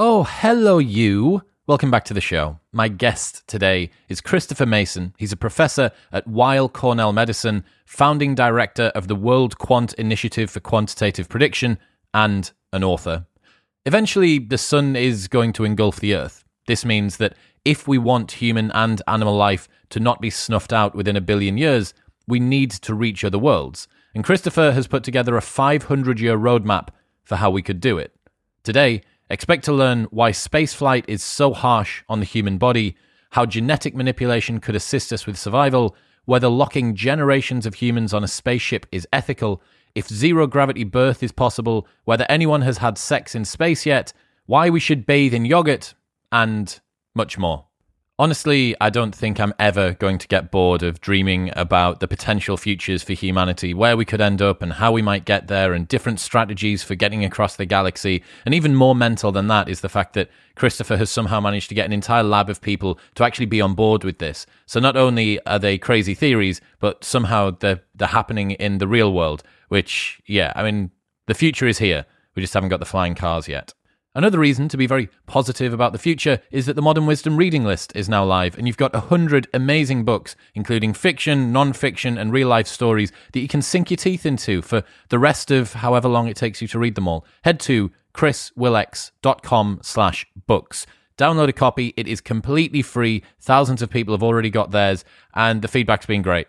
Oh, 0.00 0.22
hello, 0.22 0.78
you. 0.78 1.42
Welcome 1.66 1.90
back 1.90 2.04
to 2.04 2.14
the 2.14 2.20
show. 2.20 2.60
My 2.70 2.86
guest 2.86 3.44
today 3.48 3.90
is 4.08 4.20
Christopher 4.20 4.64
Mason. 4.64 5.12
He's 5.18 5.32
a 5.32 5.36
professor 5.36 5.90
at 6.12 6.24
Weill 6.28 6.68
Cornell 6.68 7.12
Medicine, 7.12 7.64
founding 7.84 8.36
director 8.36 8.92
of 8.94 9.08
the 9.08 9.16
WorldQuant 9.16 9.94
Initiative 9.94 10.52
for 10.52 10.60
Quantitative 10.60 11.28
Prediction, 11.28 11.80
and 12.14 12.52
an 12.72 12.84
author. 12.84 13.26
Eventually, 13.86 14.38
the 14.38 14.56
sun 14.56 14.94
is 14.94 15.26
going 15.26 15.52
to 15.54 15.64
engulf 15.64 15.98
the 15.98 16.14
earth. 16.14 16.44
This 16.68 16.84
means 16.84 17.16
that 17.16 17.34
if 17.64 17.88
we 17.88 17.98
want 17.98 18.30
human 18.30 18.70
and 18.70 19.02
animal 19.08 19.34
life 19.34 19.68
to 19.90 19.98
not 19.98 20.20
be 20.20 20.30
snuffed 20.30 20.72
out 20.72 20.94
within 20.94 21.16
a 21.16 21.20
billion 21.20 21.58
years, 21.58 21.92
we 22.28 22.38
need 22.38 22.70
to 22.70 22.94
reach 22.94 23.24
other 23.24 23.36
worlds. 23.36 23.88
And 24.14 24.22
Christopher 24.22 24.70
has 24.70 24.86
put 24.86 25.02
together 25.02 25.36
a 25.36 25.42
500 25.42 26.20
year 26.20 26.38
roadmap 26.38 26.90
for 27.24 27.34
how 27.34 27.50
we 27.50 27.62
could 27.62 27.80
do 27.80 27.98
it. 27.98 28.14
Today, 28.62 29.02
expect 29.30 29.64
to 29.64 29.72
learn 29.72 30.04
why 30.04 30.32
spaceflight 30.32 31.04
is 31.08 31.22
so 31.22 31.52
harsh 31.52 32.02
on 32.08 32.20
the 32.20 32.26
human 32.26 32.58
body, 32.58 32.96
how 33.30 33.46
genetic 33.46 33.94
manipulation 33.94 34.60
could 34.60 34.74
assist 34.74 35.12
us 35.12 35.26
with 35.26 35.38
survival, 35.38 35.94
whether 36.24 36.48
locking 36.48 36.94
generations 36.94 37.66
of 37.66 37.74
humans 37.74 38.12
on 38.12 38.24
a 38.24 38.28
spaceship 38.28 38.86
is 38.92 39.06
ethical, 39.12 39.62
if 39.94 40.08
zero 40.08 40.46
gravity 40.46 40.84
birth 40.84 41.22
is 41.22 41.32
possible, 41.32 41.86
whether 42.04 42.26
anyone 42.28 42.62
has 42.62 42.78
had 42.78 42.98
sex 42.98 43.34
in 43.34 43.44
space 43.44 43.86
yet, 43.86 44.12
why 44.46 44.70
we 44.70 44.80
should 44.80 45.06
bathe 45.06 45.34
in 45.34 45.44
yogurt, 45.44 45.94
and 46.32 46.80
much 47.14 47.38
more. 47.38 47.67
Honestly, 48.20 48.74
I 48.80 48.90
don't 48.90 49.14
think 49.14 49.38
I'm 49.38 49.54
ever 49.60 49.92
going 49.92 50.18
to 50.18 50.26
get 50.26 50.50
bored 50.50 50.82
of 50.82 51.00
dreaming 51.00 51.52
about 51.54 52.00
the 52.00 52.08
potential 52.08 52.56
futures 52.56 53.04
for 53.04 53.12
humanity, 53.12 53.72
where 53.72 53.96
we 53.96 54.04
could 54.04 54.20
end 54.20 54.42
up 54.42 54.60
and 54.60 54.72
how 54.72 54.90
we 54.90 55.02
might 55.02 55.24
get 55.24 55.46
there, 55.46 55.72
and 55.72 55.86
different 55.86 56.18
strategies 56.18 56.82
for 56.82 56.96
getting 56.96 57.24
across 57.24 57.54
the 57.54 57.64
galaxy. 57.64 58.24
And 58.44 58.56
even 58.56 58.74
more 58.74 58.96
mental 58.96 59.30
than 59.30 59.46
that 59.46 59.68
is 59.68 59.82
the 59.82 59.88
fact 59.88 60.14
that 60.14 60.30
Christopher 60.56 60.96
has 60.96 61.10
somehow 61.10 61.38
managed 61.38 61.68
to 61.68 61.76
get 61.76 61.86
an 61.86 61.92
entire 61.92 62.24
lab 62.24 62.50
of 62.50 62.60
people 62.60 62.98
to 63.14 63.22
actually 63.22 63.46
be 63.46 63.60
on 63.60 63.76
board 63.76 64.02
with 64.02 64.18
this. 64.18 64.46
So 64.66 64.80
not 64.80 64.96
only 64.96 65.40
are 65.46 65.60
they 65.60 65.78
crazy 65.78 66.14
theories, 66.14 66.60
but 66.80 67.04
somehow 67.04 67.52
they're, 67.52 67.82
they're 67.94 68.08
happening 68.08 68.50
in 68.50 68.78
the 68.78 68.88
real 68.88 69.12
world, 69.12 69.44
which, 69.68 70.20
yeah, 70.26 70.52
I 70.56 70.64
mean, 70.64 70.90
the 71.28 71.34
future 71.34 71.68
is 71.68 71.78
here. 71.78 72.04
We 72.34 72.42
just 72.42 72.54
haven't 72.54 72.70
got 72.70 72.80
the 72.80 72.84
flying 72.84 73.14
cars 73.14 73.46
yet. 73.46 73.74
Another 74.18 74.40
reason 74.40 74.68
to 74.70 74.76
be 74.76 74.88
very 74.88 75.08
positive 75.26 75.72
about 75.72 75.92
the 75.92 75.98
future 75.98 76.40
is 76.50 76.66
that 76.66 76.74
the 76.74 76.82
Modern 76.82 77.06
Wisdom 77.06 77.36
reading 77.36 77.62
list 77.62 77.94
is 77.94 78.08
now 78.08 78.24
live, 78.24 78.58
and 78.58 78.66
you've 78.66 78.76
got 78.76 78.92
100 78.92 79.46
amazing 79.54 80.04
books, 80.04 80.34
including 80.56 80.92
fiction, 80.92 81.52
non 81.52 81.72
fiction, 81.72 82.18
and 82.18 82.32
real 82.32 82.48
life 82.48 82.66
stories 82.66 83.12
that 83.32 83.38
you 83.38 83.46
can 83.46 83.62
sink 83.62 83.92
your 83.92 83.96
teeth 83.96 84.26
into 84.26 84.60
for 84.60 84.82
the 85.10 85.20
rest 85.20 85.52
of 85.52 85.72
however 85.74 86.08
long 86.08 86.26
it 86.26 86.36
takes 86.36 86.60
you 86.60 86.66
to 86.66 86.80
read 86.80 86.96
them 86.96 87.06
all. 87.06 87.24
Head 87.44 87.60
to 87.60 87.92
chriswillx.com 88.12 89.78
slash 89.84 90.26
books. 90.48 90.84
Download 91.16 91.48
a 91.48 91.52
copy. 91.52 91.94
It 91.96 92.08
is 92.08 92.20
completely 92.20 92.82
free. 92.82 93.22
Thousands 93.38 93.82
of 93.82 93.88
people 93.88 94.14
have 94.14 94.24
already 94.24 94.50
got 94.50 94.72
theirs, 94.72 95.04
and 95.34 95.62
the 95.62 95.68
feedback's 95.68 96.06
been 96.06 96.22
great 96.22 96.48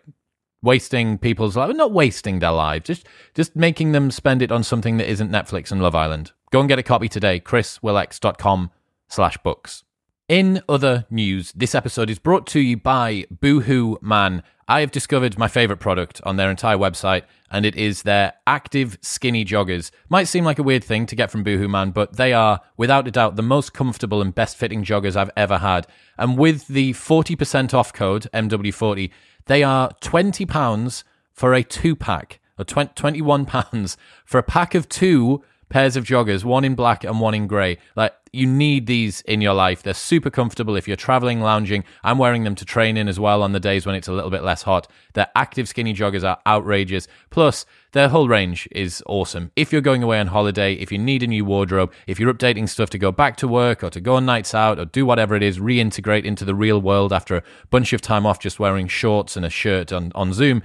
wasting 0.61 1.17
people's 1.17 1.55
lives 1.55 1.75
not 1.75 1.91
wasting 1.91 2.39
their 2.39 2.51
lives 2.51 2.85
just 2.87 3.07
just 3.33 3.55
making 3.55 3.91
them 3.91 4.11
spend 4.11 4.41
it 4.41 4.51
on 4.51 4.63
something 4.63 4.97
that 4.97 5.09
isn't 5.09 5.31
netflix 5.31 5.71
and 5.71 5.81
love 5.81 5.95
island 5.95 6.31
Go 6.51 6.59
and 6.59 6.69
get 6.69 6.79
a 6.79 6.83
copy 6.83 7.07
today, 7.07 7.39
chriswillx.com 7.39 8.71
slash 9.07 9.37
books. 9.37 9.83
In 10.27 10.61
other 10.67 11.05
news, 11.09 11.51
this 11.53 11.75
episode 11.75 12.09
is 12.09 12.19
brought 12.19 12.47
to 12.47 12.59
you 12.59 12.77
by 12.77 13.25
Boohoo 13.31 13.97
Man. 14.01 14.43
I 14.67 14.81
have 14.81 14.91
discovered 14.91 15.37
my 15.37 15.47
favorite 15.47 15.79
product 15.79 16.21
on 16.23 16.37
their 16.37 16.51
entire 16.51 16.77
website, 16.77 17.23
and 17.51 17.65
it 17.65 17.75
is 17.75 18.03
their 18.03 18.33
active 18.45 18.97
skinny 19.01 19.43
joggers. 19.45 19.89
Might 20.07 20.27
seem 20.27 20.43
like 20.43 20.59
a 20.59 20.63
weird 20.63 20.83
thing 20.83 21.05
to 21.07 21.15
get 21.15 21.31
from 21.31 21.43
Boohoo 21.43 21.67
Man, 21.67 21.91
but 21.91 22.17
they 22.17 22.33
are, 22.33 22.61
without 22.77 23.07
a 23.07 23.11
doubt, 23.11 23.35
the 23.35 23.43
most 23.43 23.73
comfortable 23.73 24.21
and 24.21 24.33
best 24.33 24.57
fitting 24.57 24.83
joggers 24.83 25.15
I've 25.15 25.31
ever 25.35 25.59
had. 25.59 25.87
And 26.17 26.37
with 26.37 26.67
the 26.67 26.93
40% 26.93 27.73
off 27.73 27.93
code, 27.93 28.27
MW40, 28.33 29.09
they 29.49 29.63
are 29.63 29.89
£20 30.01 31.03
for 31.33 31.55
a 31.55 31.63
two 31.63 31.95
pack, 31.95 32.39
or 32.59 32.65
£21 32.65 33.97
for 34.25 34.37
a 34.37 34.43
pack 34.43 34.75
of 34.75 34.87
two 34.87 35.43
pairs 35.69 35.95
of 35.95 36.03
joggers, 36.03 36.43
one 36.43 36.63
in 36.63 36.75
black 36.75 37.03
and 37.03 37.19
one 37.19 37.33
in 37.33 37.47
grey. 37.47 37.79
Like 37.95 38.13
you 38.31 38.45
need 38.45 38.85
these 38.85 39.21
in 39.21 39.41
your 39.41 39.55
life. 39.55 39.81
They're 39.81 39.95
super 39.95 40.29
comfortable 40.29 40.75
if 40.75 40.87
you're 40.87 40.95
traveling, 40.95 41.41
lounging. 41.41 41.83
I'm 42.03 42.19
wearing 42.19 42.43
them 42.43 42.53
to 42.55 42.65
train 42.65 42.95
in 42.95 43.07
as 43.07 43.19
well 43.19 43.41
on 43.41 43.53
the 43.53 43.59
days 43.59 43.87
when 43.87 43.95
it's 43.95 44.07
a 44.07 44.13
little 44.13 44.29
bit 44.29 44.43
less 44.43 44.61
hot. 44.61 44.87
Their 45.13 45.27
active 45.35 45.67
skinny 45.67 45.95
joggers 45.95 46.23
are 46.23 46.39
outrageous. 46.45 47.07
Plus, 47.31 47.65
their 47.91 48.09
whole 48.09 48.27
range 48.27 48.67
is 48.71 49.03
awesome. 49.07 49.51
If 49.55 49.71
you're 49.71 49.81
going 49.81 50.03
away 50.03 50.19
on 50.19 50.27
holiday, 50.27 50.73
if 50.73 50.91
you 50.91 50.97
need 50.97 51.23
a 51.23 51.27
new 51.27 51.43
wardrobe, 51.43 51.91
if 52.05 52.19
you're 52.19 52.33
updating 52.33 52.69
stuff 52.69 52.89
to 52.91 52.97
go 52.97 53.11
back 53.11 53.35
to 53.37 53.47
work 53.47 53.83
or 53.83 53.89
to 53.89 53.99
go 53.99 54.15
on 54.15 54.25
nights 54.25 54.53
out 54.53 54.79
or 54.79 54.85
do 54.85 55.05
whatever 55.05 55.35
it 55.35 55.41
is, 55.41 55.57
reintegrate 55.57 56.23
into 56.23 56.45
the 56.45 56.53
real 56.53 56.79
world 56.79 57.11
after 57.11 57.37
a 57.37 57.43
bunch 57.69 57.91
of 57.93 58.01
time 58.01 58.25
off 58.25 58.39
just 58.39 58.59
wearing 58.59 58.87
shorts 58.87 59.35
and 59.35 59.45
a 59.45 59.49
shirt 59.49 59.91
on, 59.91 60.11
on 60.13 60.33
Zoom, 60.33 60.61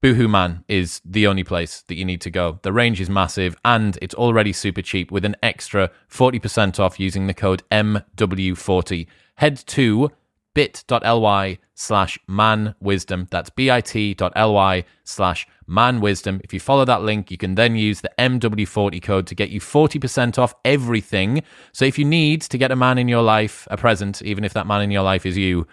Boohoo 0.00 0.28
Man 0.28 0.64
is 0.68 1.00
the 1.04 1.26
only 1.26 1.42
place 1.42 1.82
that 1.82 1.96
you 1.96 2.04
need 2.04 2.20
to 2.20 2.30
go. 2.30 2.60
The 2.62 2.72
range 2.72 3.00
is 3.00 3.10
massive 3.10 3.56
and 3.64 3.98
it's 4.00 4.14
already 4.14 4.52
super 4.52 4.82
cheap 4.82 5.10
with 5.10 5.24
an 5.24 5.36
extra 5.42 5.90
40% 6.10 6.78
off 6.78 7.00
using 7.00 7.26
the 7.26 7.34
code 7.34 7.62
MW40. 7.70 9.06
Head 9.36 9.56
to 9.66 10.10
bit.ly 10.54 11.58
slash 11.74 12.18
manwisdom. 12.28 13.30
That's 13.30 13.50
bit.ly 13.50 14.84
slash 15.04 15.46
manwisdom. 15.68 16.40
If 16.42 16.52
you 16.54 16.60
follow 16.60 16.84
that 16.84 17.02
link, 17.02 17.30
you 17.30 17.36
can 17.36 17.54
then 17.54 17.76
use 17.76 18.00
the 18.00 18.10
MW40 18.18 19.02
code 19.02 19.26
to 19.26 19.34
get 19.34 19.50
you 19.50 19.60
40% 19.60 20.38
off 20.38 20.54
everything. 20.64 21.42
So 21.72 21.84
if 21.84 21.98
you 21.98 22.04
need 22.04 22.42
to 22.42 22.58
get 22.58 22.70
a 22.70 22.76
man 22.76 22.98
in 22.98 23.08
your 23.08 23.22
life 23.22 23.68
a 23.70 23.76
present, 23.76 24.22
even 24.22 24.44
if 24.44 24.54
that 24.54 24.66
man 24.66 24.82
in 24.82 24.90
your 24.90 25.02
life 25.02 25.26
is 25.26 25.36
you, 25.36 25.66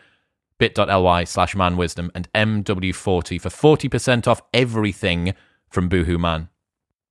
bit.ly 0.58 1.24
slash 1.24 1.56
manwisdom 1.56 2.10
and 2.14 2.32
MW40 2.34 3.42
for 3.42 3.50
40% 3.50 4.28
off 4.28 4.42
everything 4.54 5.34
from 5.70 5.90
Boohoo 5.90 6.18
Man. 6.18 6.50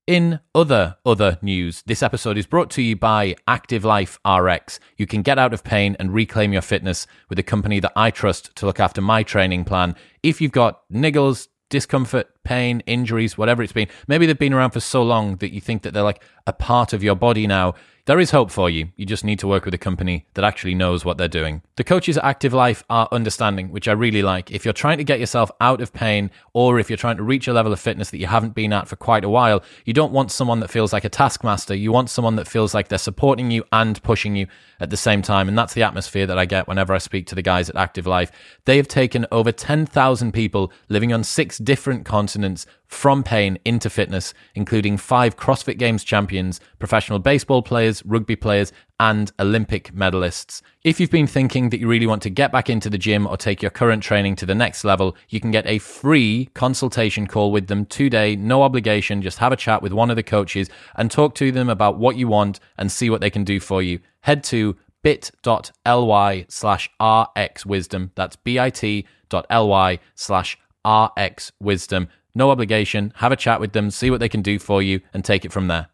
In 0.06 0.41
other 0.55 0.99
other 1.06 1.39
news, 1.41 1.83
this 1.87 2.03
episode 2.03 2.37
is 2.37 2.47
brought 2.47 2.71
to 2.72 2.83
you 2.83 2.95
by 2.95 3.37
Active 3.49 3.87
Life 3.87 4.19
RX. 4.28 4.78
You 4.99 5.06
can 5.06 5.22
get 5.22 5.39
out 5.39 5.55
of 5.55 5.65
pain 5.65 5.97
and 5.99 6.12
reclaim 6.12 6.53
your 6.53 6.61
fitness 6.61 7.06
with 7.31 7.39
a 7.39 7.43
company 7.43 7.81
that 7.81 7.93
I 7.97 8.11
trust 8.11 8.55
to 8.56 8.66
look 8.66 8.78
after 8.78 9.01
my 9.01 9.22
training 9.22 9.65
plan. 9.65 9.97
If 10.22 10.43
you've 10.43 10.53
got 10.53 10.83
niggles, 10.93 11.49
discomfort, 11.74 12.28
pain, 12.44 12.84
injuries, 12.86 13.36
whatever 13.36 13.60
it's 13.60 13.72
been, 13.72 13.88
maybe 14.06 14.26
they've 14.26 14.38
been 14.38 14.54
around 14.54 14.70
for 14.70 14.78
so 14.78 15.02
long 15.02 15.34
that 15.38 15.52
you 15.52 15.60
think 15.60 15.82
that 15.82 15.92
they're 15.92 16.04
like 16.04 16.22
a 16.46 16.52
part 16.52 16.92
of 16.92 17.02
your 17.02 17.16
body 17.16 17.48
now 17.48 17.74
there 18.06 18.20
is 18.20 18.32
hope 18.32 18.50
for 18.50 18.69
you. 18.69 18.88
You 18.97 19.06
just 19.06 19.25
need 19.25 19.38
to 19.38 19.48
work 19.48 19.65
with 19.65 19.72
a 19.72 19.78
company 19.78 20.26
that 20.34 20.44
actually 20.44 20.75
knows 20.75 21.06
what 21.06 21.16
they're 21.16 21.26
doing. 21.26 21.62
The 21.76 21.84
coaches 21.84 22.19
at 22.19 22.25
Active 22.25 22.53
Life 22.53 22.84
are 22.91 23.09
understanding, 23.10 23.70
which 23.70 23.88
I 23.88 23.92
really 23.92 24.20
like. 24.20 24.50
If 24.50 24.66
you're 24.66 24.75
trying 24.75 24.98
to 24.98 25.04
get 25.04 25.20
yourself 25.20 25.50
out 25.59 25.81
of 25.81 25.94
pain, 25.94 26.31
or 26.53 26.78
if 26.78 26.91
you're 26.91 26.98
trying 26.98 27.16
to 27.16 27.22
reach 27.22 27.48
a 27.48 27.54
level 27.54 27.72
of 27.72 27.81
fitness 27.81 28.10
that 28.10 28.19
you 28.19 28.26
haven't 28.26 28.54
been 28.54 28.75
at 28.75 28.88
for 28.88 28.97
quite 28.97 29.25
a 29.25 29.28
while, 29.31 29.62
you 29.87 29.94
don't 29.94 30.12
want 30.12 30.31
someone 30.31 30.60
that 30.60 30.69
feels 30.69 30.92
like 30.92 31.04
a 31.04 31.09
taskmaster. 31.09 31.75
You 31.75 31.92
want 31.92 32.10
someone 32.10 32.37
that 32.37 32.47
feels 32.47 32.75
like 32.75 32.88
they're 32.88 32.98
supporting 32.98 33.50
you 33.50 33.65
and 33.72 34.03
pushing 34.03 34.36
you 34.36 34.48
at 34.81 34.91
the 34.91 34.98
same 34.98 35.22
time. 35.22 35.48
And 35.48 35.56
that's 35.56 35.72
the 35.72 35.82
atmosphere 35.82 36.26
that 36.26 36.38
I 36.38 36.44
get 36.44 36.69
whenever 36.69 36.92
I 36.92 36.98
speak 36.98 37.26
to 37.28 37.34
the 37.34 37.42
guys 37.42 37.71
at 37.71 37.76
Active 37.76 38.06
Life. 38.06 38.31
They 38.66 38.76
have 38.76 38.88
taken 38.88 39.26
over 39.32 39.50
10,000 39.50 40.32
people 40.32 40.71
living 40.91 41.15
on 41.15 41.25
six 41.25 41.56
different 41.56 42.04
continents 42.04 42.66
from 42.94 43.22
pain 43.22 43.59
into 43.65 43.91
fitness, 43.91 44.32
including 44.55 44.97
five 44.97 45.37
CrossFit 45.37 45.77
Games 45.78 46.05
champions, 46.05 46.60
professional 46.78 47.19
baseball 47.19 47.60
players, 47.60 48.03
rugby 48.06 48.37
players, 48.37 48.72
and 49.00 49.32
Olympic 49.41 49.93
medalists. 49.93 50.62
If 50.84 51.00
you've 51.00 51.10
been 51.10 51.27
thinking 51.27 51.71
that 51.71 51.81
you 51.81 51.88
really 51.88 52.06
want 52.06 52.22
to 52.22 52.31
get 52.31 52.53
back 52.53 52.71
into 52.71 52.88
the 52.88 52.97
gym 52.97 53.27
or 53.27 53.37
take 53.37 53.60
your 53.60 53.72
current 53.72 54.03
training 54.03 54.37
to 54.37 54.47
the 54.47 54.54
next 54.54 54.84
level, 54.84 55.16
you 55.28 55.41
can 55.41 55.50
get 55.50 55.66
a 55.66 55.78
free 55.78 56.49
consultation 56.54 57.27
call 57.27 57.50
with 57.50 57.66
them 57.66 57.84
today, 57.84 58.37
no 58.37 58.62
obligation. 58.62 59.21
Just 59.21 59.38
have 59.38 59.53
a 59.53 59.56
chat 59.56 59.83
with 59.83 59.93
one 59.93 60.09
of 60.09 60.16
the 60.16 60.22
coaches 60.22 60.71
and 60.94 61.10
talk 61.10 61.34
to 61.34 61.50
them 61.50 61.69
about 61.69 61.99
what 61.99 62.16
you 62.16 62.28
want 62.28 62.60
and 62.78 62.91
see 62.91 63.10
what 63.10 63.21
they 63.21 63.31
can 63.31 63.44
do 63.44 63.59
for 63.60 63.83
you. 63.83 63.99
Head 64.21 64.44
to 64.44 64.77
bit.ly 65.03 66.47
slash 66.48 66.89
rxwisdom. 67.01 68.10
That's 68.15 68.36
bit.ly 68.36 69.98
slash 70.15 70.59
rxwisdom 70.86 72.09
no 72.34 72.51
obligation. 72.51 73.13
Have 73.16 73.33
a 73.33 73.36
chat 73.36 73.60
with 73.60 73.72
them, 73.72 73.91
see 73.91 74.10
what 74.10 74.21
they 74.21 74.28
can 74.28 74.42
do 74.42 74.59
for 74.59 74.83
you, 74.83 75.01
and 75.13 75.25
take 75.25 75.45
it 75.45 75.53
from 75.53 75.69
there. 75.69 75.89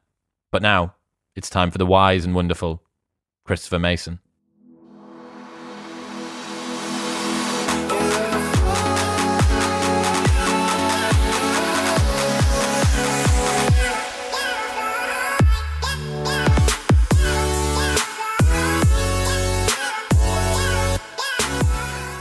But 0.51 0.63
now, 0.63 0.95
it's 1.37 1.51
time 1.51 1.71
for 1.71 1.79
the 1.79 1.87
wise 1.87 2.25
and 2.25 2.35
wonderful 2.35 2.83
Christopher 3.45 3.79
Mason. 3.79 4.21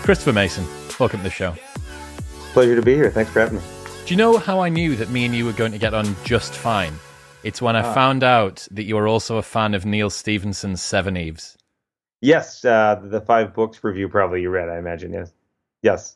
Christopher 0.04 0.34
Mason, 0.34 0.66
welcome 1.00 1.20
to 1.20 1.24
the 1.24 1.30
show. 1.30 1.54
Pleasure 2.54 2.76
to 2.76 2.82
be 2.82 2.96
here. 2.96 3.12
Thanks 3.12 3.32
for 3.32 3.42
having 3.42 3.60
me. 3.60 3.79
Do 4.10 4.16
you 4.16 4.18
know 4.18 4.40
how 4.40 4.60
I 4.60 4.70
knew 4.70 4.96
that 4.96 5.12
me 5.12 5.24
and 5.26 5.36
you 5.36 5.46
were 5.46 5.54
going 5.54 5.72
to 5.72 5.78
get 5.78 5.94
on 5.94 6.16
just 6.24 6.56
fine? 6.56 6.96
It's 7.44 7.62
when 7.62 7.76
I 7.76 7.82
uh, 7.82 7.94
found 7.94 8.24
out 8.24 8.68
that 8.72 8.86
you 8.86 8.96
were 8.96 9.08
also 9.08 9.38
a 9.38 9.44
fan 9.44 9.76
of 9.76 9.86
Neal 9.86 10.10
Stephenson's 10.10 10.82
Seven 10.82 11.16
Eves. 11.16 11.56
Yes, 12.20 12.66
uh, 12.66 13.00
the 13.04 13.22
five 13.22 13.54
books 13.54 13.84
review 13.84 14.10
probably 14.10 14.42
you 14.42 14.50
read, 14.50 14.68
I 14.68 14.80
imagine. 14.80 15.14
Yes, 15.14 15.32
yes. 15.84 16.16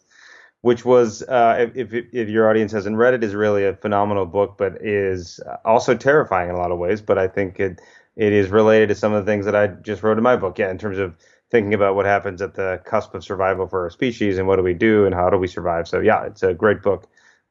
Which 0.62 0.84
was, 0.84 1.22
uh, 1.22 1.69
if, 1.75 1.94
if, 1.94 2.06
if 2.12 2.30
your 2.30 2.50
audience 2.50 2.72
hasn't 2.72 2.98
read 2.98 3.13
it, 3.13 3.24
is 3.24 3.36
really 3.36 3.63
a 3.63 3.75
phenomenal 3.75 4.25
book, 4.25 4.56
but 4.57 4.84
is 4.84 5.39
also 5.63 5.94
terrifying 5.94 6.50
in 6.50 6.56
a 6.56 6.57
lot 6.57 6.72
of 6.72 6.80
ways. 6.80 7.00
But 7.00 7.19
I 7.19 7.28
think 7.28 7.60
it 7.60 7.80
it 8.16 8.34
is 8.34 8.50
related 8.50 8.89
to 8.89 8.96
some 8.96 9.13
of 9.13 9.24
the 9.24 9.31
things 9.31 9.46
that 9.46 9.56
I 9.56 9.68
just 9.68 10.01
wrote 10.01 10.18
in 10.18 10.24
my 10.24 10.36
book. 10.36 10.57
Yeah, 10.57 10.72
in 10.72 10.80
terms 10.80 10.98
of 10.98 11.16
thinking 11.51 11.75
about 11.75 11.94
what 11.94 12.07
happens 12.07 12.42
at 12.42 12.56
the 12.56 12.81
cusp 12.86 13.13
of 13.13 13.24
survival 13.24 13.68
for 13.68 13.84
our 13.84 13.92
species 13.92 14.39
and 14.39 14.48
what 14.48 14.56
do 14.56 14.63
we 14.63 14.74
do 14.74 15.06
and 15.06 15.13
how 15.13 15.30
do 15.30 15.38
we 15.38 15.46
survive. 15.46 15.88
So 15.88 16.00
yeah, 16.00 16.25
it's 16.25 16.42
a 16.42 16.56
great 16.56 16.81
book. 16.81 17.07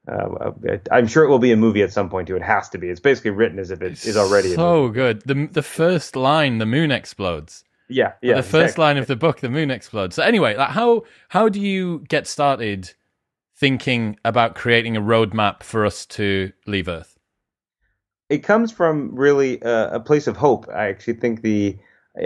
Uh, 0.08 0.50
I'm 0.90 1.06
sure 1.06 1.24
it 1.24 1.28
will 1.28 1.38
be 1.38 1.52
a 1.52 1.56
movie 1.56 1.82
at 1.82 1.92
some 1.92 2.10
point 2.10 2.26
too. 2.28 2.36
It 2.36 2.42
has 2.42 2.68
to 2.70 2.78
be. 2.78 2.88
It's 2.88 3.00
basically 3.00 3.30
written 3.30 3.58
as 3.58 3.70
if 3.70 3.82
it 3.82 3.92
it's 3.92 4.06
is 4.06 4.16
already 4.16 4.54
so 4.54 4.88
good. 4.88 5.22
The 5.22 5.46
the 5.46 5.62
first 5.62 6.16
line, 6.16 6.58
the 6.58 6.66
moon 6.66 6.90
explodes. 6.90 7.64
Yeah, 7.88 8.12
yeah. 8.20 8.34
The 8.34 8.42
first 8.42 8.78
line 8.78 8.96
of 8.96 9.06
the 9.06 9.16
book, 9.16 9.40
the 9.40 9.50
moon 9.50 9.70
explodes. 9.70 10.16
So 10.16 10.22
anyway, 10.22 10.56
like 10.56 10.70
how 10.70 11.04
how 11.28 11.48
do 11.48 11.60
you 11.60 12.04
get 12.08 12.26
started 12.26 12.92
thinking 13.54 14.18
about 14.24 14.56
creating 14.56 14.96
a 14.96 15.00
roadmap 15.00 15.62
for 15.62 15.86
us 15.86 16.04
to 16.06 16.52
leave 16.66 16.88
Earth? 16.88 17.16
It 18.28 18.38
comes 18.38 18.72
from 18.72 19.14
really 19.14 19.60
a 19.62 20.00
place 20.00 20.26
of 20.26 20.36
hope. 20.36 20.68
I 20.68 20.88
actually 20.88 21.14
think 21.14 21.42
the 21.42 21.78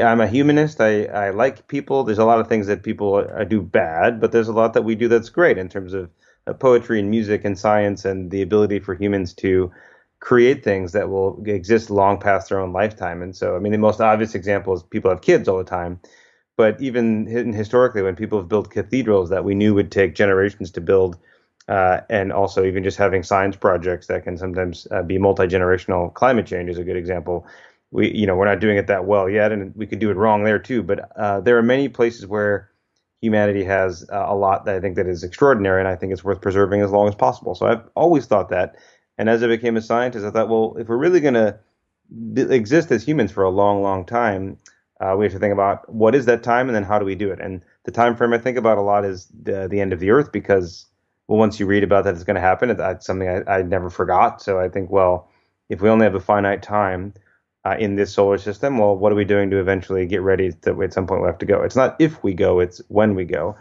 I'm 0.03 0.21
a 0.21 0.27
humanist. 0.27 0.81
I, 0.81 1.05
I 1.05 1.31
like 1.31 1.69
people. 1.69 2.05
There's 2.05 2.19
a 2.19 2.25
lot 2.25 2.41
of 2.41 2.49
things 2.49 2.67
that 2.67 2.83
people 2.83 3.17
uh, 3.17 3.45
do 3.45 3.61
bad, 3.61 4.21
but 4.21 4.33
there's 4.33 4.49
a 4.49 4.53
lot 4.53 4.73
that 4.75 4.83
we 4.83 4.95
do 4.95 5.09
that's 5.09 5.29
great 5.29 5.59
in 5.59 5.69
terms 5.69 5.95
of 5.95 6.05
uh, 6.07 6.09
poetry 6.55 7.01
and 7.01 7.11
music 7.11 7.45
and 7.45 7.59
science 7.59 8.05
and 8.05 8.31
the 8.31 8.43
ability 8.43 8.79
for 8.79 8.95
humans 8.95 9.33
to 9.35 9.71
create 10.21 10.65
things 10.65 10.93
that 10.93 11.09
will 11.09 11.43
exist 11.47 11.91
long 11.91 12.19
past 12.19 12.49
their 12.49 12.61
own 12.61 12.73
lifetime. 12.73 13.23
And 13.23 13.35
so, 13.35 13.57
I 13.57 13.59
mean, 13.59 13.73
the 13.73 13.79
most 13.79 14.01
obvious 14.01 14.35
example 14.35 14.75
is 14.75 14.83
people 14.83 15.11
have 15.11 15.21
kids 15.21 15.49
all 15.49 15.59
the 15.59 15.65
time. 15.65 16.01
But 16.57 16.81
even 16.81 17.27
historically, 17.27 18.01
when 18.01 18.17
people 18.17 18.39
have 18.39 18.49
built 18.49 18.71
cathedrals 18.71 19.29
that 19.29 19.45
we 19.45 19.55
knew 19.55 19.75
would 19.75 19.93
take 19.93 20.15
generations 20.15 20.71
to 20.73 20.81
build, 20.81 21.19
uh, 21.69 22.01
and 22.09 22.33
also 22.33 22.65
even 22.65 22.83
just 22.83 22.97
having 22.97 23.23
science 23.23 23.57
projects 23.57 24.07
that 24.07 24.25
can 24.25 24.39
sometimes 24.39 24.87
uh, 24.91 25.03
be 25.03 25.19
multi 25.19 25.47
generational, 25.47 26.15
climate 26.15 26.47
change 26.47 26.71
is 26.71 26.79
a 26.79 26.85
good 26.85 26.97
example 26.97 27.47
we 27.91 28.13
you 28.13 28.27
know 28.27 28.37
we're 28.37 28.47
not 28.47 28.61
doing 28.61 28.77
it 28.77 28.87
that 28.87 29.05
well 29.05 29.29
yet, 29.29 29.53
and 29.53 29.75
we 29.77 29.87
could 29.87 29.99
do 29.99 30.11
it 30.11 30.17
wrong 30.17 30.45
there 30.45 30.59
too. 30.59 30.83
But 30.83 31.11
uh, 31.17 31.41
there 31.41 31.57
are 31.59 31.63
many 31.63 31.89
places 31.89 32.27
where 32.27 32.71
humanity 33.21 33.65
has 33.65 34.07
uh, 34.13 34.27
a 34.29 34.35
lot 34.35 34.65
that 34.65 34.77
I 34.77 34.81
think 34.81 34.97
that 34.97 35.07
is 35.07 35.25
extraordinary, 35.25 35.81
and 35.81 35.89
I 35.89 35.97
think 35.97 36.13
it's 36.13 36.25
worth 36.25 36.41
preserving 36.41 36.83
as 36.83 36.91
long 36.91 37.09
as 37.09 37.15
possible. 37.15 37.55
So 37.55 37.67
I've 37.67 37.83
always 37.95 38.27
thought 38.27 38.49
that. 38.51 38.77
And 39.19 39.29
as 39.29 39.43
I 39.43 39.47
became 39.47 39.77
a 39.77 39.83
scientist, 39.83 40.27
I 40.27 40.31
thought, 40.31 40.49
well, 40.49 40.77
if 40.79 40.89
we're 40.89 40.99
really 40.99 41.21
going 41.21 41.35
to 41.35 41.59
exist 42.55 42.91
as 42.93 43.03
humans 43.03 43.33
for 43.33 43.45
a 43.45 43.51
long, 43.51 43.83
long 43.83 44.05
time, 44.05 44.59
uh, 45.01 45.15
we 45.19 45.25
have 45.25 45.33
to 45.33 45.39
think 45.39 45.53
about 45.53 45.93
what 45.93 46.15
is 46.15 46.27
that 46.27 46.43
time, 46.43 46.69
and 46.69 46.77
then 46.77 46.85
how 46.85 46.99
do 46.99 47.05
we 47.05 47.15
do 47.15 47.31
it. 47.31 47.41
And 47.41 47.63
the 47.85 47.93
time 47.93 48.17
frame 48.17 48.33
I 48.33 48.39
think 48.39 48.59
about 48.59 48.79
a 48.79 48.83
lot 48.83 49.05
is 49.05 49.29
the 49.43 49.69
the 49.69 49.81
end 49.81 49.93
of 49.93 50.01
the 50.01 50.11
Earth, 50.11 50.33
because 50.33 50.87
well, 51.29 51.39
once 51.39 51.59
you 51.59 51.67
read 51.67 51.83
about 51.83 52.05
that, 52.05 52.15
it's 52.15 52.25
going 52.25 52.37
to 52.37 52.41
happen. 52.41 52.75
That's 52.77 53.07
something 53.07 53.29
I, 53.29 53.59
I 53.59 53.63
never 53.63 53.91
forgot. 53.91 54.41
So 54.41 54.61
I 54.61 54.69
think, 54.69 54.91
well, 54.91 55.29
if 55.69 55.81
we 55.81 55.89
only 55.89 56.05
have 56.05 56.15
a 56.15 56.21
finite 56.21 56.63
time, 56.63 57.15
uh, 57.67 57.77
in 57.79 57.97
this 57.97 58.13
solar 58.13 58.39
system. 58.39 58.79
Well, 58.79 58.97
what 58.97 59.11
are 59.13 59.17
we 59.17 59.25
doing 59.25 59.51
to 59.51 59.59
eventually 59.59 60.07
get 60.07 60.23
ready 60.23 60.53
to 60.53 60.83
at 60.83 60.93
some 60.93 61.07
point 61.07 61.23
we 61.23 61.27
have 61.27 61.39
to 61.39 61.47
go? 61.47 61.63
It's 61.63 61.75
not 61.75 61.97
if 61.99 62.23
we 62.23 62.33
go, 62.33 62.61
it's 62.61 62.81
when 62.89 63.15
we 63.15 63.25
go. 63.25 63.57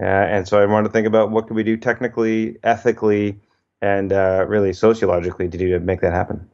Uh, 0.00 0.04
and 0.04 0.48
so 0.48 0.58
I 0.58 0.64
want 0.64 0.86
to 0.86 0.92
think 0.92 1.06
about 1.06 1.30
what 1.30 1.48
can 1.48 1.56
we 1.56 1.62
do 1.62 1.76
technically, 1.76 2.56
ethically, 2.62 3.38
and 3.82 4.10
uh, 4.10 4.46
really 4.48 4.72
sociologically 4.72 5.48
to 5.48 5.58
do 5.58 5.68
to 5.68 5.80
make 5.80 6.00
that 6.00 6.14
happen. 6.14 6.48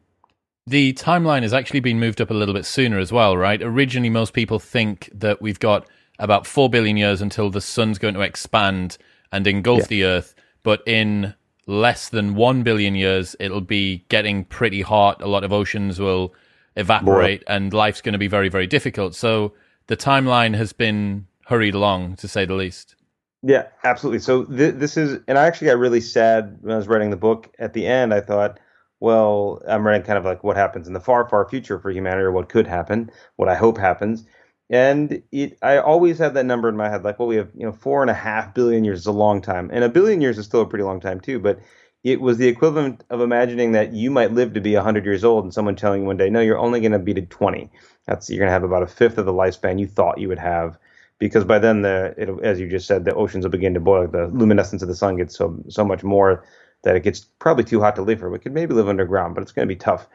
The 0.67 0.93
timeline 0.95 1.43
has 1.43 1.55
actually 1.55 1.81
been 1.81 2.01
moved 2.01 2.21
up 2.21 2.31
a 2.31 2.35
little 2.35 2.53
bit 2.53 2.67
sooner 2.67 2.99
as 2.99 3.13
well, 3.13 3.37
right? 3.37 3.63
Originally, 3.63 4.11
most 4.11 4.33
people 4.33 4.59
think 4.59 5.09
that 5.15 5.41
we've 5.41 5.61
got 5.61 5.87
about 6.19 6.47
4 6.49 6.69
billion 6.69 6.97
years 6.97 7.23
until 7.23 7.49
the 7.49 7.61
sun's 7.61 7.99
going 7.99 8.15
to 8.15 8.21
expand 8.23 8.99
and 9.31 9.47
engulf 9.47 9.83
yeah. 9.83 9.87
the 9.87 10.05
Earth. 10.05 10.35
But 10.65 10.83
in 10.85 11.35
less 11.67 12.09
than 12.09 12.35
1 12.35 12.65
billion 12.65 12.97
years, 12.97 13.37
it'll 13.39 13.61
be 13.61 14.05
getting 14.09 14.45
pretty 14.45 14.83
hot. 14.83 15.23
A 15.23 15.29
lot 15.29 15.45
of 15.45 15.53
oceans 15.53 16.01
will 16.01 16.35
evaporate 16.77 17.43
and 17.47 17.73
life's 17.73 18.01
going 18.01 18.13
to 18.13 18.19
be 18.19 18.29
very, 18.29 18.49
very 18.49 18.67
difficult. 18.67 19.15
So 19.15 19.53
the 19.87 19.97
timeline 19.97 20.55
has 20.57 20.73
been 20.73 21.27
hurried 21.47 21.75
along, 21.75 22.17
to 22.17 22.29
say 22.29 22.45
the 22.45 22.55
least. 22.55 22.95
Yeah, 23.43 23.69
absolutely. 23.85 24.19
So 24.19 24.45
th- 24.45 24.75
this 24.75 24.97
is, 24.97 25.21
and 25.29 25.39
I 25.39 25.47
actually 25.47 25.69
got 25.69 25.79
really 25.79 26.01
sad 26.01 26.59
when 26.61 26.75
I 26.75 26.77
was 26.77 26.89
writing 26.89 27.11
the 27.11 27.17
book. 27.17 27.49
At 27.59 27.73
the 27.73 27.87
end, 27.87 28.13
I 28.13 28.21
thought, 28.21 28.59
well, 29.01 29.63
I'm 29.69 29.87
writing 29.87 30.05
kind 30.05 30.19
of 30.19 30.25
like 30.25 30.43
what 30.43 30.57
happens 30.57 30.89
in 30.89 30.93
the 30.93 31.01
far, 31.01 31.29
far 31.29 31.49
future 31.49 31.79
for 31.79 31.91
humanity, 31.91 32.25
or 32.25 32.33
what 32.33 32.49
could 32.49 32.67
happen, 32.67 33.11
what 33.37 33.49
I 33.49 33.55
hope 33.55 33.79
happens. 33.79 34.25
And 34.71 35.23
it, 35.33 35.57
I 35.63 35.79
always 35.79 36.19
have 36.19 36.35
that 36.35 36.45
number 36.45 36.69
in 36.69 36.77
my 36.77 36.91
head, 36.91 37.05
like, 37.05 37.19
well, 37.19 37.29
we 37.29 37.37
have, 37.37 37.49
you 37.55 37.65
know, 37.65 37.73
four 37.73 38.03
and 38.03 38.11
a 38.11 38.15
half 38.15 38.53
billion 38.55 38.85
years 38.85 39.01
is 39.01 39.07
a 39.07 39.13
long 39.13 39.41
time, 39.41 39.71
and 39.73 39.85
a 39.85 39.89
billion 39.89 40.21
years 40.21 40.37
is 40.37 40.45
still 40.45 40.63
a 40.63 40.67
pretty 40.67 40.85
long 40.85 41.01
time 41.01 41.21
too. 41.21 41.39
But 41.39 41.61
it 42.05 42.21
was 42.21 42.39
the 42.39 42.49
equivalent 42.49 43.05
of 43.11 43.21
imagining 43.21 43.73
that 43.73 43.93
you 43.93 44.11
might 44.11 44.33
live 44.33 44.55
to 44.55 44.61
be 44.61 44.75
100 44.75 45.05
years 45.05 45.25
old 45.25 45.45
and 45.45 45.53
someone 45.53 45.77
telling 45.77 46.03
you 46.03 46.07
one 46.07 46.17
day, 46.17 46.31
no, 46.31 46.41
you're 46.41 46.59
only 46.59 46.81
going 46.81 46.93
to 46.93 46.99
be 46.99 47.15
to 47.15 47.23
20. 47.23 47.71
That's 48.07 48.31
you're 48.31 48.39
going 48.39 48.49
to 48.49 48.53
have 48.53 48.65
about 48.65 48.83
a 48.83 48.87
fifth 48.87 49.19
of 49.19 49.27
the 49.27 49.33
lifespan 49.33 49.79
you 49.79 49.87
thought 49.87 50.19
you 50.19 50.29
would 50.29 50.39
have, 50.39 50.79
because 51.19 51.45
by 51.45 51.59
then 51.59 51.83
the 51.83 52.41
as 52.43 52.59
you 52.59 52.69
just 52.69 52.87
said, 52.87 53.05
the 53.05 53.15
oceans 53.15 53.45
will 53.45 53.51
begin 53.51 53.75
to 53.75 53.81
boil. 53.81 54.07
The 54.09 54.29
luminescence 54.29 54.83
of 54.83 54.89
the 54.89 54.95
sun 54.95 55.17
gets 55.17 55.37
so 55.37 55.63
so 55.69 55.85
much 55.85 56.03
more 56.03 56.45
that 56.85 56.97
it 56.97 57.03
gets 57.03 57.21
probably 57.21 57.65
too 57.65 57.81
hot 57.81 57.97
to 57.97 58.03
live 58.03 58.21
here. 58.21 58.31
We 58.31 58.39
could 58.39 58.55
maybe 58.55 58.75
live 58.75 58.89
underground, 58.89 59.35
but 59.35 59.43
it's 59.43 59.53
going 59.53 59.69
to 59.69 59.75
be 59.75 59.79
tough. 59.79 60.09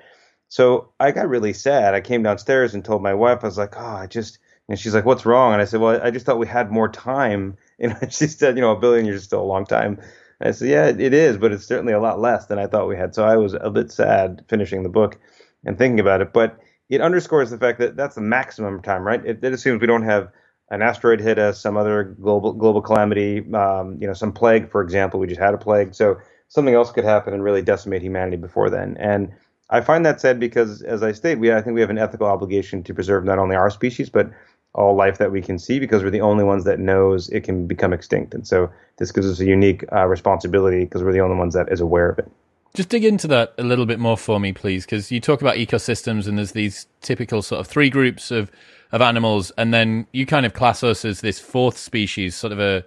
So 0.48 0.90
I 1.00 1.12
got 1.12 1.30
really 1.30 1.54
sad. 1.54 1.94
I 1.94 2.02
came 2.02 2.24
downstairs 2.24 2.74
and 2.74 2.86
told 2.86 3.02
my 3.02 3.14
wife, 3.14 3.40
I 3.42 3.48
was 3.48 3.58
like, 3.58 3.76
oh, 3.76 3.84
I 3.84 4.08
just, 4.08 4.38
and 4.70 4.80
she's 4.80 4.94
like, 4.94 5.04
what's 5.04 5.26
wrong? 5.26 5.54
And 5.54 5.62
I 5.62 5.66
said, 5.66 5.80
well, 5.80 6.00
I 6.02 6.12
just 6.12 6.26
thought 6.26 6.38
we 6.38 6.48
had 6.48 6.72
more 6.72 6.90
time. 6.90 7.58
And 7.80 8.14
she 8.14 8.28
said, 8.28 8.56
you 8.56 8.62
know, 8.62 8.72
a 8.72 8.80
billion 8.80 9.06
years 9.06 9.22
is 9.22 9.24
still 9.24 9.42
a 9.42 9.44
long 9.44 9.66
time. 9.66 10.00
I 10.44 10.52
said, 10.52 10.68
yeah, 10.68 10.88
it 10.88 11.14
is, 11.14 11.38
but 11.38 11.52
it's 11.52 11.66
certainly 11.66 11.94
a 11.94 12.00
lot 12.00 12.20
less 12.20 12.48
than 12.48 12.60
I 12.60 12.68
thought 12.68 12.88
we 12.88 12.98
had. 12.98 13.16
So 13.16 13.24
I 13.24 13.38
was 13.38 13.54
a 13.54 13.70
bit 13.70 13.92
sad 13.92 14.44
finishing 14.50 14.84
the 14.84 14.90
book 14.90 15.20
and 15.66 15.78
thinking 15.78 16.00
about 16.00 16.22
it. 16.22 16.34
But 16.34 16.60
it 16.90 17.02
underscores 17.02 17.50
the 17.50 17.58
fact 17.58 17.80
that 17.80 17.96
that's 17.96 18.16
the 18.16 18.22
maximum 18.22 18.82
time, 18.82 19.04
right? 19.04 19.26
It, 19.26 19.44
it 19.44 19.54
assumes 19.54 19.82
we 19.82 19.88
don't 19.88 20.04
have 20.04 20.30
an 20.70 20.82
asteroid 20.82 21.22
hit 21.22 21.40
us, 21.40 21.62
some 21.62 21.78
other 21.78 22.04
global 22.04 22.54
global 22.54 22.82
calamity, 22.82 23.46
um, 23.54 23.98
you 24.00 24.08
know, 24.08 24.14
some 24.14 24.32
plague, 24.32 24.70
for 24.70 24.82
example. 24.82 25.20
We 25.20 25.28
just 25.28 25.40
had 25.40 25.54
a 25.54 25.58
plague, 25.58 25.94
so 25.94 26.18
something 26.48 26.74
else 26.74 26.92
could 26.92 27.04
happen 27.04 27.34
and 27.34 27.44
really 27.44 27.62
decimate 27.62 28.02
humanity 28.02 28.38
before 28.38 28.70
then. 28.70 28.98
And 29.00 29.32
I 29.70 29.82
find 29.82 30.06
that 30.06 30.22
sad 30.22 30.40
because, 30.40 30.82
as 30.82 31.04
I 31.04 31.12
state, 31.12 31.40
we 31.40 31.54
I 31.54 31.62
think 31.62 31.76
we 31.76 31.82
have 31.82 31.90
an 31.90 31.98
ethical 31.98 32.28
obligation 32.28 32.84
to 32.84 32.94
preserve 32.94 33.24
not 33.24 33.40
only 33.40 33.56
our 33.56 33.70
species 33.70 34.10
but 34.10 34.32
all 34.76 34.96
life 34.96 35.18
that 35.20 35.32
we 35.32 35.42
can 35.42 35.60
see 35.60 35.80
because 35.80 36.04
we're 36.04 36.10
the 36.10 36.22
only 36.22 36.44
ones 36.44 36.64
that 36.64 36.80
knows 36.80 37.30
it 37.30 37.42
can 37.42 37.68
become 37.68 37.94
extinct. 37.94 38.34
And 38.34 38.48
so 38.48 38.72
this 38.98 39.12
gives 39.12 39.30
us 39.30 39.40
a 39.40 39.46
unique 39.46 39.86
uh, 39.92 40.06
responsibility 40.06 40.84
because 40.84 41.04
we're 41.04 41.14
the 41.14 41.22
only 41.22 41.38
ones 41.38 41.54
that 41.54 41.72
is 41.72 41.80
aware 41.80 42.10
of 42.10 42.20
it. 42.20 42.32
Just 42.74 42.90
dig 42.90 43.06
into 43.06 43.28
that 43.28 43.54
a 43.60 43.64
little 43.64 43.86
bit 43.86 44.00
more 44.00 44.18
for 44.18 44.40
me, 44.40 44.52
please, 44.52 44.84
because 44.84 45.12
you 45.12 45.20
talk 45.20 45.42
about 45.42 45.58
ecosystems 45.58 46.28
and 46.28 46.40
there's 46.40 46.54
these 46.54 46.88
typical 47.02 47.44
sort 47.44 47.62
of 47.62 47.68
three 47.68 47.92
groups 47.92 48.32
of, 48.32 48.52
of 48.92 49.00
animals, 49.00 49.52
and 49.60 49.72
then 49.72 50.08
you 50.12 50.26
kind 50.26 50.44
of 50.44 50.54
class 50.54 50.84
us 50.84 51.06
as 51.06 51.22
this 51.22 51.40
fourth 51.40 51.78
species, 51.78 52.36
sort 52.36 52.52
of 52.52 52.60
a 52.60 52.84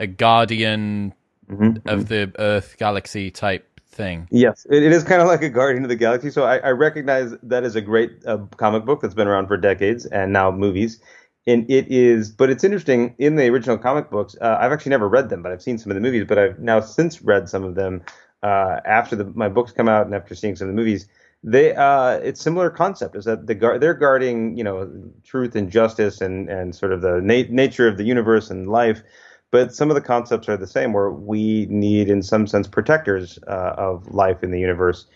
a 0.00 0.06
guardian 0.06 1.14
mm-hmm. 1.48 1.88
of 1.88 2.08
the 2.08 2.32
Earth 2.38 2.76
galaxy 2.78 3.30
type 3.30 3.66
thing. 3.86 4.26
Yes, 4.30 4.66
it, 4.70 4.82
it 4.82 4.92
is 4.92 5.04
kind 5.04 5.20
of 5.20 5.28
like 5.28 5.42
a 5.42 5.50
guardian 5.50 5.84
of 5.84 5.90
the 5.90 5.96
galaxy. 5.96 6.30
So 6.30 6.44
I, 6.44 6.56
I 6.58 6.70
recognize 6.70 7.34
that 7.42 7.64
is 7.64 7.76
a 7.76 7.80
great 7.80 8.24
uh, 8.26 8.38
comic 8.56 8.84
book 8.84 9.02
that's 9.02 9.14
been 9.14 9.28
around 9.28 9.46
for 9.46 9.56
decades 9.56 10.06
and 10.06 10.32
now 10.32 10.50
movies 10.50 11.00
and 11.46 11.70
it 11.70 11.86
is 11.88 12.30
but 12.30 12.50
it's 12.50 12.64
interesting 12.64 13.14
in 13.18 13.36
the 13.36 13.48
original 13.48 13.78
comic 13.78 14.10
books 14.10 14.36
uh, 14.40 14.56
i've 14.60 14.72
actually 14.72 14.90
never 14.90 15.08
read 15.08 15.28
them 15.28 15.42
but 15.42 15.52
i've 15.52 15.62
seen 15.62 15.78
some 15.78 15.90
of 15.90 15.94
the 15.94 16.00
movies 16.00 16.24
but 16.26 16.38
i've 16.38 16.58
now 16.58 16.80
since 16.80 17.22
read 17.22 17.48
some 17.48 17.64
of 17.64 17.74
them 17.74 18.02
uh, 18.42 18.80
after 18.86 19.14
the, 19.14 19.24
my 19.34 19.48
books 19.48 19.70
come 19.70 19.88
out 19.88 20.06
and 20.06 20.14
after 20.14 20.34
seeing 20.34 20.56
some 20.56 20.68
of 20.68 20.74
the 20.74 20.78
movies 20.78 21.06
they 21.42 21.74
uh, 21.74 22.12
it's 22.18 22.40
similar 22.40 22.68
concept 22.68 23.16
is 23.16 23.24
that 23.24 23.46
the 23.46 23.54
they're 23.80 23.94
guarding 23.94 24.56
you 24.56 24.64
know 24.64 24.90
truth 25.24 25.56
and 25.56 25.70
justice 25.70 26.20
and 26.20 26.48
and 26.50 26.74
sort 26.74 26.92
of 26.92 27.00
the 27.00 27.20
na- 27.22 27.48
nature 27.48 27.88
of 27.88 27.96
the 27.96 28.04
universe 28.04 28.50
and 28.50 28.68
life 28.68 29.02
but 29.50 29.74
some 29.74 29.90
of 29.90 29.94
the 29.94 30.00
concepts 30.00 30.48
are 30.48 30.56
the 30.56 30.66
same 30.66 30.92
where 30.92 31.10
we 31.10 31.66
need 31.66 32.08
in 32.08 32.22
some 32.22 32.46
sense 32.46 32.68
protectors 32.68 33.38
uh, 33.48 33.74
of 33.76 34.06
life 34.14 34.42
in 34.42 34.50
the 34.50 34.60
universe 34.60 35.06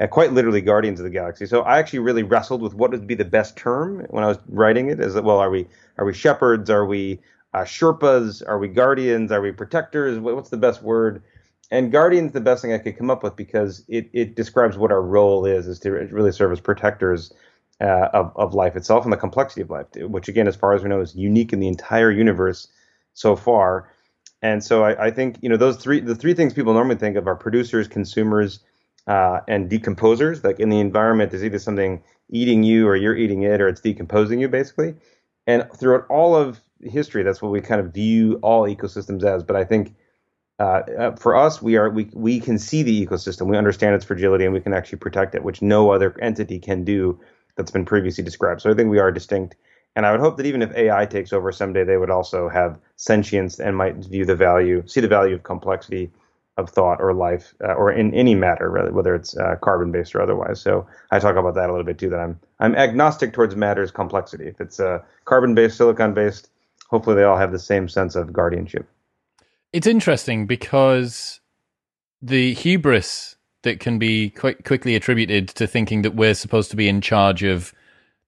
uh, 0.00 0.06
quite 0.06 0.32
literally 0.32 0.60
Guardians 0.60 1.00
of 1.00 1.04
the 1.04 1.10
Galaxy. 1.10 1.46
So 1.46 1.62
I 1.62 1.78
actually 1.78 2.00
really 2.00 2.22
wrestled 2.22 2.62
with 2.62 2.74
what 2.74 2.90
would 2.90 3.06
be 3.06 3.14
the 3.14 3.24
best 3.24 3.56
term 3.56 4.06
when 4.10 4.24
I 4.24 4.28
was 4.28 4.38
writing 4.48 4.90
it. 4.90 5.00
Is 5.00 5.16
it 5.16 5.24
well, 5.24 5.38
are 5.38 5.50
we 5.50 5.66
are 5.98 6.04
we 6.04 6.14
shepherds? 6.14 6.70
Are 6.70 6.86
we 6.86 7.20
uh, 7.54 7.60
Sherpas? 7.64 8.42
Are 8.46 8.58
we 8.58 8.68
guardians? 8.68 9.30
Are 9.32 9.40
we 9.40 9.52
protectors? 9.52 10.18
What's 10.18 10.50
the 10.50 10.56
best 10.56 10.82
word? 10.82 11.22
And 11.70 11.90
guardians, 11.90 12.32
the 12.32 12.40
best 12.40 12.60
thing 12.60 12.74
I 12.74 12.78
could 12.78 12.98
come 12.98 13.10
up 13.10 13.22
with 13.22 13.34
because 13.34 13.82
it, 13.88 14.10
it 14.12 14.36
describes 14.36 14.76
what 14.76 14.92
our 14.92 15.00
role 15.00 15.46
is, 15.46 15.66
is 15.66 15.78
to 15.80 15.90
really 15.90 16.30
serve 16.30 16.52
as 16.52 16.60
protectors 16.60 17.32
uh, 17.80 18.08
of, 18.12 18.30
of 18.36 18.52
life 18.52 18.76
itself 18.76 19.04
and 19.04 19.12
the 19.12 19.16
complexity 19.16 19.62
of 19.62 19.70
life, 19.70 19.86
which 19.96 20.28
again, 20.28 20.46
as 20.46 20.54
far 20.54 20.74
as 20.74 20.82
we 20.82 20.90
know, 20.90 21.00
is 21.00 21.16
unique 21.16 21.50
in 21.50 21.60
the 21.60 21.68
entire 21.68 22.10
universe 22.10 22.68
so 23.14 23.34
far. 23.34 23.90
And 24.42 24.62
so 24.62 24.84
I, 24.84 25.06
I 25.06 25.10
think, 25.10 25.38
you 25.40 25.48
know, 25.48 25.56
those 25.56 25.78
three, 25.78 26.00
the 26.00 26.14
three 26.14 26.34
things 26.34 26.52
people 26.52 26.74
normally 26.74 26.96
think 26.96 27.16
of 27.16 27.26
are 27.26 27.36
producers, 27.36 27.88
consumers, 27.88 28.60
uh, 29.06 29.40
and 29.48 29.70
decomposers. 29.70 30.44
Like 30.44 30.60
in 30.60 30.68
the 30.68 30.80
environment, 30.80 31.30
there's 31.30 31.44
either 31.44 31.58
something 31.58 32.02
eating 32.30 32.62
you 32.62 32.88
or 32.88 32.96
you're 32.96 33.16
eating 33.16 33.42
it 33.42 33.60
or 33.60 33.68
it's 33.68 33.80
decomposing 33.80 34.40
you 34.40 34.48
basically. 34.48 34.94
And 35.46 35.68
throughout 35.76 36.06
all 36.08 36.36
of 36.36 36.60
history, 36.82 37.22
that's 37.22 37.42
what 37.42 37.52
we 37.52 37.60
kind 37.60 37.80
of 37.80 37.92
view 37.92 38.38
all 38.42 38.62
ecosystems 38.64 39.24
as. 39.24 39.42
But 39.42 39.56
I 39.56 39.64
think 39.64 39.94
uh, 40.58 40.82
uh, 40.98 41.16
for 41.16 41.34
us, 41.34 41.60
we 41.60 41.76
are 41.76 41.90
we 41.90 42.08
we 42.12 42.38
can 42.38 42.58
see 42.58 42.82
the 42.82 43.06
ecosystem, 43.06 43.48
we 43.48 43.56
understand 43.56 43.94
its 43.94 44.04
fragility, 44.04 44.44
and 44.44 44.54
we 44.54 44.60
can 44.60 44.72
actually 44.72 44.98
protect 44.98 45.34
it, 45.34 45.42
which 45.42 45.62
no 45.62 45.90
other 45.90 46.16
entity 46.20 46.58
can 46.58 46.84
do 46.84 47.18
that's 47.56 47.70
been 47.70 47.84
previously 47.84 48.22
described. 48.22 48.60
So 48.60 48.70
I 48.70 48.74
think 48.74 48.90
we 48.90 48.98
are 48.98 49.10
distinct. 49.10 49.56
And 49.94 50.06
I 50.06 50.12
would 50.12 50.20
hope 50.20 50.38
that 50.38 50.46
even 50.46 50.62
if 50.62 50.74
AI 50.74 51.04
takes 51.04 51.32
over 51.32 51.52
someday, 51.52 51.84
they 51.84 51.98
would 51.98 52.10
also 52.10 52.48
have 52.48 52.78
sentience 52.96 53.60
and 53.60 53.76
might 53.76 53.96
view 53.96 54.24
the 54.24 54.36
value, 54.36 54.82
see 54.86 55.00
the 55.00 55.08
value 55.08 55.34
of 55.34 55.42
complexity 55.42 56.10
of 56.58 56.68
thought 56.68 57.00
or 57.00 57.14
life 57.14 57.54
uh, 57.64 57.72
or 57.72 57.90
in 57.90 58.12
any 58.14 58.34
matter, 58.34 58.90
whether 58.92 59.14
it's 59.14 59.36
uh, 59.36 59.56
carbon 59.62 59.90
based 59.90 60.14
or 60.14 60.20
otherwise. 60.20 60.60
So 60.60 60.86
I 61.10 61.18
talk 61.18 61.36
about 61.36 61.54
that 61.54 61.68
a 61.68 61.72
little 61.72 61.86
bit 61.86 61.98
too. 61.98 62.10
That 62.10 62.20
I'm 62.20 62.38
I'm 62.60 62.74
agnostic 62.74 63.32
towards 63.32 63.56
matter's 63.56 63.90
complexity. 63.90 64.48
If 64.48 64.60
it's 64.60 64.78
uh, 64.78 64.98
carbon 65.24 65.54
based, 65.54 65.76
silicon 65.76 66.14
based, 66.14 66.50
hopefully 66.88 67.16
they 67.16 67.24
all 67.24 67.38
have 67.38 67.52
the 67.52 67.58
same 67.58 67.88
sense 67.88 68.14
of 68.14 68.32
guardianship. 68.32 68.86
It's 69.72 69.86
interesting 69.86 70.46
because 70.46 71.40
the 72.20 72.52
hubris 72.54 73.36
that 73.62 73.80
can 73.80 73.98
be 73.98 74.30
quite 74.30 74.64
quickly 74.64 74.94
attributed 74.94 75.48
to 75.48 75.66
thinking 75.66 76.02
that 76.02 76.14
we're 76.14 76.34
supposed 76.34 76.70
to 76.70 76.76
be 76.76 76.88
in 76.88 77.00
charge 77.00 77.42
of 77.42 77.72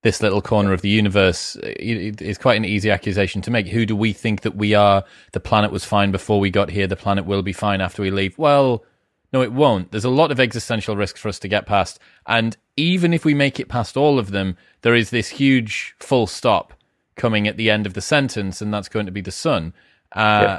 this 0.04 0.20
little 0.20 0.42
corner 0.42 0.74
of 0.74 0.82
the 0.82 0.90
universe 0.90 1.56
is 1.56 2.36
quite 2.36 2.58
an 2.58 2.64
easy 2.66 2.90
accusation 2.90 3.40
to 3.40 3.50
make. 3.50 3.68
Who 3.68 3.86
do 3.86 3.96
we 3.96 4.12
think 4.12 4.42
that 4.42 4.54
we 4.54 4.74
are? 4.74 5.02
The 5.32 5.40
planet 5.40 5.72
was 5.72 5.86
fine 5.86 6.12
before 6.12 6.38
we 6.38 6.50
got 6.50 6.70
here. 6.70 6.86
The 6.86 6.94
planet 6.94 7.24
will 7.24 7.42
be 7.42 7.54
fine 7.54 7.80
after 7.80 8.02
we 8.02 8.10
leave. 8.10 8.36
Well, 8.38 8.84
no, 9.32 9.40
it 9.40 9.50
won't. 9.50 9.92
There's 9.92 10.04
a 10.04 10.10
lot 10.10 10.30
of 10.30 10.38
existential 10.38 10.94
risks 10.94 11.18
for 11.18 11.30
us 11.30 11.38
to 11.38 11.48
get 11.48 11.64
past. 11.64 11.98
And 12.26 12.54
even 12.76 13.14
if 13.14 13.24
we 13.24 13.32
make 13.32 13.58
it 13.58 13.70
past 13.70 13.96
all 13.96 14.18
of 14.18 14.30
them, 14.30 14.58
there 14.82 14.94
is 14.94 15.08
this 15.08 15.30
huge 15.30 15.94
full 15.98 16.26
stop 16.26 16.74
coming 17.16 17.48
at 17.48 17.56
the 17.56 17.70
end 17.70 17.86
of 17.86 17.94
the 17.94 18.02
sentence, 18.02 18.60
and 18.60 18.74
that's 18.74 18.90
going 18.90 19.06
to 19.06 19.12
be 19.12 19.22
the 19.22 19.32
sun. 19.32 19.72
Uh, 20.12 20.18
yeah. 20.42 20.58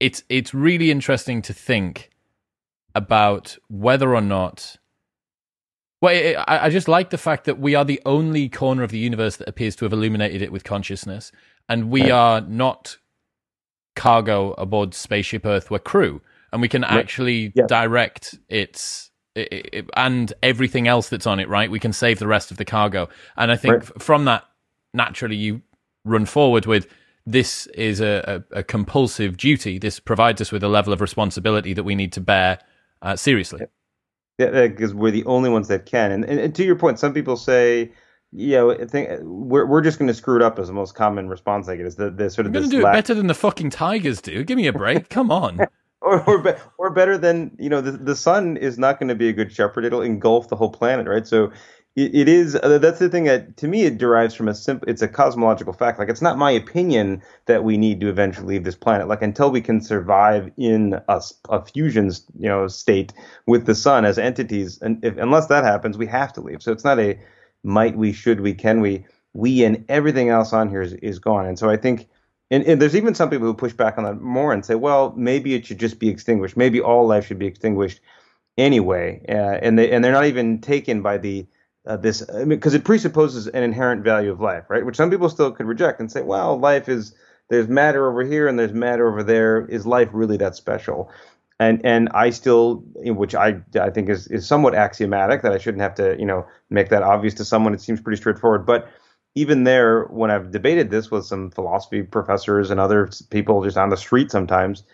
It's 0.00 0.24
it's 0.28 0.52
really 0.52 0.90
interesting 0.90 1.40
to 1.42 1.52
think 1.52 2.10
about 2.96 3.56
whether 3.68 4.12
or 4.12 4.20
not 4.20 4.76
well, 6.04 6.44
I, 6.46 6.66
I 6.66 6.70
just 6.70 6.86
like 6.86 7.08
the 7.08 7.18
fact 7.18 7.46
that 7.46 7.58
we 7.58 7.74
are 7.74 7.84
the 7.84 8.00
only 8.04 8.48
corner 8.50 8.82
of 8.82 8.90
the 8.90 8.98
universe 8.98 9.36
that 9.36 9.48
appears 9.48 9.74
to 9.76 9.86
have 9.86 9.92
illuminated 9.92 10.42
it 10.42 10.52
with 10.52 10.62
consciousness, 10.62 11.32
and 11.66 11.90
we 11.90 12.10
are 12.10 12.42
not 12.42 12.98
cargo 13.96 14.52
aboard 14.52 14.92
spaceship 14.92 15.46
Earth. 15.46 15.70
We're 15.70 15.78
crew, 15.78 16.20
and 16.52 16.60
we 16.60 16.68
can 16.68 16.84
actually 16.84 17.54
direct 17.68 18.38
its 18.50 19.10
it, 19.34 19.48
it, 19.50 19.90
and 19.96 20.30
everything 20.42 20.88
else 20.88 21.08
that's 21.08 21.26
on 21.26 21.40
it. 21.40 21.48
Right, 21.48 21.70
we 21.70 21.80
can 21.80 21.94
save 21.94 22.18
the 22.18 22.26
rest 22.26 22.50
of 22.50 22.58
the 22.58 22.66
cargo, 22.66 23.08
and 23.38 23.50
I 23.50 23.56
think 23.56 23.74
right. 23.74 24.02
from 24.02 24.26
that, 24.26 24.44
naturally, 24.92 25.36
you 25.36 25.62
run 26.04 26.26
forward 26.26 26.66
with 26.66 26.86
this 27.24 27.66
is 27.68 28.02
a, 28.02 28.44
a, 28.52 28.58
a, 28.58 28.62
compulsive 28.62 29.38
duty. 29.38 29.78
This 29.78 29.98
provides 29.98 30.42
us 30.42 30.52
with 30.52 30.62
a 30.62 30.68
level 30.68 30.92
of 30.92 31.00
responsibility 31.00 31.72
that 31.72 31.82
we 31.82 31.94
need 31.94 32.12
to 32.12 32.20
bear 32.20 32.58
uh, 33.00 33.16
seriously. 33.16 33.62
Yeah, 34.38 34.66
because 34.66 34.94
we're 34.94 35.12
the 35.12 35.24
only 35.26 35.48
ones 35.48 35.68
that 35.68 35.86
can. 35.86 36.10
And, 36.10 36.24
and, 36.24 36.40
and 36.40 36.54
to 36.56 36.64
your 36.64 36.74
point, 36.74 36.98
some 36.98 37.14
people 37.14 37.36
say, 37.36 37.92
you 38.32 38.56
know, 38.56 38.72
I 38.72 38.84
think 38.84 39.10
uh, 39.10 39.18
we're 39.22 39.64
we're 39.64 39.80
just 39.80 39.98
going 39.98 40.08
to 40.08 40.14
screw 40.14 40.34
it 40.34 40.42
up. 40.42 40.58
As 40.58 40.66
the 40.66 40.74
most 40.74 40.96
common 40.96 41.28
response 41.28 41.68
I 41.68 41.76
get 41.76 41.86
is 41.86 41.94
the, 41.94 42.10
the 42.10 42.28
sort 42.30 42.46
of. 42.46 42.52
You're 42.52 42.62
going 42.62 42.70
to 42.70 42.76
do 42.78 42.82
lack- 42.82 42.94
it 42.94 42.96
better 42.98 43.14
than 43.14 43.28
the 43.28 43.34
fucking 43.34 43.70
Tigers 43.70 44.20
do. 44.20 44.42
Give 44.42 44.56
me 44.56 44.66
a 44.66 44.72
break. 44.72 45.08
Come 45.10 45.30
on. 45.30 45.60
or 46.00 46.20
or, 46.28 46.38
be, 46.38 46.50
or 46.78 46.90
better 46.90 47.16
than 47.16 47.56
you 47.60 47.68
know 47.68 47.80
the 47.80 47.92
the 47.92 48.16
sun 48.16 48.56
is 48.56 48.76
not 48.76 48.98
going 48.98 49.08
to 49.08 49.14
be 49.14 49.28
a 49.28 49.32
good 49.32 49.52
shepherd. 49.52 49.84
It'll 49.84 50.02
engulf 50.02 50.48
the 50.48 50.56
whole 50.56 50.70
planet, 50.70 51.06
right? 51.06 51.26
So 51.26 51.52
it, 51.96 52.14
it 52.14 52.28
is 52.28 52.56
uh, 52.56 52.78
that's 52.78 52.98
the 52.98 53.08
thing 53.08 53.24
that 53.24 53.56
to 53.56 53.68
me 53.68 53.82
it 53.82 53.98
derives 53.98 54.34
from 54.34 54.48
a 54.48 54.54
simple 54.54 54.88
it's 54.88 55.02
a 55.02 55.08
cosmological 55.08 55.72
fact 55.72 55.98
like 55.98 56.08
it's 56.08 56.22
not 56.22 56.38
my 56.38 56.50
opinion 56.50 57.22
that 57.46 57.64
we 57.64 57.76
need 57.76 58.00
to 58.00 58.08
eventually 58.08 58.54
leave 58.54 58.64
this 58.64 58.74
planet 58.74 59.08
like 59.08 59.22
until 59.22 59.50
we 59.50 59.60
can 59.60 59.80
survive 59.80 60.50
in 60.56 61.00
a, 61.08 61.22
a 61.48 61.64
fusion 61.64 62.10
you 62.38 62.48
know 62.48 62.66
state 62.66 63.12
with 63.46 63.66
the 63.66 63.74
sun 63.74 64.04
as 64.04 64.18
entities 64.18 64.80
and 64.82 65.04
if, 65.04 65.16
unless 65.16 65.46
that 65.46 65.64
happens 65.64 65.96
we 65.96 66.06
have 66.06 66.32
to 66.32 66.40
leave 66.40 66.62
so 66.62 66.72
it's 66.72 66.84
not 66.84 66.98
a 66.98 67.18
might 67.62 67.96
we 67.96 68.12
should 68.12 68.40
we 68.40 68.54
can 68.54 68.80
we 68.80 69.04
we 69.32 69.64
and 69.64 69.84
everything 69.88 70.28
else 70.28 70.52
on 70.52 70.68
here 70.68 70.82
is, 70.82 70.94
is 70.94 71.18
gone 71.18 71.46
and 71.46 71.58
so 71.58 71.70
i 71.70 71.76
think 71.76 72.08
and, 72.50 72.62
and, 72.64 72.80
there's 72.80 72.94
even 72.94 73.14
some 73.14 73.30
people 73.30 73.46
who 73.46 73.54
push 73.54 73.72
back 73.72 73.96
on 73.96 74.04
that 74.04 74.20
more 74.20 74.52
and 74.52 74.64
say, 74.64 74.74
well, 74.74 75.14
maybe 75.16 75.54
it 75.54 75.64
should 75.64 75.78
just 75.78 75.98
be 75.98 76.10
extinguished. 76.10 76.58
Maybe 76.58 76.78
all 76.78 77.06
life 77.06 77.26
should 77.26 77.38
be 77.38 77.46
extinguished 77.46 78.00
anyway. 78.58 79.24
Uh, 79.26 79.58
and 79.62 79.78
they 79.78 79.90
and 79.90 80.04
they're 80.04 80.12
not 80.12 80.26
even 80.26 80.60
taken 80.60 81.00
by 81.00 81.16
the 81.16 81.46
uh, 81.86 81.96
this 81.96 82.20
because 82.20 82.34
I 82.34 82.44
mean, 82.44 82.60
it 82.80 82.84
presupposes 82.84 83.46
an 83.46 83.62
inherent 83.62 84.02
value 84.02 84.32
of 84.32 84.40
life, 84.40 84.64
right? 84.68 84.84
Which 84.84 84.96
some 84.96 85.10
people 85.10 85.28
still 85.28 85.50
could 85.52 85.66
reject 85.66 86.00
and 86.00 86.10
say, 86.10 86.22
well, 86.22 86.58
life 86.58 86.88
is 86.88 87.14
there's 87.50 87.68
matter 87.68 88.08
over 88.08 88.24
here 88.24 88.48
and 88.48 88.58
there's 88.58 88.72
matter 88.72 89.08
over 89.08 89.22
there. 89.22 89.66
Is 89.66 89.86
life 89.86 90.08
really 90.12 90.36
that 90.38 90.56
special? 90.56 91.10
And 91.60 91.84
and 91.84 92.08
I 92.14 92.30
still, 92.30 92.82
which 92.96 93.34
I 93.34 93.60
I 93.80 93.90
think 93.90 94.08
is 94.08 94.26
is 94.28 94.46
somewhat 94.46 94.74
axiomatic 94.74 95.42
that 95.42 95.52
I 95.52 95.58
shouldn't 95.58 95.82
have 95.82 95.94
to 95.96 96.16
you 96.18 96.26
know 96.26 96.46
make 96.70 96.88
that 96.88 97.02
obvious 97.02 97.34
to 97.34 97.44
someone. 97.44 97.74
It 97.74 97.80
seems 97.80 98.00
pretty 98.00 98.20
straightforward, 98.20 98.66
but 98.66 98.88
even 99.36 99.64
there, 99.64 100.04
when 100.04 100.30
I've 100.30 100.52
debated 100.52 100.90
this 100.90 101.10
with 101.10 101.26
some 101.26 101.50
philosophy 101.50 102.02
professors 102.02 102.70
and 102.70 102.78
other 102.78 103.10
people 103.30 103.62
just 103.64 103.76
on 103.76 103.90
the 103.90 103.96
street 103.96 104.30
sometimes, 104.30 104.84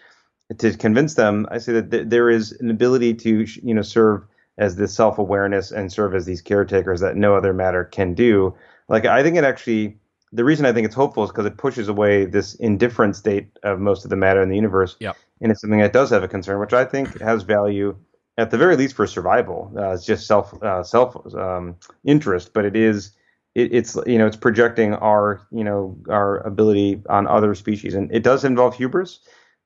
to 0.58 0.76
convince 0.76 1.14
them, 1.14 1.46
I 1.50 1.58
say 1.58 1.74
that 1.74 1.90
th- 1.90 2.08
there 2.08 2.30
is 2.30 2.52
an 2.52 2.70
ability 2.70 3.14
to 3.14 3.46
you 3.62 3.74
know 3.74 3.82
serve 3.82 4.22
as 4.60 4.76
this 4.76 4.94
self 4.94 5.18
awareness 5.18 5.72
and 5.72 5.90
serve 5.90 6.14
as 6.14 6.26
these 6.26 6.42
caretakers 6.42 7.00
that 7.00 7.16
no 7.16 7.34
other 7.34 7.52
matter 7.52 7.84
can 7.84 8.14
do. 8.14 8.54
Like 8.88 9.06
I 9.06 9.24
think 9.24 9.36
it 9.36 9.42
actually 9.42 9.98
the 10.32 10.44
reason 10.44 10.66
I 10.66 10.72
think 10.72 10.84
it's 10.84 10.94
hopeful 10.94 11.24
is 11.24 11.30
because 11.30 11.46
it 11.46 11.56
pushes 11.56 11.88
away 11.88 12.24
this 12.26 12.54
indifferent 12.54 13.16
state 13.16 13.48
of 13.64 13.80
most 13.80 14.04
of 14.04 14.10
the 14.10 14.16
matter 14.16 14.40
in 14.40 14.48
the 14.48 14.54
universe. 14.54 14.96
Yep. 15.00 15.16
And 15.40 15.50
it's 15.50 15.60
something 15.62 15.80
that 15.80 15.92
does 15.92 16.10
have 16.10 16.22
a 16.22 16.28
concern, 16.28 16.60
which 16.60 16.72
I 16.72 16.84
think 16.84 17.20
has 17.20 17.42
value 17.42 17.96
at 18.38 18.50
the 18.50 18.58
very 18.58 18.76
least 18.76 18.94
for 18.94 19.06
survival. 19.06 19.72
Uh, 19.76 19.90
it's 19.90 20.04
just 20.04 20.26
self 20.26 20.62
uh, 20.62 20.84
self 20.84 21.16
um, 21.34 21.74
interest, 22.04 22.52
but 22.52 22.64
it 22.64 22.76
is 22.76 23.12
it, 23.54 23.74
it's 23.74 23.96
you 24.06 24.18
know 24.18 24.26
it's 24.26 24.36
projecting 24.36 24.94
our 24.94 25.46
you 25.50 25.64
know 25.64 25.96
our 26.08 26.38
ability 26.46 27.02
on 27.08 27.26
other 27.26 27.54
species, 27.54 27.94
and 27.94 28.12
it 28.12 28.22
does 28.22 28.44
involve 28.44 28.76
hubris, 28.76 29.20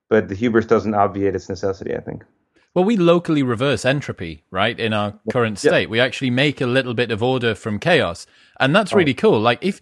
but 0.08 0.28
the 0.28 0.34
hubris 0.36 0.66
doesn't 0.66 0.94
obviate 0.94 1.34
its 1.34 1.48
necessity. 1.48 1.94
I 1.96 2.00
think. 2.00 2.24
Well, 2.74 2.84
we 2.84 2.96
locally 2.96 3.44
reverse 3.44 3.84
entropy, 3.84 4.42
right? 4.50 4.78
In 4.78 4.92
our 4.92 5.14
current 5.30 5.60
state, 5.60 5.88
we 5.88 6.00
actually 6.00 6.30
make 6.30 6.60
a 6.60 6.66
little 6.66 6.92
bit 6.92 7.12
of 7.12 7.22
order 7.22 7.54
from 7.54 7.78
chaos, 7.78 8.26
and 8.58 8.74
that's 8.74 8.92
oh. 8.92 8.96
really 8.96 9.14
cool. 9.14 9.40
Like 9.40 9.60
if 9.62 9.80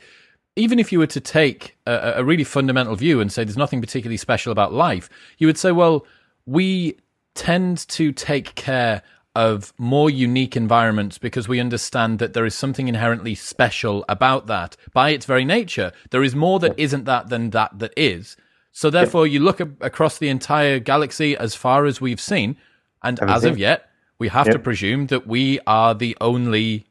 even 0.56 0.78
if 0.78 0.92
you 0.92 0.98
were 0.98 1.06
to 1.06 1.20
take 1.20 1.78
a, 1.86 2.14
a, 2.16 2.24
really 2.24 2.44
fundamental 2.44 2.94
view 2.94 3.20
and 3.20 3.32
say 3.32 3.42
there's 3.42 3.56
nothing 3.56 3.80
particularly 3.80 4.18
special 4.18 4.52
about 4.52 4.70
life, 4.70 5.08
you 5.38 5.46
would 5.46 5.56
say, 5.56 5.72
well, 5.72 6.06
we 6.44 6.98
tend 7.34 7.88
to 7.88 8.12
take 8.12 8.54
care 8.54 9.00
of 9.34 9.72
more 9.78 10.10
unique 10.10 10.54
environments 10.54 11.16
because 11.16 11.48
we 11.48 11.58
understand 11.58 12.18
that 12.18 12.34
there 12.34 12.44
is 12.44 12.54
something 12.54 12.86
inherently 12.86 13.34
special 13.34 14.04
about 14.10 14.46
that 14.46 14.76
by 14.92 15.08
its 15.08 15.24
very 15.24 15.46
nature. 15.46 15.90
There 16.10 16.22
is 16.22 16.34
more 16.34 16.58
that 16.60 16.78
isn't 16.78 17.04
that 17.06 17.30
than 17.30 17.48
that 17.50 17.78
that 17.78 17.94
is. 17.96 18.36
So 18.72 18.90
therefore, 18.90 19.26
you 19.26 19.40
look 19.40 19.60
across 19.60 20.18
the 20.18 20.28
entire 20.28 20.78
galaxy 20.78 21.34
as 21.36 21.54
far 21.54 21.86
as 21.86 22.00
we've 22.00 22.20
seen, 22.20 22.56
and 23.02 23.20
as 23.20 23.44
of 23.44 23.58
yet, 23.58 23.88
we 24.18 24.28
have 24.28 24.46
yep. 24.46 24.56
to 24.56 24.58
presume 24.58 25.06
that 25.06 25.26
we 25.26 25.58
are 25.66 25.94
the 25.94 26.16
only 26.20 26.86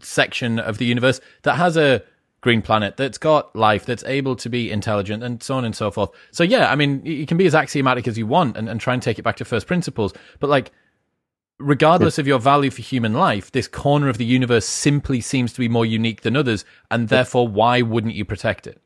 section 0.00 0.58
of 0.58 0.78
the 0.78 0.84
universe 0.84 1.20
that 1.42 1.56
has 1.56 1.76
a 1.76 2.02
green 2.40 2.60
planet 2.60 2.96
that's 2.98 3.16
got 3.16 3.54
life 3.56 3.86
that's 3.86 4.04
able 4.04 4.36
to 4.36 4.50
be 4.50 4.70
intelligent 4.70 5.22
and 5.22 5.42
so 5.42 5.54
on 5.54 5.64
and 5.64 5.74
so 5.74 5.90
forth. 5.90 6.10
So 6.30 6.44
yeah, 6.44 6.70
I 6.70 6.74
mean, 6.74 7.04
you 7.06 7.26
can 7.26 7.38
be 7.38 7.46
as 7.46 7.54
axiomatic 7.54 8.06
as 8.06 8.18
you 8.18 8.26
want 8.26 8.56
and, 8.56 8.68
and 8.68 8.80
try 8.80 8.92
and 8.92 9.02
take 9.02 9.18
it 9.18 9.22
back 9.22 9.36
to 9.36 9.44
first 9.44 9.66
principles, 9.66 10.12
but 10.40 10.50
like 10.50 10.70
regardless 11.58 12.18
of 12.18 12.26
your 12.26 12.38
value 12.38 12.70
for 12.70 12.82
human 12.82 13.14
life, 13.14 13.52
this 13.52 13.68
corner 13.68 14.08
of 14.08 14.18
the 14.18 14.24
universe 14.24 14.66
simply 14.66 15.20
seems 15.20 15.52
to 15.54 15.60
be 15.60 15.68
more 15.68 15.86
unique 15.86 16.22
than 16.22 16.36
others, 16.36 16.64
and 16.90 17.08
therefore, 17.08 17.48
why 17.48 17.82
wouldn't 17.82 18.14
you 18.14 18.24
protect 18.24 18.66
it? 18.66 18.80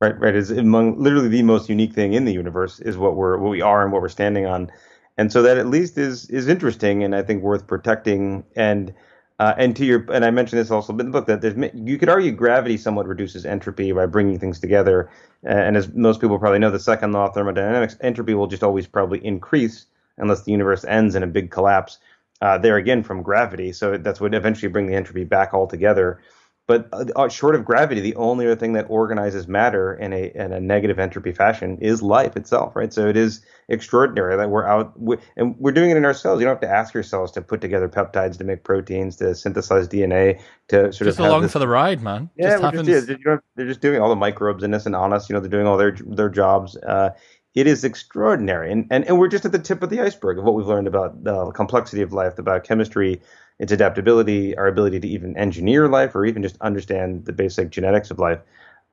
Right, 0.00 0.18
right. 0.20 0.34
Is 0.34 0.50
among 0.50 1.02
literally 1.02 1.28
the 1.28 1.42
most 1.42 1.68
unique 1.68 1.92
thing 1.92 2.12
in 2.12 2.24
the 2.24 2.32
universe 2.32 2.78
is 2.80 2.96
what 2.96 3.16
we're 3.16 3.36
what 3.38 3.50
we 3.50 3.62
are 3.62 3.82
and 3.82 3.92
what 3.92 4.00
we're 4.02 4.08
standing 4.08 4.46
on 4.46 4.70
and 5.18 5.32
so 5.32 5.42
that 5.42 5.58
at 5.58 5.66
least 5.66 5.98
is 5.98 6.30
is 6.30 6.48
interesting 6.48 7.02
and 7.04 7.14
I 7.14 7.22
think 7.22 7.42
worth 7.42 7.66
protecting. 7.66 8.44
And 8.56 8.94
uh, 9.40 9.54
and 9.58 9.76
to 9.76 9.84
your 9.84 10.06
and 10.10 10.24
I 10.24 10.30
mentioned 10.30 10.60
this 10.60 10.70
also 10.70 10.92
in 10.92 10.98
the 10.98 11.04
book 11.04 11.26
that 11.26 11.42
there's 11.42 11.56
you 11.74 11.98
could 11.98 12.08
argue 12.08 12.32
gravity 12.32 12.76
somewhat 12.76 13.06
reduces 13.06 13.44
entropy 13.44 13.92
by 13.92 14.06
bringing 14.06 14.38
things 14.38 14.60
together. 14.60 15.10
And 15.42 15.76
as 15.76 15.92
most 15.92 16.20
people 16.20 16.38
probably 16.38 16.60
know, 16.60 16.70
the 16.70 16.78
second 16.78 17.12
law 17.12 17.26
of 17.26 17.34
thermodynamics, 17.34 17.96
entropy 18.00 18.34
will 18.34 18.46
just 18.46 18.62
always 18.62 18.86
probably 18.86 19.24
increase 19.24 19.86
unless 20.16 20.42
the 20.42 20.52
universe 20.52 20.84
ends 20.84 21.14
in 21.14 21.22
a 21.22 21.28
big 21.28 21.50
collapse. 21.50 21.98
Uh, 22.40 22.56
there 22.56 22.76
again 22.76 23.02
from 23.02 23.20
gravity, 23.20 23.72
so 23.72 23.98
that's 23.98 24.20
what 24.20 24.32
eventually 24.32 24.70
bring 24.70 24.86
the 24.86 24.94
entropy 24.94 25.24
back 25.24 25.52
all 25.52 25.66
together. 25.66 26.20
But 26.68 26.90
uh, 26.92 27.30
short 27.30 27.54
of 27.54 27.64
gravity, 27.64 28.02
the 28.02 28.14
only 28.16 28.44
other 28.44 28.54
thing 28.54 28.74
that 28.74 28.84
organizes 28.90 29.48
matter 29.48 29.94
in 29.94 30.12
a 30.12 30.30
in 30.34 30.52
a 30.52 30.60
negative 30.60 30.98
entropy 30.98 31.32
fashion 31.32 31.78
is 31.80 32.02
life 32.02 32.36
itself, 32.36 32.76
right? 32.76 32.92
So 32.92 33.08
it 33.08 33.16
is 33.16 33.40
extraordinary 33.70 34.36
that 34.36 34.50
we're 34.50 34.66
out 34.66 34.92
we, 35.00 35.16
and 35.38 35.56
we're 35.58 35.72
doing 35.72 35.88
it 35.88 35.96
in 35.96 36.04
ourselves. 36.04 36.40
You 36.40 36.44
don't 36.44 36.56
have 36.56 36.60
to 36.60 36.68
ask 36.68 36.92
yourselves 36.92 37.32
to 37.32 37.40
put 37.40 37.62
together 37.62 37.88
peptides 37.88 38.36
to 38.36 38.44
make 38.44 38.64
proteins, 38.64 39.16
to 39.16 39.34
synthesize 39.34 39.88
DNA, 39.88 40.42
to 40.68 40.92
sort 40.92 41.00
of 41.00 41.06
just 41.06 41.20
of 41.20 41.24
along 41.24 41.40
this, 41.40 41.52
for 41.52 41.58
the 41.58 41.66
ride, 41.66 42.02
man. 42.02 42.28
Yeah, 42.36 42.50
just 42.50 42.62
happens. 42.62 42.86
Just, 42.86 43.08
yeah, 43.08 43.36
they're 43.56 43.66
just 43.66 43.80
doing 43.80 44.02
all 44.02 44.10
the 44.10 44.16
microbes 44.16 44.62
in 44.62 44.74
us 44.74 44.84
and 44.84 44.94
on 44.94 45.14
us. 45.14 45.30
You 45.30 45.34
know, 45.34 45.40
they're 45.40 45.48
doing 45.48 45.66
all 45.66 45.78
their 45.78 45.96
their 46.04 46.28
jobs. 46.28 46.76
Uh, 46.76 47.12
it 47.54 47.66
is 47.66 47.82
extraordinary, 47.82 48.70
and, 48.70 48.86
and 48.90 49.06
and 49.06 49.18
we're 49.18 49.28
just 49.28 49.46
at 49.46 49.52
the 49.52 49.58
tip 49.58 49.82
of 49.82 49.88
the 49.88 50.00
iceberg 50.00 50.36
of 50.36 50.44
what 50.44 50.54
we've 50.54 50.66
learned 50.66 50.86
about 50.86 51.24
the 51.24 51.50
complexity 51.52 52.02
of 52.02 52.12
life, 52.12 52.36
the 52.36 52.42
biochemistry 52.42 53.22
its 53.58 53.72
adaptability, 53.72 54.56
our 54.56 54.66
ability 54.66 55.00
to 55.00 55.08
even 55.08 55.36
engineer 55.36 55.88
life 55.88 56.14
or 56.14 56.24
even 56.24 56.42
just 56.42 56.60
understand 56.60 57.24
the 57.24 57.32
basic 57.32 57.70
genetics 57.70 58.10
of 58.10 58.18
life 58.18 58.40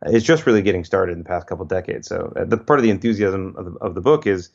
is 0.08 0.24
just 0.24 0.46
really 0.46 0.62
getting 0.62 0.84
started 0.84 1.14
in 1.14 1.20
the 1.20 1.26
past 1.26 1.48
couple 1.48 1.66
decades. 1.66 2.08
So 2.08 2.34
uh, 2.36 2.46
the 2.46 2.58
part 2.58 2.80
of 2.80 2.84
the 2.84 2.90
enthusiasm 2.90 3.56
of 3.58 3.66
the, 3.66 3.72
of 3.80 3.96
the 3.96 4.02
book 4.02 4.28
is 4.28 4.50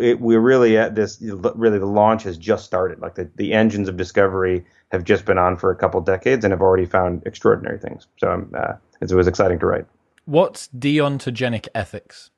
it, 0.00 0.20
we're 0.20 0.40
really 0.40 0.78
at 0.78 0.94
this 0.94 1.18
really 1.20 1.78
the 1.78 1.86
launch 1.86 2.22
has 2.22 2.38
just 2.38 2.64
started. 2.64 3.00
Like 3.00 3.14
the, 3.16 3.30
the 3.36 3.52
engines 3.52 3.88
of 3.88 3.96
discovery 3.96 4.64
have 4.92 5.04
just 5.04 5.24
been 5.24 5.38
on 5.38 5.56
for 5.56 5.70
a 5.70 5.76
couple 5.76 6.00
decades 6.00 6.44
and 6.44 6.52
have 6.52 6.62
already 6.62 6.86
found 6.86 7.22
extraordinary 7.26 7.78
things. 7.78 8.06
So 8.18 8.32
um, 8.32 8.52
uh, 8.56 8.74
it 9.00 9.12
was 9.12 9.28
exciting 9.28 9.58
to 9.58 9.66
write. 9.66 9.86
What's 10.24 10.68
deontogenic 10.68 11.68
ethics? 11.74 12.30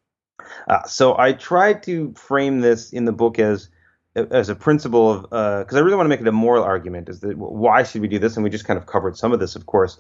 Uh, 0.69 0.83
so 0.85 1.17
I 1.19 1.33
tried 1.33 1.83
to 1.85 2.13
frame 2.15 2.61
this 2.61 2.93
in 2.93 3.05
the 3.05 3.13
book 3.13 3.39
as 3.39 3.69
as 4.17 4.49
a 4.49 4.55
principle 4.55 5.13
of 5.13 5.23
because 5.23 5.77
uh, 5.77 5.79
I 5.79 5.81
really 5.81 5.97
want 5.97 6.07
to 6.07 6.09
make 6.09 6.21
it 6.21 6.27
a 6.27 6.33
moral 6.33 6.65
argument 6.65 7.09
is 7.09 7.21
that 7.21 7.37
why 7.37 7.83
should 7.83 8.01
we 8.01 8.09
do 8.09 8.19
this? 8.19 8.37
And 8.37 8.45
we 8.45 8.51
just 8.51 8.65
kind 8.65 8.79
of 8.79 8.87
covered 8.87 9.17
some 9.17 9.33
of 9.33 9.41
this 9.41 9.57
of 9.57 9.67
course. 9.67 9.99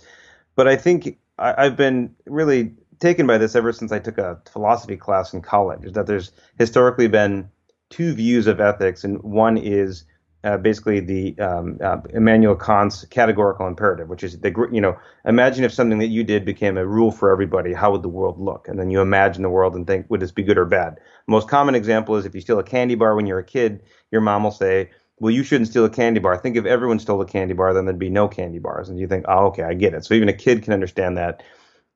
But 0.54 0.66
I 0.66 0.76
think 0.76 1.18
I, 1.38 1.64
have 1.64 1.76
been 1.76 2.14
really 2.25 2.73
taken 2.99 3.26
by 3.26 3.38
this 3.38 3.54
ever 3.54 3.73
since 3.73 3.92
I 3.92 3.99
took 3.99 4.18
a 4.18 4.40
philosophy 4.50 4.96
class 4.96 5.35
in 5.35 5.42
college 5.42 5.85
is 5.85 5.92
that 5.92 6.06
there's 6.06 6.32
historically 6.58 7.08
been 7.08 7.50
two 7.90 8.14
views 8.14 8.46
of 8.46 8.61
ethics 8.61 9.04
and 9.04 9.23
one 9.23 9.58
is 9.58 10.04
uh, 10.46 10.56
basically 10.56 11.00
the 11.00 11.38
um, 11.40 11.78
uh, 11.82 11.98
Immanuel 12.14 12.54
Kant's 12.54 13.04
categorical 13.06 13.66
imperative, 13.66 14.08
which 14.08 14.22
is 14.22 14.38
the 14.38 14.68
you 14.70 14.80
know 14.80 14.96
imagine 15.24 15.64
if 15.64 15.72
something 15.72 15.98
that 15.98 16.06
you 16.06 16.22
did 16.22 16.44
became 16.44 16.76
a 16.76 16.86
rule 16.86 17.10
for 17.10 17.30
everybody, 17.30 17.72
how 17.72 17.90
would 17.90 18.02
the 18.02 18.08
world 18.08 18.38
look? 18.40 18.68
And 18.68 18.78
then 18.78 18.90
you 18.90 19.00
imagine 19.00 19.42
the 19.42 19.50
world 19.50 19.74
and 19.74 19.86
think, 19.86 20.08
would 20.08 20.20
this 20.20 20.32
be 20.32 20.44
good 20.44 20.58
or 20.58 20.64
bad? 20.64 20.98
most 21.26 21.48
common 21.48 21.74
example 21.74 22.14
is 22.14 22.24
if 22.24 22.34
you 22.36 22.40
steal 22.40 22.60
a 22.60 22.62
candy 22.62 22.94
bar 22.94 23.16
when 23.16 23.26
you're 23.26 23.40
a 23.40 23.44
kid, 23.44 23.82
your 24.12 24.20
mom 24.20 24.44
will 24.44 24.52
say, 24.52 24.90
well, 25.18 25.32
you 25.32 25.42
shouldn't 25.42 25.68
steal 25.68 25.84
a 25.84 25.90
candy 25.90 26.20
bar. 26.20 26.36
Think 26.36 26.56
if 26.56 26.66
everyone 26.66 27.00
stole 27.00 27.20
a 27.20 27.26
candy 27.26 27.54
bar, 27.54 27.74
then 27.74 27.84
there'd 27.84 27.98
be 27.98 28.10
no 28.10 28.28
candy 28.28 28.60
bars. 28.60 28.88
And 28.88 28.98
you 29.00 29.08
think, 29.08 29.24
oh, 29.26 29.46
okay, 29.46 29.64
I 29.64 29.74
get 29.74 29.94
it. 29.94 30.04
So 30.04 30.14
even 30.14 30.28
a 30.28 30.32
kid 30.32 30.62
can 30.62 30.72
understand 30.72 31.16
that. 31.16 31.42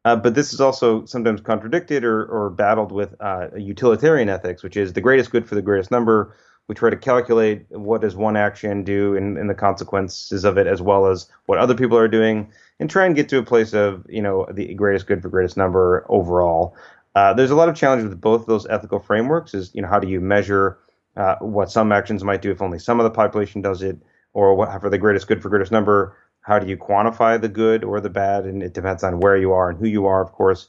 Uh, 0.05 0.17
but 0.17 0.35
this 0.35 0.53
is 0.53 0.61
also 0.61 1.05
sometimes 1.05 1.43
contradicted 1.43 2.05
or, 2.05 2.25
or 2.25 2.51
battled 2.51 2.91
with 2.91 3.15
uh, 3.21 3.49
utilitarian 3.57 4.29
ethics, 4.29 4.63
which 4.63 4.77
is 4.77 4.95
the 4.95 5.01
greatest 5.01 5.31
good 5.31 5.47
for 5.47 5.55
the 5.55 5.63
greatest 5.63 5.91
number 5.91 6.35
we 6.71 6.75
try 6.75 6.89
to 6.89 6.97
calculate 6.97 7.67
what 7.71 8.01
does 8.01 8.15
one 8.15 8.37
action 8.37 8.85
do 8.85 9.17
and, 9.17 9.37
and, 9.37 9.51
the 9.51 9.55
consequences 9.55 10.45
of 10.45 10.57
it 10.57 10.69
as 10.69 10.81
well 10.81 11.07
as 11.07 11.29
what 11.47 11.59
other 11.59 11.75
people 11.75 11.99
are 11.99 12.07
doing 12.07 12.49
and 12.79 12.89
try 12.89 13.05
and 13.07 13.17
get 13.17 13.29
to 13.29 13.39
a 13.39 13.43
place 13.43 13.75
of 13.75 14.07
you 14.09 14.23
know 14.23 14.47
the 14.53 14.73
greatest 14.75 15.09
good 15.09 15.21
for 15.21 15.29
greatest 15.29 15.57
number 15.57 16.07
overall. 16.09 16.77
Uh, 17.17 17.35
there's 17.35 17.51
a 17.51 17.57
lot 17.57 17.69
of 17.69 17.75
challenges 17.75 18.09
with 18.09 18.21
both 18.21 18.43
of 18.43 18.47
those 18.47 18.69
ethical 18.69 19.01
frameworks 19.01 19.53
is 19.53 19.75
you 19.75 19.83
know 19.83 19.89
how 19.89 19.99
do 19.99 20.07
you 20.07 20.21
measure 20.21 20.79
uh, 21.17 21.35
what 21.41 21.73
some 21.73 21.91
actions 21.91 22.23
might 22.23 22.41
do 22.41 22.53
if 22.53 22.63
only 22.63 22.79
some 22.79 23.01
of 23.01 23.05
the 23.05 23.11
population 23.11 23.61
does 23.61 23.83
it 23.83 23.99
or 24.33 24.55
what 24.55 24.81
for 24.81 24.89
the 24.89 24.97
greatest 24.97 25.27
good 25.27 25.43
for 25.43 25.49
greatest 25.49 25.73
number 25.73 26.17
how 26.43 26.61
do 26.61 26.69
you 26.69 26.77
quantify 26.77 27.39
the 27.41 27.49
good 27.49 27.83
or 27.83 28.01
the 28.01 28.09
bad? 28.09 28.45
And 28.45 28.63
it 28.63 28.75
depends 28.75 29.03
on 29.03 29.19
where 29.19 29.37
you 29.37 29.51
are 29.53 29.71
and 29.71 29.79
who 29.81 29.89
you 29.89 30.07
are 30.07 30.23
of 30.23 30.31
course 30.31 30.69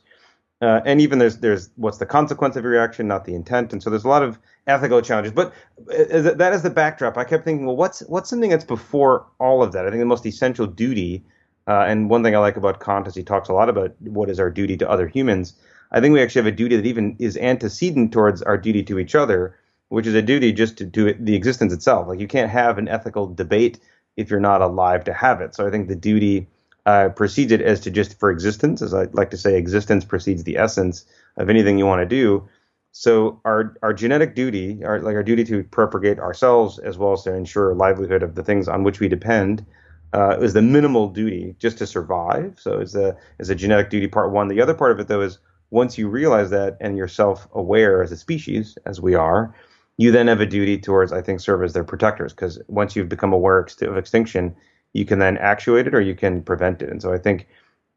uh, 0.62 0.82
and 0.86 1.02
even 1.02 1.18
there's 1.20 1.38
there's 1.38 1.70
what's 1.76 1.98
the 1.98 2.06
consequence 2.06 2.56
of 2.56 2.64
your 2.64 2.80
action, 2.80 3.08
not 3.08 3.26
the 3.26 3.34
intent, 3.34 3.74
and 3.74 3.82
so 3.82 3.90
there's 3.90 4.04
a 4.04 4.10
lot 4.10 4.22
of 4.22 4.38
ethical 4.68 5.02
challenges. 5.02 5.34
But 5.34 5.54
uh, 5.80 6.34
that 6.34 6.54
is 6.54 6.62
the 6.62 6.70
backdrop. 6.70 7.18
I 7.18 7.24
kept 7.24 7.46
thinking, 7.46 7.66
well, 7.66 7.76
what's 7.76 8.02
what's 8.02 8.30
something 8.30 8.50
that's 8.50 8.64
before 8.64 9.26
all 9.40 9.64
of 9.64 9.72
that? 9.72 9.86
I 9.86 9.90
think 9.90 10.02
the 10.02 10.06
most 10.06 10.26
essential 10.26 10.68
duty, 10.68 11.26
uh, 11.68 11.86
and 11.88 12.10
one 12.10 12.24
thing 12.24 12.36
I 12.36 12.40
like 12.40 12.58
about 12.58 12.80
Kant 12.80 13.08
is 13.08 13.16
he 13.16 13.24
talks 13.24 13.50
a 13.50 13.54
lot 13.54 13.70
about 13.70 13.96
what 14.02 14.30
is 14.30 14.40
our 14.40 14.52
duty 14.52 14.78
to 14.78 14.90
other 14.90 15.08
humans. 15.08 15.54
I 15.92 16.00
think 16.00 16.14
we 16.14 16.22
actually 16.22 16.44
have 16.44 16.54
a 16.54 16.56
duty 16.56 16.76
that 16.76 16.86
even 16.86 17.16
is 17.18 17.38
antecedent 17.38 18.14
towards 18.14 18.42
our 18.44 18.58
duty 18.58 18.84
to 18.84 19.00
each 19.00 19.16
other, 19.16 19.58
which 19.90 20.06
is 20.06 20.14
a 20.14 20.22
duty 20.22 20.54
just 20.54 20.78
to 20.78 20.86
do 20.86 21.14
the 21.16 21.36
existence 21.36 21.74
itself. 21.74 22.08
Like 22.08 22.20
you 22.20 22.28
can't 22.28 22.52
have 22.52 22.78
an 22.78 22.88
ethical 22.88 23.34
debate 23.34 23.80
if 24.16 24.30
you're 24.30 24.40
not 24.40 24.62
alive 24.62 25.04
to 25.06 25.14
have 25.14 25.42
it. 25.42 25.56
So 25.56 25.66
I 25.66 25.72
think 25.72 25.88
the 25.88 25.96
duty 25.96 26.48
uh, 26.86 27.10
precedes 27.10 27.52
it 27.52 27.62
as 27.62 27.80
to 27.82 27.92
just 27.92 28.20
for 28.20 28.32
existence, 28.32 28.82
as 28.82 28.94
I 28.94 29.04
like 29.14 29.30
to 29.32 29.38
say, 29.38 29.56
existence 29.58 30.04
precedes 30.06 30.44
the 30.44 30.58
essence 30.58 31.06
of 31.38 31.50
anything 31.50 31.78
you 31.78 31.86
want 31.86 32.02
to 32.02 32.06
do. 32.06 32.48
So 32.92 33.40
our 33.46 33.76
our 33.84 33.94
genetic 33.94 34.36
duty, 34.36 34.84
our 34.84 35.00
like 35.00 35.16
our 35.16 35.24
duty 35.24 35.44
to 35.46 35.64
propagate 35.64 36.20
ourselves 36.20 36.80
as 36.80 36.98
well 36.98 37.14
as 37.14 37.24
to 37.24 37.34
ensure 37.34 37.74
livelihood 37.74 38.24
of 38.24 38.36
the 38.36 38.44
things 38.44 38.68
on 38.68 38.84
which 38.84 39.00
we 39.00 39.08
depend, 39.08 39.66
uh, 40.14 40.38
is 40.42 40.54
the 40.54 40.62
minimal 40.62 41.08
duty 41.08 41.56
just 41.60 41.78
to 41.78 41.88
survive. 41.88 42.56
So 42.60 42.80
it's 42.80 42.96
a 42.96 43.16
is 43.40 43.50
a 43.50 43.56
genetic 43.56 43.90
duty 43.90 44.08
part 44.08 44.32
one. 44.32 44.48
The 44.48 44.62
other 44.62 44.74
part 44.74 44.92
of 44.92 45.00
it 45.00 45.08
though 45.08 45.22
is 45.22 45.38
once 45.70 45.98
you 45.98 46.10
realize 46.10 46.50
that 46.50 46.78
and 46.82 46.98
you're 46.98 47.08
self 47.08 47.48
aware 47.54 48.04
as 48.04 48.12
a 48.12 48.18
species, 48.18 48.78
as 48.86 49.00
we 49.00 49.16
are, 49.16 49.56
you 49.98 50.12
then 50.12 50.28
have 50.28 50.42
a 50.42 50.46
duty 50.46 50.78
towards 50.78 51.14
I 51.14 51.22
think 51.22 51.40
serve 51.40 51.64
as 51.64 51.74
their 51.74 51.84
protectors 51.86 52.34
because 52.34 52.60
once 52.68 52.96
you've 52.96 53.08
become 53.08 53.32
aware 53.32 53.60
of 53.60 53.98
extinction, 53.98 54.56
you 54.94 55.06
can 55.06 55.20
then 55.20 55.38
actuate 55.38 55.88
it 55.88 55.96
or 55.96 56.02
you 56.02 56.16
can 56.16 56.42
prevent 56.42 56.82
it. 56.82 56.90
And 56.90 57.02
so 57.02 57.14
I 57.14 57.18
think 57.18 57.48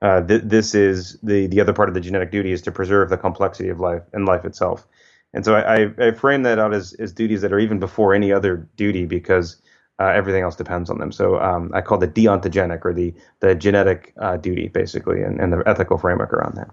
uh, 0.03 0.23
th- 0.23 0.43
this 0.45 0.75
is 0.75 1.19
the 1.23 1.47
the 1.47 1.61
other 1.61 1.73
part 1.73 1.89
of 1.89 1.95
the 1.95 2.01
genetic 2.01 2.31
duty 2.31 2.53
is 2.53 2.63
to 2.63 2.73
preserve 2.73 3.11
the 3.11 3.17
complexity 3.17 3.69
of 3.69 3.81
life 3.81 4.03
and 4.13 4.27
life 4.27 4.45
itself. 4.45 4.87
And 5.33 5.45
so 5.45 5.55
I, 5.57 5.75
I, 5.75 5.95
I 5.99 6.11
frame 6.13 6.45
that 6.45 6.59
out 6.61 6.73
as, 6.73 6.93
as 6.95 7.13
duties 7.13 7.43
that 7.43 7.53
are 7.53 7.59
even 7.59 7.81
before 7.81 8.15
any 8.15 8.33
other 8.33 8.69
duty 8.77 9.05
because 9.05 9.61
uh, 9.99 10.07
everything 10.07 10.43
else 10.43 10.55
depends 10.55 10.91
on 10.91 10.99
them. 10.99 11.11
So 11.11 11.41
um, 11.41 11.73
I 11.75 11.81
call 11.81 12.03
it 12.03 12.15
deontogenic 12.15 12.85
or 12.85 12.93
the 12.93 13.15
the 13.41 13.55
genetic 13.55 14.13
uh, 14.21 14.37
duty 14.37 14.69
basically, 14.69 15.23
and, 15.23 15.41
and 15.41 15.53
the 15.53 15.63
ethical 15.67 15.99
framework 15.99 16.33
around 16.33 16.57
that. 16.57 16.71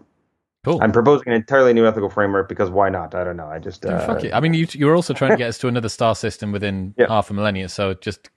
Cool. 0.63 0.79
I'm 0.81 0.91
proposing 0.91 1.29
an 1.29 1.33
entirely 1.33 1.73
new 1.73 1.87
ethical 1.87 2.09
framework 2.09 2.47
because 2.47 2.69
why 2.69 2.89
not? 2.89 3.15
I 3.15 3.23
don't 3.23 3.37
know. 3.37 3.47
I 3.47 3.57
just 3.57 3.83
uh, 3.83 4.05
fuck 4.05 4.23
it. 4.23 4.33
I 4.33 4.39
mean, 4.39 4.53
you 4.53 4.67
you're 4.73 4.95
also 4.95 5.13
trying 5.13 5.31
to 5.31 5.37
get 5.37 5.49
us 5.49 5.57
to 5.59 5.67
another 5.67 5.89
star 5.89 6.13
system 6.15 6.51
within 6.51 6.93
yeah. 6.97 7.07
half 7.07 7.31
a 7.31 7.33
millennia, 7.33 7.67
so 7.67 7.95
just 7.95 8.29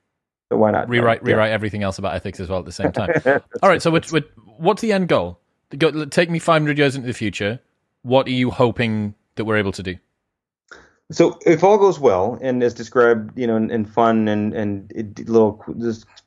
so 0.51 0.59
why 0.59 0.71
not 0.71 0.89
rewrite 0.89 1.23
yeah. 1.23 1.33
rewrite 1.33 1.53
everything 1.53 1.83
else 1.83 1.99
about 1.99 2.15
ethics 2.15 2.41
as 2.41 2.49
well 2.49 2.59
at 2.59 2.65
the 2.65 2.73
same 2.73 2.93
time? 2.93 3.11
All 3.63 3.69
right. 3.69 3.83
So 3.83 3.91
what, 3.91 4.11
what's 4.59 4.83
the 4.83 4.93
end 4.93 5.09
goal? 5.09 5.39
Go, 5.77 6.05
take 6.05 6.31
me 6.31 6.39
500 6.39 6.79
years 6.79 6.95
into 6.95 7.07
the 7.07 7.15
future. 7.15 7.61
What 8.03 8.27
are 8.27 8.33
you 8.33 8.51
hoping 8.51 9.15
that 9.37 9.45
we're 9.45 9.57
able 9.57 9.73
to 9.73 9.83
do? 9.83 9.97
So 11.11 11.39
if 11.45 11.63
all 11.63 11.77
goes 11.77 12.01
well, 12.01 12.39
and 12.41 12.63
as 12.63 12.73
described, 12.73 13.39
you 13.39 13.47
know, 13.47 13.57
in, 13.57 13.71
in 13.71 13.85
fun 13.85 14.27
and 14.27 14.55
and 14.55 14.91
it, 14.93 15.29
little 15.29 15.63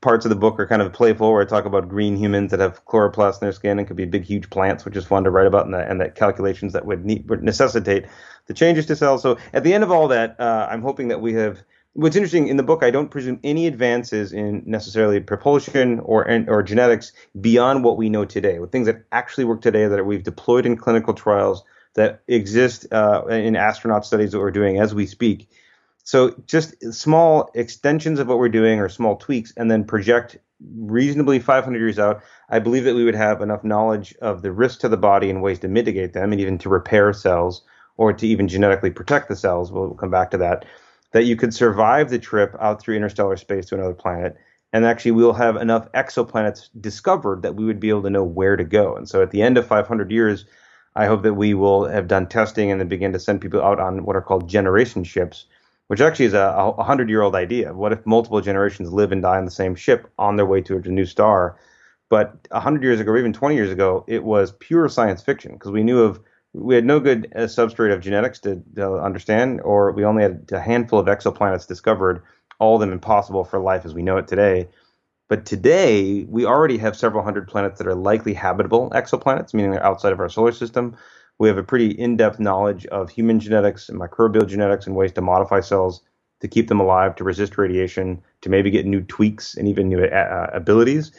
parts 0.02 0.24
of 0.24 0.30
the 0.30 0.36
book 0.36 0.60
are 0.60 0.68
kind 0.68 0.84
of 0.84 0.94
playful, 0.94 1.32
where 1.32 1.42
I 1.42 1.46
talk 1.46 1.66
about 1.66 1.90
green 1.90 2.16
humans 2.16 2.52
that 2.52 2.60
have 2.60 2.86
chloroplasts 2.86 3.42
in 3.42 3.46
their 3.46 3.54
skin 3.54 3.80
and 3.80 3.88
could 3.88 3.98
be 3.98 4.06
big, 4.06 4.24
huge 4.24 4.50
plants, 4.52 4.86
which 4.86 4.96
is 4.96 5.06
fun 5.06 5.24
to 5.24 5.32
write 5.32 5.48
about, 5.48 5.66
and 5.66 5.74
the 5.74 5.80
and 5.80 6.00
the 6.00 6.10
calculations 6.10 6.74
that 6.74 6.86
would, 6.86 7.06
need, 7.06 7.28
would 7.28 7.42
necessitate 7.42 8.06
the 8.46 8.54
changes 8.54 8.86
to 8.86 8.96
cells. 8.96 9.24
So 9.24 9.38
at 9.52 9.64
the 9.64 9.74
end 9.74 9.84
of 9.84 9.92
all 9.92 10.08
that, 10.10 10.40
uh, 10.40 10.68
I'm 10.70 10.84
hoping 10.84 11.08
that 11.08 11.22
we 11.22 11.34
have 11.34 11.64
what's 11.98 12.16
interesting 12.16 12.48
in 12.48 12.58
the 12.58 12.64
book, 12.64 12.84
I 12.84 12.92
don't 12.92 13.10
presume 13.10 13.40
any 13.44 13.66
advances 13.66 14.32
in 14.32 14.62
necessarily 14.68 15.20
propulsion 15.20 16.00
or 16.02 16.30
or 16.48 16.62
genetics 16.62 17.12
beyond 17.42 17.84
what 17.84 17.98
we 17.98 18.08
know 18.08 18.24
today, 18.24 18.60
with 18.60 18.72
things 18.72 18.86
that 18.86 19.04
actually 19.12 19.46
work 19.46 19.62
today 19.62 19.88
that 19.88 20.06
we've 20.06 20.24
deployed 20.24 20.68
in 20.68 20.78
clinical 20.78 21.14
trials 21.16 21.64
that 21.96 22.22
exist 22.28 22.86
uh, 22.92 23.26
in 23.28 23.56
astronaut 23.56 24.06
studies 24.06 24.32
that 24.32 24.40
we're 24.40 24.52
doing 24.52 24.80
as 24.80 24.94
we 24.94 25.08
speak. 25.08 25.50
So 26.04 26.36
just 26.46 26.76
small 26.94 27.50
extensions 27.56 28.20
of 28.20 28.28
what 28.28 28.38
we're 28.38 28.48
doing 28.50 28.80
or 28.80 28.90
small 28.90 29.16
tweaks, 29.16 29.52
and 29.58 29.70
then 29.72 29.84
project 29.84 30.38
reasonably 30.76 31.40
500 31.40 31.80
years 31.80 31.98
out. 31.98 32.22
I 32.50 32.60
believe 32.60 32.84
that 32.84 32.96
we 32.96 33.06
would 33.06 33.16
have 33.16 33.42
enough 33.42 33.64
knowledge 33.64 34.16
of 34.22 34.44
the 34.44 34.52
risk 34.52 34.82
to 34.82 34.90
the 34.90 34.98
body 34.98 35.32
and 35.32 35.42
ways 35.42 35.60
to 35.60 35.68
mitigate 35.68 36.14
them, 36.14 36.32
and 36.32 36.40
even 36.40 36.60
to 36.60 36.70
repair 36.70 37.12
cells 37.12 37.64
or 37.98 38.14
to 38.14 38.28
even 38.28 38.48
genetically 38.48 38.92
protect 38.92 39.30
the 39.30 39.36
cells. 39.36 39.72
We'll 39.72 39.96
come 39.96 40.12
back 40.12 40.30
to 40.32 40.38
that 40.38 40.66
that 41.12 41.26
you 41.26 41.36
could 41.36 41.54
survive 41.54 42.10
the 42.10 42.20
trip 42.20 42.56
out 42.60 42.82
through 42.82 42.96
interstellar 42.96 43.38
space 43.38 43.68
to 43.68 43.76
another 43.76 43.94
planet. 43.94 44.36
And 44.74 44.86
actually, 44.86 45.12
we'll 45.12 45.34
have 45.34 45.56
enough 45.56 45.92
exoplanets 45.94 46.70
discovered 46.80 47.42
that 47.42 47.56
we 47.56 47.66
would 47.66 47.80
be 47.80 47.90
able 47.90 48.04
to 48.04 48.10
know 48.10 48.24
where 48.24 48.58
to 48.58 48.66
go. 48.66 48.96
And 48.96 49.08
so 49.08 49.22
at 49.22 49.32
the 49.32 49.42
end 49.42 49.58
of 49.58 49.66
500 49.66 50.12
years, 50.12 50.46
I 50.96 51.06
hope 51.06 51.24
that 51.24 51.36
we 51.36 51.54
will 51.54 51.86
have 51.86 52.08
done 52.08 52.28
testing 52.28 52.72
and 52.72 52.82
then 52.82 52.88
begin 52.88 53.14
to 53.14 53.20
send 53.20 53.40
people 53.40 53.62
out 53.62 53.80
on 53.80 54.04
what 54.04 54.16
are 54.16 54.22
called 54.22 54.50
generation 54.50 55.04
ships, 55.04 55.46
which 55.88 56.02
actually 56.02 56.26
is 56.26 56.34
a, 56.34 56.54
a 56.58 56.72
100 56.72 57.08
year 57.08 57.22
old 57.22 57.36
idea. 57.36 57.74
What 57.74 57.94
if 57.94 58.06
multiple 58.06 58.42
generations 58.42 58.92
live 58.92 59.12
and 59.12 59.22
die 59.22 59.38
on 59.38 59.46
the 59.46 59.52
same 59.52 59.76
ship 59.76 60.12
on 60.18 60.36
their 60.36 60.46
way 60.46 60.62
to 60.62 60.76
a 60.76 60.82
new 60.82 61.06
star? 61.06 61.58
But 62.10 62.48
100 62.50 62.84
years 62.84 63.00
ago, 63.00 63.12
or 63.12 63.18
even 63.18 63.34
20 63.34 63.56
years 63.56 63.72
ago, 63.72 64.06
it 64.08 64.24
was 64.24 64.54
pure 64.54 64.90
science 64.90 65.22
fiction 65.22 65.54
because 65.54 65.72
we 65.72 65.84
knew 65.84 66.02
of 66.02 66.20
we 66.54 66.76
had 66.76 66.86
no 66.86 67.00
good 67.00 67.32
uh, 67.36 67.42
substrate 67.42 67.94
of 67.94 68.02
genetics 68.02 68.40
to, 68.40 68.62
to, 68.76 68.96
understand, 68.96 69.62
or 69.62 69.92
we 69.92 70.06
only 70.06 70.24
had 70.24 70.50
a 70.52 70.60
handful 70.60 71.00
of 71.00 71.08
exoplanets 71.08 71.68
discovered, 71.68 72.22
all 72.60 72.76
of 72.76 72.82
them 72.82 72.92
impossible 72.92 73.44
for 73.44 73.60
life 73.60 73.86
as 73.86 73.94
we 73.94 74.02
know 74.02 74.18
it 74.18 74.28
today. 74.28 74.68
But 75.28 75.46
today, 75.46 76.24
we 76.30 76.46
already 76.46 76.78
have 76.78 76.96
several 76.96 77.24
hundred 77.24 77.48
planets 77.48 77.78
that 77.80 77.88
are 77.88 77.96
likely 77.96 78.34
habitable 78.34 78.90
exoplanets, 78.92 79.54
meaning 79.54 79.72
they're 79.72 79.86
outside 79.86 80.14
of 80.14 80.20
our 80.20 80.30
solar 80.30 80.54
system. 80.54 80.96
We 81.38 81.50
have 81.50 81.58
a 81.58 81.64
pretty 81.64 81.92
in 81.92 82.18
depth 82.18 82.40
knowledge 82.40 82.86
of 82.88 83.10
human 83.10 83.40
genetics 83.40 83.90
and 83.90 84.00
microbial 84.00 84.48
genetics 84.48 84.88
and 84.88 84.96
ways 84.96 85.12
to 85.14 85.22
modify 85.22 85.60
cells 85.60 86.02
to 86.40 86.48
keep 86.48 86.68
them 86.68 86.80
alive, 86.80 87.16
to 87.16 87.24
resist 87.24 87.58
radiation, 87.58 88.22
to 88.42 88.50
maybe 88.50 88.70
get 88.70 88.86
new 88.86 89.02
tweaks 89.02 89.56
and 89.56 89.68
even 89.68 89.90
new 89.90 90.04
uh, 90.04 90.50
abilities. 90.54 91.12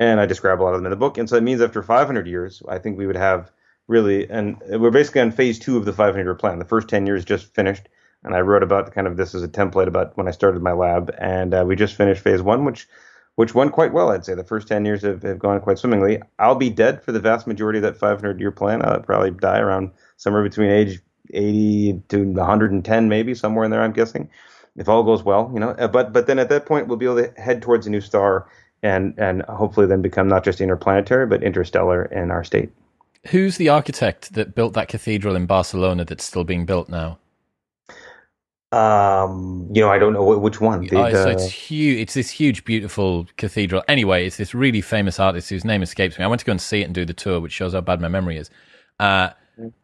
And 0.00 0.18
I 0.20 0.26
describe 0.26 0.60
a 0.60 0.62
lot 0.62 0.74
of 0.74 0.78
them 0.78 0.86
in 0.86 0.90
the 0.90 0.96
book. 0.96 1.18
And 1.18 1.28
so 1.28 1.36
it 1.36 1.42
means 1.42 1.60
after 1.60 1.82
500 1.82 2.26
years, 2.26 2.62
I 2.68 2.78
think 2.78 2.96
we 2.96 3.06
would 3.06 3.16
have 3.16 3.52
really, 3.88 4.28
and 4.30 4.56
we're 4.68 4.90
basically 4.90 5.20
on 5.20 5.30
phase 5.30 5.58
two 5.58 5.76
of 5.76 5.84
the 5.84 5.92
500 5.92 6.22
year 6.22 6.34
plan. 6.34 6.58
The 6.58 6.64
first 6.64 6.88
10 6.88 7.06
years 7.06 7.24
just 7.24 7.54
finished. 7.54 7.88
And 8.24 8.34
I 8.36 8.40
wrote 8.40 8.62
about 8.62 8.92
kind 8.92 9.08
of 9.08 9.16
this 9.16 9.34
as 9.34 9.42
a 9.42 9.48
template 9.48 9.88
about 9.88 10.16
when 10.16 10.28
I 10.28 10.30
started 10.30 10.62
my 10.62 10.72
lab. 10.72 11.12
And 11.18 11.52
uh, 11.52 11.64
we 11.66 11.74
just 11.74 11.96
finished 11.96 12.22
phase 12.22 12.40
one, 12.40 12.64
which 12.64 12.86
which 13.34 13.54
went 13.54 13.72
quite 13.72 13.94
well, 13.94 14.10
I'd 14.10 14.24
say. 14.24 14.34
The 14.34 14.44
first 14.44 14.68
10 14.68 14.84
years 14.84 15.02
have, 15.02 15.22
have 15.22 15.38
gone 15.38 15.60
quite 15.60 15.78
swimmingly. 15.78 16.20
I'll 16.38 16.54
be 16.54 16.68
dead 16.68 17.02
for 17.02 17.12
the 17.12 17.20
vast 17.20 17.46
majority 17.46 17.78
of 17.78 17.82
that 17.82 17.96
500 17.96 18.38
year 18.38 18.52
plan. 18.52 18.84
I'll 18.84 19.00
probably 19.00 19.30
die 19.30 19.58
around 19.58 19.90
somewhere 20.18 20.42
between 20.42 20.70
age 20.70 21.00
80 21.32 22.02
to 22.08 22.24
110, 22.24 23.08
maybe 23.08 23.34
somewhere 23.34 23.64
in 23.64 23.70
there, 23.70 23.82
I'm 23.82 23.92
guessing, 23.92 24.28
if 24.76 24.88
all 24.88 25.02
goes 25.02 25.22
well, 25.22 25.50
you 25.54 25.60
know. 25.60 25.70
Uh, 25.70 25.88
but 25.88 26.12
but 26.12 26.26
then 26.26 26.38
at 26.38 26.48
that 26.50 26.66
point, 26.66 26.88
we'll 26.88 26.98
be 26.98 27.06
able 27.06 27.22
to 27.22 27.40
head 27.40 27.62
towards 27.62 27.86
a 27.86 27.90
new 27.90 28.00
star 28.00 28.48
and 28.82 29.14
and 29.18 29.42
hopefully 29.42 29.86
then 29.86 30.02
become 30.02 30.28
not 30.28 30.44
just 30.44 30.60
interplanetary 30.60 31.26
but 31.26 31.42
interstellar 31.42 32.04
in 32.04 32.30
our 32.30 32.44
state. 32.44 32.70
Who's 33.28 33.56
the 33.56 33.68
architect 33.68 34.34
that 34.34 34.54
built 34.54 34.74
that 34.74 34.88
cathedral 34.88 35.36
in 35.36 35.46
Barcelona 35.46 36.04
that's 36.04 36.24
still 36.24 36.44
being 36.44 36.66
built 36.66 36.88
now? 36.88 37.18
Um, 38.72 39.68
you 39.70 39.82
know, 39.82 39.90
I 39.90 39.98
don't 39.98 40.14
know 40.14 40.38
which 40.38 40.60
one. 40.60 40.86
The, 40.86 40.96
oh, 40.96 41.12
so 41.12 41.28
it's 41.28 41.50
huge. 41.50 42.00
It's 42.00 42.14
this 42.14 42.30
huge, 42.30 42.64
beautiful 42.64 43.26
cathedral. 43.36 43.84
Anyway, 43.86 44.26
it's 44.26 44.38
this 44.38 44.54
really 44.54 44.80
famous 44.80 45.20
artist 45.20 45.50
whose 45.50 45.64
name 45.64 45.82
escapes 45.82 46.18
me. 46.18 46.24
I 46.24 46.28
went 46.28 46.40
to 46.40 46.46
go 46.46 46.52
and 46.52 46.60
see 46.60 46.80
it 46.80 46.84
and 46.84 46.94
do 46.94 47.04
the 47.04 47.12
tour, 47.12 47.38
which 47.38 47.52
shows 47.52 47.74
how 47.74 47.82
bad 47.82 48.00
my 48.00 48.08
memory 48.08 48.38
is. 48.38 48.50
Uh, 48.98 49.30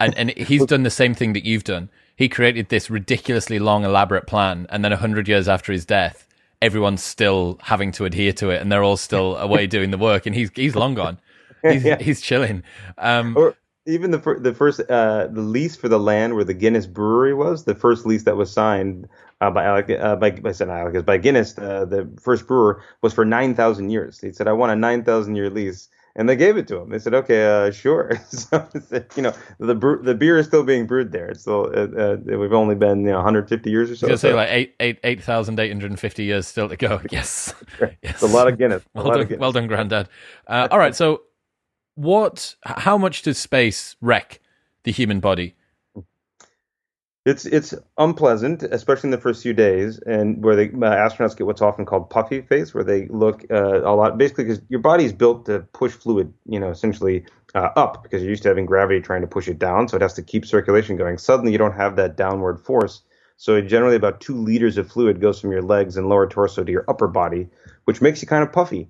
and 0.00 0.16
and 0.16 0.30
he's 0.30 0.64
done 0.64 0.82
the 0.82 0.90
same 0.90 1.14
thing 1.14 1.34
that 1.34 1.44
you've 1.44 1.64
done. 1.64 1.90
He 2.16 2.28
created 2.28 2.70
this 2.70 2.90
ridiculously 2.90 3.58
long, 3.58 3.84
elaborate 3.84 4.26
plan, 4.26 4.66
and 4.70 4.82
then 4.82 4.92
a 4.92 4.96
hundred 4.96 5.28
years 5.28 5.48
after 5.48 5.70
his 5.70 5.84
death, 5.84 6.26
everyone's 6.62 7.02
still 7.02 7.58
having 7.62 7.92
to 7.92 8.06
adhere 8.06 8.32
to 8.32 8.50
it, 8.50 8.62
and 8.62 8.72
they're 8.72 8.82
all 8.82 8.96
still 8.96 9.36
away 9.36 9.66
doing 9.66 9.90
the 9.90 9.98
work, 9.98 10.24
and 10.24 10.34
he's 10.34 10.50
he's 10.54 10.74
long 10.74 10.94
gone. 10.94 11.18
He's 11.72 11.84
yeah. 11.84 11.98
he's 12.00 12.20
chilling. 12.20 12.62
Um, 12.98 13.36
or 13.36 13.56
even 13.86 14.10
the 14.10 14.18
the 14.40 14.54
first 14.54 14.80
uh, 14.88 15.26
the 15.28 15.40
lease 15.40 15.76
for 15.76 15.88
the 15.88 15.98
land 15.98 16.34
where 16.34 16.44
the 16.44 16.54
Guinness 16.54 16.86
Brewery 16.86 17.34
was, 17.34 17.64
the 17.64 17.74
first 17.74 18.06
lease 18.06 18.24
that 18.24 18.36
was 18.36 18.52
signed 18.52 19.08
uh, 19.40 19.50
by 19.50 19.64
Alec, 19.64 19.90
uh, 19.90 20.16
by 20.16 20.38
I 20.44 20.52
said 20.52 20.68
Alec, 20.68 21.04
by 21.04 21.18
Guinness, 21.18 21.56
uh, 21.58 21.84
the 21.84 22.08
first 22.20 22.46
brewer 22.46 22.82
was 23.02 23.12
for 23.12 23.24
nine 23.24 23.54
thousand 23.54 23.90
years. 23.90 24.20
He 24.20 24.32
said, 24.32 24.46
"I 24.46 24.52
want 24.52 24.72
a 24.72 24.76
nine 24.76 25.04
thousand 25.04 25.36
year 25.36 25.50
lease." 25.50 25.88
and 26.18 26.28
they 26.28 26.34
gave 26.34 26.56
it 26.56 26.66
to 26.66 26.76
him. 26.78 26.90
They 26.90 26.98
said, 26.98 27.14
"Okay, 27.14 27.46
uh, 27.46 27.70
sure." 27.70 28.10
so 28.28 28.68
you 29.16 29.22
know, 29.22 29.32
the 29.58 30.00
the 30.02 30.14
beer 30.14 30.36
is 30.36 30.46
still 30.46 30.64
being 30.64 30.86
brewed 30.86 31.12
there. 31.12 31.28
It's 31.28 31.42
still 31.42 31.72
uh, 31.74 31.86
uh, 31.96 32.16
we've 32.36 32.52
only 32.52 32.74
been 32.74 33.00
you 33.00 33.12
know 33.12 33.18
150 33.18 33.70
years 33.70 33.90
or 33.90 33.96
so. 33.96 34.14
Say 34.16 34.34
like 34.34 34.50
eight 34.50 34.74
eight 34.80 34.98
eight 35.04 35.22
thousand 35.22 35.58
eight 35.60 35.72
hundred 35.72 35.92
and 35.92 36.00
fifty 36.00 36.24
years 36.24 36.46
still 36.46 36.68
to 36.68 36.76
go. 36.76 37.00
Yes, 37.10 37.54
yes. 37.80 37.94
it's 38.02 38.22
a 38.22 38.26
lot 38.26 38.48
of 38.48 38.58
Guinness. 38.58 38.84
well 38.92 39.10
done, 39.10 39.38
well 39.38 39.52
done, 39.52 39.66
Granddad. 39.66 40.08
Uh, 40.46 40.68
all 40.70 40.78
right, 40.78 40.94
so 40.94 41.22
what? 41.98 42.54
How 42.62 42.96
much 42.96 43.22
does 43.22 43.38
space 43.38 43.96
wreck 44.00 44.40
the 44.84 44.92
human 44.92 45.18
body? 45.18 45.56
It's 47.26 47.44
it's 47.44 47.74
unpleasant, 47.98 48.62
especially 48.62 49.08
in 49.08 49.10
the 49.10 49.18
first 49.18 49.42
few 49.42 49.52
days, 49.52 49.98
and 50.06 50.42
where 50.42 50.54
the 50.54 50.68
uh, 50.68 51.08
astronauts 51.08 51.36
get 51.36 51.46
what's 51.46 51.60
often 51.60 51.84
called 51.84 52.08
puffy 52.08 52.40
face, 52.40 52.72
where 52.72 52.84
they 52.84 53.08
look 53.08 53.44
uh, 53.50 53.82
a 53.82 53.92
lot, 53.94 54.16
basically 54.16 54.44
because 54.44 54.62
your 54.68 54.78
body's 54.78 55.12
built 55.12 55.44
to 55.46 55.60
push 55.72 55.92
fluid, 55.92 56.32
you 56.46 56.60
know, 56.60 56.70
essentially 56.70 57.24
uh, 57.56 57.70
up 57.74 58.04
because 58.04 58.22
you're 58.22 58.30
used 58.30 58.44
to 58.44 58.48
having 58.48 58.64
gravity 58.64 59.00
trying 59.00 59.20
to 59.20 59.26
push 59.26 59.48
it 59.48 59.58
down, 59.58 59.88
so 59.88 59.96
it 59.96 60.02
has 60.02 60.14
to 60.14 60.22
keep 60.22 60.46
circulation 60.46 60.96
going. 60.96 61.18
Suddenly, 61.18 61.50
you 61.50 61.58
don't 61.58 61.74
have 61.74 61.96
that 61.96 62.16
downward 62.16 62.60
force, 62.60 63.02
so 63.36 63.60
generally 63.60 63.96
about 63.96 64.20
two 64.20 64.36
liters 64.36 64.78
of 64.78 64.88
fluid 64.88 65.20
goes 65.20 65.40
from 65.40 65.50
your 65.50 65.62
legs 65.62 65.96
and 65.96 66.08
lower 66.08 66.28
torso 66.28 66.62
to 66.62 66.70
your 66.70 66.84
upper 66.88 67.08
body, 67.08 67.48
which 67.86 68.00
makes 68.00 68.22
you 68.22 68.28
kind 68.28 68.44
of 68.44 68.52
puffy. 68.52 68.88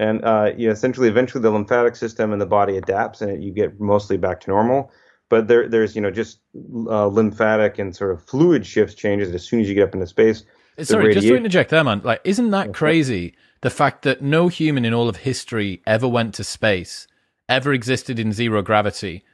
And 0.00 0.24
uh, 0.24 0.52
you 0.56 0.66
know, 0.66 0.72
essentially, 0.72 1.08
eventually, 1.08 1.42
the 1.42 1.50
lymphatic 1.50 1.94
system 1.94 2.32
and 2.32 2.40
the 2.40 2.46
body 2.46 2.76
adapts, 2.76 3.20
and 3.20 3.44
you 3.44 3.52
get 3.52 3.78
mostly 3.78 4.16
back 4.16 4.40
to 4.40 4.50
normal 4.50 4.90
but 5.30 5.48
there, 5.48 5.66
there's 5.68 5.96
you 5.96 6.02
know 6.02 6.10
just 6.10 6.40
uh, 6.86 7.06
lymphatic 7.06 7.78
and 7.78 7.96
sort 7.96 8.12
of 8.12 8.22
fluid 8.22 8.66
shifts 8.66 8.94
changes 8.94 9.32
as 9.32 9.42
soon 9.42 9.60
as 9.60 9.68
you 9.68 9.74
get 9.74 9.84
up 9.88 9.94
into 9.94 10.06
space. 10.06 10.44
Sorry, 10.82 11.14
just 11.14 11.26
to 11.26 11.36
interject 11.36 11.70
there, 11.70 11.84
man. 11.84 12.02
Like, 12.04 12.20
isn't 12.24 12.50
that 12.50 12.74
crazy? 12.74 13.34
The 13.62 13.70
fact 13.70 14.02
that 14.02 14.22
no 14.22 14.48
human 14.48 14.84
in 14.84 14.92
all 14.92 15.08
of 15.08 15.16
history 15.16 15.82
ever 15.86 16.08
went 16.08 16.34
to 16.34 16.44
space, 16.44 17.06
ever 17.48 17.72
existed 17.72 18.18
in 18.18 18.32
zero 18.32 18.62
gravity, 18.62 19.24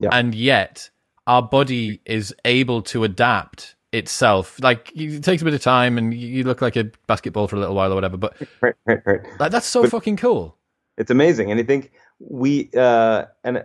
yeah. 0.00 0.10
and 0.12 0.34
yet 0.34 0.90
our 1.26 1.42
body 1.42 2.00
is 2.04 2.34
able 2.44 2.82
to 2.82 3.04
adapt 3.04 3.74
itself. 3.92 4.60
Like, 4.62 4.92
it 4.94 5.22
takes 5.22 5.42
a 5.42 5.44
bit 5.44 5.54
of 5.54 5.62
time, 5.62 5.98
and 5.98 6.14
you 6.14 6.44
look 6.44 6.60
like 6.60 6.76
a 6.76 6.90
basketball 7.06 7.48
for 7.48 7.56
a 7.56 7.60
little 7.60 7.74
while 7.74 7.92
or 7.92 7.94
whatever. 7.94 8.16
But 8.16 8.36
right, 8.60 8.74
right, 8.86 9.00
right. 9.06 9.20
Like, 9.38 9.52
that's 9.52 9.66
so 9.66 9.82
but 9.82 9.90
fucking 9.90 10.16
cool. 10.16 10.56
It's 10.96 11.10
amazing, 11.10 11.50
and 11.50 11.60
I 11.60 11.62
think 11.62 11.92
we 12.18 12.70
uh, 12.76 13.26
and 13.44 13.64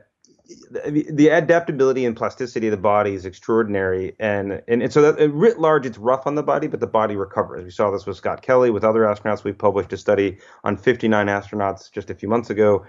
the 0.86 1.29
adaptability 1.29 2.05
and 2.05 2.15
plasticity 2.15 2.67
of 2.67 2.71
the 2.71 2.77
body 2.77 3.13
is 3.13 3.25
extraordinary, 3.25 4.15
and 4.19 4.62
and, 4.67 4.83
and 4.83 4.93
so 4.93 5.01
that 5.01 5.31
writ 5.31 5.59
large, 5.59 5.86
it's 5.86 5.97
rough 5.97 6.27
on 6.27 6.36
the 6.36 6.43
body, 6.43 6.67
but 6.67 6.79
the 6.79 6.88
body 6.88 7.15
recovers. 7.15 7.63
We 7.63 7.71
saw 7.71 7.89
this 7.91 8.05
with 8.05 8.17
Scott 8.17 8.41
Kelly, 8.41 8.69
with 8.69 8.83
other 8.83 9.01
astronauts. 9.01 9.43
We 9.43 9.53
published 9.53 9.93
a 9.93 9.97
study 9.97 10.38
on 10.63 10.77
59 10.77 11.27
astronauts 11.27 11.91
just 11.91 12.09
a 12.09 12.15
few 12.15 12.29
months 12.29 12.49
ago, 12.49 12.86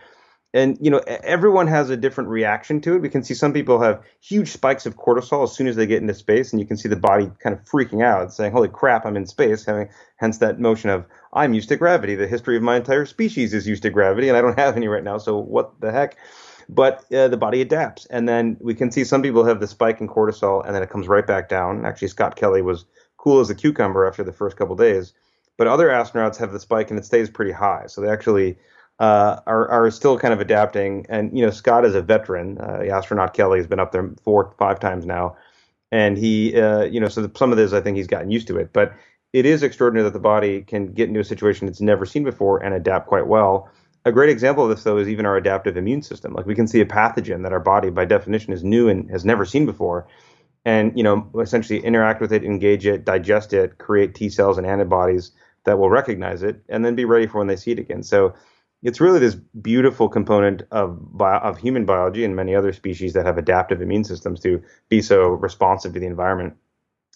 and 0.55 0.79
you 0.81 0.89
know 0.89 1.01
everyone 1.07 1.67
has 1.67 1.91
a 1.91 1.97
different 1.97 2.31
reaction 2.31 2.81
to 2.83 2.95
it. 2.95 3.03
We 3.03 3.09
can 3.11 3.25
see 3.25 3.35
some 3.35 3.53
people 3.53 3.83
have 3.83 4.03
huge 4.21 4.49
spikes 4.49 4.87
of 4.87 4.97
cortisol 4.97 5.43
as 5.43 5.53
soon 5.53 5.67
as 5.67 5.75
they 5.75 5.87
get 5.87 6.01
into 6.01 6.15
space, 6.15 6.53
and 6.53 6.61
you 6.61 6.67
can 6.67 6.77
see 6.77 6.89
the 6.89 6.97
body 6.97 7.31
kind 7.41 7.55
of 7.55 7.63
freaking 7.65 8.03
out, 8.03 8.33
saying, 8.33 8.53
"Holy 8.53 8.69
crap, 8.69 9.05
I'm 9.05 9.17
in 9.17 9.27
space!" 9.27 9.65
Having 9.67 9.91
hence 10.17 10.39
that 10.39 10.61
motion 10.61 10.91
of 10.91 11.05
"I'm 11.33 11.53
used 11.53 11.69
to 11.71 11.77
gravity. 11.77 12.15
The 12.15 12.29
history 12.29 12.57
of 12.57 12.63
my 12.63 12.77
entire 12.77 13.05
species 13.05 13.53
is 13.53 13.67
used 13.67 13.83
to 13.83 13.91
gravity, 13.91 14.29
and 14.29 14.39
I 14.39 14.41
don't 14.41 14.59
have 14.59 14.77
any 14.77 14.87
right 14.87 15.05
now. 15.05 15.19
So 15.19 15.37
what 15.37 15.81
the 15.81 15.93
heck?" 15.93 16.17
but 16.67 17.05
uh, 17.13 17.29
the 17.29 17.37
body 17.37 17.61
adapts. 17.61 18.07
And 18.07 18.27
then 18.27 18.57
we 18.59 18.75
can 18.75 18.91
see 18.91 19.05
some 19.05 19.21
people 19.21 19.45
have 19.45 19.61
the 19.61 19.67
spike 19.67 20.01
in 20.01 20.09
cortisol 20.09 20.65
and 20.65 20.75
then 20.75 20.83
it 20.83 20.89
comes 20.89 21.09
right 21.09 21.27
back 21.27 21.51
down. 21.51 21.85
Actually, 21.85 22.09
Scott 22.09 22.37
Kelly 22.37 22.63
was 22.63 22.87
cool 23.19 23.41
as 23.41 23.51
a 23.51 23.55
cucumber 23.55 24.07
after 24.07 24.25
the 24.25 24.33
first 24.33 24.57
couple 24.57 24.75
days, 24.75 25.13
but 25.59 25.67
other 25.67 25.89
astronauts 25.89 26.39
have 26.39 26.53
the 26.53 26.61
spike 26.61 26.89
and 26.89 26.99
it 26.99 27.05
stays 27.05 27.29
pretty 27.29 27.53
high. 27.53 27.85
So 27.87 28.01
they 28.01 28.09
actually 28.09 28.57
uh, 28.99 29.41
are, 29.47 29.69
are 29.69 29.91
still 29.91 30.19
kind 30.19 30.33
of 30.33 30.41
adapting. 30.41 31.07
And, 31.09 31.37
you 31.37 31.45
know, 31.45 31.51
Scott 31.51 31.85
is 31.85 31.95
a 31.95 32.03
veteran. 32.03 32.59
Uh, 32.59 32.79
the 32.79 32.91
astronaut 32.91 33.35
Kelly 33.35 33.59
has 33.59 33.67
been 33.67 33.81
up 33.81 33.93
there 33.93 34.11
four, 34.23 34.55
five 34.59 34.81
times 34.81 35.07
now. 35.07 35.37
And 35.93 36.17
he, 36.17 36.61
uh, 36.61 36.83
you 36.83 37.01
know, 37.01 37.09
so 37.09 37.23
the, 37.23 37.39
some 37.39 37.53
of 37.53 37.57
this, 37.59 37.73
I 37.73 37.81
think 37.81 37.97
he's 37.97 38.07
gotten 38.07 38.31
used 38.31 38.49
to 38.49 38.57
it. 38.57 38.73
But 38.73 38.95
it 39.33 39.47
is 39.47 39.63
extraordinary 39.63 40.05
that 40.05 40.13
the 40.13 40.21
body 40.21 40.63
can 40.63 40.93
get 40.93 41.09
into 41.09 41.21
a 41.21 41.25
situation 41.25 41.69
it's 41.69 41.81
never 41.81 42.07
seen 42.07 42.25
before 42.25 42.63
and 42.63 42.75
adapt 42.75 43.07
quite 43.07 43.27
well 43.27 43.71
a 44.05 44.13
great 44.13 44.29
example 44.29 44.65
of 44.65 44.71
this, 44.71 44.85
though, 44.85 44.99
is 44.99 45.09
even 45.09 45.25
our 45.25 45.37
adaptive 45.37 45.77
immune 45.77 46.03
system. 46.03 46.35
Like 46.35 46.47
we 46.47 46.55
can 46.55 46.67
see 46.67 46.81
a 46.81 46.87
pathogen 46.87 47.43
that 47.43 47.53
our 47.53 47.61
body, 47.61 47.91
by 47.91 48.05
definition, 48.05 48.53
is 48.53 48.63
new 48.63 48.89
and 48.89 49.11
has 49.11 49.25
never 49.25 49.45
seen 49.45 49.65
before, 49.65 50.07
and 50.65 50.97
you 50.97 51.03
know, 51.03 51.29
essentially 51.41 51.81
interact 51.81 52.21
with 52.21 52.33
it, 52.33 52.45
engage 52.45 52.87
it, 52.87 53.05
digest 53.05 53.53
it, 53.53 53.79
create 53.79 54.15
T 54.15 54.29
cells 54.29 54.59
and 54.59 54.67
antibodies 54.67 55.33
that 55.65 55.79
will 55.79 55.89
recognize 55.89 56.43
it, 56.43 56.61
and 56.69 56.85
then 56.85 56.95
be 56.95 57.07
ready 57.07 57.27
for 57.27 57.39
when 57.39 57.47
they 57.47 57.57
see 57.57 57.73
it 57.73 57.79
again. 57.79 58.03
So 58.03 58.35
it's 58.85 59.01
really 59.01 59.19
this 59.19 59.35
beautiful 59.35 60.09
component 60.09 60.63
of 60.71 60.99
bio, 61.17 61.41
of 61.41 61.59
human 61.59 61.87
biology 61.87 62.25
and 62.25 62.37
many 62.37 62.55
other 62.55 62.73
species 62.73 63.15
that 63.15 63.27
have 63.27 63.39
adaptive 63.39 63.81
immune 63.81 64.05
systems 64.05 64.39
to 64.41 64.63
be 64.91 65.01
so 65.01 65.29
responsive 65.29 65.95
to 65.95 66.01
the 66.01 66.07
environment. 66.07 66.55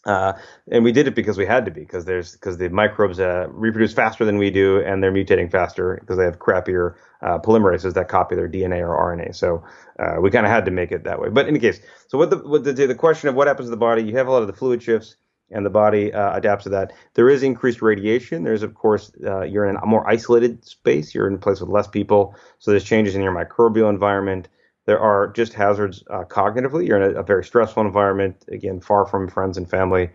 Uh, 0.06 0.32
and 0.70 0.84
we 0.84 0.92
did 0.92 1.06
it 1.06 1.14
because 1.14 1.36
we 1.36 1.44
had 1.44 1.66
to 1.66 1.70
be 1.70 1.80
because 1.80 2.06
there's 2.06 2.32
because 2.32 2.56
the 2.56 2.70
microbes 2.70 3.20
uh, 3.20 3.46
reproduce 3.50 3.92
faster 3.92 4.24
than 4.24 4.38
we 4.38 4.48
do 4.50 4.80
and 4.80 5.02
they're 5.02 5.12
mutating 5.12 5.50
faster 5.50 5.98
because 6.00 6.16
they 6.16 6.24
have 6.24 6.38
crappier 6.38 6.94
uh, 7.20 7.38
polymerases 7.38 7.92
that 7.94 8.08
copy 8.08 8.34
their 8.34 8.48
DNA 8.48 8.80
or 8.80 8.96
RNA. 8.96 9.34
So 9.34 9.62
uh, 9.98 10.20
we 10.20 10.30
kind 10.30 10.46
of 10.46 10.52
had 10.52 10.64
to 10.64 10.70
make 10.70 10.92
it 10.92 11.04
that 11.04 11.20
way. 11.20 11.28
But 11.28 11.48
in 11.48 11.48
any 11.48 11.58
case, 11.58 11.80
so 12.06 12.16
what 12.16 12.30
the 12.30 12.38
what 12.38 12.64
the, 12.64 12.72
the 12.72 12.94
question 12.94 13.28
of 13.28 13.34
what 13.34 13.48
happens 13.48 13.66
to 13.66 13.70
the 13.70 13.76
body? 13.76 14.02
You 14.02 14.16
have 14.16 14.28
a 14.28 14.30
lot 14.30 14.40
of 14.40 14.46
the 14.46 14.54
fluid 14.54 14.82
shifts 14.82 15.16
and 15.50 15.64
the 15.64 15.70
body 15.70 16.12
uh, 16.12 16.36
adapts 16.36 16.64
to 16.64 16.70
that. 16.70 16.92
There 17.14 17.28
is 17.28 17.42
increased 17.42 17.82
radiation. 17.82 18.44
There's 18.44 18.62
of 18.62 18.74
course 18.74 19.12
uh, 19.24 19.42
you're 19.42 19.68
in 19.68 19.76
a 19.76 19.86
more 19.86 20.08
isolated 20.08 20.64
space. 20.64 21.14
You're 21.14 21.28
in 21.28 21.34
a 21.34 21.38
place 21.38 21.60
with 21.60 21.70
less 21.70 21.88
people, 21.88 22.34
so 22.58 22.70
there's 22.70 22.84
changes 22.84 23.14
in 23.14 23.22
your 23.22 23.34
microbial 23.34 23.90
environment. 23.90 24.48
There 24.86 24.98
are 24.98 25.28
just 25.28 25.52
hazards 25.52 26.02
uh, 26.08 26.24
cognitively. 26.24 26.86
You're 26.86 27.02
in 27.02 27.16
a, 27.16 27.20
a, 27.20 27.22
very 27.22 27.44
stressful 27.44 27.82
environment, 27.82 28.44
again, 28.48 28.80
far 28.80 29.04
from 29.04 29.28
friends 29.28 29.58
and 29.58 29.68
family, 29.68 30.10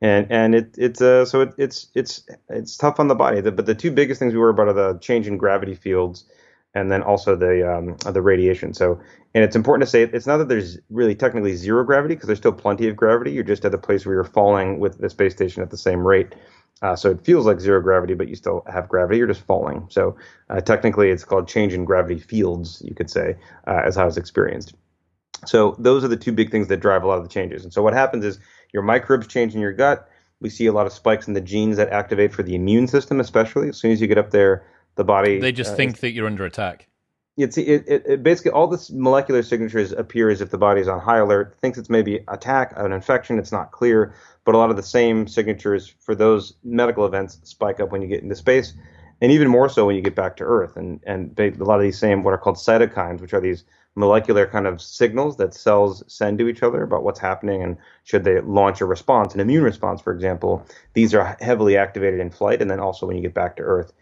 and 0.00 0.26
and 0.30 0.54
it 0.54 0.74
it's 0.78 1.00
uh, 1.00 1.24
so 1.24 1.40
it, 1.40 1.54
it's 1.58 1.88
it's 1.94 2.24
it's 2.48 2.76
tough 2.76 3.00
on 3.00 3.08
the 3.08 3.14
body. 3.14 3.40
The, 3.40 3.50
but 3.50 3.66
the 3.66 3.74
two 3.74 3.90
biggest 3.90 4.18
things 4.20 4.32
we 4.32 4.38
worry 4.38 4.50
about 4.50 4.68
are 4.68 4.72
the 4.74 4.98
change 4.98 5.26
in 5.26 5.38
gravity 5.38 5.74
fields, 5.74 6.24
and 6.74 6.90
then 6.90 7.02
also 7.02 7.36
the 7.36 7.70
um, 7.70 7.96
the 8.12 8.22
radiation. 8.22 8.72
So, 8.74 9.00
and 9.34 9.44
it's 9.44 9.56
important 9.56 9.86
to 9.86 9.90
say 9.90 10.02
it's 10.02 10.26
not 10.26 10.38
that 10.38 10.48
there's 10.48 10.78
really 10.90 11.14
technically 11.14 11.54
zero 11.54 11.84
gravity 11.84 12.14
because 12.14 12.26
there's 12.26 12.38
still 12.38 12.52
plenty 12.52 12.88
of 12.88 12.96
gravity. 12.96 13.32
You're 13.32 13.44
just 13.44 13.64
at 13.64 13.72
the 13.72 13.78
place 13.78 14.06
where 14.06 14.14
you're 14.14 14.24
falling 14.24 14.80
with 14.80 14.98
the 14.98 15.10
space 15.10 15.32
station 15.32 15.62
at 15.62 15.70
the 15.70 15.78
same 15.78 16.06
rate. 16.06 16.34
Uh, 16.80 16.96
so 16.96 17.10
it 17.10 17.24
feels 17.24 17.46
like 17.46 17.60
zero 17.60 17.80
gravity, 17.80 18.14
but 18.14 18.28
you 18.28 18.34
still 18.34 18.64
have 18.66 18.88
gravity. 18.88 19.18
You're 19.18 19.28
just 19.28 19.42
falling. 19.42 19.86
So 19.88 20.16
uh, 20.50 20.60
technically, 20.60 21.10
it's 21.10 21.24
called 21.24 21.46
change 21.46 21.74
in 21.74 21.84
gravity 21.84 22.18
fields, 22.18 22.82
you 22.84 22.94
could 22.94 23.08
say, 23.08 23.36
uh, 23.68 23.82
as 23.84 23.94
how 23.94 24.08
it's 24.08 24.16
experienced. 24.16 24.74
So 25.46 25.76
those 25.78 26.02
are 26.04 26.08
the 26.08 26.16
two 26.16 26.32
big 26.32 26.50
things 26.50 26.68
that 26.68 26.78
drive 26.78 27.04
a 27.04 27.06
lot 27.06 27.18
of 27.18 27.24
the 27.24 27.28
changes. 27.28 27.62
And 27.62 27.72
so 27.72 27.82
what 27.82 27.94
happens 27.94 28.24
is 28.24 28.40
your 28.72 28.82
microbes 28.82 29.28
change 29.28 29.54
in 29.54 29.60
your 29.60 29.72
gut. 29.72 30.08
We 30.40 30.48
see 30.48 30.66
a 30.66 30.72
lot 30.72 30.86
of 30.86 30.92
spikes 30.92 31.28
in 31.28 31.34
the 31.34 31.40
genes 31.40 31.76
that 31.76 31.90
activate 31.90 32.32
for 32.32 32.42
the 32.42 32.56
immune 32.56 32.88
system, 32.88 33.20
especially 33.20 33.68
as 33.68 33.76
soon 33.76 33.92
as 33.92 34.00
you 34.00 34.08
get 34.08 34.18
up 34.18 34.30
there, 34.30 34.66
the 34.94 35.04
body. 35.04 35.38
They 35.38 35.52
just 35.52 35.72
uh, 35.72 35.76
think 35.76 35.98
that 36.00 36.12
you're 36.12 36.26
under 36.26 36.44
attack. 36.44 36.88
It's 37.36 37.56
it, 37.56 37.84
it, 37.86 38.02
it, 38.06 38.22
basically 38.22 38.50
all 38.50 38.66
this 38.66 38.90
molecular 38.90 39.42
signatures 39.42 39.92
appear 39.92 40.28
as 40.28 40.42
if 40.42 40.50
the 40.50 40.58
body 40.58 40.82
is 40.82 40.88
on 40.88 41.00
high 41.00 41.18
alert, 41.18 41.56
thinks 41.62 41.78
it's 41.78 41.88
maybe 41.88 42.22
attack, 42.28 42.74
an 42.76 42.92
infection. 42.92 43.38
It's 43.38 43.52
not 43.52 43.72
clear, 43.72 44.14
but 44.44 44.54
a 44.54 44.58
lot 44.58 44.70
of 44.70 44.76
the 44.76 44.82
same 44.82 45.26
signatures 45.26 45.94
for 46.00 46.14
those 46.14 46.54
medical 46.62 47.06
events 47.06 47.38
spike 47.44 47.80
up 47.80 47.90
when 47.90 48.02
you 48.02 48.08
get 48.08 48.22
into 48.22 48.34
space, 48.34 48.74
and 49.22 49.32
even 49.32 49.48
more 49.48 49.70
so 49.70 49.86
when 49.86 49.96
you 49.96 50.02
get 50.02 50.14
back 50.14 50.36
to 50.36 50.44
Earth. 50.44 50.76
And 50.76 51.00
and 51.06 51.34
they, 51.36 51.48
a 51.48 51.64
lot 51.64 51.76
of 51.76 51.82
these 51.82 51.98
same 51.98 52.22
what 52.22 52.34
are 52.34 52.38
called 52.38 52.56
cytokines, 52.56 53.22
which 53.22 53.32
are 53.32 53.40
these 53.40 53.64
molecular 53.94 54.46
kind 54.46 54.66
of 54.66 54.80
signals 54.80 55.36
that 55.36 55.54
cells 55.54 56.02
send 56.06 56.38
to 56.38 56.48
each 56.48 56.62
other 56.62 56.82
about 56.82 57.02
what's 57.02 57.20
happening 57.20 57.62
and 57.62 57.76
should 58.04 58.24
they 58.24 58.40
launch 58.40 58.80
a 58.80 58.86
response, 58.86 59.34
an 59.34 59.40
immune 59.40 59.62
response, 59.62 60.00
for 60.00 60.12
example. 60.12 60.66
These 60.94 61.14
are 61.14 61.36
heavily 61.40 61.76
activated 61.76 62.20
in 62.20 62.30
flight, 62.30 62.62
and 62.62 62.70
then 62.70 62.80
also 62.80 63.06
when 63.06 63.16
you 63.16 63.22
get 63.22 63.34
back 63.34 63.56
to 63.56 63.62
Earth. 63.62 63.92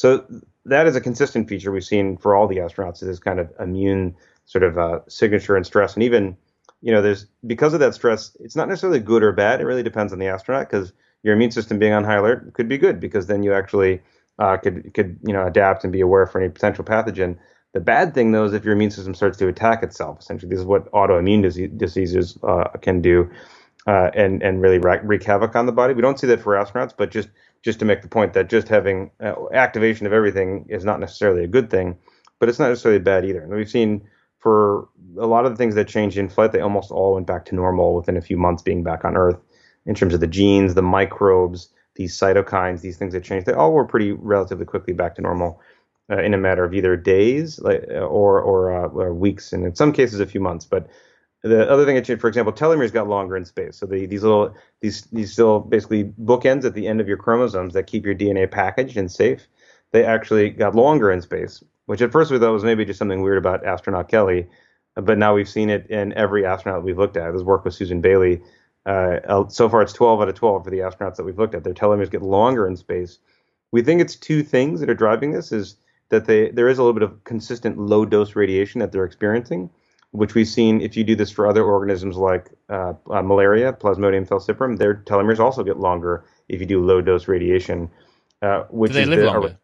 So 0.00 0.24
that 0.64 0.86
is 0.86 0.96
a 0.96 1.00
consistent 1.02 1.46
feature 1.46 1.70
we've 1.70 1.84
seen 1.84 2.16
for 2.16 2.34
all 2.34 2.48
the 2.48 2.56
astronauts. 2.56 3.02
Is 3.02 3.08
this 3.08 3.18
kind 3.18 3.38
of 3.38 3.52
immune 3.60 4.16
sort 4.46 4.64
of 4.64 4.78
uh, 4.78 5.00
signature 5.08 5.56
and 5.56 5.66
stress, 5.66 5.92
and 5.92 6.02
even 6.02 6.38
you 6.80 6.90
know, 6.90 7.02
there's 7.02 7.26
because 7.46 7.74
of 7.74 7.80
that 7.80 7.92
stress. 7.92 8.34
It's 8.40 8.56
not 8.56 8.66
necessarily 8.66 8.98
good 8.98 9.22
or 9.22 9.30
bad. 9.30 9.60
It 9.60 9.66
really 9.66 9.82
depends 9.82 10.14
on 10.14 10.18
the 10.18 10.26
astronaut 10.26 10.70
because 10.70 10.94
your 11.22 11.34
immune 11.34 11.50
system 11.50 11.78
being 11.78 11.92
on 11.92 12.04
high 12.04 12.16
alert 12.16 12.54
could 12.54 12.66
be 12.66 12.78
good 12.78 12.98
because 12.98 13.26
then 13.26 13.42
you 13.42 13.52
actually 13.52 14.00
uh, 14.38 14.56
could 14.56 14.94
could 14.94 15.18
you 15.22 15.34
know 15.34 15.46
adapt 15.46 15.84
and 15.84 15.92
be 15.92 16.00
aware 16.00 16.24
for 16.24 16.40
any 16.40 16.48
potential 16.50 16.82
pathogen. 16.82 17.36
The 17.74 17.80
bad 17.80 18.14
thing 18.14 18.32
though 18.32 18.46
is 18.46 18.54
if 18.54 18.64
your 18.64 18.72
immune 18.72 18.92
system 18.92 19.14
starts 19.14 19.36
to 19.36 19.48
attack 19.48 19.82
itself. 19.82 20.20
Essentially, 20.20 20.48
this 20.48 20.60
is 20.60 20.64
what 20.64 20.90
autoimmune 20.92 21.42
disease, 21.42 21.70
diseases 21.76 22.38
uh, 22.42 22.68
can 22.80 23.02
do, 23.02 23.30
uh, 23.86 24.10
and 24.14 24.42
and 24.42 24.60
really 24.60 24.78
wreak 24.78 25.22
havoc 25.22 25.56
on 25.56 25.66
the 25.66 25.72
body. 25.72 25.94
We 25.94 26.02
don't 26.02 26.18
see 26.18 26.26
that 26.28 26.40
for 26.40 26.54
astronauts, 26.54 26.94
but 26.96 27.10
just 27.10 27.28
just 27.62 27.78
to 27.78 27.84
make 27.84 28.02
the 28.02 28.08
point 28.08 28.32
that 28.34 28.48
just 28.48 28.68
having 28.68 29.10
uh, 29.22 29.34
activation 29.52 30.06
of 30.06 30.12
everything 30.12 30.66
is 30.68 30.84
not 30.84 31.00
necessarily 31.00 31.44
a 31.44 31.48
good 31.48 31.70
thing, 31.70 31.96
but 32.38 32.48
it's 32.48 32.58
not 32.58 32.68
necessarily 32.68 33.00
bad 33.00 33.24
either. 33.24 33.42
And 33.42 33.52
we've 33.52 33.68
seen 33.68 34.02
for 34.38 34.88
a 35.18 35.26
lot 35.26 35.44
of 35.44 35.52
the 35.52 35.56
things 35.56 35.74
that 35.74 35.86
changed 35.86 36.16
in 36.16 36.28
flight, 36.28 36.52
they 36.52 36.60
almost 36.60 36.90
all 36.90 37.14
went 37.14 37.26
back 37.26 37.44
to 37.46 37.54
normal 37.54 37.94
within 37.94 38.16
a 38.16 38.22
few 38.22 38.38
months 38.38 38.62
being 38.62 38.82
back 38.82 39.04
on 39.04 39.16
Earth. 39.16 39.38
In 39.86 39.94
terms 39.94 40.14
of 40.14 40.20
the 40.20 40.26
genes, 40.26 40.74
the 40.74 40.82
microbes, 40.82 41.68
these 41.96 42.16
cytokines, 42.16 42.80
these 42.80 42.96
things 42.96 43.12
that 43.12 43.24
changed, 43.24 43.46
they 43.46 43.52
all 43.52 43.72
were 43.72 43.84
pretty 43.84 44.12
relatively 44.12 44.64
quickly 44.64 44.92
back 44.92 45.14
to 45.14 45.22
normal 45.22 45.60
uh, 46.10 46.22
in 46.22 46.34
a 46.34 46.38
matter 46.38 46.64
of 46.64 46.74
either 46.74 46.96
days 46.96 47.58
like, 47.60 47.84
or 47.88 48.40
or, 48.40 48.72
uh, 48.72 48.88
or, 48.88 49.14
weeks, 49.14 49.52
and 49.52 49.64
in 49.64 49.74
some 49.74 49.92
cases 49.92 50.20
a 50.20 50.26
few 50.26 50.40
months. 50.40 50.64
But 50.64 50.88
the 51.42 51.70
other 51.70 51.86
thing 51.86 51.94
that 51.94 52.04
changed, 52.04 52.20
for 52.20 52.28
example, 52.28 52.52
telomeres 52.52 52.92
got 52.92 53.08
longer 53.08 53.36
in 53.36 53.44
space. 53.44 53.76
So 53.76 53.86
the, 53.86 54.06
these 54.06 54.22
little 54.22 54.54
these 54.80 55.02
these 55.06 55.32
still 55.32 55.60
basically 55.60 56.04
bookends 56.04 56.64
at 56.64 56.74
the 56.74 56.86
end 56.86 57.00
of 57.00 57.08
your 57.08 57.16
chromosomes 57.16 57.74
that 57.74 57.86
keep 57.86 58.04
your 58.04 58.14
DNA 58.14 58.50
packaged 58.50 58.96
and 58.96 59.10
safe. 59.10 59.48
They 59.92 60.04
actually 60.04 60.50
got 60.50 60.74
longer 60.74 61.10
in 61.10 61.22
space, 61.22 61.64
which 61.86 62.02
at 62.02 62.12
first 62.12 62.30
we 62.30 62.38
thought 62.38 62.52
was 62.52 62.64
maybe 62.64 62.84
just 62.84 62.98
something 62.98 63.22
weird 63.22 63.38
about 63.38 63.64
astronaut 63.64 64.08
Kelly, 64.08 64.46
but 64.94 65.18
now 65.18 65.34
we've 65.34 65.48
seen 65.48 65.70
it 65.70 65.88
in 65.90 66.12
every 66.12 66.44
astronaut 66.44 66.84
we've 66.84 66.98
looked 66.98 67.16
at. 67.16 67.32
This 67.32 67.42
work 67.42 67.64
with 67.64 67.74
Susan 67.74 68.00
Bailey. 68.00 68.42
Uh, 68.86 69.48
so 69.48 69.68
far, 69.68 69.82
it's 69.82 69.92
12 69.92 70.22
out 70.22 70.28
of 70.28 70.34
12 70.34 70.64
for 70.64 70.70
the 70.70 70.78
astronauts 70.78 71.16
that 71.16 71.24
we've 71.24 71.38
looked 71.38 71.54
at. 71.54 71.64
Their 71.64 71.74
telomeres 71.74 72.10
get 72.10 72.22
longer 72.22 72.66
in 72.66 72.76
space. 72.76 73.18
We 73.72 73.82
think 73.82 74.00
it's 74.00 74.16
two 74.16 74.42
things 74.42 74.80
that 74.80 74.90
are 74.90 74.94
driving 74.94 75.32
this: 75.32 75.52
is 75.52 75.76
that 76.10 76.26
they 76.26 76.50
there 76.50 76.68
is 76.68 76.78
a 76.78 76.82
little 76.82 76.94
bit 76.94 77.02
of 77.02 77.24
consistent 77.24 77.78
low 77.78 78.04
dose 78.04 78.36
radiation 78.36 78.80
that 78.80 78.92
they're 78.92 79.04
experiencing, 79.04 79.70
which 80.12 80.34
we've 80.34 80.48
seen 80.48 80.80
if 80.80 80.96
you 80.96 81.04
do 81.04 81.14
this 81.14 81.30
for 81.30 81.46
other 81.46 81.64
organisms 81.64 82.16
like 82.16 82.50
uh, 82.68 82.94
uh, 83.10 83.22
malaria, 83.22 83.72
Plasmodium 83.72 84.26
falciparum, 84.26 84.78
their 84.78 84.94
telomeres 84.94 85.38
also 85.38 85.62
get 85.62 85.78
longer 85.78 86.24
if 86.48 86.60
you 86.60 86.66
do 86.66 86.84
low 86.84 87.00
dose 87.00 87.28
radiation. 87.28 87.90
Uh, 88.42 88.64
which 88.70 88.92
do 88.92 88.98
they 88.98 89.04
live 89.04 89.20
the, 89.20 89.26
longer? 89.26 89.58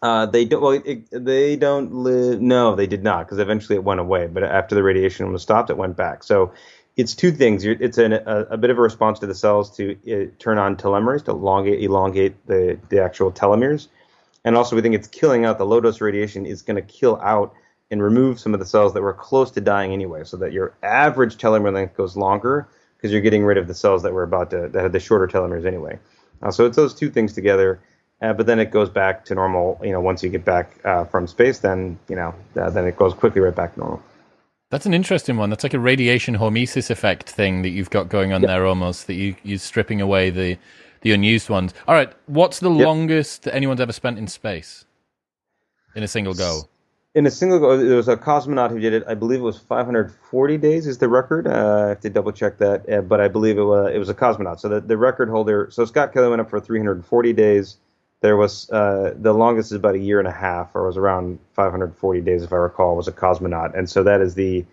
Uh, 0.00 0.26
they 0.26 0.44
don't. 0.44 0.62
Well, 0.62 0.80
it, 0.84 1.08
they 1.12 1.56
don't 1.56 1.92
live. 1.92 2.40
No, 2.40 2.74
they 2.74 2.86
did 2.86 3.02
not, 3.02 3.26
because 3.26 3.38
eventually 3.38 3.76
it 3.76 3.84
went 3.84 4.00
away. 4.00 4.26
But 4.26 4.44
after 4.44 4.74
the 4.74 4.82
radiation 4.82 5.32
was 5.32 5.42
stopped, 5.42 5.70
it 5.70 5.76
went 5.76 5.96
back. 5.96 6.22
So 6.22 6.52
it's 6.96 7.14
two 7.14 7.30
things. 7.30 7.64
It's 7.64 7.98
an, 7.98 8.12
a, 8.12 8.46
a, 8.50 8.56
bit 8.56 8.70
of 8.70 8.78
a 8.78 8.80
response 8.80 9.18
to 9.20 9.26
the 9.26 9.34
cells 9.34 9.76
to 9.76 9.96
uh, 10.10 10.30
turn 10.38 10.58
on 10.58 10.76
telomeres 10.76 11.24
to 11.24 11.32
elongate, 11.32 11.82
elongate 11.82 12.46
the 12.46 12.78
the 12.88 13.02
actual 13.02 13.30
telomeres, 13.30 13.88
and 14.44 14.56
also 14.56 14.76
we 14.76 14.82
think 14.82 14.94
it's 14.94 15.08
killing 15.08 15.44
out 15.44 15.58
the 15.58 15.66
low 15.66 15.80
dose 15.80 16.00
radiation 16.00 16.46
is 16.46 16.62
going 16.62 16.76
to 16.76 16.82
kill 16.82 17.20
out 17.22 17.54
and 17.90 18.02
remove 18.02 18.38
some 18.38 18.54
of 18.54 18.60
the 18.60 18.66
cells 18.66 18.92
that 18.94 19.02
were 19.02 19.14
close 19.14 19.50
to 19.52 19.60
dying 19.60 19.92
anyway, 19.92 20.24
so 20.24 20.36
that 20.36 20.52
your 20.52 20.74
average 20.82 21.36
telomere 21.36 21.72
length 21.72 21.96
goes 21.96 22.16
longer 22.16 22.68
because 22.96 23.12
you're 23.12 23.20
getting 23.20 23.44
rid 23.44 23.56
of 23.56 23.66
the 23.66 23.74
cells 23.74 24.02
that 24.02 24.12
were 24.12 24.22
about 24.22 24.50
to 24.50 24.68
that 24.68 24.82
had 24.82 24.92
the 24.92 25.00
shorter 25.00 25.26
telomeres 25.26 25.66
anyway. 25.66 25.98
Uh, 26.42 26.50
so 26.50 26.66
it's 26.66 26.76
those 26.76 26.94
two 26.94 27.10
things 27.10 27.32
together. 27.32 27.80
Uh, 28.20 28.32
but 28.32 28.46
then 28.46 28.58
it 28.58 28.72
goes 28.72 28.90
back 28.90 29.24
to 29.24 29.34
normal. 29.34 29.80
You 29.82 29.92
know, 29.92 30.00
once 30.00 30.22
you 30.22 30.28
get 30.28 30.44
back 30.44 30.76
uh, 30.84 31.04
from 31.04 31.26
space, 31.26 31.60
then 31.60 31.98
you 32.08 32.16
know, 32.16 32.34
uh, 32.60 32.70
then 32.70 32.86
it 32.86 32.96
goes 32.96 33.14
quickly 33.14 33.40
right 33.40 33.54
back 33.54 33.74
to 33.74 33.80
normal. 33.80 34.02
That's 34.70 34.86
an 34.86 34.92
interesting 34.92 35.36
one. 35.36 35.48
That's 35.50 35.62
like 35.62 35.72
a 35.72 35.78
radiation 35.78 36.36
hormesis 36.36 36.90
effect 36.90 37.30
thing 37.30 37.62
that 37.62 37.70
you've 37.70 37.90
got 37.90 38.08
going 38.08 38.32
on 38.32 38.42
yep. 38.42 38.48
there, 38.48 38.66
almost 38.66 39.06
that 39.06 39.14
you 39.14 39.36
you're 39.44 39.58
stripping 39.58 40.00
away 40.00 40.30
the 40.30 40.58
the 41.02 41.12
unused 41.12 41.48
ones. 41.48 41.72
All 41.86 41.94
right, 41.94 42.12
what's 42.26 42.58
the 42.58 42.70
yep. 42.70 42.86
longest 42.86 43.44
that 43.44 43.54
anyone's 43.54 43.80
ever 43.80 43.92
spent 43.92 44.18
in 44.18 44.26
space 44.26 44.84
in 45.94 46.02
a 46.02 46.08
single 46.08 46.34
go? 46.34 46.62
In 47.18 47.26
a 47.26 47.32
single 47.32 47.58
go, 47.58 47.76
there 47.76 47.96
was 47.96 48.06
a 48.06 48.16
cosmonaut 48.16 48.70
who 48.70 48.78
did 48.78 48.92
it. 48.92 49.02
I 49.08 49.14
believe 49.14 49.40
it 49.40 49.42
was 49.42 49.58
540 49.58 50.56
days 50.58 50.86
is 50.86 50.98
the 50.98 51.08
record. 51.08 51.48
Uh, 51.48 51.82
I 51.86 51.88
have 51.88 52.00
to 52.02 52.10
double 52.10 52.30
check 52.30 52.58
that, 52.58 52.88
uh, 52.88 53.00
but 53.00 53.20
I 53.20 53.26
believe 53.26 53.58
it 53.58 53.64
was 53.64 53.92
it 53.92 53.98
was 53.98 54.08
a 54.08 54.14
cosmonaut. 54.14 54.60
So 54.60 54.68
the, 54.68 54.80
the 54.80 54.96
record 54.96 55.28
holder. 55.28 55.68
So 55.72 55.84
Scott 55.84 56.12
Kelly 56.12 56.28
went 56.28 56.40
up 56.40 56.48
for 56.48 56.60
340 56.60 57.32
days. 57.32 57.78
There 58.20 58.36
was 58.36 58.70
uh, 58.70 59.14
the 59.16 59.32
longest 59.32 59.72
is 59.72 59.76
about 59.78 59.96
a 59.96 59.98
year 59.98 60.20
and 60.20 60.28
a 60.28 60.32
half, 60.32 60.70
or 60.76 60.86
was 60.86 60.96
around 60.96 61.40
540 61.54 62.20
days, 62.20 62.44
if 62.44 62.52
I 62.52 62.56
recall, 62.56 62.94
was 62.94 63.08
a 63.08 63.12
cosmonaut, 63.12 63.76
and 63.76 63.90
so 63.90 64.04
that 64.04 64.20
is 64.20 64.36
the 64.36 64.64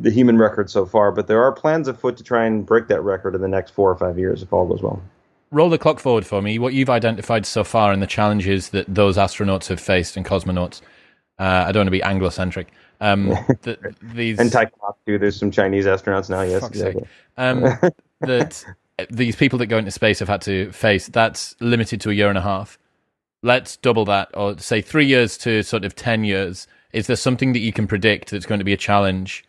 the 0.00 0.10
human 0.10 0.38
record 0.38 0.70
so 0.70 0.86
far. 0.86 1.12
But 1.12 1.26
there 1.26 1.44
are 1.44 1.52
plans 1.52 1.86
afoot 1.86 2.16
to 2.16 2.22
try 2.24 2.46
and 2.46 2.64
break 2.64 2.88
that 2.88 3.02
record 3.02 3.34
in 3.34 3.42
the 3.42 3.48
next 3.48 3.72
four 3.72 3.90
or 3.90 3.96
five 3.96 4.18
years, 4.18 4.42
if 4.42 4.54
all 4.54 4.66
goes 4.66 4.80
well. 4.80 5.02
Roll 5.50 5.68
the 5.68 5.76
clock 5.76 6.00
forward 6.00 6.24
for 6.24 6.40
me. 6.40 6.58
What 6.58 6.72
you've 6.72 6.88
identified 6.88 7.44
so 7.44 7.62
far 7.62 7.92
and 7.92 8.00
the 8.00 8.06
challenges 8.06 8.70
that 8.70 8.86
those 8.88 9.18
astronauts 9.18 9.68
have 9.68 9.80
faced 9.80 10.16
and 10.16 10.24
cosmonauts. 10.24 10.80
Uh, 11.38 11.64
I 11.66 11.72
don't 11.72 11.80
want 11.80 11.88
to 11.88 11.92
be 11.92 12.02
Anglo-centric. 12.02 12.68
Um, 13.00 13.28
the, 13.62 13.94
these 14.02 14.38
and 14.38 14.52
too. 15.06 15.18
There's 15.18 15.36
some 15.36 15.50
Chinese 15.50 15.86
astronauts 15.86 16.30
now. 16.30 16.42
Yes, 16.42 16.66
exactly. 16.66 17.04
Um, 17.36 17.62
that 18.20 18.64
these 19.10 19.36
people 19.36 19.58
that 19.58 19.66
go 19.66 19.78
into 19.78 19.90
space 19.90 20.18
have 20.20 20.28
had 20.28 20.42
to 20.42 20.70
face, 20.72 21.08
that's 21.08 21.56
limited 21.60 22.00
to 22.02 22.10
a 22.10 22.14
year 22.14 22.28
and 22.28 22.38
a 22.38 22.42
half. 22.42 22.78
Let's 23.42 23.76
double 23.76 24.04
that, 24.04 24.30
or 24.34 24.58
say 24.58 24.80
three 24.80 25.06
years 25.06 25.36
to 25.38 25.62
sort 25.62 25.84
of 25.84 25.96
10 25.96 26.24
years. 26.24 26.68
Is 26.92 27.08
there 27.08 27.16
something 27.16 27.54
that 27.54 27.58
you 27.60 27.72
can 27.72 27.88
predict 27.88 28.30
that's 28.30 28.46
going 28.46 28.60
to 28.60 28.64
be 28.64 28.72
a 28.72 28.76
challenge 28.76 29.44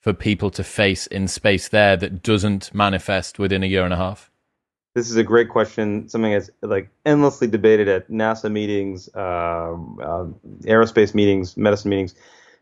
for 0.00 0.12
people 0.12 0.50
to 0.50 0.64
face 0.64 1.06
in 1.06 1.28
space 1.28 1.68
there 1.68 1.96
that 1.96 2.22
doesn't 2.22 2.74
manifest 2.74 3.38
within 3.38 3.62
a 3.62 3.66
year 3.66 3.84
and 3.84 3.94
a 3.94 3.96
half? 3.96 4.31
This 4.94 5.08
is 5.08 5.16
a 5.16 5.24
great 5.24 5.48
question. 5.48 6.08
Something 6.08 6.32
that's 6.32 6.50
like 6.60 6.90
endlessly 7.06 7.46
debated 7.46 7.88
at 7.88 8.10
NASA 8.10 8.50
meetings, 8.52 9.08
uh, 9.14 9.72
uh, 10.02 10.26
aerospace 10.64 11.14
meetings, 11.14 11.56
medicine 11.56 11.90
meetings, 11.90 12.14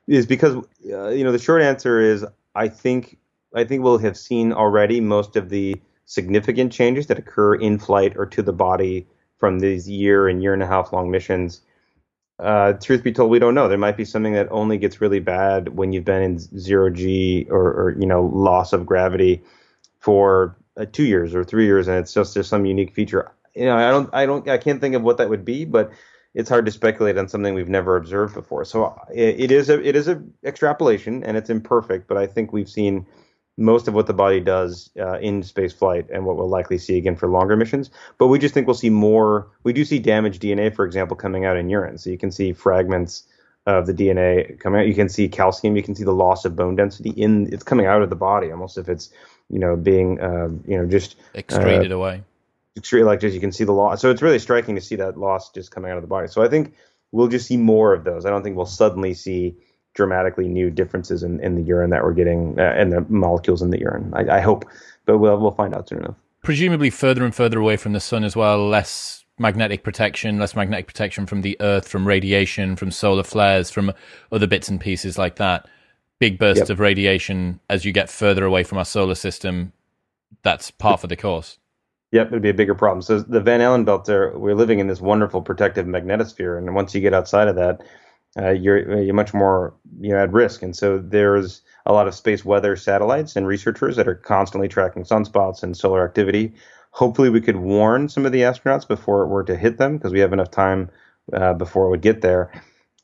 is 0.06 0.26
because 0.26 0.56
uh, 0.92 1.08
you 1.08 1.24
know 1.24 1.32
the 1.32 1.38
short 1.38 1.62
answer 1.62 2.00
is 2.00 2.24
I 2.54 2.68
think 2.68 3.18
I 3.54 3.64
think 3.64 3.82
we'll 3.82 3.98
have 3.98 4.16
seen 4.16 4.52
already 4.52 5.00
most 5.00 5.34
of 5.34 5.48
the 5.48 5.80
significant 6.04 6.72
changes 6.72 7.08
that 7.08 7.18
occur 7.18 7.54
in 7.56 7.78
flight 7.78 8.14
or 8.16 8.26
to 8.26 8.42
the 8.42 8.52
body 8.52 9.06
from 9.38 9.58
these 9.58 9.88
year 9.88 10.28
and 10.28 10.42
year 10.42 10.52
and 10.52 10.62
a 10.62 10.66
half 10.66 10.92
long 10.92 11.10
missions. 11.10 11.62
Uh, 12.38 12.72
truth 12.74 13.02
be 13.02 13.12
told, 13.12 13.30
we 13.30 13.38
don't 13.38 13.54
know. 13.54 13.68
There 13.68 13.76
might 13.76 13.96
be 13.96 14.04
something 14.04 14.32
that 14.32 14.48
only 14.50 14.78
gets 14.78 15.00
really 15.00 15.20
bad 15.20 15.76
when 15.76 15.92
you've 15.92 16.04
been 16.04 16.22
in 16.22 16.38
zero 16.38 16.90
G 16.90 17.46
or, 17.50 17.72
or 17.72 17.96
you 17.98 18.06
know 18.06 18.30
loss 18.32 18.72
of 18.72 18.86
gravity 18.86 19.42
for 19.98 20.56
uh, 20.76 20.86
two 20.90 21.04
years 21.04 21.34
or 21.34 21.44
three 21.44 21.66
years, 21.66 21.88
and 21.88 21.98
it's 21.98 22.14
just 22.14 22.34
just 22.34 22.48
some 22.48 22.64
unique 22.64 22.94
feature. 22.94 23.32
You 23.54 23.66
know, 23.66 23.76
I 23.76 23.90
don't, 23.90 24.10
I 24.12 24.26
don't, 24.26 24.48
I 24.48 24.58
can't 24.58 24.80
think 24.80 24.94
of 24.94 25.02
what 25.02 25.18
that 25.18 25.28
would 25.28 25.44
be, 25.44 25.64
but 25.64 25.90
it's 26.34 26.48
hard 26.48 26.66
to 26.66 26.72
speculate 26.72 27.18
on 27.18 27.28
something 27.28 27.54
we've 27.54 27.68
never 27.68 27.96
observed 27.96 28.34
before. 28.34 28.64
So 28.64 28.96
it, 29.12 29.40
it 29.40 29.50
is 29.50 29.68
a, 29.68 29.82
it 29.82 29.96
is 29.96 30.06
a 30.06 30.22
extrapolation, 30.44 31.24
and 31.24 31.36
it's 31.36 31.50
imperfect, 31.50 32.06
but 32.06 32.16
I 32.16 32.26
think 32.26 32.52
we've 32.52 32.68
seen 32.68 33.06
most 33.56 33.88
of 33.88 33.94
what 33.94 34.06
the 34.06 34.14
body 34.14 34.40
does 34.40 34.90
uh, 34.98 35.18
in 35.18 35.42
space 35.42 35.72
flight 35.72 36.06
and 36.10 36.24
what 36.24 36.36
we'll 36.36 36.48
likely 36.48 36.78
see 36.78 36.96
again 36.96 37.16
for 37.16 37.28
longer 37.28 37.56
missions. 37.56 37.90
But 38.16 38.28
we 38.28 38.38
just 38.38 38.54
think 38.54 38.66
we'll 38.66 38.74
see 38.74 38.90
more. 38.90 39.50
We 39.64 39.72
do 39.72 39.84
see 39.84 39.98
damaged 39.98 40.42
DNA, 40.42 40.74
for 40.74 40.86
example, 40.86 41.16
coming 41.16 41.44
out 41.44 41.56
in 41.56 41.68
urine. 41.68 41.98
So 41.98 42.08
you 42.10 42.16
can 42.16 42.30
see 42.30 42.52
fragments 42.52 43.24
of 43.66 43.86
the 43.86 43.92
DNA 43.92 44.58
coming 44.58 44.80
out. 44.80 44.86
You 44.86 44.94
can 44.94 45.08
see 45.08 45.28
calcium. 45.28 45.76
You 45.76 45.82
can 45.82 45.94
see 45.94 46.04
the 46.04 46.14
loss 46.14 46.44
of 46.44 46.56
bone 46.56 46.76
density 46.76 47.10
in 47.10 47.52
it's 47.52 47.62
coming 47.62 47.86
out 47.86 48.02
of 48.02 48.08
the 48.08 48.16
body, 48.16 48.50
almost 48.50 48.78
if 48.78 48.88
it's 48.88 49.10
you 49.50 49.58
know 49.58 49.76
being 49.76 50.20
uh, 50.20 50.48
you 50.66 50.78
know 50.78 50.86
just 50.86 51.16
excreted 51.34 51.92
uh, 51.92 51.96
away. 51.96 52.22
extreme, 52.76 53.04
like 53.04 53.20
just 53.20 53.34
you 53.34 53.40
can 53.40 53.52
see 53.52 53.64
the 53.64 53.72
loss. 53.72 54.00
So 54.00 54.10
it's 54.10 54.22
really 54.22 54.38
striking 54.38 54.74
to 54.74 54.80
see 54.80 54.96
that 54.96 55.18
loss 55.18 55.50
just 55.50 55.70
coming 55.70 55.90
out 55.90 55.96
of 55.96 56.02
the 56.02 56.08
body. 56.08 56.28
So 56.28 56.42
I 56.42 56.48
think 56.48 56.74
we'll 57.12 57.28
just 57.28 57.46
see 57.46 57.56
more 57.56 57.92
of 57.92 58.04
those. 58.04 58.24
I 58.24 58.30
don't 58.30 58.42
think 58.42 58.56
we'll 58.56 58.66
suddenly 58.66 59.14
see 59.14 59.56
dramatically 59.94 60.48
new 60.48 60.70
differences 60.70 61.22
in, 61.22 61.40
in 61.40 61.56
the 61.56 61.62
urine 61.62 61.90
that 61.90 62.04
we're 62.04 62.12
getting 62.12 62.58
uh, 62.58 62.62
and 62.62 62.92
the 62.92 63.04
molecules 63.08 63.60
in 63.62 63.70
the 63.70 63.78
urine. 63.78 64.12
I, 64.14 64.36
I 64.36 64.40
hope, 64.40 64.64
but 65.06 65.18
we'll 65.18 65.38
we'll 65.38 65.50
find 65.50 65.74
out 65.74 65.88
soon 65.88 65.98
enough. 65.98 66.16
Presumably, 66.42 66.90
further 66.90 67.24
and 67.24 67.34
further 67.34 67.58
away 67.58 67.76
from 67.76 67.92
the 67.92 68.00
sun 68.00 68.24
as 68.24 68.34
well, 68.34 68.66
less 68.66 69.24
magnetic 69.38 69.82
protection, 69.82 70.38
less 70.38 70.54
magnetic 70.54 70.86
protection 70.86 71.26
from 71.26 71.42
the 71.42 71.56
Earth, 71.60 71.88
from 71.88 72.06
radiation, 72.06 72.76
from 72.76 72.90
solar 72.90 73.22
flares, 73.22 73.70
from 73.70 73.92
other 74.30 74.46
bits 74.46 74.68
and 74.68 74.80
pieces 74.80 75.18
like 75.18 75.36
that. 75.36 75.68
Big 76.20 76.38
bursts 76.38 76.60
yep. 76.60 76.70
of 76.70 76.80
radiation 76.80 77.60
as 77.70 77.84
you 77.84 77.92
get 77.92 78.10
further 78.10 78.44
away 78.44 78.62
from 78.62 78.78
our 78.78 78.84
solar 78.84 79.14
system. 79.14 79.72
That's 80.42 80.70
par 80.70 80.98
for 80.98 81.06
the 81.06 81.16
course. 81.16 81.58
Yep, 82.12 82.28
it'd 82.28 82.42
be 82.42 82.50
a 82.50 82.54
bigger 82.54 82.74
problem. 82.74 83.02
So 83.02 83.20
the 83.20 83.40
Van 83.40 83.60
Allen 83.60 83.84
belts 83.84 84.10
are 84.10 84.36
we're 84.38 84.54
living 84.54 84.80
in 84.80 84.86
this 84.86 85.00
wonderful 85.00 85.40
protective 85.40 85.86
magnetosphere, 85.86 86.58
and 86.58 86.74
once 86.74 86.94
you 86.94 87.00
get 87.00 87.14
outside 87.14 87.48
of 87.48 87.56
that, 87.56 87.80
uh, 88.38 88.50
you're 88.50 89.02
you're 89.02 89.14
much 89.14 89.32
more 89.32 89.74
you 90.00 90.10
know 90.10 90.22
at 90.22 90.32
risk. 90.32 90.62
And 90.62 90.76
so 90.76 90.98
there's 90.98 91.62
a 91.86 91.92
lot 91.92 92.06
of 92.06 92.14
space 92.14 92.44
weather 92.44 92.76
satellites 92.76 93.34
and 93.34 93.46
researchers 93.46 93.96
that 93.96 94.08
are 94.08 94.14
constantly 94.14 94.68
tracking 94.68 95.04
sunspots 95.04 95.62
and 95.62 95.76
solar 95.76 96.04
activity. 96.04 96.52
Hopefully, 96.90 97.30
we 97.30 97.40
could 97.40 97.56
warn 97.56 98.08
some 98.08 98.26
of 98.26 98.32
the 98.32 98.40
astronauts 98.40 98.86
before 98.86 99.22
it 99.22 99.28
were 99.28 99.44
to 99.44 99.56
hit 99.56 99.78
them 99.78 99.96
because 99.96 100.12
we 100.12 100.20
have 100.20 100.32
enough 100.32 100.50
time 100.50 100.90
uh, 101.32 101.54
before 101.54 101.86
it 101.86 101.90
would 101.90 102.02
get 102.02 102.20
there. 102.20 102.52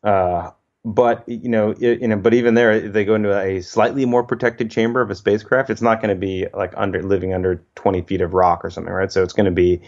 Uh, 0.02 0.50
but 0.86 1.28
you 1.28 1.48
know, 1.48 1.74
it, 1.80 2.00
you 2.00 2.06
know, 2.06 2.16
but 2.16 2.32
even 2.32 2.54
there, 2.54 2.70
if 2.70 2.92
they 2.92 3.04
go 3.04 3.16
into 3.16 3.36
a 3.36 3.60
slightly 3.60 4.06
more 4.06 4.22
protected 4.22 4.70
chamber 4.70 5.00
of 5.00 5.10
a 5.10 5.16
spacecraft, 5.16 5.68
it's 5.68 5.82
not 5.82 6.00
going 6.00 6.14
to 6.14 6.18
be 6.18 6.46
like 6.54 6.72
under 6.76 7.02
living 7.02 7.34
under 7.34 7.60
20 7.74 8.02
feet 8.02 8.20
of 8.20 8.34
rock 8.34 8.64
or 8.64 8.70
something, 8.70 8.92
right? 8.92 9.10
So 9.10 9.24
it's 9.24 9.32
going 9.32 9.46
to 9.46 9.50
be 9.50 9.80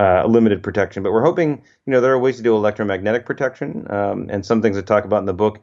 uh, 0.00 0.26
limited 0.26 0.60
protection. 0.60 1.04
But 1.04 1.12
we're 1.12 1.22
hoping, 1.24 1.62
you 1.86 1.92
know, 1.92 2.00
there 2.00 2.12
are 2.12 2.18
ways 2.18 2.38
to 2.38 2.42
do 2.42 2.56
electromagnetic 2.56 3.24
protection, 3.24 3.86
um, 3.88 4.26
and 4.30 4.44
some 4.44 4.60
things 4.60 4.76
I 4.76 4.80
talk 4.80 5.04
about 5.04 5.20
in 5.20 5.26
the 5.26 5.32
book 5.32 5.60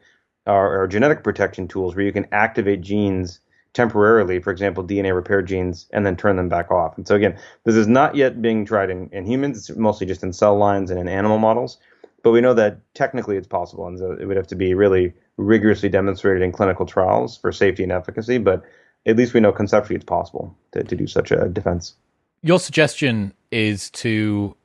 are, 0.47 0.81
are, 0.81 0.87
genetic 0.87 1.25
protection 1.25 1.67
tools 1.67 1.93
where 1.93 2.05
you 2.05 2.13
can 2.13 2.25
activate 2.31 2.79
genes 2.79 3.41
temporarily, 3.73 4.39
for 4.39 4.49
example, 4.49 4.81
DNA 4.83 5.13
repair 5.13 5.41
genes, 5.41 5.87
and 5.91 6.05
then 6.05 6.15
turn 6.15 6.37
them 6.37 6.47
back 6.47 6.71
off. 6.71 6.97
And 6.97 7.05
so 7.05 7.15
again, 7.15 7.37
this 7.65 7.75
is 7.75 7.87
not 7.87 8.15
yet 8.15 8.41
being 8.41 8.65
tried 8.65 8.89
in, 8.89 9.09
in 9.11 9.25
humans; 9.25 9.57
it's 9.69 9.77
mostly 9.77 10.07
just 10.07 10.23
in 10.23 10.31
cell 10.31 10.57
lines 10.57 10.89
and 10.89 11.01
in 11.01 11.09
animal 11.09 11.37
models. 11.37 11.79
But 12.23 12.31
we 12.31 12.41
know 12.41 12.53
that 12.53 12.79
technically 12.93 13.37
it's 13.37 13.47
possible, 13.47 13.87
and 13.87 13.97
so 13.97 14.11
it 14.19 14.25
would 14.25 14.37
have 14.37 14.47
to 14.47 14.55
be 14.55 14.73
really 14.73 15.13
rigorously 15.37 15.89
demonstrated 15.89 16.41
in 16.41 16.51
clinical 16.51 16.85
trials 16.85 17.37
for 17.37 17.51
safety 17.51 17.83
and 17.83 17.91
efficacy. 17.91 18.37
But 18.37 18.63
at 19.05 19.15
least 19.15 19.33
we 19.33 19.39
know 19.39 19.51
conceptually 19.51 19.95
it's 19.95 20.05
possible 20.05 20.55
to, 20.73 20.83
to 20.83 20.95
do 20.95 21.07
such 21.07 21.31
a 21.31 21.47
defense. 21.47 21.95
Your 22.41 22.59
suggestion 22.59 23.33
is 23.51 23.89
to 23.91 24.55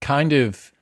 kind 0.00 0.32
of 0.32 0.72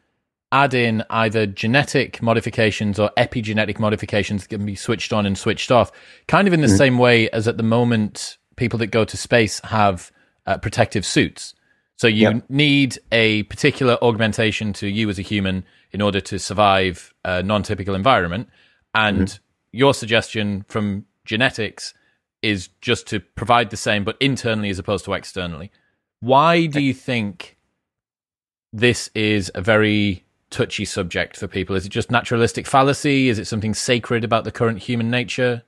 add 0.51 0.75
in 0.75 1.03
either 1.09 1.47
genetic 1.47 2.21
modifications 2.23 2.99
or 2.99 3.11
epigenetic 3.17 3.79
modifications 3.79 4.43
that 4.43 4.49
can 4.49 4.67
be 4.67 4.75
switched 4.75 5.13
on 5.13 5.25
and 5.25 5.37
switched 5.37 5.71
off, 5.71 5.91
kind 6.29 6.47
of 6.47 6.53
in 6.53 6.61
the 6.61 6.67
mm-hmm. 6.67 6.77
same 6.77 6.99
way 6.99 7.31
as 7.31 7.49
at 7.49 7.57
the 7.57 7.63
moment 7.63 8.37
people 8.57 8.79
that 8.79 8.89
go 8.89 9.05
to 9.05 9.17
space 9.17 9.61
have 9.65 10.13
uh, 10.47 10.59
protective 10.59 11.07
suits. 11.07 11.55
So 11.97 12.07
you 12.07 12.29
yep. 12.29 12.45
need 12.51 12.99
a 13.13 13.45
particular 13.45 13.97
augmentation 14.03 14.73
to 14.75 14.89
you 14.89 15.09
as 15.09 15.19
a 15.19 15.23
human 15.23 15.65
in 15.93 16.01
order 16.01 16.21
to 16.21 16.39
survive 16.39 17.13
a 17.25 17.43
non-typical 17.43 17.95
environment, 17.95 18.49
and 18.95 19.29
mm-hmm. 19.29 19.43
your 19.73 19.95
suggestion 19.95 20.65
from 20.69 21.07
genetics 21.25 21.95
is 22.43 22.69
just 22.81 23.07
to 23.07 23.21
provide 23.21 23.71
the 23.71 23.77
same, 23.77 24.05
but 24.05 24.17
internally 24.21 24.71
as 24.71 24.79
opposed 24.79 25.05
to 25.05 25.13
externally. 25.13 25.71
Why 26.21 26.67
do 26.67 26.81
you 26.81 26.95
think 26.95 27.57
this 28.73 29.11
is 29.15 29.51
a 29.55 29.61
very 29.61 30.25
touchy 30.51 30.85
subject 30.85 31.37
for 31.37 31.47
people? 31.47 31.77
Is 31.77 31.87
it 31.87 31.91
just 31.91 32.11
naturalistic 32.11 32.67
fallacy? 32.67 33.29
Is 33.29 33.39
it 33.39 33.47
something 33.47 33.75
sacred 33.75 34.25
about 34.25 34.45
the 34.45 34.53
current 34.53 34.81
human 34.81 35.11
nature? 35.11 35.63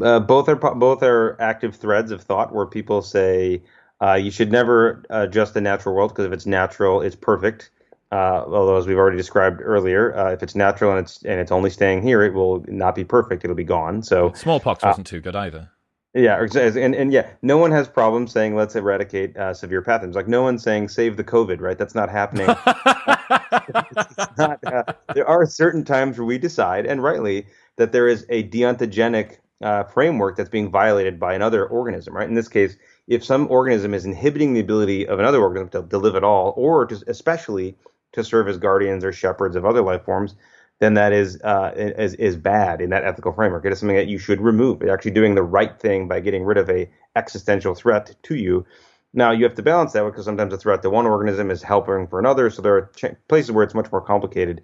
Uh, 0.00 0.20
both 0.20 0.48
are 0.48 0.56
both 0.56 1.02
are 1.02 1.36
active 1.40 1.76
threads 1.76 2.10
of 2.10 2.22
thought 2.22 2.54
where 2.54 2.64
people 2.64 3.02
say 3.02 3.62
uh, 4.02 4.14
you 4.14 4.30
should 4.30 4.50
never 4.50 5.04
adjust 5.10 5.52
the 5.52 5.60
natural 5.60 5.94
world 5.94 6.10
because 6.10 6.24
if 6.24 6.32
it's 6.32 6.46
natural, 6.46 7.02
it's 7.02 7.16
perfect. 7.16 7.70
Uh, 8.12 8.44
although, 8.46 8.76
as 8.76 8.86
we've 8.86 8.98
already 8.98 9.16
described 9.16 9.62
earlier, 9.62 10.14
uh, 10.14 10.30
if 10.30 10.42
it's 10.42 10.54
natural 10.54 10.90
and 10.90 11.00
it's 11.00 11.22
and 11.22 11.40
it's 11.40 11.50
only 11.50 11.70
staying 11.70 12.02
here, 12.02 12.22
it 12.22 12.34
will 12.34 12.62
not 12.68 12.94
be 12.94 13.04
perfect. 13.04 13.42
It'll 13.42 13.56
be 13.56 13.64
gone. 13.64 14.02
So 14.02 14.32
smallpox 14.34 14.84
wasn't 14.84 15.06
too 15.06 15.20
good 15.20 15.34
either. 15.34 15.70
Yeah, 16.12 16.46
and 16.54 16.94
and 16.94 17.10
yeah, 17.10 17.30
no 17.40 17.56
one 17.56 17.70
has 17.70 17.88
problems 17.88 18.30
saying 18.30 18.54
let's 18.54 18.76
eradicate 18.76 19.34
uh, 19.38 19.54
severe 19.54 19.80
pathogens. 19.80 20.14
Like 20.14 20.28
no 20.28 20.42
one's 20.42 20.62
saying 20.62 20.90
save 20.90 21.16
the 21.16 21.24
COVID, 21.24 21.62
right? 21.62 21.78
That's 21.78 21.94
not 21.94 22.10
happening. 22.10 22.46
not, 24.36 24.62
uh, 24.62 24.84
there 25.14 25.26
are 25.26 25.46
certain 25.46 25.82
times 25.82 26.18
where 26.18 26.26
we 26.26 26.36
decide, 26.36 26.84
and 26.84 27.02
rightly, 27.02 27.46
that 27.76 27.92
there 27.92 28.08
is 28.08 28.26
a 28.28 28.46
deontogenic 28.50 29.38
uh, 29.62 29.84
framework 29.84 30.36
that's 30.36 30.50
being 30.50 30.70
violated 30.70 31.18
by 31.18 31.32
another 31.32 31.64
organism, 31.66 32.14
right? 32.14 32.28
In 32.28 32.34
this 32.34 32.48
case, 32.48 32.76
if 33.08 33.24
some 33.24 33.50
organism 33.50 33.94
is 33.94 34.04
inhibiting 34.04 34.52
the 34.52 34.60
ability 34.60 35.08
of 35.08 35.18
another 35.18 35.40
organism 35.40 35.70
to, 35.70 35.88
to 35.88 35.96
live 35.96 36.14
at 36.14 36.24
all, 36.24 36.52
or 36.58 36.84
to, 36.84 37.02
especially 37.06 37.74
to 38.12 38.24
serve 38.24 38.48
as 38.48 38.58
guardians 38.58 39.04
or 39.04 39.12
shepherds 39.12 39.56
of 39.56 39.64
other 39.64 39.82
life 39.82 40.04
forms, 40.04 40.34
then 40.80 40.94
that 40.94 41.12
is 41.12 41.40
uh, 41.42 41.72
is 41.76 42.14
is 42.14 42.36
bad 42.36 42.80
in 42.80 42.90
that 42.90 43.04
ethical 43.04 43.32
framework. 43.32 43.64
It 43.64 43.72
is 43.72 43.78
something 43.78 43.96
that 43.96 44.08
you 44.08 44.18
should 44.18 44.40
remove. 44.40 44.82
You're 44.82 44.92
actually 44.92 45.12
doing 45.12 45.34
the 45.34 45.42
right 45.42 45.78
thing 45.78 46.08
by 46.08 46.20
getting 46.20 46.44
rid 46.44 46.58
of 46.58 46.68
a 46.68 46.90
existential 47.14 47.74
threat 47.74 48.14
to 48.24 48.34
you. 48.34 48.66
Now 49.14 49.30
you 49.30 49.44
have 49.44 49.54
to 49.54 49.62
balance 49.62 49.92
that 49.92 50.04
because 50.04 50.24
sometimes 50.24 50.52
a 50.52 50.56
threat 50.58 50.82
to 50.82 50.90
one 50.90 51.06
organism 51.06 51.50
is 51.50 51.62
helping 51.62 52.06
for 52.08 52.18
another. 52.18 52.50
So 52.50 52.62
there 52.62 52.74
are 52.76 52.90
ch- 52.96 53.16
places 53.28 53.52
where 53.52 53.62
it's 53.62 53.74
much 53.74 53.92
more 53.92 54.00
complicated, 54.00 54.62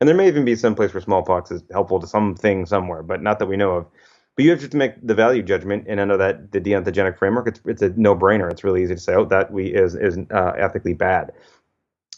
and 0.00 0.08
there 0.08 0.16
may 0.16 0.28
even 0.28 0.44
be 0.44 0.56
some 0.56 0.74
place 0.74 0.94
where 0.94 1.00
smallpox 1.00 1.50
is 1.50 1.62
helpful 1.72 2.00
to 2.00 2.06
something 2.06 2.64
somewhere, 2.64 3.02
but 3.02 3.22
not 3.22 3.38
that 3.38 3.46
we 3.46 3.56
know 3.56 3.72
of. 3.72 3.86
But 4.36 4.44
you 4.44 4.52
have 4.52 4.70
to 4.70 4.76
make 4.76 5.04
the 5.04 5.16
value 5.16 5.42
judgment, 5.42 5.86
and 5.88 5.98
under 5.98 6.16
that 6.16 6.52
the 6.52 6.60
deontogenic 6.60 7.18
framework, 7.18 7.48
it's 7.48 7.60
it's 7.66 7.82
a 7.82 7.90
no 7.90 8.14
brainer. 8.14 8.50
It's 8.50 8.62
really 8.62 8.82
easy 8.84 8.94
to 8.94 9.00
say, 9.00 9.14
oh, 9.16 9.24
that 9.26 9.52
we 9.52 9.66
is 9.66 9.96
is 9.96 10.16
uh, 10.30 10.52
ethically 10.56 10.94
bad. 10.94 11.32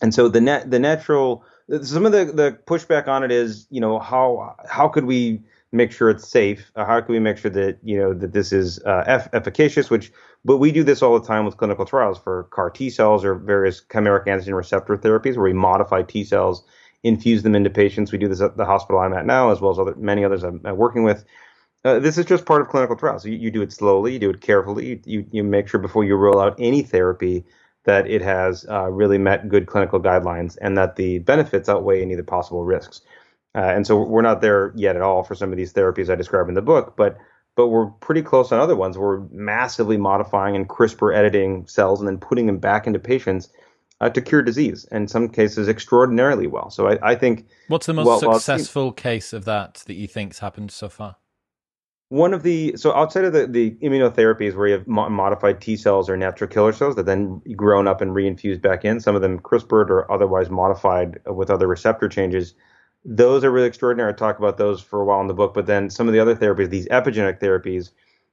And 0.02 0.14
so 0.14 0.28
the 0.28 0.40
net 0.40 0.70
the 0.70 0.78
natural 0.78 1.44
some 1.82 2.04
of 2.04 2.12
the, 2.12 2.24
the 2.24 2.58
pushback 2.66 3.06
on 3.06 3.22
it 3.22 3.30
is, 3.30 3.66
you 3.70 3.80
know, 3.80 3.98
how 3.98 4.56
how 4.68 4.88
could 4.88 5.04
we 5.04 5.40
make 5.72 5.92
sure 5.92 6.10
it's 6.10 6.28
safe? 6.28 6.70
Uh, 6.74 6.84
how 6.84 7.00
can 7.00 7.12
we 7.12 7.20
make 7.20 7.36
sure 7.36 7.50
that 7.50 7.78
you 7.82 7.98
know 7.98 8.12
that 8.14 8.32
this 8.32 8.52
is 8.52 8.82
uh, 8.84 9.04
eff- 9.06 9.28
efficacious? 9.32 9.90
Which, 9.90 10.12
but 10.44 10.56
we 10.56 10.72
do 10.72 10.82
this 10.82 11.02
all 11.02 11.18
the 11.18 11.26
time 11.26 11.44
with 11.44 11.56
clinical 11.56 11.84
trials 11.84 12.18
for 12.18 12.44
CAR 12.50 12.70
T 12.70 12.90
cells 12.90 13.24
or 13.24 13.34
various 13.34 13.80
chimeric 13.80 14.26
antigen 14.26 14.56
receptor 14.56 14.96
therapies, 14.96 15.36
where 15.36 15.44
we 15.44 15.52
modify 15.52 16.02
T 16.02 16.24
cells, 16.24 16.64
infuse 17.02 17.42
them 17.42 17.54
into 17.54 17.70
patients. 17.70 18.10
We 18.10 18.18
do 18.18 18.28
this 18.28 18.40
at 18.40 18.56
the 18.56 18.64
hospital 18.64 19.00
I'm 19.00 19.12
at 19.12 19.26
now, 19.26 19.50
as 19.50 19.60
well 19.60 19.70
as 19.70 19.78
other, 19.78 19.94
many 19.96 20.24
others 20.24 20.42
I'm, 20.42 20.60
working 20.76 21.04
with. 21.04 21.24
Uh, 21.82 21.98
this 21.98 22.18
is 22.18 22.26
just 22.26 22.44
part 22.44 22.60
of 22.60 22.68
clinical 22.68 22.96
trials. 22.96 23.24
You, 23.24 23.32
you, 23.32 23.50
do 23.50 23.62
it 23.62 23.72
slowly, 23.72 24.12
you 24.12 24.18
do 24.18 24.28
it 24.28 24.42
carefully. 24.42 25.00
You, 25.06 25.24
you 25.30 25.42
make 25.42 25.66
sure 25.66 25.80
before 25.80 26.04
you 26.04 26.14
roll 26.16 26.38
out 26.38 26.56
any 26.58 26.82
therapy 26.82 27.44
that 27.90 28.09
it 28.09 28.22
has 28.22 28.64
uh, 28.70 28.88
really 28.88 29.18
met 29.18 29.48
good 29.48 29.66
clinical 29.66 30.00
guidelines 30.00 30.57
and 30.61 30.79
that 30.79 30.94
the 30.94 31.18
benefits 31.18 31.68
outweigh 31.68 32.00
any 32.00 32.12
of 32.12 32.18
the 32.18 32.24
possible 32.24 32.64
risks. 32.64 33.00
Uh, 33.57 33.62
and 33.62 33.85
so 33.85 34.00
we're 34.00 34.22
not 34.22 34.40
there 34.40 34.72
yet 34.76 34.94
at 34.94 35.03
all 35.03 35.24
for 35.24 35.35
some 35.35 35.50
of 35.50 35.59
these 35.59 35.72
therapies 35.72 36.09
I 36.09 36.14
describe 36.14 36.48
in 36.48 36.55
the 36.55 36.62
book, 36.62 36.94
but 36.96 37.18
but 37.57 37.66
we're 37.66 37.87
pretty 37.87 38.22
close 38.22 38.53
on 38.53 38.61
other 38.61 38.76
ones. 38.76 38.96
We're 38.96 39.22
massively 39.33 39.96
modifying 39.96 40.55
and 40.55 40.68
CRISPR 40.68 41.14
editing 41.14 41.66
cells 41.66 41.98
and 41.98 42.09
then 42.09 42.18
putting 42.18 42.46
them 42.46 42.59
back 42.59 42.87
into 42.87 43.00
patients 43.00 43.48
uh, 44.00 44.09
to 44.09 44.22
cure 44.22 44.40
disease. 44.40 44.87
In 44.92 45.09
some 45.09 45.29
cases, 45.29 45.68
extraordinarily 45.68 46.46
well. 46.46 46.70
So 46.70 46.87
I, 46.87 46.98
I 47.03 47.14
think. 47.16 47.48
What's 47.66 47.87
the 47.87 47.92
most 47.92 48.07
well, 48.07 48.38
successful 48.38 48.85
well, 48.85 48.92
case 48.92 49.33
of 49.33 49.44
that 49.46 49.83
that 49.88 49.94
you 49.94 50.07
think's 50.07 50.38
happened 50.38 50.70
so 50.70 50.88
far? 50.88 51.16
One 52.10 52.34
of 52.34 52.42
the 52.42 52.76
so 52.76 52.92
outside 52.92 53.24
of 53.24 53.32
the, 53.32 53.46
the 53.46 53.70
immunotherapies 53.82 54.56
where 54.56 54.66
you 54.66 54.72
have 54.74 54.86
mo- 54.88 55.08
modified 55.08 55.60
T 55.60 55.76
cells 55.76 56.10
or 56.10 56.16
natural 56.16 56.50
killer 56.50 56.72
cells 56.72 56.96
that 56.96 57.06
then 57.06 57.40
grown 57.54 57.86
up 57.86 58.00
and 58.00 58.10
reinfused 58.10 58.60
back 58.60 58.84
in, 58.84 58.98
some 58.98 59.14
of 59.14 59.22
them 59.22 59.38
CRISPRed 59.38 59.90
or 59.90 60.10
otherwise 60.10 60.50
modified 60.50 61.20
with 61.26 61.50
other 61.50 61.68
receptor 61.68 62.08
changes. 62.08 62.54
Those 63.04 63.44
are 63.44 63.50
really 63.52 63.68
extraordinary. 63.68 64.12
I 64.12 64.16
talk 64.16 64.40
about 64.40 64.58
those 64.58 64.82
for 64.82 65.00
a 65.00 65.04
while 65.04 65.20
in 65.20 65.28
the 65.28 65.34
book, 65.34 65.54
but 65.54 65.66
then 65.66 65.88
some 65.88 66.08
of 66.08 66.12
the 66.12 66.18
other 66.18 66.34
therapies, 66.34 66.68
these 66.68 66.88
epigenetic 66.88 67.40
therapies, 67.40 67.90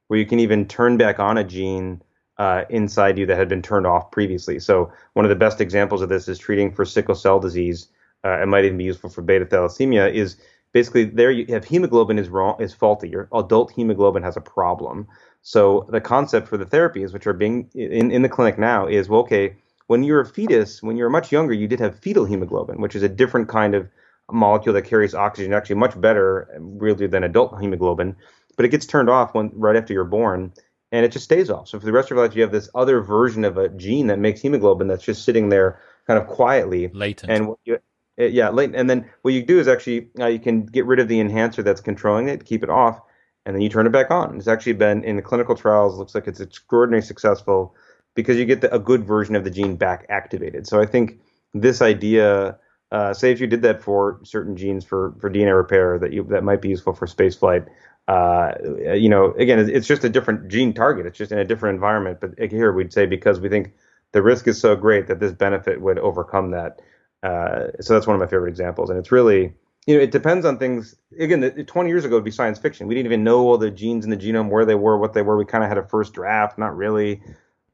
where 0.08 0.18
you 0.18 0.26
can 0.26 0.40
even 0.40 0.66
turn 0.66 0.96
back 0.96 1.20
on 1.20 1.38
a 1.38 1.44
gene 1.44 2.02
uh, 2.38 2.64
inside 2.68 3.16
you 3.16 3.26
that 3.26 3.38
had 3.38 3.48
been 3.48 3.62
turned 3.62 3.86
off 3.86 4.10
previously. 4.10 4.58
So 4.58 4.92
one 5.12 5.24
of 5.24 5.28
the 5.28 5.36
best 5.36 5.60
examples 5.60 6.02
of 6.02 6.08
this 6.08 6.26
is 6.26 6.38
treating 6.38 6.72
for 6.74 6.84
sickle 6.84 7.14
cell 7.14 7.38
disease. 7.38 7.88
Uh, 8.24 8.42
it 8.42 8.46
might 8.46 8.64
even 8.64 8.78
be 8.78 8.84
useful 8.84 9.08
for 9.08 9.22
beta 9.22 9.46
thalassemia. 9.46 10.12
Is 10.12 10.36
basically 10.78 11.04
there 11.20 11.32
you 11.32 11.44
have 11.48 11.64
hemoglobin 11.64 12.18
is 12.20 12.28
wrong 12.28 12.54
is 12.60 12.72
faulty. 12.72 13.08
Your 13.08 13.28
adult 13.34 13.72
hemoglobin 13.72 14.22
has 14.22 14.36
a 14.36 14.40
problem. 14.40 15.08
So 15.42 15.60
the 15.90 16.00
concept 16.00 16.46
for 16.46 16.56
the 16.56 16.68
therapies, 16.74 17.12
which 17.12 17.26
are 17.26 17.32
being 17.32 17.68
in, 17.74 18.12
in 18.12 18.22
the 18.22 18.28
clinic 18.28 18.58
now, 18.58 18.86
is 18.86 19.08
well, 19.08 19.22
okay, 19.22 19.56
when 19.88 20.04
you're 20.04 20.20
a 20.20 20.26
fetus, 20.26 20.80
when 20.80 20.96
you're 20.96 21.10
much 21.10 21.32
younger, 21.32 21.52
you 21.52 21.66
did 21.66 21.80
have 21.80 21.98
fetal 21.98 22.26
hemoglobin, 22.26 22.80
which 22.80 22.94
is 22.94 23.02
a 23.02 23.08
different 23.08 23.48
kind 23.48 23.74
of 23.74 23.88
molecule 24.30 24.74
that 24.74 24.82
carries 24.82 25.14
oxygen, 25.14 25.52
actually 25.52 25.76
much 25.76 26.00
better 26.00 26.48
um, 26.56 26.78
really 26.78 27.08
than 27.08 27.24
adult 27.24 27.60
hemoglobin. 27.60 28.14
But 28.56 28.64
it 28.64 28.68
gets 28.68 28.86
turned 28.86 29.10
off 29.10 29.34
when 29.34 29.50
right 29.54 29.74
after 29.74 29.92
you're 29.92 30.04
born, 30.04 30.52
and 30.92 31.04
it 31.04 31.10
just 31.10 31.24
stays 31.24 31.50
off. 31.50 31.66
So 31.68 31.80
for 31.80 31.86
the 31.86 31.92
rest 31.92 32.06
of 32.06 32.16
your 32.16 32.24
life, 32.24 32.36
you 32.36 32.42
have 32.42 32.52
this 32.52 32.68
other 32.74 33.00
version 33.00 33.44
of 33.44 33.58
a 33.58 33.68
gene 33.70 34.06
that 34.08 34.20
makes 34.20 34.40
hemoglobin 34.42 34.86
that's 34.86 35.04
just 35.04 35.24
sitting 35.24 35.48
there 35.48 35.80
kind 36.06 36.20
of 36.20 36.28
quietly, 36.28 36.88
latent. 36.92 37.32
And 37.32 37.48
what 37.48 37.58
you, 37.64 37.78
uh, 38.18 38.24
yeah, 38.24 38.48
latent. 38.50 38.76
And 38.76 38.88
then 38.88 39.08
what 39.22 39.34
you 39.34 39.42
do 39.42 39.58
is 39.58 39.68
actually 39.68 40.08
uh, 40.18 40.26
you 40.26 40.38
can 40.38 40.66
get 40.66 40.86
rid 40.86 40.98
of 40.98 41.08
the 41.08 41.20
enhancer 41.20 41.62
that's 41.62 41.80
controlling 41.80 42.28
it, 42.28 42.44
keep 42.44 42.62
it 42.62 42.70
off, 42.70 43.00
and 43.46 43.54
then 43.54 43.62
you 43.62 43.68
turn 43.68 43.86
it 43.86 43.92
back 43.92 44.10
on. 44.10 44.36
It's 44.36 44.48
actually 44.48 44.74
been 44.74 45.04
in 45.04 45.16
the 45.16 45.22
clinical 45.22 45.54
trials. 45.54 45.98
Looks 45.98 46.14
like 46.14 46.26
it's 46.26 46.40
extraordinarily 46.40 47.06
successful 47.06 47.74
because 48.14 48.36
you 48.36 48.44
get 48.44 48.60
the, 48.60 48.74
a 48.74 48.78
good 48.78 49.04
version 49.04 49.36
of 49.36 49.44
the 49.44 49.50
gene 49.50 49.76
back 49.76 50.06
activated. 50.08 50.66
So 50.66 50.80
I 50.80 50.86
think 50.86 51.20
this 51.54 51.82
idea. 51.82 52.58
Uh, 52.90 53.12
say 53.12 53.30
if 53.30 53.38
you 53.38 53.46
did 53.46 53.60
that 53.60 53.82
for 53.82 54.18
certain 54.24 54.56
genes 54.56 54.82
for, 54.82 55.14
for 55.20 55.28
DNA 55.28 55.54
repair 55.54 55.98
that 55.98 56.10
you 56.10 56.24
that 56.24 56.42
might 56.42 56.62
be 56.62 56.70
useful 56.70 56.94
for 56.94 57.06
space 57.06 57.36
flight, 57.36 57.66
uh, 58.08 58.52
you 58.94 59.10
know, 59.10 59.34
again, 59.34 59.58
it's 59.58 59.86
just 59.86 60.02
a 60.02 60.08
different 60.08 60.48
gene 60.48 60.72
target. 60.72 61.04
It's 61.04 61.18
just 61.18 61.30
in 61.30 61.38
a 61.38 61.44
different 61.44 61.74
environment. 61.74 62.18
But 62.20 62.50
here 62.50 62.72
we'd 62.72 62.92
say 62.92 63.04
because 63.04 63.38
we 63.38 63.50
think 63.50 63.74
the 64.12 64.22
risk 64.22 64.48
is 64.48 64.58
so 64.58 64.74
great 64.74 65.06
that 65.08 65.20
this 65.20 65.32
benefit 65.32 65.82
would 65.82 65.98
overcome 65.98 66.50
that. 66.52 66.80
Uh, 67.22 67.68
so 67.80 67.94
that's 67.94 68.06
one 68.06 68.14
of 68.14 68.20
my 68.20 68.26
favorite 68.26 68.50
examples. 68.50 68.90
And 68.90 68.98
it's 68.98 69.10
really, 69.10 69.52
you 69.86 69.96
know, 69.96 70.02
it 70.02 70.10
depends 70.10 70.44
on 70.44 70.58
things. 70.58 70.94
Again, 71.18 71.64
20 71.66 71.88
years 71.88 72.04
ago 72.04 72.16
would 72.16 72.24
be 72.24 72.30
science 72.30 72.58
fiction. 72.58 72.86
We 72.86 72.94
didn't 72.94 73.06
even 73.06 73.24
know 73.24 73.40
all 73.40 73.58
the 73.58 73.70
genes 73.70 74.04
in 74.04 74.10
the 74.10 74.16
genome, 74.16 74.50
where 74.50 74.64
they 74.64 74.74
were, 74.74 74.98
what 74.98 75.14
they 75.14 75.22
were. 75.22 75.36
We 75.36 75.44
kind 75.44 75.64
of 75.64 75.68
had 75.68 75.78
a 75.78 75.82
first 75.82 76.12
draft, 76.14 76.58
not 76.58 76.76
really. 76.76 77.20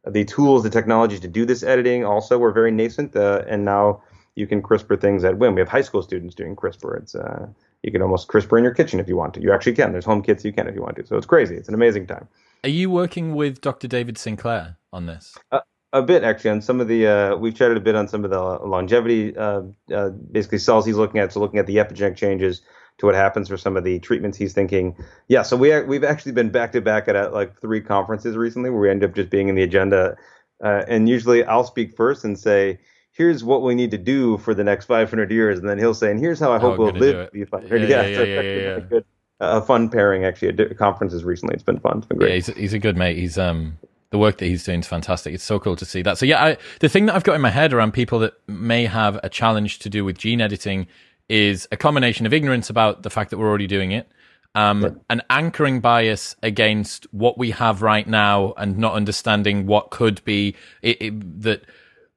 The 0.06 0.24
tools, 0.24 0.62
the 0.62 0.70
technologies 0.70 1.20
to 1.20 1.28
do 1.28 1.46
this 1.46 1.62
editing 1.62 2.04
also 2.04 2.38
were 2.38 2.52
very 2.52 2.70
nascent. 2.70 3.16
Uh, 3.16 3.42
and 3.48 3.64
now 3.64 4.02
you 4.34 4.46
can 4.46 4.62
CRISPR 4.62 5.00
things 5.00 5.24
at 5.24 5.38
whim. 5.38 5.54
We 5.54 5.60
have 5.60 5.68
high 5.68 5.82
school 5.82 6.02
students 6.02 6.34
doing 6.34 6.56
CRISPR. 6.56 7.02
It's 7.02 7.14
uh, 7.14 7.46
you 7.82 7.92
can 7.92 8.02
almost 8.02 8.28
CRISPR 8.28 8.58
in 8.58 8.64
your 8.64 8.74
kitchen 8.74 8.98
if 8.98 9.08
you 9.08 9.16
want 9.16 9.34
to. 9.34 9.40
You 9.40 9.52
actually 9.52 9.74
can. 9.74 9.92
There's 9.92 10.04
home 10.04 10.22
kits 10.22 10.44
you 10.44 10.52
can 10.52 10.66
if 10.66 10.74
you 10.74 10.82
want 10.82 10.96
to. 10.96 11.06
So 11.06 11.16
it's 11.16 11.26
crazy. 11.26 11.56
It's 11.56 11.68
an 11.68 11.74
amazing 11.74 12.06
time. 12.06 12.28
Are 12.64 12.70
you 12.70 12.90
working 12.90 13.34
with 13.34 13.60
Dr. 13.60 13.86
David 13.88 14.16
Sinclair 14.16 14.78
on 14.92 15.06
this? 15.06 15.36
Uh, 15.52 15.60
a 15.94 16.02
bit 16.02 16.24
actually 16.24 16.50
on 16.50 16.60
some 16.60 16.80
of 16.80 16.88
the 16.88 17.06
uh, 17.06 17.36
we've 17.36 17.54
chatted 17.54 17.76
a 17.76 17.80
bit 17.80 17.94
on 17.94 18.08
some 18.08 18.24
of 18.24 18.30
the 18.30 18.40
longevity 18.40 19.34
uh, 19.36 19.62
uh, 19.94 20.10
basically 20.10 20.58
cells 20.58 20.84
he's 20.84 20.96
looking 20.96 21.20
at 21.20 21.32
so 21.32 21.40
looking 21.40 21.58
at 21.58 21.66
the 21.66 21.76
epigenetic 21.76 22.16
changes 22.16 22.60
to 22.98 23.06
what 23.06 23.14
happens 23.14 23.48
for 23.48 23.56
some 23.56 23.76
of 23.76 23.84
the 23.84 23.98
treatments 24.00 24.36
he's 24.36 24.52
thinking 24.52 24.96
yeah 25.28 25.42
so 25.42 25.56
we 25.56 25.80
we've 25.82 26.04
actually 26.04 26.32
been 26.32 26.50
back 26.50 26.72
to 26.72 26.80
back 26.80 27.08
at, 27.08 27.16
at 27.16 27.32
like 27.32 27.58
three 27.60 27.80
conferences 27.80 28.36
recently 28.36 28.70
where 28.70 28.80
we 28.80 28.90
end 28.90 29.02
up 29.04 29.14
just 29.14 29.30
being 29.30 29.48
in 29.48 29.54
the 29.54 29.62
agenda 29.62 30.16
uh, 30.62 30.84
and 30.88 31.08
usually 31.08 31.44
I'll 31.44 31.64
speak 31.64 31.96
first 31.96 32.24
and 32.24 32.38
say 32.38 32.78
here's 33.12 33.44
what 33.44 33.62
we 33.62 33.74
need 33.74 33.92
to 33.92 33.98
do 33.98 34.38
for 34.38 34.54
the 34.54 34.64
next 34.64 34.86
500 34.86 35.30
years, 35.30 35.58
and 35.58 35.68
then 35.68 35.78
he'll 35.78 35.94
say, 35.94 36.10
and 36.10 36.18
here's 36.18 36.40
how 36.40 36.52
I 36.52 36.58
hope 36.58 36.78
we'll 36.78 36.92
live. 36.92 37.30
Yeah, 37.32 37.44
yeah, 37.44 38.02
yeah, 38.06 38.22
yeah, 38.22 38.40
yeah, 38.40 38.78
yeah, 38.90 39.00
a 39.40 39.60
fun 39.60 39.88
pairing 39.88 40.24
actually 40.24 40.48
at 40.48 40.78
conferences 40.78 41.24
recently. 41.24 41.54
It's 41.54 41.62
been 41.62 41.80
fun. 41.80 41.98
It's 41.98 42.06
been 42.06 42.18
great. 42.18 42.28
Yeah, 42.30 42.34
he's, 42.34 42.46
he's 42.46 42.72
a 42.72 42.78
good 42.78 42.96
mate. 42.96 43.16
He's 43.16 43.36
um 43.36 43.78
the 44.14 44.18
work 44.18 44.38
that 44.38 44.46
he's 44.46 44.62
doing 44.62 44.78
is 44.78 44.86
fantastic. 44.86 45.34
It's 45.34 45.42
so 45.42 45.58
cool 45.58 45.74
to 45.74 45.84
see 45.84 46.00
that. 46.02 46.18
So 46.18 46.24
yeah, 46.24 46.44
I, 46.44 46.56
the 46.78 46.88
thing 46.88 47.06
that 47.06 47.16
I've 47.16 47.24
got 47.24 47.34
in 47.34 47.40
my 47.40 47.50
head 47.50 47.72
around 47.72 47.94
people 47.94 48.20
that 48.20 48.34
may 48.46 48.86
have 48.86 49.18
a 49.24 49.28
challenge 49.28 49.80
to 49.80 49.90
do 49.90 50.04
with 50.04 50.16
gene 50.16 50.40
editing 50.40 50.86
is 51.28 51.66
a 51.72 51.76
combination 51.76 52.24
of 52.24 52.32
ignorance 52.32 52.70
about 52.70 53.02
the 53.02 53.10
fact 53.10 53.30
that 53.30 53.38
we're 53.38 53.48
already 53.48 53.66
doing 53.66 53.90
it, 53.90 54.08
um, 54.54 55.00
an 55.10 55.20
anchoring 55.30 55.80
bias 55.80 56.36
against 56.44 57.12
what 57.12 57.38
we 57.38 57.50
have 57.50 57.82
right 57.82 58.06
now, 58.06 58.54
and 58.56 58.78
not 58.78 58.94
understanding 58.94 59.66
what 59.66 59.90
could 59.90 60.24
be 60.24 60.54
it, 60.80 61.02
it, 61.02 61.42
that 61.42 61.64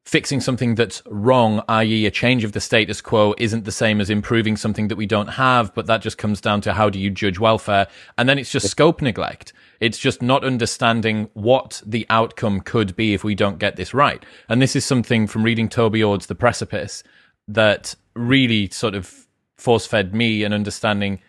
fixing 0.07 0.39
something 0.39 0.75
that's 0.75 1.03
wrong, 1.07 1.61
i.e., 1.67 2.05
a 2.05 2.11
change 2.11 2.45
of 2.45 2.53
the 2.53 2.61
status 2.61 3.01
quo, 3.01 3.35
isn't 3.37 3.65
the 3.65 3.73
same 3.73 3.99
as 3.99 4.09
improving 4.09 4.55
something 4.55 4.87
that 4.87 4.95
we 4.95 5.05
don't 5.05 5.27
have, 5.27 5.73
but 5.75 5.85
that 5.85 6.01
just 6.01 6.17
comes 6.17 6.39
down 6.39 6.61
to 6.61 6.71
how 6.71 6.89
do 6.89 6.97
you 6.97 7.09
judge 7.09 7.39
welfare. 7.39 7.87
And 8.17 8.29
then 8.29 8.39
it's 8.39 8.49
just 8.49 8.69
scope 8.69 9.01
neglect. 9.01 9.51
It's 9.81 9.97
just 9.97 10.21
not 10.21 10.45
understanding 10.45 11.29
what 11.33 11.81
the 11.85 12.05
outcome 12.09 12.61
could 12.61 12.95
be 12.95 13.13
if 13.13 13.25
we 13.25 13.35
don't 13.35 13.59
get 13.59 13.75
this 13.75 13.93
right. 13.93 14.25
And 14.47 14.61
this 14.61 14.77
is 14.77 14.85
something 14.85 15.27
from 15.27 15.43
reading 15.43 15.67
Toby 15.67 16.01
Ord's 16.01 16.27
The 16.27 16.35
Precipice 16.35 17.03
that 17.49 17.93
really 18.15 18.69
sort 18.69 18.95
of 18.95 19.27
force 19.57 19.85
fed 19.85 20.15
me 20.15 20.45
an 20.45 20.53
understanding 20.53 21.19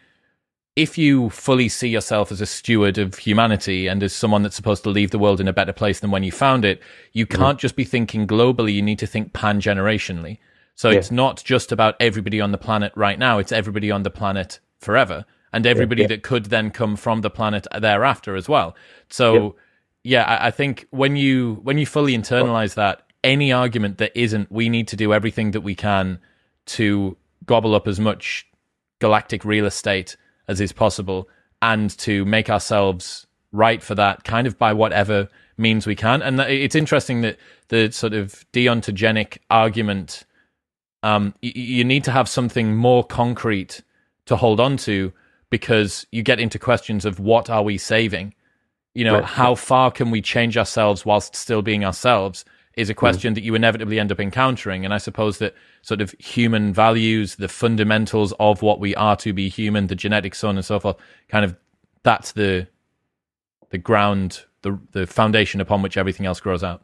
if 0.78 0.96
you 0.96 1.28
fully 1.30 1.68
see 1.68 1.88
yourself 1.88 2.30
as 2.30 2.40
a 2.40 2.46
steward 2.46 2.98
of 2.98 3.16
humanity 3.18 3.88
and 3.88 4.00
as 4.00 4.12
someone 4.12 4.44
that's 4.44 4.54
supposed 4.54 4.84
to 4.84 4.90
leave 4.90 5.10
the 5.10 5.18
world 5.18 5.40
in 5.40 5.48
a 5.48 5.52
better 5.52 5.72
place 5.72 5.98
than 5.98 6.12
when 6.12 6.22
you 6.22 6.30
found 6.30 6.64
it, 6.64 6.80
you 7.12 7.26
mm-hmm. 7.26 7.36
can't 7.36 7.56
mm-hmm. 7.56 7.62
just 7.62 7.74
be 7.74 7.82
thinking 7.82 8.28
globally. 8.28 8.74
You 8.74 8.82
need 8.82 9.00
to 9.00 9.06
think 9.06 9.32
pan 9.32 9.60
generationally. 9.60 10.38
So 10.76 10.90
yeah. 10.90 10.98
it's 10.98 11.10
not 11.10 11.42
just 11.42 11.72
about 11.72 11.96
everybody 11.98 12.40
on 12.40 12.52
the 12.52 12.58
planet 12.58 12.92
right 12.94 13.18
now. 13.18 13.40
It's 13.40 13.50
everybody 13.50 13.90
on 13.90 14.04
the 14.04 14.10
planet 14.10 14.60
forever 14.78 15.24
and 15.52 15.66
everybody 15.66 16.02
yeah, 16.02 16.04
yeah. 16.04 16.14
that 16.14 16.22
could 16.22 16.44
then 16.44 16.70
come 16.70 16.94
from 16.94 17.22
the 17.22 17.30
planet 17.30 17.66
thereafter 17.76 18.36
as 18.36 18.48
well. 18.48 18.76
So 19.10 19.56
yeah, 20.04 20.22
I, 20.22 20.46
I, 20.46 20.50
think 20.52 20.86
when 20.90 21.16
you, 21.16 21.58
when 21.64 21.78
you 21.78 21.86
fully 21.86 22.16
internalize 22.16 22.74
that, 22.74 23.02
any 23.24 23.50
argument 23.50 23.98
that 23.98 24.12
isn't, 24.14 24.52
we 24.52 24.68
need 24.68 24.86
to 24.88 24.96
do 24.96 25.12
everything 25.12 25.50
that 25.50 25.62
we 25.62 25.74
can 25.74 26.20
to 26.66 27.16
gobble 27.46 27.74
up 27.74 27.88
as 27.88 27.98
much 27.98 28.46
galactic 29.00 29.44
real 29.44 29.66
estate 29.66 30.16
as 30.48 30.60
is 30.60 30.72
possible 30.72 31.28
and 31.62 31.96
to 31.98 32.24
make 32.24 32.50
ourselves 32.50 33.26
right 33.52 33.82
for 33.82 33.94
that 33.94 34.24
kind 34.24 34.46
of 34.46 34.58
by 34.58 34.72
whatever 34.72 35.28
means 35.56 35.86
we 35.86 35.94
can. 35.94 36.22
And 36.22 36.40
it's 36.40 36.74
interesting 36.74 37.20
that 37.22 37.36
the 37.68 37.90
sort 37.90 38.14
of 38.14 38.44
deontogenic 38.52 39.38
argument, 39.50 40.24
um, 41.02 41.34
y- 41.42 41.52
you 41.54 41.84
need 41.84 42.04
to 42.04 42.12
have 42.12 42.28
something 42.28 42.76
more 42.76 43.04
concrete 43.04 43.82
to 44.26 44.36
hold 44.36 44.60
on 44.60 44.76
to 44.78 45.12
because 45.50 46.06
you 46.12 46.22
get 46.22 46.38
into 46.38 46.58
questions 46.58 47.04
of 47.04 47.18
what 47.18 47.50
are 47.50 47.62
we 47.62 47.78
saving? 47.78 48.34
You 48.94 49.04
know, 49.04 49.14
right. 49.14 49.24
how 49.24 49.54
far 49.54 49.90
can 49.90 50.10
we 50.10 50.20
change 50.20 50.56
ourselves 50.56 51.04
whilst 51.04 51.34
still 51.34 51.62
being 51.62 51.84
ourselves? 51.84 52.44
Is 52.78 52.88
a 52.88 52.92
hmm. 52.92 52.98
question 52.98 53.32
mm. 53.32 53.34
that 53.36 53.42
you 53.42 53.54
inevitably 53.54 53.98
end 53.98 54.12
up 54.12 54.20
encountering. 54.20 54.84
And 54.84 54.94
I 54.94 54.98
suppose 54.98 55.38
that 55.38 55.54
sort 55.82 56.00
of 56.00 56.14
human 56.18 56.72
values, 56.72 57.36
the 57.36 57.48
fundamentals 57.48 58.32
of 58.38 58.62
what 58.62 58.80
we 58.80 58.94
are 58.94 59.16
to 59.16 59.32
be 59.32 59.48
human, 59.48 59.88
the 59.88 59.94
genetic 59.94 60.34
so 60.34 60.48
on 60.48 60.56
and 60.56 60.64
so 60.64 60.78
forth, 60.78 60.96
kind 61.28 61.44
of 61.44 61.56
that's 62.02 62.32
the 62.32 62.68
the 63.70 63.78
ground, 63.78 64.44
the 64.62 64.78
the 64.92 65.06
foundation 65.06 65.60
upon 65.60 65.82
which 65.82 65.96
everything 65.96 66.24
else 66.24 66.40
grows 66.40 66.62
out. 66.62 66.82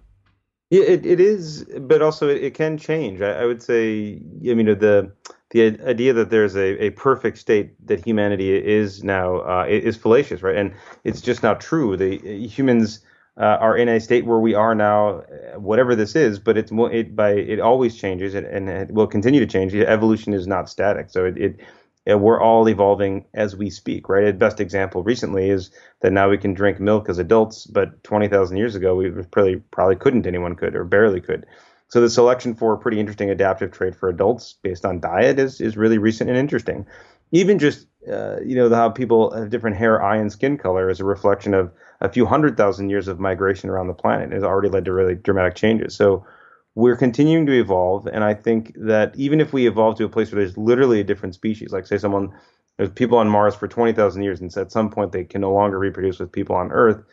Yeah, 0.71 0.83
it, 0.83 1.07
it 1.07 1.21
is, 1.21 1.65
but 1.81 2.03
also 2.03 2.29
it, 2.29 2.43
it 2.43 2.55
can 2.55 2.79
change. 2.79 3.21
I, 3.21 3.43
I, 3.43 3.45
would 3.45 3.63
say, 3.63 4.21
I 4.49 4.55
mean, 4.55 4.67
the 4.67 5.13
the 5.51 5.81
idea 5.87 6.13
that 6.15 6.31
there's 6.31 6.57
a, 6.57 6.83
a 6.83 6.91
perfect 6.91 7.39
state 7.39 7.75
that 7.87 8.05
humanity 8.05 8.51
is 8.57 9.05
now 9.05 9.37
uh, 9.41 9.67
is 9.69 9.97
fallacious, 9.97 10.43
right? 10.43 10.57
And 10.57 10.75
it's 11.05 11.21
just 11.21 11.43
not 11.43 11.61
true. 11.61 11.97
The 11.97 12.19
humans 12.49 13.01
uh, 13.37 13.59
are 13.61 13.76
in 13.76 13.89
a 13.89 14.01
state 14.01 14.24
where 14.26 14.39
we 14.39 14.55
are 14.55 14.74
now, 14.74 15.20
uh, 15.20 15.59
whatever 15.59 15.95
this 15.95 16.14
is, 16.14 16.39
but 16.39 16.57
it's 16.57 16.70
more, 16.70 16.93
it 16.93 17.16
by 17.16 17.32
it 17.32 17.61
always 17.61 17.97
changes 17.97 18.35
and, 18.35 18.47
and 18.47 18.68
it 18.68 18.91
will 18.93 19.07
continue 19.07 19.41
to 19.41 19.47
change. 19.47 19.74
Evolution 19.74 20.32
is 20.32 20.47
not 20.47 20.68
static, 20.68 21.11
so 21.11 21.24
it, 21.24 21.37
it, 21.37 21.61
it 22.07 22.14
we're 22.20 22.41
all 22.41 22.68
evolving 22.68 23.24
as 23.35 23.57
we 23.57 23.70
speak, 23.70 24.09
right? 24.09 24.26
The 24.26 24.32
best 24.32 24.61
example 24.61 25.03
recently 25.03 25.51
is 25.51 25.70
that 26.01 26.12
now 26.12 26.30
we 26.30 26.39
can 26.39 26.55
drink 26.55 26.78
milk 26.78 27.09
as 27.09 27.18
adults, 27.18 27.66
but 27.66 28.05
20,000 28.05 28.57
years 28.57 28.76
ago 28.76 28.95
we 28.95 29.11
probably 29.11 29.57
probably 29.57 29.97
couldn't. 29.97 30.26
Anyone 30.26 30.55
could 30.55 30.76
or 30.76 30.85
barely 30.85 31.20
could. 31.20 31.47
So 31.89 32.01
the 32.01 32.11
selection 32.11 32.55
for 32.55 32.72
a 32.72 32.78
pretty 32.78 32.99
interesting 32.99 33.30
adaptive 33.30 33.70
trait 33.70 33.95
for 33.95 34.09
adults 34.09 34.57
based 34.62 34.85
on 34.85 35.01
diet 35.01 35.39
is 35.39 35.61
is 35.61 35.76
really 35.76 35.99
recent 35.99 36.28
and 36.28 36.39
interesting. 36.39 36.87
Even 37.30 37.59
just 37.59 37.87
uh, 38.11 38.41
you 38.41 38.55
know 38.55 38.68
how 38.68 38.91
people 38.91 39.30
have 39.32 39.51
different 39.51 39.76
hair, 39.76 40.03
eye, 40.03 40.16
and 40.16 40.32
skin 40.32 40.59
color 40.59 40.91
is 40.91 41.01
a 41.01 41.05
reflection 41.05 41.55
of 41.55 41.72
a 42.01 42.09
few 42.09 42.26
hundred 42.26 42.57
thousand 42.57 42.91
years 42.91 43.09
of 43.09 43.20
migration 43.20 43.70
around 43.70 43.87
the 43.87 43.95
planet 43.95 44.32
has 44.32 44.43
already 44.43 44.68
led 44.68 44.85
to 44.85 44.93
really 44.93 45.14
dramatic 45.14 45.55
changes. 45.55 45.95
So 45.95 46.26
we're 46.74 46.97
continuing 46.97 47.47
to 47.47 47.59
evolve, 47.59 48.07
and 48.07 48.24
I 48.24 48.35
think 48.35 48.74
that 48.76 49.14
even 49.16 49.41
if 49.41 49.53
we 49.53 49.66
evolve 49.66 49.97
to 49.99 50.05
a 50.05 50.09
place 50.09 50.32
where 50.32 50.43
there's 50.43 50.59
literally 50.59 51.01
a 51.01 51.05
different 51.05 51.35
species, 51.35 51.72
like 51.72 51.87
say 51.87 51.99
someone 51.99 52.32
there's 52.76 52.91
people 52.91 53.18
on 53.18 53.28
Mars 53.28 53.55
for 53.55 53.68
20,000 53.68 54.22
years, 54.22 54.41
and 54.41 54.55
at 54.57 54.72
some 54.72 54.91
point 54.91 55.12
they 55.12 55.22
can 55.22 55.41
no 55.41 55.53
longer 55.53 55.78
reproduce 55.78 56.18
with 56.18 56.32
people 56.32 56.57
on 56.57 56.72
Earth, 56.72 57.05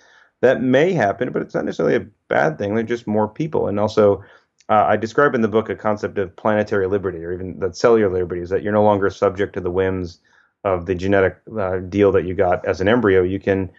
that 0.41 0.59
may 0.59 0.91
happen, 0.91 1.32
but 1.32 1.43
it's 1.43 1.53
not 1.53 1.65
necessarily 1.65 1.95
a 1.95 2.07
bad 2.28 2.57
thing. 2.57 2.74
They're 2.74 2.84
just 2.84 3.05
more 3.05 3.28
people, 3.28 3.67
and 3.67 3.80
also. 3.80 4.24
Uh, 4.72 4.86
I 4.88 4.95
describe 4.95 5.36
in 5.36 5.41
the 5.41 5.49
book 5.49 5.67
a 5.69 5.76
concept 5.76 6.17
of 6.17 6.34
planetary 6.38 6.88
liberty, 6.88 7.26
or 7.26 7.34
even 7.34 7.59
that 7.59 7.76
cellular 7.76 8.09
liberty, 8.09 8.41
is 8.41 8.49
that 8.51 8.63
you're 8.63 8.72
no 8.72 8.86
longer 8.86 9.09
subject 9.09 9.51
to 9.55 9.59
the 9.59 9.69
whims 9.69 10.22
of 10.63 10.86
the 10.86 10.95
genetic 10.95 11.38
uh, 11.59 11.80
deal 11.80 12.13
that 12.13 12.24
you 12.24 12.34
got 12.34 12.65
as 12.65 12.80
an 12.80 12.88
embryo. 12.88 13.22
You 13.22 13.38
can 13.38 13.69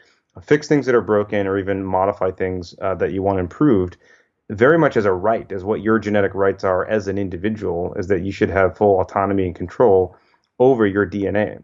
fix 0.42 0.68
things 0.68 0.84
that 0.84 0.94
are 0.94 1.00
broken 1.00 1.46
or 1.46 1.58
even 1.58 1.82
modify 1.82 2.30
things 2.30 2.74
uh, 2.82 2.94
that 2.96 3.12
you 3.12 3.22
want 3.22 3.38
improved 3.38 3.96
very 4.50 4.78
much 4.78 4.98
as 4.98 5.06
a 5.06 5.12
right 5.12 5.50
as 5.50 5.64
what 5.64 5.80
your 5.80 5.98
genetic 5.98 6.34
rights 6.34 6.62
are 6.62 6.86
as 6.86 7.08
an 7.08 7.16
individual 7.16 7.94
is 7.94 8.08
that 8.08 8.22
you 8.22 8.32
should 8.32 8.50
have 8.50 8.76
full 8.76 9.00
autonomy 9.00 9.46
and 9.46 9.54
control 9.54 10.16
over 10.58 10.86
your 10.86 11.08
dna 11.08 11.62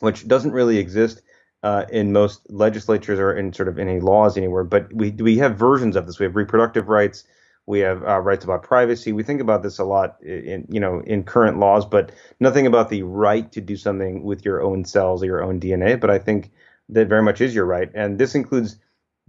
which 0.00 0.26
doesn't 0.26 0.52
really 0.52 0.78
exist 0.78 1.22
uh, 1.62 1.84
in 1.90 2.12
most 2.12 2.40
legislatures 2.50 3.18
or 3.18 3.32
in 3.36 3.52
sort 3.52 3.68
of 3.68 3.78
any 3.78 4.00
laws 4.00 4.36
anywhere 4.36 4.64
but 4.64 4.92
we 4.92 5.10
we 5.10 5.36
have 5.36 5.56
versions 5.56 5.94
of 5.94 6.06
this 6.06 6.18
we 6.18 6.24
have 6.24 6.36
reproductive 6.36 6.88
rights 6.88 7.24
we 7.66 7.80
have 7.80 8.02
uh, 8.04 8.20
rights 8.20 8.44
about 8.44 8.62
privacy 8.62 9.12
we 9.12 9.22
think 9.22 9.40
about 9.40 9.62
this 9.62 9.78
a 9.78 9.84
lot 9.84 10.16
in 10.22 10.66
you 10.70 10.80
know 10.80 11.00
in 11.00 11.22
current 11.22 11.58
laws 11.58 11.84
but 11.84 12.12
nothing 12.40 12.66
about 12.66 12.88
the 12.88 13.02
right 13.02 13.50
to 13.52 13.60
do 13.60 13.76
something 13.76 14.22
with 14.22 14.44
your 14.44 14.62
own 14.62 14.84
cells 14.84 15.22
or 15.22 15.26
your 15.26 15.42
own 15.42 15.60
dna 15.60 15.98
but 15.98 16.10
i 16.10 16.18
think 16.18 16.50
that 16.88 17.08
very 17.08 17.22
much 17.22 17.40
is 17.40 17.54
your 17.54 17.66
right. 17.66 17.90
And 17.94 18.18
this 18.18 18.34
includes 18.34 18.78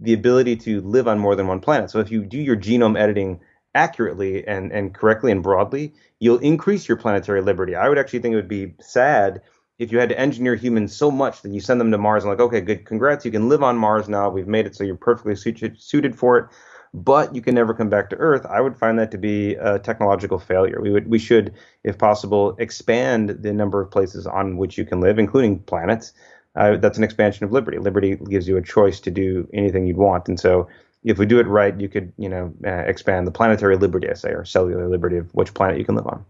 the 0.00 0.12
ability 0.12 0.56
to 0.56 0.80
live 0.82 1.08
on 1.08 1.18
more 1.18 1.34
than 1.34 1.46
one 1.46 1.60
planet. 1.60 1.90
So 1.90 1.98
if 1.98 2.10
you 2.10 2.24
do 2.24 2.38
your 2.38 2.56
genome 2.56 2.98
editing 2.98 3.40
accurately 3.74 4.46
and, 4.46 4.72
and 4.72 4.94
correctly 4.94 5.32
and 5.32 5.42
broadly, 5.42 5.94
you'll 6.20 6.38
increase 6.38 6.88
your 6.88 6.96
planetary 6.96 7.40
liberty. 7.42 7.74
I 7.74 7.88
would 7.88 7.98
actually 7.98 8.20
think 8.20 8.32
it 8.32 8.36
would 8.36 8.48
be 8.48 8.74
sad 8.80 9.42
if 9.78 9.92
you 9.92 9.98
had 9.98 10.08
to 10.08 10.18
engineer 10.18 10.56
humans 10.56 10.94
so 10.94 11.10
much 11.10 11.42
that 11.42 11.52
you 11.52 11.60
send 11.60 11.80
them 11.80 11.90
to 11.92 11.98
Mars 11.98 12.24
and 12.24 12.30
like, 12.30 12.40
okay, 12.40 12.60
good, 12.60 12.84
congrats, 12.84 13.24
you 13.24 13.30
can 13.30 13.48
live 13.48 13.62
on 13.62 13.76
Mars 13.76 14.08
now. 14.08 14.28
We've 14.28 14.48
made 14.48 14.66
it 14.66 14.74
so 14.74 14.82
you're 14.82 14.96
perfectly 14.96 15.36
suited, 15.36 15.80
suited 15.80 16.16
for 16.16 16.38
it, 16.38 16.46
but 16.94 17.34
you 17.34 17.42
can 17.42 17.54
never 17.54 17.74
come 17.74 17.88
back 17.88 18.10
to 18.10 18.16
Earth. 18.16 18.46
I 18.46 18.60
would 18.60 18.76
find 18.76 18.98
that 18.98 19.10
to 19.12 19.18
be 19.18 19.54
a 19.54 19.78
technological 19.78 20.38
failure. 20.38 20.80
We 20.80 20.90
would, 20.90 21.08
we 21.08 21.18
should, 21.18 21.54
if 21.84 21.98
possible, 21.98 22.56
expand 22.58 23.30
the 23.30 23.52
number 23.52 23.80
of 23.80 23.90
places 23.90 24.26
on 24.26 24.56
which 24.56 24.78
you 24.78 24.84
can 24.84 25.00
live, 25.00 25.18
including 25.18 25.60
planets. 25.60 26.12
Uh, 26.56 26.76
that's 26.76 26.98
an 26.98 27.04
expansion 27.04 27.44
of 27.44 27.52
liberty. 27.52 27.78
Liberty 27.78 28.16
gives 28.16 28.48
you 28.48 28.56
a 28.56 28.62
choice 28.62 29.00
to 29.00 29.10
do 29.10 29.48
anything 29.52 29.86
you'd 29.86 29.96
want, 29.96 30.28
and 30.28 30.40
so 30.40 30.68
if 31.04 31.18
we 31.18 31.26
do 31.26 31.38
it 31.38 31.46
right, 31.46 31.78
you 31.80 31.88
could, 31.88 32.12
you 32.18 32.28
know, 32.28 32.52
uh, 32.66 32.70
expand 32.70 33.26
the 33.26 33.30
planetary 33.30 33.76
liberty, 33.76 34.10
I 34.10 34.14
say, 34.14 34.30
or 34.30 34.44
cellular 34.44 34.88
liberty 34.88 35.16
of 35.16 35.32
which 35.34 35.54
planet 35.54 35.78
you 35.78 35.84
can 35.84 35.94
live 35.94 36.06
on. 36.06 36.24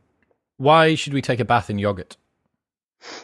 Why 0.59 0.95
should 0.95 1.15
we 1.15 1.23
take 1.23 1.41
a 1.41 1.45
bath 1.45 1.71
in 1.71 1.79
yogurt? 1.79 2.17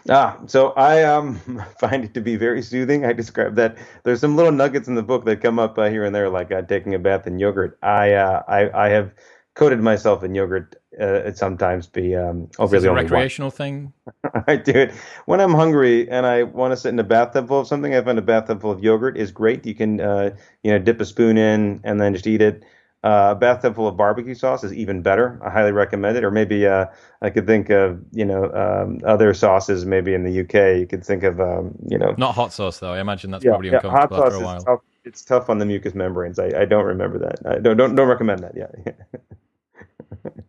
Ah, 0.08 0.38
so 0.46 0.70
I 0.72 1.02
um, 1.02 1.40
find 1.80 2.04
it 2.04 2.14
to 2.14 2.20
be 2.20 2.36
very 2.36 2.62
soothing. 2.62 3.04
I 3.04 3.12
describe 3.12 3.56
that. 3.56 3.76
There's 4.04 4.20
some 4.20 4.36
little 4.36 4.52
nuggets 4.52 4.88
in 4.88 4.94
the 4.94 5.02
book 5.02 5.24
that 5.24 5.40
come 5.40 5.58
up 5.58 5.78
uh, 5.78 5.88
here 5.88 6.04
and 6.04 6.14
there, 6.14 6.28
like 6.28 6.52
uh, 6.52 6.62
taking 6.62 6.94
a 6.94 6.98
bath 6.98 7.26
in 7.26 7.38
yogurt. 7.38 7.78
I 7.82 8.12
uh, 8.12 8.42
I, 8.46 8.86
I 8.86 8.88
have 8.90 9.12
coated 9.54 9.80
myself 9.80 10.24
in 10.24 10.34
yogurt 10.34 10.76
uh, 11.00 11.32
sometimes 11.32 11.86
be 11.86 12.14
um, 12.14 12.48
oh, 12.58 12.66
really 12.66 12.88
a 12.88 12.92
recreational 12.92 13.50
one. 13.50 13.56
thing. 13.56 13.92
I 14.46 14.56
do 14.56 14.72
it 14.72 14.92
when 15.26 15.40
I'm 15.40 15.54
hungry 15.54 16.08
and 16.10 16.26
I 16.26 16.42
want 16.42 16.72
to 16.72 16.76
sit 16.76 16.88
in 16.88 16.98
a 16.98 17.04
bathtub 17.04 17.48
full 17.48 17.60
of 17.60 17.66
something. 17.66 17.94
I 17.94 18.02
find 18.02 18.18
a 18.18 18.22
bathtub 18.22 18.60
full 18.60 18.72
of 18.72 18.82
yogurt 18.82 19.16
is 19.16 19.30
great. 19.30 19.64
You 19.64 19.74
can 19.74 20.00
uh, 20.00 20.36
you 20.62 20.72
know 20.72 20.78
dip 20.78 21.00
a 21.00 21.04
spoon 21.04 21.38
in 21.38 21.80
and 21.84 22.00
then 22.00 22.12
just 22.14 22.26
eat 22.26 22.42
it. 22.42 22.64
Uh, 23.04 23.32
a 23.32 23.34
bathtub 23.34 23.74
full 23.74 23.86
of 23.86 23.98
barbecue 23.98 24.34
sauce 24.34 24.64
is 24.64 24.72
even 24.72 25.02
better. 25.02 25.38
I 25.44 25.50
highly 25.50 25.72
recommend 25.72 26.16
it. 26.16 26.24
Or 26.24 26.30
maybe 26.30 26.66
uh, 26.66 26.86
I 27.20 27.28
could 27.28 27.46
think 27.46 27.68
of 27.68 28.00
you 28.12 28.24
know 28.24 28.50
um, 28.54 28.98
other 29.04 29.34
sauces. 29.34 29.84
Maybe 29.84 30.14
in 30.14 30.24
the 30.24 30.40
UK, 30.40 30.80
you 30.80 30.86
could 30.86 31.04
think 31.04 31.22
of 31.22 31.38
um, 31.38 31.74
you 31.86 31.98
know 31.98 32.14
not 32.16 32.34
hot 32.34 32.54
sauce 32.54 32.78
though. 32.78 32.92
I 32.92 33.00
imagine 33.00 33.30
that's 33.30 33.44
yeah, 33.44 33.50
probably 33.50 33.68
yeah, 33.68 33.76
uncomfortable 33.76 34.16
hot 34.16 34.32
sauce 34.32 34.32
after 34.32 34.42
a 34.42 34.46
while. 34.46 34.62
Tough. 34.62 34.80
It's 35.04 35.22
tough 35.22 35.50
on 35.50 35.58
the 35.58 35.66
mucous 35.66 35.94
membranes. 35.94 36.38
I, 36.38 36.62
I 36.62 36.64
don't 36.64 36.86
remember 36.86 37.18
that. 37.18 37.40
I 37.44 37.58
don't 37.58 37.76
don't 37.76 37.94
don't 37.94 38.08
recommend 38.08 38.40
that. 38.42 38.54
Yeah. 38.56 40.32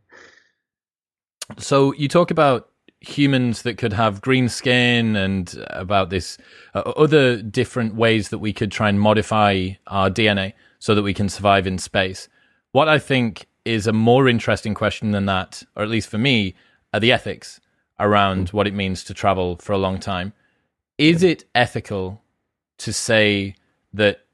so 1.57 1.93
you 1.95 2.07
talk 2.07 2.31
about 2.31 2.69
humans 3.01 3.63
that 3.63 3.77
could 3.77 3.91
have 3.91 4.21
green 4.21 4.47
skin 4.47 5.17
and 5.17 5.61
about 5.71 6.09
this 6.09 6.37
uh, 6.73 6.79
other 6.95 7.41
different 7.41 7.95
ways 7.95 8.29
that 8.29 8.39
we 8.39 8.53
could 8.53 8.71
try 8.71 8.87
and 8.87 8.97
modify 8.97 9.71
our 9.87 10.09
DNA 10.09 10.53
so 10.79 10.95
that 10.95 11.03
we 11.03 11.13
can 11.13 11.27
survive 11.27 11.67
in 11.67 11.77
space. 11.77 12.29
What 12.75 12.89
I 12.89 12.99
think 12.99 13.47
is 13.63 13.87
a 13.87 13.93
more 13.93 14.27
interesting 14.27 14.73
question 14.73 15.11
than 15.11 15.27
that, 15.27 15.63
or 15.77 15.83
at 15.83 15.87
least 15.87 16.09
for 16.09 16.17
me, 16.17 16.55
are 16.93 16.99
the 16.99 17.09
ethics 17.09 17.61
around 18.01 18.49
what 18.49 18.67
it 18.67 18.73
means 18.73 19.01
to 19.05 19.13
travel 19.13 19.55
for 19.61 19.71
a 19.71 19.77
long 19.77 19.97
time. 19.97 20.33
Is 20.97 21.23
it 21.23 21.45
ethical 21.55 22.21
to 22.79 22.91
say 22.91 23.55
that 23.93 24.25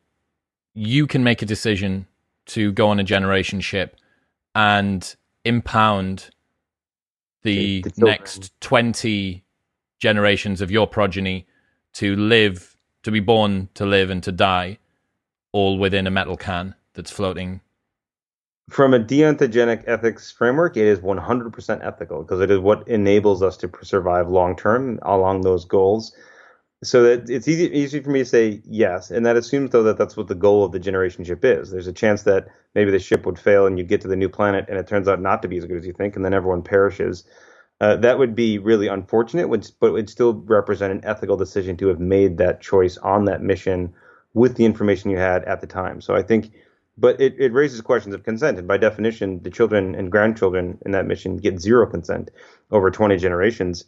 you 0.73 1.05
can 1.05 1.23
make 1.23 1.43
a 1.43 1.45
decision 1.45 2.07
to 2.47 2.71
go 2.71 2.87
on 2.87 2.99
a 2.99 3.03
generation 3.03 3.61
ship 3.61 3.95
and 4.55 5.15
impound 5.45 6.31
the, 7.43 7.83
the 7.83 7.93
next 7.97 8.59
20 8.59 9.43
generations 9.99 10.61
of 10.61 10.71
your 10.71 10.87
progeny 10.87 11.45
to 11.93 12.15
live, 12.15 12.75
to 13.03 13.11
be 13.11 13.19
born, 13.19 13.69
to 13.75 13.85
live, 13.85 14.09
and 14.09 14.23
to 14.23 14.31
die 14.31 14.79
all 15.51 15.77
within 15.77 16.07
a 16.07 16.11
metal 16.11 16.37
can 16.37 16.73
that's 16.95 17.11
floating 17.11 17.61
from 18.72 18.93
a 18.93 18.99
deontogenic 18.99 19.84
ethics 19.86 20.32
framework, 20.32 20.78
it 20.78 20.86
is 20.86 20.99
100% 20.99 21.86
ethical 21.86 22.22
because 22.24 22.39
it 22.39 22.49
is 22.49 22.59
what 22.59 22.88
enables 22.88 23.43
us 23.43 23.57
to 23.57 23.69
survive 23.84 24.30
long 24.30 24.55
term 24.55 24.97
along 25.01 25.41
those 25.41 25.65
goals. 25.65 26.15
So 26.84 27.03
that 27.03 27.30
it's 27.30 27.47
easy 27.47 27.65
easy 27.72 27.99
for 27.99 28.09
me 28.09 28.19
to 28.19 28.26
say 28.26 28.61
yes, 28.65 29.11
and 29.11 29.24
that 29.26 29.36
assumes 29.36 29.69
though 29.69 29.84
that 29.84 29.99
that's 29.99 30.17
what 30.17 30.28
the 30.28 30.36
goal 30.36 30.63
of 30.63 30.72
the 30.72 30.80
generation 30.80 31.24
ship 31.24 31.45
is. 31.45 31.69
There's 31.69 31.86
a 31.86 31.93
chance 31.93 32.24
that 32.24 32.47
maybe 32.74 32.89
the 32.89 32.97
ship 32.97 33.26
would 33.26 33.38
fail 33.38 33.67
and 33.67 33.78
you 33.78 33.84
get 33.84 34.01
to 34.01 34.07
the 34.07 34.15
new 34.15 34.30
planet 34.30 34.65
and 34.67 34.80
it 34.80 34.88
turns 34.88 35.07
out 35.07 35.22
not 35.22 35.43
to 35.43 35.47
be 35.47 35.57
as 35.57 35.65
good 35.65 35.78
as 35.78 35.86
you 35.86 35.93
think, 35.93 36.15
and 36.15 36.26
then 36.26 36.34
everyone 36.34 36.63
perishes. 36.63 37.24
Uh, 37.82 37.97
that 37.97 38.17
would 38.17 38.36
be 38.36 38.57
really 38.57 38.88
unfortunate, 38.88 39.47
but 39.80 39.88
it 39.88 39.91
would 39.91 40.09
still 40.09 40.34
represent 40.34 40.93
an 40.93 41.01
ethical 41.03 41.36
decision 41.36 41.76
to 41.78 41.88
have 41.88 41.99
made 41.99 42.38
that 42.38 42.61
choice 42.61 42.97
on 42.97 43.26
that 43.26 43.41
mission 43.41 43.93
with 44.34 44.55
the 44.55 44.65
information 44.65 45.11
you 45.11 45.17
had 45.17 45.43
at 45.43 45.61
the 45.61 45.67
time. 45.67 45.99
So 45.99 46.15
I 46.15 46.24
think 46.24 46.51
but 47.01 47.19
it, 47.19 47.35
it 47.39 47.51
raises 47.51 47.81
questions 47.81 48.13
of 48.13 48.23
consent. 48.23 48.59
And 48.59 48.67
by 48.67 48.77
definition, 48.77 49.41
the 49.41 49.49
children 49.49 49.95
and 49.95 50.11
grandchildren 50.11 50.77
in 50.85 50.91
that 50.91 51.07
mission 51.07 51.37
get 51.37 51.59
zero 51.59 51.87
consent 51.87 52.29
over 52.69 52.91
20 52.91 53.17
generations. 53.17 53.85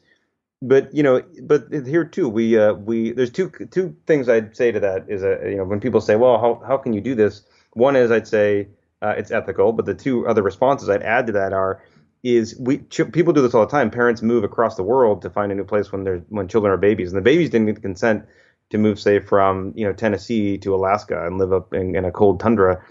But 0.64 0.93
you 0.93 1.03
know, 1.03 1.22
but 1.43 1.68
here 1.72 2.05
too, 2.05 2.28
we 2.28 2.57
uh, 2.57 2.74
we 2.74 3.11
there's 3.11 3.30
two 3.30 3.51
two 3.70 3.95
things 4.07 4.30
I'd 4.30 4.55
say 4.57 4.72
to 4.72 4.80
that 4.80 5.05
is 5.09 5.22
a 5.22 5.39
you 5.43 5.57
know 5.57 5.66
when 5.66 5.80
people 5.80 6.01
say, 6.01 6.16
well, 6.16 6.39
how 6.39 6.66
how 6.66 6.78
can 6.78 6.93
you 6.93 7.01
do 7.01 7.16
this? 7.16 7.43
One 7.74 7.95
is 7.95 8.11
I'd 8.11 8.28
say 8.28 8.70
uh, 9.01 9.14
it's 9.18 9.30
ethical, 9.30 9.74
but 9.74 9.86
the 9.86 9.93
two 9.93 10.26
other 10.26 10.41
responses 10.41 10.89
I'd 10.89 11.03
add 11.03 11.28
to 11.28 11.34
that 11.34 11.53
are 11.53 11.84
is 12.24 12.57
we 12.57 12.78
ch- 12.78 13.11
people 13.11 13.34
do 13.34 13.41
this 13.41 13.53
all 13.53 13.66
the 13.66 13.72
time. 13.72 13.91
Parents 13.91 14.22
move 14.22 14.45
across 14.45 14.76
the 14.76 14.84
world 14.84 15.22
to 15.24 15.30
find 15.30 15.51
a 15.51 15.55
new 15.55 15.66
place 15.66 15.91
when 15.91 16.05
they're 16.05 16.24
when 16.30 16.47
children 16.47 16.74
are 16.74 16.78
babies, 16.78 17.09
and 17.09 17.18
the 17.18 17.22
babies 17.22 17.49
didn't 17.49 17.68
get 17.68 17.82
consent 17.82 18.26
to 18.70 18.78
move, 18.78 18.97
say, 18.99 19.20
from 19.20 19.74
you 19.76 19.86
know 19.86 19.91
Tennessee 19.91 20.57
to 20.59 20.74
Alaska 20.74 21.28
and 21.28 21.38
live 21.38 21.51
up 21.51 21.74
in, 21.74 21.93
in 21.95 22.05
a 22.05 22.11
cold 22.11 22.39
tundra 22.39 22.82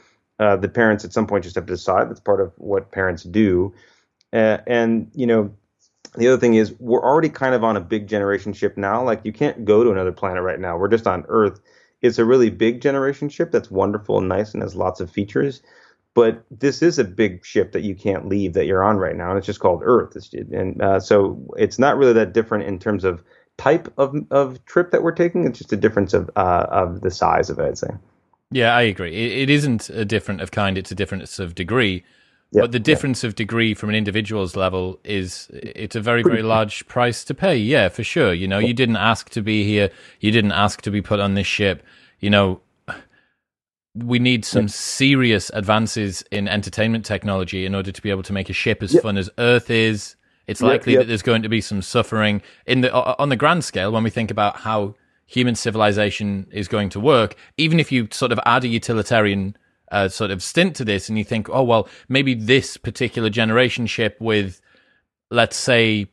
uh, 0.43 0.57
the 0.57 0.69
parents 0.69 1.05
at 1.05 1.13
some 1.13 1.27
point 1.27 1.45
just 1.45 1.55
have 1.55 1.67
to 1.67 1.73
decide. 1.73 2.11
That's 2.11 2.21
part 2.21 2.41
of 2.41 2.53
what 2.57 2.91
parents 2.91 3.23
do. 3.23 3.73
Uh, 4.33 4.59
and 4.67 5.11
you 5.15 5.27
know, 5.27 5.55
the 6.17 6.27
other 6.29 6.39
thing 6.39 6.55
is 6.55 6.75
we're 6.81 7.03
already 7.03 7.29
kind 7.29 7.55
of 7.55 7.63
on 7.63 7.77
a 7.77 7.81
big 7.81 8.09
generation 8.09 8.53
ship 8.53 8.77
now. 8.77 9.05
Like 9.05 9.21
you 9.25 9.33
can't 9.33 9.65
go 9.65 9.85
to 9.85 9.91
another 9.91 10.13
planet 10.13 10.43
right 10.43 10.59
now. 10.59 10.77
We're 10.77 10.89
just 10.89 11.07
on 11.07 11.25
Earth. 11.29 11.61
It's 12.01 12.19
a 12.19 12.25
really 12.25 12.51
big 12.51 12.81
generation 12.81 13.29
ship 13.29 13.53
that's 13.53 13.71
wonderful 13.71 14.19
and 14.19 14.29
nice 14.29 14.53
and 14.53 14.63
has 14.63 14.75
lots 14.75 15.01
of 15.01 15.11
features. 15.11 15.63
But 16.15 16.45
this 16.51 16.83
is 16.83 16.99
a 16.99 17.05
big 17.05 17.45
ship 17.45 17.73
that 17.73 17.83
you 17.83 17.95
can't 17.95 18.29
leave 18.29 18.53
that 18.55 18.67
you're 18.67 18.83
on 18.83 18.99
right 18.99 19.17
now, 19.17 19.31
and 19.31 19.39
it's 19.39 19.47
just 19.47 19.61
called 19.61 19.81
Earth. 19.83 20.15
It's, 20.15 20.35
and 20.35 20.83
uh, 20.83 21.01
so 21.01 21.43
it's 21.57 21.79
not 21.79 21.97
really 21.97 22.13
that 22.15 22.35
different 22.35 22.65
in 22.65 22.79
terms 22.79 23.05
of 23.05 23.23
type 23.57 23.91
of 23.97 24.15
of 24.31 24.63
trip 24.67 24.91
that 24.91 25.03
we're 25.03 25.13
taking. 25.13 25.47
It's 25.47 25.59
just 25.59 25.73
a 25.73 25.77
difference 25.77 26.13
of 26.13 26.29
uh, 26.37 26.67
of 26.69 27.01
the 27.01 27.11
size 27.11 27.49
of 27.49 27.59
it. 27.59 27.65
I'd 27.65 27.79
say. 27.79 27.89
Yeah, 28.53 28.75
I 28.75 28.83
agree. 28.83 29.15
It, 29.15 29.43
it 29.43 29.51
isn't 29.51 29.91
a 29.91 30.05
different 30.05 30.41
of 30.41 30.51
kind; 30.51 30.79
it's 30.79 30.91
a 30.91 30.95
difference 30.95 31.39
of 31.39 31.55
degree. 31.55 32.05
Yep, 32.53 32.65
but 32.65 32.73
the 32.73 32.79
difference 32.79 33.23
yep. 33.23 33.31
of 33.31 33.35
degree 33.35 33.73
from 33.73 33.89
an 33.89 33.95
individual's 33.95 34.57
level 34.57 35.01
is 35.05 35.49
it's 35.53 35.97
a 35.97 36.01
very 36.01 36.23
very 36.23 36.43
large 36.43 36.87
price 36.87 37.25
to 37.25 37.35
pay. 37.35 37.57
Yeah, 37.57 37.89
for 37.89 38.05
sure. 38.05 38.35
You 38.35 38.47
know, 38.47 38.59
you 38.59 38.75
didn't 38.75 38.97
ask 38.97 39.31
to 39.31 39.43
be 39.43 39.65
here. 39.65 39.91
You 40.21 40.31
didn't 40.31 40.53
ask 40.53 40.83
to 40.83 40.91
be 40.91 41.01
put 41.01 41.19
on 41.19 41.35
this 41.35 41.47
ship. 41.47 41.83
You 42.21 42.31
know, 42.31 42.61
we 43.95 44.19
need 44.19 44.45
some 44.45 44.69
serious 44.69 45.51
advances 45.55 46.23
in 46.31 46.49
entertainment 46.49 47.05
technology 47.05 47.67
in 47.67 47.75
order 47.75 47.93
to 47.93 48.03
be 48.03 48.11
able 48.11 48.23
to 48.23 48.33
make 48.33 48.49
a 48.49 48.55
ship 48.55 48.83
as 48.83 48.99
fun 49.01 49.17
as 49.17 49.29
Earth 49.39 49.71
is. 49.71 50.17
It's 50.47 50.61
likely 50.61 50.97
that 50.97 51.07
there's 51.07 51.23
going 51.23 51.43
to 51.43 51.49
be 51.49 51.61
some 51.61 51.83
suffering 51.83 52.43
in 52.67 52.81
the 52.81 52.93
on 52.93 53.29
the 53.29 53.37
grand 53.37 53.65
scale 53.65 53.93
when 53.93 54.03
we 54.03 54.11
think 54.11 54.31
about 54.31 54.57
how 54.57 54.95
human 55.27 55.55
civilization 55.55 56.47
is 56.53 56.69
going 56.69 56.89
to 56.91 57.01
work, 57.01 57.37
even 57.57 57.81
if 57.81 57.91
you 57.91 58.09
sort 58.11 58.33
of 58.33 58.41
add 58.45 58.65
a 58.65 58.69
utilitarian 58.69 59.57
uh, 59.91 60.09
sort 60.09 60.31
of 60.31 60.43
stint 60.43 60.77
to 60.77 60.85
this 60.85 61.09
and 61.09 61.19
you 61.19 61.25
think, 61.25 61.49
oh, 61.51 61.63
well, 61.63 61.89
maybe 62.09 62.35
this 62.35 62.77
particular 62.77 63.31
generation 63.31 63.87
ship 63.87 64.17
with, 64.21 64.61
let's 65.31 65.57
say, 65.57 66.07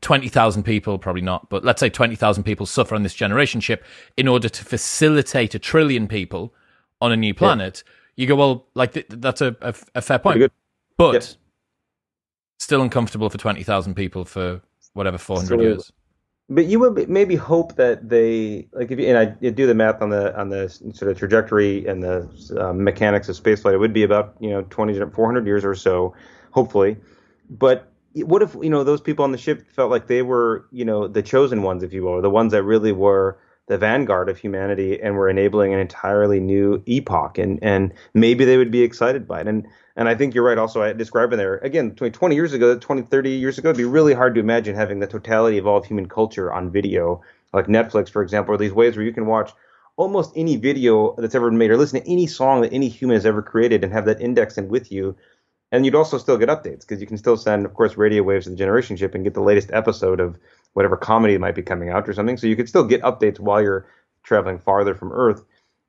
20,000 0.00 0.62
people, 0.62 0.98
probably 0.98 1.22
not, 1.22 1.50
but 1.50 1.64
let's 1.64 1.80
say 1.80 1.90
20,000 1.90 2.44
people 2.44 2.64
suffer 2.64 2.94
on 2.94 3.02
this 3.02 3.14
generation 3.14 3.60
ship 3.60 3.84
in 4.16 4.28
order 4.28 4.48
to 4.48 4.64
facilitate 4.64 5.54
a 5.54 5.58
trillion 5.58 6.06
people 6.06 6.54
on 7.00 7.12
a 7.12 7.16
new 7.16 7.34
planet. 7.34 7.82
Yeah. 7.84 7.92
You 8.16 8.26
go, 8.28 8.36
well, 8.36 8.66
like 8.74 8.92
th- 8.92 9.06
that's 9.08 9.40
a, 9.40 9.56
a, 9.60 9.74
a, 9.96 10.02
fair 10.02 10.18
point. 10.18 10.52
But 10.96 11.14
yeah. 11.14 11.20
still 12.58 12.82
uncomfortable 12.82 13.30
for 13.30 13.38
20,000 13.38 13.94
people 13.94 14.24
for 14.24 14.60
whatever, 14.94 15.18
400 15.18 15.60
years 15.60 15.92
but 16.50 16.66
you 16.66 16.80
would 16.80 17.08
maybe 17.08 17.36
hope 17.36 17.76
that 17.76 18.08
they 18.08 18.68
like 18.72 18.90
if 18.90 18.98
you, 18.98 19.06
and 19.06 19.18
I 19.18 19.26
do 19.50 19.66
the 19.66 19.74
math 19.74 20.00
on 20.00 20.10
the 20.10 20.38
on 20.38 20.48
the 20.48 20.68
sort 20.68 21.10
of 21.10 21.18
trajectory 21.18 21.86
and 21.86 22.02
the 22.02 22.28
uh, 22.58 22.72
mechanics 22.72 23.28
of 23.28 23.36
spaceflight, 23.36 23.74
it 23.74 23.78
would 23.78 23.92
be 23.92 24.02
about 24.02 24.34
you 24.40 24.50
know 24.50 24.62
20 24.62 24.98
400 25.10 25.46
years 25.46 25.64
or 25.64 25.74
so, 25.74 26.14
hopefully. 26.50 26.96
But 27.50 27.90
what 28.14 28.42
if 28.42 28.54
you 28.54 28.70
know 28.70 28.82
those 28.82 29.02
people 29.02 29.24
on 29.24 29.32
the 29.32 29.38
ship 29.38 29.70
felt 29.70 29.90
like 29.90 30.06
they 30.06 30.22
were 30.22 30.66
you 30.72 30.84
know 30.86 31.06
the 31.06 31.22
chosen 31.22 31.62
ones, 31.62 31.82
if 31.82 31.92
you 31.92 32.02
will, 32.02 32.22
the 32.22 32.30
ones 32.30 32.52
that 32.52 32.62
really 32.62 32.92
were 32.92 33.38
the 33.66 33.76
vanguard 33.76 34.30
of 34.30 34.38
humanity 34.38 34.98
and 35.00 35.16
were 35.16 35.28
enabling 35.28 35.74
an 35.74 35.80
entirely 35.80 36.40
new 36.40 36.82
epoch, 36.86 37.36
and 37.36 37.58
and 37.62 37.92
maybe 38.14 38.46
they 38.46 38.56
would 38.56 38.70
be 38.70 38.82
excited 38.82 39.28
by 39.28 39.42
it. 39.42 39.48
And 39.48 39.66
and 39.98 40.08
I 40.08 40.14
think 40.14 40.32
you're 40.32 40.44
right. 40.44 40.56
Also, 40.56 40.80
in 40.80 40.96
there 40.96 41.56
again, 41.56 41.96
20 41.96 42.12
20 42.12 42.34
years 42.36 42.52
ago, 42.52 42.78
20, 42.78 43.02
30 43.02 43.30
years 43.30 43.58
ago, 43.58 43.70
it'd 43.70 43.76
be 43.76 43.84
really 43.84 44.14
hard 44.14 44.32
to 44.36 44.40
imagine 44.40 44.76
having 44.76 45.00
the 45.00 45.08
totality 45.08 45.58
of 45.58 45.66
all 45.66 45.78
of 45.78 45.84
human 45.84 46.08
culture 46.08 46.52
on 46.52 46.70
video, 46.70 47.20
like 47.52 47.66
Netflix, 47.66 48.08
for 48.08 48.22
example, 48.22 48.54
or 48.54 48.58
these 48.58 48.72
ways 48.72 48.96
where 48.96 49.04
you 49.04 49.12
can 49.12 49.26
watch 49.26 49.50
almost 49.96 50.32
any 50.36 50.54
video 50.54 51.16
that's 51.18 51.34
ever 51.34 51.50
been 51.50 51.58
made 51.58 51.72
or 51.72 51.76
listen 51.76 52.00
to 52.00 52.08
any 52.08 52.28
song 52.28 52.60
that 52.60 52.72
any 52.72 52.88
human 52.88 53.16
has 53.16 53.26
ever 53.26 53.42
created 53.42 53.82
and 53.82 53.92
have 53.92 54.04
that 54.04 54.20
indexed 54.20 54.56
in 54.56 54.68
with 54.68 54.92
you. 54.92 55.16
And 55.72 55.84
you'd 55.84 55.96
also 55.96 56.16
still 56.16 56.38
get 56.38 56.48
updates 56.48 56.82
because 56.82 57.00
you 57.00 57.06
can 57.08 57.18
still 57.18 57.36
send, 57.36 57.66
of 57.66 57.74
course, 57.74 57.96
radio 57.96 58.22
waves 58.22 58.44
to 58.44 58.50
the 58.50 58.56
generation 58.56 58.96
ship 58.96 59.16
and 59.16 59.24
get 59.24 59.34
the 59.34 59.42
latest 59.42 59.70
episode 59.72 60.20
of 60.20 60.38
whatever 60.74 60.96
comedy 60.96 61.36
might 61.38 61.56
be 61.56 61.62
coming 61.62 61.88
out 61.88 62.08
or 62.08 62.12
something. 62.12 62.36
So 62.36 62.46
you 62.46 62.54
could 62.54 62.68
still 62.68 62.84
get 62.84 63.02
updates 63.02 63.40
while 63.40 63.60
you're 63.60 63.88
traveling 64.22 64.60
farther 64.60 64.94
from 64.94 65.12
Earth. 65.12 65.44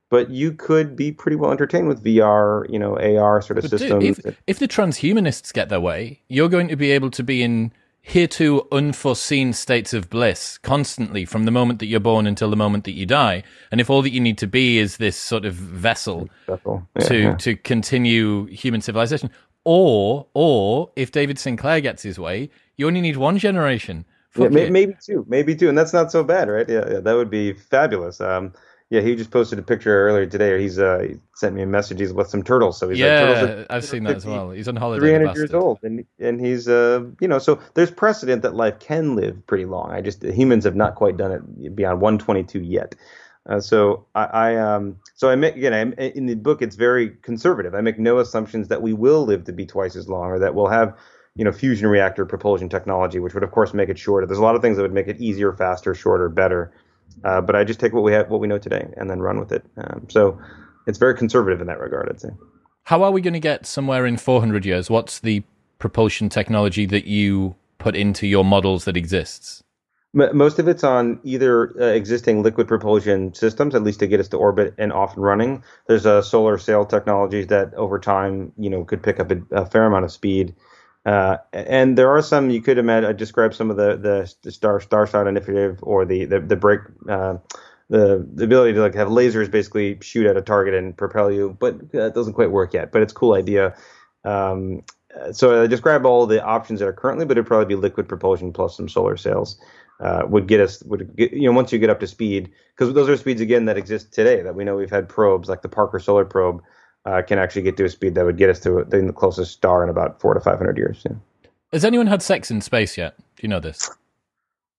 But 0.09 0.31
you 0.31 0.53
could 0.53 0.95
be 0.95 1.11
pretty 1.11 1.35
well 1.35 1.51
entertained 1.51 1.87
with 1.87 2.03
VR, 2.03 2.67
you 2.69 2.79
know, 2.79 2.97
AR 2.97 3.41
sort 3.41 3.59
of 3.59 3.63
But 3.63 3.71
dude, 3.71 3.79
systems. 3.79 4.19
if, 4.25 4.37
if 4.47 4.59
the 4.59 4.67
transhumanists 4.67 5.53
get 5.53 5.69
their 5.69 5.79
way, 5.79 6.21
you're 6.27 6.49
going 6.49 6.67
to 6.69 6.75
be 6.75 6.91
able 6.91 7.11
to 7.11 7.23
be 7.23 7.43
in 7.43 7.71
hereto 8.01 8.67
unforeseen 8.71 9.53
states 9.53 9.93
of 9.93 10.09
bliss 10.09 10.57
constantly 10.59 11.25
from 11.25 11.45
the 11.45 11.51
moment 11.51 11.79
that 11.79 11.85
you're 11.85 11.99
born 11.99 12.25
until 12.25 12.49
the 12.49 12.55
moment 12.55 12.85
that 12.85 12.93
you 12.93 13.05
die. 13.05 13.43
And 13.71 13.79
if 13.79 13.89
all 13.89 14.01
that 14.01 14.11
you 14.11 14.19
need 14.19 14.37
to 14.39 14.47
be 14.47 14.79
is 14.79 14.97
this 14.97 15.15
sort 15.15 15.45
of 15.45 15.53
vessel 15.53 16.29
Vessel. 16.47 16.87
Yeah, 16.95 17.07
to 17.07 17.17
yeah. 17.17 17.35
to 17.35 17.55
continue 17.55 18.45
human 18.45 18.81
civilization, 18.81 19.29
or 19.63 20.25
or 20.33 20.91
if 20.95 21.11
David 21.11 21.37
Sinclair 21.37 21.81
gets 21.81 22.01
his 22.01 22.17
way, 22.17 22.49
you 22.77 22.87
only 22.87 23.01
need 23.01 23.17
one 23.17 23.37
generation. 23.37 24.05
Yeah, 24.37 24.47
maybe 24.47 24.95
two, 25.03 25.25
maybe 25.27 25.55
two, 25.55 25.69
and 25.69 25.77
that's 25.77 25.93
not 25.93 26.11
so 26.11 26.23
bad, 26.23 26.49
right? 26.49 26.69
Yeah, 26.69 26.85
yeah 26.89 26.99
that 26.99 27.13
would 27.13 27.29
be 27.29 27.53
fabulous. 27.53 28.21
Um, 28.21 28.53
yeah, 28.89 29.01
he 29.01 29.15
just 29.15 29.29
posted 29.29 29.59
a 29.59 29.61
picture 29.61 30.07
earlier 30.07 30.25
today, 30.25 30.59
he's 30.59 30.79
uh, 30.79 30.99
he 31.07 31.15
sent 31.35 31.53
me 31.53 31.61
a 31.61 31.67
message. 31.67 31.99
He's 31.99 32.11
with 32.11 32.27
some 32.27 32.41
turtles, 32.41 32.79
so 32.79 32.89
he's 32.89 32.99
like, 32.99 33.07
turtles 33.19 33.59
yeah, 33.59 33.65
I've 33.69 33.85
seen 33.85 34.03
that 34.05 34.17
as 34.17 34.25
well. 34.25 34.49
He's 34.49 34.67
on 34.67 34.75
holiday. 34.75 34.99
Three 34.99 35.11
hundred 35.11 35.35
years 35.35 35.53
old, 35.53 35.77
and 35.83 36.05
and 36.19 36.43
he's 36.43 36.67
uh, 36.67 37.05
you 37.21 37.27
know, 37.27 37.37
so 37.37 37.59
there's 37.75 37.91
precedent 37.91 38.41
that 38.41 38.55
life 38.55 38.79
can 38.79 39.15
live 39.15 39.45
pretty 39.45 39.65
long. 39.65 39.91
I 39.91 40.01
just 40.01 40.23
humans 40.23 40.63
have 40.63 40.75
not 40.75 40.95
quite 40.95 41.17
done 41.17 41.31
it 41.31 41.75
beyond 41.75 42.01
122 42.01 42.61
yet. 42.61 42.95
Uh, 43.47 43.59
so 43.59 44.05
I, 44.15 44.23
I 44.25 44.55
um 44.55 44.97
so 45.13 45.29
I 45.29 45.35
make 45.35 45.55
again 45.55 45.73
I'm, 45.73 45.93
in 45.93 46.25
the 46.25 46.35
book 46.35 46.63
it's 46.63 46.75
very 46.75 47.11
conservative. 47.21 47.75
I 47.75 47.81
make 47.81 47.99
no 47.99 48.17
assumptions 48.17 48.69
that 48.69 48.81
we 48.81 48.93
will 48.93 49.23
live 49.23 49.43
to 49.45 49.53
be 49.53 49.67
twice 49.67 49.95
as 49.95 50.09
long 50.09 50.31
or 50.31 50.39
that 50.39 50.55
we'll 50.55 50.67
have 50.67 50.97
you 51.35 51.45
know 51.45 51.51
fusion 51.51 51.87
reactor 51.87 52.25
propulsion 52.25 52.69
technology, 52.69 53.19
which 53.19 53.35
would 53.35 53.43
of 53.43 53.51
course 53.51 53.71
make 53.73 53.89
it 53.89 53.99
shorter. 53.99 54.25
There's 54.25 54.39
a 54.39 54.43
lot 54.43 54.55
of 54.55 54.63
things 54.63 54.77
that 54.77 54.83
would 54.83 54.93
make 54.93 55.07
it 55.07 55.21
easier, 55.21 55.53
faster, 55.53 55.93
shorter, 55.93 56.27
better. 56.27 56.71
Uh, 57.23 57.41
but 57.41 57.55
I 57.55 57.63
just 57.63 57.79
take 57.79 57.93
what 57.93 58.03
we 58.03 58.13
have, 58.13 58.29
what 58.29 58.39
we 58.39 58.47
know 58.47 58.57
today, 58.57 58.87
and 58.97 59.09
then 59.09 59.19
run 59.19 59.39
with 59.39 59.51
it. 59.51 59.65
Um, 59.77 60.07
so 60.09 60.39
it's 60.87 60.97
very 60.97 61.15
conservative 61.15 61.61
in 61.61 61.67
that 61.67 61.79
regard, 61.79 62.09
I'd 62.09 62.21
say. 62.21 62.29
How 62.83 63.03
are 63.03 63.11
we 63.11 63.21
going 63.21 63.33
to 63.33 63.39
get 63.39 63.65
somewhere 63.65 64.05
in 64.05 64.17
400 64.17 64.65
years? 64.65 64.89
What's 64.89 65.19
the 65.19 65.43
propulsion 65.77 66.29
technology 66.29 66.85
that 66.87 67.05
you 67.05 67.55
put 67.77 67.95
into 67.95 68.27
your 68.27 68.43
models 68.43 68.85
that 68.85 68.97
exists? 68.97 69.63
Most 70.11 70.57
of 70.57 70.67
it's 70.67 70.83
on 70.83 71.19
either 71.23 71.79
uh, 71.79 71.85
existing 71.85 72.41
liquid 72.41 72.67
propulsion 72.67 73.31
systems, 73.35 73.75
at 73.75 73.83
least 73.83 73.99
to 73.99 74.07
get 74.07 74.19
us 74.19 74.27
to 74.29 74.37
orbit 74.37 74.73
and 74.79 74.91
off 74.91 75.13
and 75.13 75.23
running. 75.23 75.63
There's 75.87 76.07
uh, 76.07 76.23
solar 76.23 76.57
sail 76.57 76.83
technologies 76.83 77.45
that, 77.47 77.75
over 77.75 77.99
time, 77.99 78.51
you 78.57 78.71
know, 78.71 78.83
could 78.83 79.03
pick 79.03 79.19
up 79.19 79.29
a, 79.29 79.37
a 79.51 79.65
fair 79.67 79.85
amount 79.85 80.05
of 80.05 80.11
speed. 80.11 80.55
Uh, 81.05 81.37
and 81.53 81.97
there 81.97 82.09
are 82.09 82.21
some 82.21 82.49
you 82.49 82.61
could 82.61 82.77
imagine. 82.77 83.09
I 83.09 83.13
described 83.13 83.55
some 83.55 83.69
of 83.71 83.77
the 83.77 83.95
the, 83.95 84.33
the 84.43 84.51
Star 84.51 84.79
Starshot 84.79 85.27
initiative 85.27 85.79
or 85.81 86.05
the 86.05 86.25
the, 86.25 86.39
the 86.39 86.55
break. 86.55 86.81
Uh, 87.07 87.37
the, 87.91 88.23
the 88.35 88.43
ability 88.43 88.73
to 88.73 88.81
like 88.81 88.93
have 88.93 89.07
lasers 89.07 89.49
basically 89.49 89.97
shoot 90.01 90.27
at 90.27 90.37
a 90.37 90.43
target 90.43 90.75
and 90.75 90.95
propel 90.95 91.31
you, 91.31 91.57
but 91.59 91.91
that 91.91 92.13
doesn't 92.13 92.33
quite 92.33 92.51
work 92.51 92.71
yet. 92.71 92.91
But 92.91 93.01
it's 93.01 93.13
a 93.13 93.15
cool 93.15 93.33
idea. 93.33 93.75
Um, 94.23 94.83
uh, 95.19 95.33
so 95.33 95.63
I 95.63 95.65
describe 95.65 96.05
all 96.05 96.27
the 96.27 96.43
options 96.43 96.81
that 96.81 96.87
are 96.87 96.93
currently, 96.93 97.25
but 97.25 97.31
it'd 97.31 97.47
probably 97.47 97.65
be 97.65 97.73
liquid 97.73 98.07
propulsion 98.07 98.53
plus 98.53 98.77
some 98.77 98.87
solar 98.87 99.17
sails 99.17 99.59
uh, 99.99 100.23
would 100.27 100.47
get 100.47 100.59
us 100.59 100.81
would 100.83 101.15
get, 101.15 101.33
you 101.33 101.49
know 101.49 101.51
once 101.51 101.71
you 101.71 101.79
get 101.79 101.89
up 101.89 101.99
to 101.99 102.07
speed 102.07 102.51
because 102.75 102.93
those 102.93 103.09
are 103.09 103.17
speeds 103.17 103.41
again 103.41 103.65
that 103.65 103.77
exist 103.77 104.13
today 104.13 104.41
that 104.41 104.55
we 104.55 104.63
know 104.63 104.75
we've 104.75 104.89
had 104.89 105.09
probes 105.09 105.49
like 105.49 105.61
the 105.61 105.69
Parker 105.69 105.99
Solar 105.99 106.25
Probe 106.25 106.61
uh, 107.05 107.21
can 107.21 107.39
actually 107.39 107.61
get 107.61 107.77
to 107.77 107.85
a 107.85 107.89
speed 107.89 108.15
that 108.15 108.25
would 108.25 108.37
get 108.37 108.49
us 108.49 108.59
to 108.61 108.83
the 108.83 109.13
closest 109.13 109.51
star 109.51 109.83
in 109.83 109.89
about 109.89 110.19
four 110.19 110.33
to 110.33 110.39
five 110.39 110.57
hundred 110.57 110.77
years. 110.77 111.01
Yeah. 111.05 111.15
Has 111.71 111.85
anyone 111.85 112.07
had 112.07 112.21
sex 112.21 112.49
in 112.49 112.61
space 112.61 112.97
yet? 112.97 113.17
Do 113.17 113.41
you 113.41 113.49
know 113.49 113.59
this? 113.59 113.89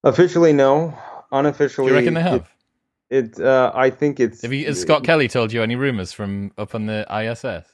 Officially, 0.03 0.53
no. 0.53 0.89
Do 1.31 1.37
Unofficially, 1.37 1.87
you 1.89 1.93
reckon 1.95 2.13
they 2.15 2.21
have? 2.21 2.51
It, 3.09 3.37
it 3.37 3.39
uh, 3.39 3.71
I 3.73 3.89
think 3.89 4.19
it's. 4.19 4.41
Have 4.41 4.51
you, 4.51 4.65
has 4.65 4.81
Scott 4.81 5.03
Kelly 5.03 5.27
told 5.27 5.53
you 5.53 5.63
any 5.63 5.75
rumors 5.75 6.11
from 6.11 6.51
up 6.57 6.75
on 6.75 6.87
the 6.87 7.05
ISS? 7.09 7.67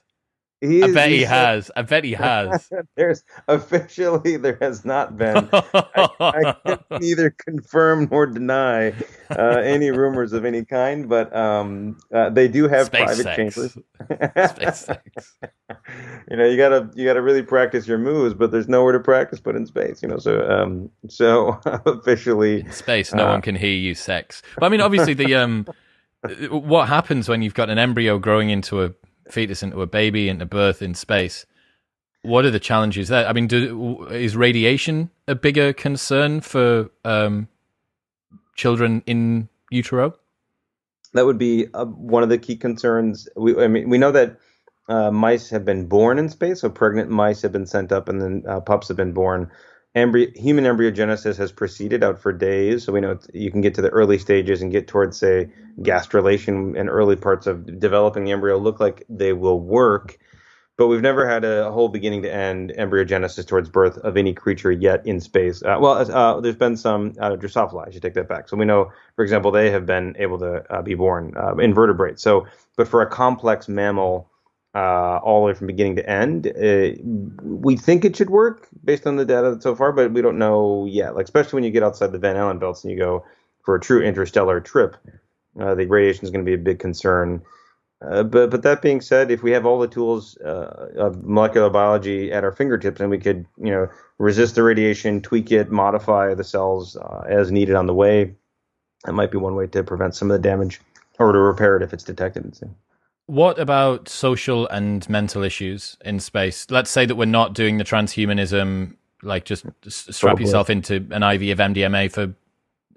He 0.62 0.84
I 0.84 0.92
bet 0.92 1.10
he 1.10 1.22
has. 1.24 1.70
I 1.76 1.82
bet 1.84 2.04
he 2.04 2.12
has. 2.14 2.70
There's 2.96 3.24
officially 3.48 4.38
there 4.38 4.58
has 4.62 4.84
not 4.86 5.18
been. 5.18 5.48
I 5.54 6.56
can 6.66 6.80
neither 7.00 7.30
confirm 7.30 8.08
nor 8.12 8.26
deny 8.26 8.94
uh, 9.30 9.62
any 9.64 9.92
rumors 9.92 10.34
of 10.34 10.46
any 10.46 10.66
kind, 10.66 11.08
but 11.08 11.36
um, 11.36 11.98
uh, 12.14 12.30
they 12.32 12.48
do 12.48 12.68
have 12.68 12.88
Space 12.88 13.04
private 13.04 13.24
sex. 13.24 13.36
chambers. 13.56 13.78
Space 14.52 14.80
sex. 14.86 15.38
you 16.32 16.38
know, 16.38 16.46
you 16.46 16.58
gotta 16.58 16.90
you 16.96 17.06
gotta 17.06 17.22
really 17.22 17.44
practice 17.44 17.88
your 17.88 17.98
moves, 18.00 18.34
but 18.34 18.52
there's 18.52 18.68
nowhere 18.68 18.94
to 18.94 19.00
practice 19.00 19.40
but 19.40 19.56
in 19.56 19.66
space. 19.66 20.02
You 20.02 20.08
know, 20.10 20.18
so 20.18 20.48
um, 20.50 20.90
so 21.08 21.60
officially, 21.86 22.62
In 22.62 22.72
space, 22.72 23.14
no 23.14 23.28
Uh, 23.28 23.32
one 23.34 23.42
can 23.42 23.56
hear 23.56 23.74
you 23.74 23.94
sex. 23.94 24.42
But 24.56 24.66
I 24.66 24.70
mean, 24.70 24.82
obviously, 24.82 25.14
the 25.14 25.36
um, 25.36 25.68
what 26.50 26.88
happens 26.88 27.30
when 27.30 27.42
you've 27.42 27.54
got 27.54 27.70
an 27.70 27.78
embryo 27.78 28.18
growing 28.18 28.50
into 28.50 28.84
a 28.84 28.92
fetus, 29.32 29.64
into 29.64 29.82
a 29.82 29.88
baby, 29.88 30.30
into 30.30 30.46
birth 30.46 30.82
in 30.82 30.94
space? 30.94 31.46
What 32.24 32.46
are 32.46 32.52
the 32.52 32.60
challenges 32.60 33.08
there? 33.08 33.28
I 33.28 33.34
mean, 33.34 33.48
do, 33.48 34.08
is 34.08 34.36
radiation 34.36 35.10
a 35.28 35.36
bigger 35.36 35.72
concern 35.74 36.42
for 36.42 36.90
um, 37.06 37.48
children 38.56 39.04
in 39.06 39.50
utero? 39.72 40.16
that 41.14 41.26
would 41.26 41.38
be 41.38 41.68
uh, 41.74 41.86
one 41.86 42.24
of 42.24 42.30
the 42.30 42.38
key 42.38 42.56
concerns. 42.56 43.28
We, 43.36 43.62
I 43.62 43.68
mean, 43.68 43.90
we 43.90 43.98
know 43.98 44.12
that 44.12 44.38
uh, 44.88 45.12
mice 45.12 45.50
have 45.50 45.66
been 45.66 45.88
born 45.88 46.18
in 46.18 46.30
space, 46.30 46.62
so 46.62 46.70
pregnant 46.70 47.10
mice 47.10 47.42
have 47.42 47.52
been 47.52 47.66
sent 47.66 47.92
up, 47.92 48.08
and 48.08 48.22
then 48.22 48.44
uh, 48.48 48.62
pups 48.62 48.88
have 48.88 48.98
been 48.98 49.14
born. 49.14 49.52
Human 49.98 50.66
embryogenesis 50.66 51.38
has 51.38 51.52
proceeded 51.52 52.04
out 52.04 52.20
for 52.20 52.32
days, 52.32 52.84
so 52.84 52.94
we 52.94 53.02
know 53.02 53.18
you 53.34 53.52
can 53.52 53.62
get 53.62 53.74
to 53.76 53.82
the 53.82 53.90
early 53.90 54.18
stages 54.18 54.62
and 54.62 54.72
get 54.72 54.88
towards, 54.88 55.18
say, 55.18 55.50
gastrulation 55.80 56.80
and 56.80 56.90
early 56.90 57.16
parts 57.16 57.48
of 57.48 57.80
developing 57.80 58.24
the 58.24 58.32
embryo 58.32 58.58
look 58.58 58.80
like 58.80 59.04
they 59.10 59.34
will 59.34 59.60
work. 59.60 60.20
But 60.78 60.88
we've 60.88 61.02
never 61.02 61.28
had 61.28 61.44
a 61.44 61.72
whole 61.72 61.90
beginning 61.90 62.22
to 62.22 62.32
end 62.32 62.72
embryogenesis 62.78 63.48
towards 63.48 63.68
birth 63.68 63.98
of 63.98 64.16
any 64.16 64.34
creature 64.34 64.72
yet 64.72 65.04
in 65.08 65.20
space. 65.20 65.64
Uh, 65.64 65.78
well, 65.80 65.94
uh, 65.94 66.40
there's 66.40 66.56
been 66.56 66.78
some 66.78 67.16
of 67.18 67.40
Drosophila. 67.40 67.88
I 67.88 67.92
should 67.92 68.04
take 68.04 68.14
that 68.14 68.30
back. 68.30 68.48
So 68.48 68.58
we 68.58 68.66
know, 68.66 68.92
for 69.16 69.24
example, 69.24 69.50
they 69.50 69.72
have 69.72 69.88
been 69.88 70.16
able 70.20 70.38
to 70.38 70.64
uh, 70.72 70.84
be 70.84 70.94
born 70.94 71.34
uh, 71.36 71.56
invertebrates. 71.56 72.22
So, 72.22 72.46
but 72.76 72.88
for 72.88 73.02
a 73.02 73.10
complex 73.10 73.68
mammal, 73.68 74.30
uh, 74.78 75.20
all 75.24 75.42
the 75.42 75.48
way 75.48 75.54
from 75.56 75.66
beginning 75.66 75.96
to 75.96 76.08
end, 76.08 76.46
uh, 76.46 76.92
we 77.42 77.76
think 77.76 78.06
it 78.06 78.16
should 78.16 78.30
work 78.30 78.68
based 78.84 79.08
on 79.08 79.16
the 79.16 79.26
data 79.26 79.58
so 79.60 79.76
far, 79.76 79.92
but 79.92 80.12
we 80.12 80.22
don't 80.22 80.38
know 80.38 80.86
yet. 80.86 81.16
Like 81.16 81.24
especially 81.24 81.58
when 81.58 81.64
you 81.64 81.72
get 81.72 81.82
outside 81.82 82.12
the 82.12 82.20
Van 82.20 82.38
Allen 82.38 82.60
belts 82.60 82.84
and 82.84 82.92
you 82.92 82.98
go 82.98 83.26
for 83.64 83.74
a 83.74 83.80
true 83.80 84.04
interstellar 84.04 84.60
trip, 84.62 84.96
uh, 85.60 85.74
the 85.74 85.88
radiation 85.88 86.26
is 86.26 86.30
going 86.30 86.46
to 86.46 86.50
be 86.50 86.54
a 86.54 86.60
big 86.60 86.78
concern. 86.78 87.42
Uh, 88.08 88.22
but 88.22 88.52
but 88.52 88.62
that 88.62 88.84
being 88.84 89.02
said, 89.02 89.32
if 89.32 89.42
we 89.42 89.50
have 89.50 89.66
all 89.66 89.80
the 89.80 89.88
tools 89.88 90.38
uh, 90.46 90.92
of 90.96 91.24
molecular 91.24 91.72
biology 91.72 92.32
at 92.32 92.44
our 92.44 92.52
fingertips, 92.52 93.02
and 93.02 93.10
we 93.10 93.18
could 93.18 93.48
you 93.58 93.72
know 93.72 93.90
resist 94.20 94.54
the 94.54 94.62
radiation, 94.62 95.24
tweak 95.24 95.52
it, 95.52 95.72
modify 95.72 96.36
the 96.36 96.44
cells 96.44 96.96
uh, 96.98 97.24
as 97.28 97.52
needed 97.52 97.74
on 97.74 97.88
the 97.88 97.96
way, 97.96 98.36
that 99.06 99.14
might 99.14 99.32
be 99.32 99.40
one 99.40 99.56
way 99.56 99.66
to 99.66 99.84
prevent 99.84 100.14
some 100.14 100.30
of 100.30 100.40
the 100.40 100.48
damage 100.48 100.80
or 101.18 101.32
to 101.32 101.40
repair 101.40 101.78
it 101.78 101.82
if 101.82 101.94
it's 101.94 102.04
detected. 102.04 102.56
What 103.28 103.60
about 103.60 104.08
social 104.10 104.68
and 104.70 105.08
mental 105.10 105.44
issues 105.44 105.98
in 106.04 106.20
space? 106.20 106.66
Let's 106.70 106.90
say 106.90 107.06
that 107.06 107.16
we're 107.16 107.26
not 107.26 107.54
doing 107.54 107.78
the 107.78 107.84
transhumanism, 107.84 108.96
like 109.22 109.46
just 109.46 109.66
strap 109.90 110.38
boy. 110.38 110.42
yourself 110.44 110.70
into 110.70 110.96
an 111.12 111.24
IV 111.24 111.52
of 111.52 111.60
MDMA 111.60 112.12
for 112.12 112.34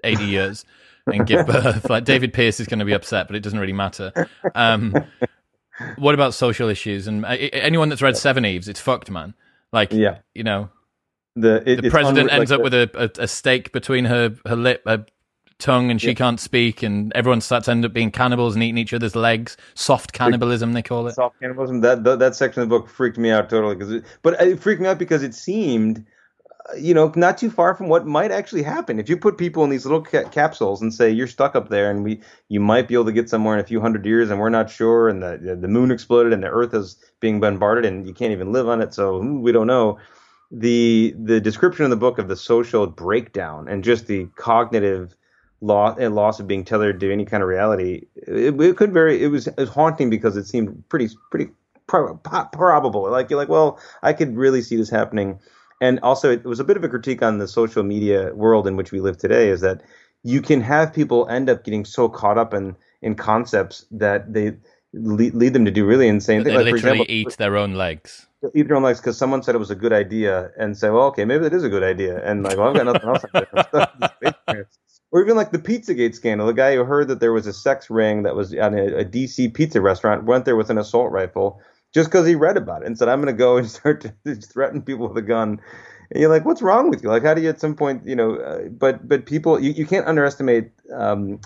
80 0.03 0.23
years 0.23 0.65
and 1.05 1.27
give 1.27 1.45
birth. 1.47 1.89
Like 1.89 2.05
David 2.05 2.33
Pearce 2.33 2.59
is 2.61 2.67
going 2.67 2.79
to 2.79 2.85
be 2.85 2.93
upset, 2.93 3.27
but 3.27 3.35
it 3.35 3.41
doesn't 3.41 3.59
really 3.59 3.73
matter. 3.73 4.13
Um, 4.55 4.95
what 5.97 6.13
about 6.15 6.33
social 6.33 6.69
issues? 6.69 7.07
And 7.07 7.25
uh, 7.25 7.29
anyone 7.29 7.89
that's 7.89 8.01
read 8.01 8.13
Seveneves, 8.15 8.67
it's 8.69 8.79
fucked, 8.79 9.11
man. 9.11 9.33
Like, 9.73 9.91
Yeah. 9.91 10.19
you 10.33 10.43
know, 10.43 10.69
The, 11.35 11.61
it, 11.69 11.81
the 11.81 11.89
president 11.89 12.29
unre- 12.29 12.33
ends 12.33 12.51
like 12.51 12.57
up 12.59 12.63
with 12.63 12.73
a, 12.73 12.89
a, 13.19 13.23
a 13.23 13.27
stake 13.27 13.71
between 13.73 14.05
her, 14.05 14.35
her 14.45 14.55
lip, 14.55 14.83
her 14.85 15.05
tongue, 15.61 15.91
and 15.91 16.01
she 16.01 16.09
Yeah. 16.09 16.15
can't 16.15 16.39
speak, 16.41 16.83
and 16.83 17.13
everyone 17.15 17.41
starts 17.41 17.67
to 17.67 17.71
end 17.71 17.85
up 17.85 17.93
being 17.93 18.11
cannibals 18.11 18.55
and 18.55 18.63
eating 18.63 18.79
each 18.79 18.93
other's 18.93 19.15
legs. 19.15 19.57
Soft 19.75 20.13
cannibalism, 20.13 20.73
they 20.73 20.83
call 20.83 21.07
it. 21.07 21.17
soft 21.17 21.39
cannibalism. 21.41 21.81
That, 21.81 22.03
that 22.05 22.19
that 22.19 22.35
section 22.35 22.63
of 22.63 22.69
the 22.69 22.79
book 22.79 22.89
freaked 22.89 23.17
me 23.17 23.31
out 23.31 23.49
totally. 23.49 23.75
Because, 23.75 24.03
but 24.23 24.41
it 24.41 24.59
freaked 24.59 24.81
me 24.81 24.87
out 24.89 24.99
because 24.99 25.23
it 25.23 25.35
seemed, 25.35 26.05
uh, 26.71 26.77
you 26.77 26.93
know, 26.93 27.11
not 27.15 27.37
too 27.37 27.49
far 27.51 27.75
from 27.75 27.89
what 27.89 28.07
might 28.07 28.31
actually 28.31 28.63
happen 28.63 28.99
if 28.99 29.09
you 29.09 29.17
put 29.17 29.37
people 29.37 29.63
in 29.63 29.69
these 29.71 29.85
little 29.85 30.03
ca- 30.03 30.29
capsules 30.29 30.81
and 30.81 30.93
say 30.93 31.11
you're 31.11 31.27
stuck 31.27 31.55
up 31.55 31.69
there, 31.69 31.91
and 31.91 32.03
we 32.03 32.21
you 32.49 32.59
might 32.61 32.87
be 32.87 32.95
able 32.95 33.05
to 33.05 33.11
get 33.13 33.29
somewhere 33.29 33.55
in 33.55 33.61
a 33.61 33.67
few 33.67 33.81
hundred 33.81 34.05
years, 34.05 34.29
and 34.31 34.39
we're 34.39 34.49
not 34.49 34.69
sure, 34.69 35.09
and 35.09 35.23
the 35.23 35.57
the 35.59 35.67
moon 35.67 35.91
exploded, 35.91 36.33
and 36.33 36.43
the 36.43 36.49
Earth 36.49 36.73
is 36.73 36.97
being 37.21 37.39
bombarded, 37.39 37.85
and 37.85 38.07
you 38.07 38.13
can't 38.13 38.33
even 38.33 38.51
live 38.53 38.67
on 38.69 38.81
it, 38.81 38.93
so 38.93 39.19
hmm, 39.19 39.41
we 39.41 39.51
don't 39.51 39.67
know. 39.67 39.99
The 40.51 41.15
the 41.17 41.41
description 41.41 41.85
in 41.85 41.91
the 41.91 41.97
book 41.97 42.19
of 42.19 42.27
the 42.27 42.35
social 42.37 42.87
breakdown 42.87 43.67
and 43.69 43.83
just 43.83 44.07
the 44.07 44.27
cognitive 44.35 45.15
loss 45.61 45.97
and 45.99 46.15
loss 46.15 46.39
of 46.39 46.47
being 46.47 46.65
tethered 46.65 46.99
to 46.99 47.13
any 47.13 47.23
kind 47.23 47.43
of 47.43 47.49
reality. 47.49 48.07
It, 48.15 48.59
it 48.59 48.77
could 48.77 48.91
very 48.91 49.23
it 49.23 49.27
was, 49.27 49.47
it 49.47 49.57
was 49.57 49.69
haunting 49.69 50.09
because 50.09 50.35
it 50.35 50.45
seemed 50.45 50.83
pretty 50.89 51.09
pretty 51.29 51.51
pro, 51.87 52.15
probable. 52.17 53.09
Like 53.09 53.29
you're 53.29 53.39
like, 53.39 53.49
well, 53.49 53.79
I 54.01 54.13
could 54.13 54.35
really 54.35 54.61
see 54.61 54.75
this 54.75 54.89
happening. 54.89 55.39
And 55.79 55.99
also, 56.01 56.31
it 56.31 56.43
was 56.43 56.59
a 56.59 56.63
bit 56.63 56.77
of 56.77 56.83
a 56.83 56.89
critique 56.89 57.23
on 57.23 57.39
the 57.39 57.47
social 57.47 57.81
media 57.83 58.33
world 58.35 58.67
in 58.67 58.75
which 58.75 58.91
we 58.91 59.01
live 59.01 59.17
today. 59.17 59.49
Is 59.49 59.61
that 59.61 59.81
you 60.23 60.41
can 60.41 60.61
have 60.61 60.93
people 60.93 61.27
end 61.27 61.49
up 61.49 61.63
getting 61.63 61.85
so 61.85 62.07
caught 62.07 62.37
up 62.37 62.53
in 62.53 62.75
in 63.01 63.15
concepts 63.15 63.85
that 63.89 64.31
they 64.31 64.53
lead, 64.93 65.33
lead 65.33 65.53
them 65.53 65.65
to 65.65 65.71
do 65.71 65.85
really 65.85 66.07
insane 66.07 66.43
things. 66.43 66.53
They 66.53 66.55
like, 66.55 66.73
literally 66.73 67.01
example, 67.01 67.05
eat 67.09 67.37
their 67.37 67.57
own 67.57 67.73
legs. 67.73 68.27
Eat 68.53 68.67
their 68.67 68.77
own 68.77 68.83
legs 68.83 68.99
because 68.99 69.17
someone 69.17 69.41
said 69.41 69.55
it 69.55 69.59
was 69.59 69.71
a 69.71 69.75
good 69.75 69.93
idea, 69.93 70.51
and 70.57 70.77
say, 70.77 70.89
well, 70.89 71.05
okay, 71.07 71.25
maybe 71.25 71.43
that 71.43 71.53
is 71.53 71.63
a 71.63 71.69
good 71.69 71.83
idea, 71.83 72.23
and 72.23 72.43
like, 72.43 72.57
well, 72.57 72.69
I've 72.69 72.75
got 72.75 72.85
nothing 72.85 73.09
else. 74.47 74.79
Or 75.11 75.21
even 75.21 75.35
like 75.35 75.51
the 75.51 75.59
Pizzagate 75.59 76.15
scandal. 76.15 76.47
The 76.47 76.53
guy 76.53 76.75
who 76.75 76.83
heard 76.83 77.07
that 77.09 77.19
there 77.19 77.33
was 77.33 77.47
a 77.47 77.53
sex 77.53 77.89
ring 77.89 78.23
that 78.23 78.35
was 78.35 78.53
at 78.53 78.73
a, 78.73 78.99
a 78.99 79.05
DC 79.05 79.53
pizza 79.53 79.81
restaurant 79.81 80.23
went 80.23 80.45
there 80.45 80.55
with 80.55 80.69
an 80.69 80.77
assault 80.77 81.11
rifle 81.11 81.61
just 81.93 82.09
because 82.09 82.25
he 82.25 82.35
read 82.35 82.57
about 82.57 82.83
it 82.83 82.87
and 82.87 82.97
said, 82.97 83.09
I'm 83.09 83.21
going 83.21 83.33
to 83.33 83.37
go 83.37 83.57
and 83.57 83.69
start 83.69 84.01
to 84.01 84.35
threaten 84.35 84.81
people 84.81 85.07
with 85.07 85.17
a 85.17 85.21
gun. 85.21 85.59
And 86.11 86.21
you're 86.21 86.29
like, 86.29 86.45
what's 86.45 86.61
wrong 86.61 86.89
with 86.89 87.03
you? 87.03 87.09
Like, 87.09 87.23
how 87.23 87.33
do 87.33 87.41
you 87.41 87.49
at 87.49 87.59
some 87.59 87.75
point, 87.75 88.05
you 88.05 88.15
know, 88.15 88.35
uh, 88.35 88.69
but, 88.69 89.07
but 89.07 89.25
people, 89.25 89.59
you, 89.59 89.71
you 89.71 89.85
can't 89.85 90.07
underestimate, 90.07 90.71
um, 90.93 91.39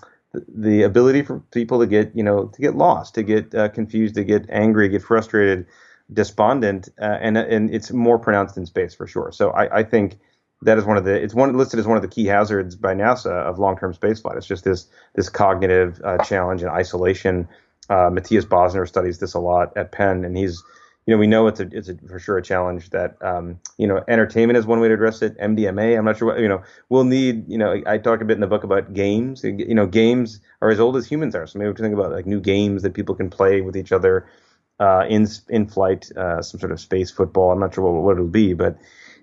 the 0.47 0.83
ability 0.83 1.21
for 1.21 1.39
people 1.51 1.79
to 1.79 1.87
get, 1.87 2.15
you 2.15 2.23
know, 2.23 2.47
to 2.47 2.61
get 2.61 2.75
lost, 2.75 3.15
to 3.15 3.23
get 3.23 3.55
uh, 3.55 3.69
confused, 3.69 4.15
to 4.15 4.23
get 4.23 4.45
angry, 4.49 4.89
get 4.89 5.01
frustrated, 5.01 5.65
despondent, 6.13 6.89
uh, 7.01 7.17
and 7.21 7.37
and 7.37 7.73
it's 7.73 7.91
more 7.91 8.19
pronounced 8.19 8.57
in 8.57 8.65
space 8.65 8.93
for 8.93 9.07
sure. 9.07 9.31
So 9.31 9.51
I, 9.51 9.79
I 9.79 9.83
think 9.83 10.17
that 10.65 10.77
is 10.77 10.85
one 10.85 10.97
of 10.97 11.05
the 11.05 11.13
it's 11.13 11.33
one 11.33 11.55
listed 11.57 11.79
as 11.79 11.87
one 11.87 11.97
of 11.97 12.03
the 12.03 12.09
key 12.09 12.25
hazards 12.25 12.75
by 12.75 12.93
NASA 12.93 13.31
of 13.31 13.59
long-term 13.59 13.93
spaceflight. 13.93 14.37
It's 14.37 14.47
just 14.47 14.63
this 14.63 14.87
this 15.15 15.29
cognitive 15.29 16.01
uh, 16.03 16.17
challenge 16.23 16.61
and 16.61 16.69
isolation 16.71 17.47
uh, 17.89 18.09
Mathias 18.11 18.45
Basner 18.45 18.87
studies 18.87 19.19
this 19.19 19.33
a 19.33 19.39
lot 19.39 19.75
at 19.77 19.91
Penn, 19.91 20.25
and 20.25 20.37
he's, 20.37 20.63
you 21.05 21.13
know, 21.13 21.19
we 21.19 21.27
know 21.27 21.47
it's 21.47 21.59
a, 21.59 21.67
it's 21.71 21.89
a, 21.89 21.95
for 22.07 22.19
sure 22.19 22.37
a 22.37 22.41
challenge 22.41 22.89
that, 22.89 23.15
um, 23.21 23.59
you 23.77 23.87
know, 23.87 24.03
entertainment 24.07 24.57
is 24.57 24.65
one 24.65 24.79
way 24.79 24.87
to 24.87 24.93
address 24.93 25.21
it. 25.21 25.37
MDMA, 25.37 25.97
I'm 25.97 26.05
not 26.05 26.17
sure 26.17 26.29
what, 26.29 26.39
you 26.39 26.47
know, 26.47 26.63
we'll 26.89 27.03
need, 27.03 27.47
you 27.47 27.57
know, 27.57 27.81
I 27.85 27.97
talk 27.99 28.21
a 28.21 28.25
bit 28.25 28.35
in 28.35 28.41
the 28.41 28.47
book 28.47 28.63
about 28.63 28.93
games. 28.93 29.43
You 29.43 29.75
know, 29.75 29.85
games 29.85 30.39
are 30.61 30.71
as 30.71 30.79
old 30.79 30.97
as 30.97 31.07
humans 31.07 31.35
are, 31.35 31.45
so 31.45 31.59
maybe 31.59 31.69
we 31.69 31.75
can 31.75 31.85
think 31.85 31.93
about 31.93 32.11
like 32.11 32.25
new 32.25 32.41
games 32.41 32.81
that 32.83 32.93
people 32.93 33.15
can 33.15 33.29
play 33.29 33.61
with 33.61 33.77
each 33.77 33.91
other 33.91 34.27
uh, 34.79 35.05
in 35.07 35.27
in 35.49 35.67
flight, 35.67 36.11
uh, 36.17 36.41
some 36.41 36.59
sort 36.59 36.71
of 36.71 36.79
space 36.79 37.11
football. 37.11 37.51
I'm 37.51 37.59
not 37.59 37.75
sure 37.75 37.83
what, 37.83 38.01
what 38.01 38.13
it'll 38.13 38.27
be, 38.27 38.53
but 38.53 38.77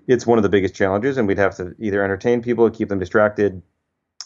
it's 0.06 0.26
one 0.26 0.38
of 0.38 0.42
the 0.42 0.48
biggest 0.48 0.74
challenges, 0.74 1.16
and 1.16 1.28
we'd 1.28 1.38
have 1.38 1.56
to 1.56 1.74
either 1.78 2.02
entertain 2.02 2.42
people, 2.42 2.70
keep 2.70 2.88
them 2.88 2.98
distracted, 2.98 3.62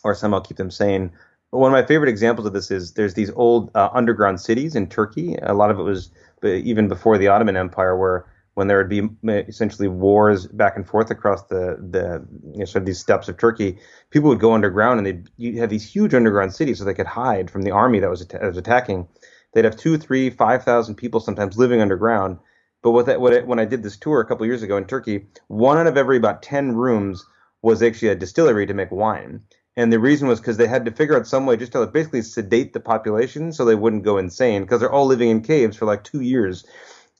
or 0.05 0.14
somehow 0.14 0.41
keep 0.41 0.57
them 0.57 0.70
sane 0.70 1.12
But 1.51 1.59
one 1.59 1.72
of 1.72 1.72
my 1.72 1.87
favorite 1.87 2.11
examples 2.11 2.47
of 2.47 2.53
this 2.53 2.70
is 2.70 2.95
there's 2.95 3.14
these 3.14 3.31
old 3.33 3.70
uh, 3.74 3.89
underground 3.93 4.41
cities 4.41 4.74
in 4.77 4.89
Turkey. 4.89 5.37
A 5.43 5.55
lot 5.55 5.70
of 5.70 5.79
it 5.79 5.83
was 5.83 6.11
even 6.45 6.89
before 6.89 7.18
the 7.18 7.29
Ottoman 7.29 7.57
Empire, 7.57 7.97
where 7.97 8.27
when 8.55 8.68
there 8.68 8.79
would 8.79 8.89
be 8.89 9.09
essentially 9.49 9.89
wars 9.89 10.47
back 10.47 10.77
and 10.77 10.87
forth 10.87 11.11
across 11.11 11.45
the 11.47 11.77
the 11.79 12.27
you 12.53 12.61
know, 12.61 12.64
sort 12.64 12.83
of 12.83 12.87
these 12.87 12.99
steppes 12.99 13.29
of 13.29 13.37
Turkey, 13.39 13.79
people 14.11 14.29
would 14.29 14.41
go 14.41 14.53
underground 14.55 14.99
and 14.99 15.07
they'd 15.07 15.31
you'd 15.37 15.59
have 15.59 15.70
these 15.70 15.85
huge 15.85 16.14
underground 16.14 16.55
cities 16.55 16.79
so 16.79 16.85
they 16.85 16.95
could 16.95 17.07
hide 17.07 17.51
from 17.51 17.62
the 17.62 17.70
army 17.70 18.01
that 18.01 18.11
was, 18.11 18.22
att- 18.22 18.43
was 18.43 18.57
attacking. 18.57 19.09
They'd 19.53 19.64
have 19.64 19.77
two, 19.77 19.99
three, 19.99 20.31
five 20.31 20.64
thousand 20.64 20.97
people 20.97 21.20
sometimes 21.20 21.59
living 21.59 21.81
underground. 21.81 22.39
But 22.87 22.93
what 22.93 23.07
that, 23.07 23.20
what 23.20 23.32
it, 23.32 23.49
when 23.49 23.59
I 23.59 23.64
did 23.64 23.82
this 23.82 23.97
tour 23.97 24.20
a 24.20 24.24
couple 24.24 24.47
years 24.47 24.62
ago 24.62 24.76
in 24.76 24.84
Turkey, 24.84 25.26
one 25.49 25.76
out 25.76 25.89
of 25.89 25.97
every 25.97 26.16
about 26.16 26.41
ten 26.41 26.76
rooms 26.76 27.26
was 27.61 27.82
actually 27.82 28.11
a 28.11 28.14
distillery 28.14 28.64
to 28.64 28.74
make 28.74 28.93
wine. 28.93 29.41
And 29.76 29.93
the 29.93 29.99
reason 29.99 30.28
was 30.28 30.39
because 30.39 30.57
they 30.57 30.68
had 30.68 30.84
to 30.84 30.93
figure 30.93 31.16
out 31.16 31.26
some 31.26 31.47
way 31.47 31.57
just 31.57 31.72
to 31.72 31.84
basically 31.89 32.22
sedate 32.22 32.74
the 32.74 32.78
population 32.78 33.53
so 33.53 33.64
they 33.64 33.74
wouldn't 33.74 34.05
go 34.05 34.18
insane 34.18 34.62
because 34.62 34.78
they're 34.78 34.93
all 34.93 35.05
living 35.05 35.30
in 35.30 35.41
caves 35.41 35.76
for 35.76 35.84
like 35.84 36.05
two 36.05 36.20
years. 36.20 36.64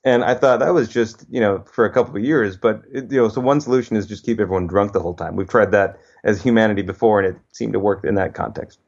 And 0.05 0.23
I 0.23 0.37
thought 0.37 0.61
that 0.61 0.73
was 0.73 0.89
just, 0.89 1.25
you 1.29 1.41
know, 1.41 1.65
for 1.67 1.85
a 1.85 1.93
couple 1.93 2.15
of 2.15 2.23
years. 2.23 2.57
But, 2.57 2.83
it, 2.93 3.11
you 3.11 3.21
know, 3.21 3.29
so 3.29 3.41
one 3.41 3.61
solution 3.61 3.97
is 3.97 4.07
just 4.07 4.25
keep 4.25 4.39
everyone 4.39 4.69
drunk 4.69 4.93
the 4.93 5.01
whole 5.01 5.15
time. 5.15 5.35
We've 5.35 5.49
tried 5.49 5.73
that 5.73 5.99
as 6.23 6.41
humanity 6.41 6.83
before, 6.83 7.19
and 7.19 7.35
it 7.35 7.43
seemed 7.53 7.73
to 7.73 7.81
work 7.81 8.05
in 8.05 8.15
that 8.15 8.35
context. 8.35 8.79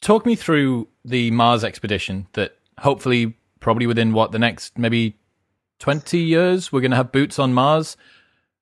Talk 0.00 0.26
me 0.26 0.36
through 0.36 0.86
the 1.04 1.32
Mars 1.32 1.64
expedition 1.64 2.28
that 2.34 2.52
hopefully, 2.78 3.36
probably 3.58 3.88
within 3.88 4.12
what, 4.12 4.30
the 4.30 4.38
next 4.38 4.78
maybe 4.78 5.16
20 5.78 6.18
years, 6.18 6.72
we're 6.72 6.80
going 6.80 6.90
to 6.90 6.96
have 6.96 7.12
boots 7.12 7.38
on 7.38 7.52
Mars. 7.52 7.96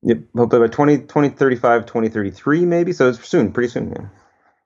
Yep, 0.02 0.18
hopefully 0.36 0.68
by 0.68 0.72
20, 0.72 0.98
2035, 0.98 1.86
2033 1.86 2.66
maybe. 2.66 2.92
So 2.92 3.08
it's 3.08 3.26
soon, 3.26 3.52
pretty 3.52 3.68
soon. 3.68 3.90
Yeah. 3.90 4.08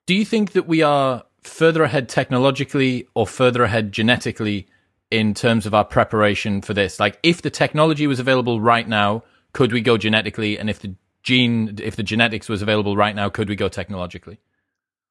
Do 0.06 0.14
you 0.14 0.24
think 0.24 0.52
that 0.52 0.66
we 0.66 0.82
are 0.82 1.24
further 1.42 1.84
ahead 1.84 2.08
technologically 2.08 3.06
or 3.14 3.26
further 3.26 3.62
ahead 3.62 3.92
genetically 3.92 4.66
in 5.10 5.34
terms 5.34 5.66
of 5.66 5.74
our 5.74 5.84
preparation 5.84 6.60
for 6.60 6.74
this? 6.74 6.98
Like, 6.98 7.18
if 7.22 7.42
the 7.42 7.50
technology 7.50 8.06
was 8.06 8.18
available 8.18 8.60
right 8.60 8.88
now, 8.88 9.22
could 9.52 9.72
we 9.72 9.80
go 9.80 9.96
genetically? 9.96 10.58
And 10.58 10.68
if 10.68 10.80
the 10.80 10.94
gene, 11.22 11.78
if 11.82 11.94
the 11.94 12.02
genetics 12.02 12.48
was 12.48 12.62
available 12.62 12.96
right 12.96 13.14
now, 13.14 13.28
could 13.28 13.48
we 13.48 13.56
go 13.56 13.68
technologically? 13.68 14.38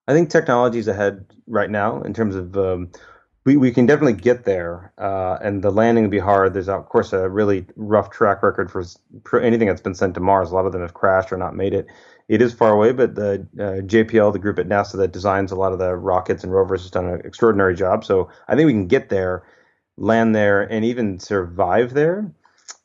I 0.07 0.13
think 0.13 0.29
technology 0.29 0.79
is 0.79 0.87
ahead 0.87 1.25
right 1.47 1.69
now 1.69 2.01
in 2.01 2.13
terms 2.13 2.35
of 2.35 2.57
um, 2.57 2.91
we, 3.47 3.55
we 3.55 3.71
can 3.71 3.85
definitely 3.85 4.11
get 4.11 4.43
there, 4.43 4.91
uh, 4.97 5.37
and 5.41 5.63
the 5.63 5.71
landing 5.71 6.03
will 6.03 6.11
be 6.11 6.19
hard. 6.19 6.53
There's 6.53 6.67
of 6.67 6.89
course 6.89 7.13
a 7.13 7.29
really 7.29 7.65
rough 7.77 8.09
track 8.09 8.43
record 8.43 8.69
for, 8.69 8.83
for, 9.23 9.39
anything 9.39 9.69
that's 9.69 9.79
been 9.79 9.95
sent 9.95 10.15
to 10.15 10.19
Mars. 10.19 10.51
A 10.51 10.53
lot 10.53 10.65
of 10.65 10.73
them 10.73 10.81
have 10.81 10.93
crashed 10.93 11.31
or 11.31 11.37
not 11.37 11.55
made 11.55 11.73
it. 11.73 11.87
It 12.27 12.41
is 12.41 12.53
far 12.53 12.73
away, 12.73 12.91
but 12.91 13.15
the 13.15 13.47
uh, 13.57 13.79
JPL, 13.87 14.33
the 14.33 14.39
group 14.39 14.59
at 14.59 14.67
NASA 14.67 14.97
that 14.97 15.13
designs 15.13 15.53
a 15.53 15.55
lot 15.55 15.71
of 15.71 15.79
the 15.79 15.95
rockets 15.95 16.43
and 16.43 16.51
rovers, 16.51 16.81
has 16.81 16.91
done 16.91 17.05
an 17.05 17.21
extraordinary 17.23 17.73
job. 17.73 18.03
So 18.03 18.29
I 18.49 18.57
think 18.57 18.65
we 18.65 18.73
can 18.73 18.87
get 18.87 19.07
there, 19.07 19.43
land 19.95 20.35
there, 20.35 20.63
and 20.63 20.83
even 20.83 21.17
survive 21.17 21.93
there. 21.93 22.29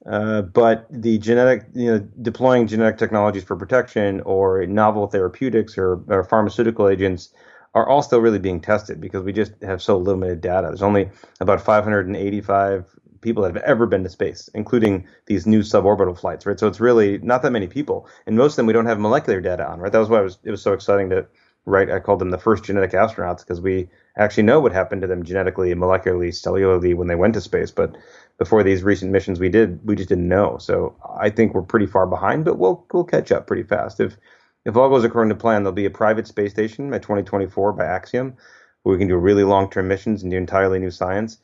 Uh, 0.06 0.42
but 0.42 0.86
the 0.90 1.18
genetic, 1.18 1.66
you 1.74 1.90
know, 1.90 1.98
deploying 2.22 2.68
genetic 2.68 2.98
technologies 2.98 3.42
for 3.42 3.56
protection 3.56 4.20
or 4.20 4.64
novel 4.66 5.08
therapeutics 5.08 5.76
or, 5.76 6.04
or 6.06 6.22
pharmaceutical 6.22 6.88
agents 6.88 7.32
are 7.74 7.88
all 7.88 8.02
still 8.02 8.20
really 8.20 8.38
being 8.38 8.60
tested 8.60 9.00
because 9.00 9.22
we 9.24 9.32
just 9.32 9.52
have 9.62 9.82
so 9.82 9.96
limited 9.96 10.40
data. 10.40 10.68
There's 10.68 10.82
only 10.82 11.10
about 11.40 11.60
585 11.60 12.84
people 13.22 13.42
that 13.44 13.54
have 13.54 13.62
ever 13.62 13.86
been 13.86 14.02
to 14.02 14.10
space, 14.10 14.50
including 14.52 15.06
these 15.26 15.46
new 15.46 15.60
suborbital 15.60 16.18
flights, 16.18 16.44
right? 16.44 16.58
So 16.58 16.66
it's 16.66 16.80
really 16.80 17.18
not 17.18 17.42
that 17.42 17.52
many 17.52 17.68
people, 17.68 18.06
and 18.26 18.36
most 18.36 18.52
of 18.52 18.56
them 18.56 18.66
we 18.66 18.72
don't 18.72 18.86
have 18.86 18.98
molecular 18.98 19.40
data 19.40 19.66
on, 19.66 19.80
right? 19.80 19.92
That 19.92 19.98
was 19.98 20.08
why 20.08 20.20
it 20.20 20.24
was 20.24 20.38
it 20.44 20.50
was 20.50 20.62
so 20.62 20.72
exciting 20.72 21.08
to 21.10 21.26
write. 21.64 21.90
I 21.90 22.00
called 22.00 22.18
them 22.18 22.30
the 22.30 22.38
first 22.38 22.64
genetic 22.64 22.90
astronauts 22.90 23.38
because 23.38 23.60
we 23.60 23.88
actually 24.18 24.42
know 24.42 24.60
what 24.60 24.72
happened 24.72 25.02
to 25.02 25.06
them 25.06 25.22
genetically, 25.22 25.72
molecularly, 25.74 26.28
cellularly 26.28 26.94
when 26.94 27.06
they 27.06 27.14
went 27.14 27.34
to 27.34 27.40
space, 27.40 27.70
but 27.70 27.96
before 28.38 28.62
these 28.62 28.82
recent 28.82 29.12
missions 29.12 29.38
we 29.38 29.48
did, 29.48 29.80
we 29.86 29.94
just 29.94 30.08
didn't 30.08 30.28
know. 30.28 30.58
So 30.58 30.96
I 31.18 31.30
think 31.30 31.54
we're 31.54 31.62
pretty 31.62 31.86
far 31.86 32.06
behind, 32.06 32.44
but 32.44 32.58
we'll 32.58 32.84
we'll 32.92 33.04
catch 33.04 33.32
up 33.32 33.46
pretty 33.46 33.62
fast 33.62 34.00
if 34.00 34.16
if 34.64 34.76
all 34.76 34.88
goes 34.88 35.04
according 35.04 35.30
to 35.30 35.40
plan, 35.40 35.62
there'll 35.62 35.74
be 35.74 35.86
a 35.86 35.90
private 35.90 36.26
space 36.26 36.52
station 36.52 36.90
by 36.90 36.98
2024 36.98 37.72
by 37.72 37.84
Axiom, 37.84 38.36
where 38.82 38.94
we 38.94 38.98
can 38.98 39.08
do 39.08 39.16
really 39.16 39.44
long-term 39.44 39.88
missions 39.88 40.22
and 40.22 40.30
do 40.30 40.36
entirely 40.36 40.78
new 40.78 40.90
science. 40.90 41.38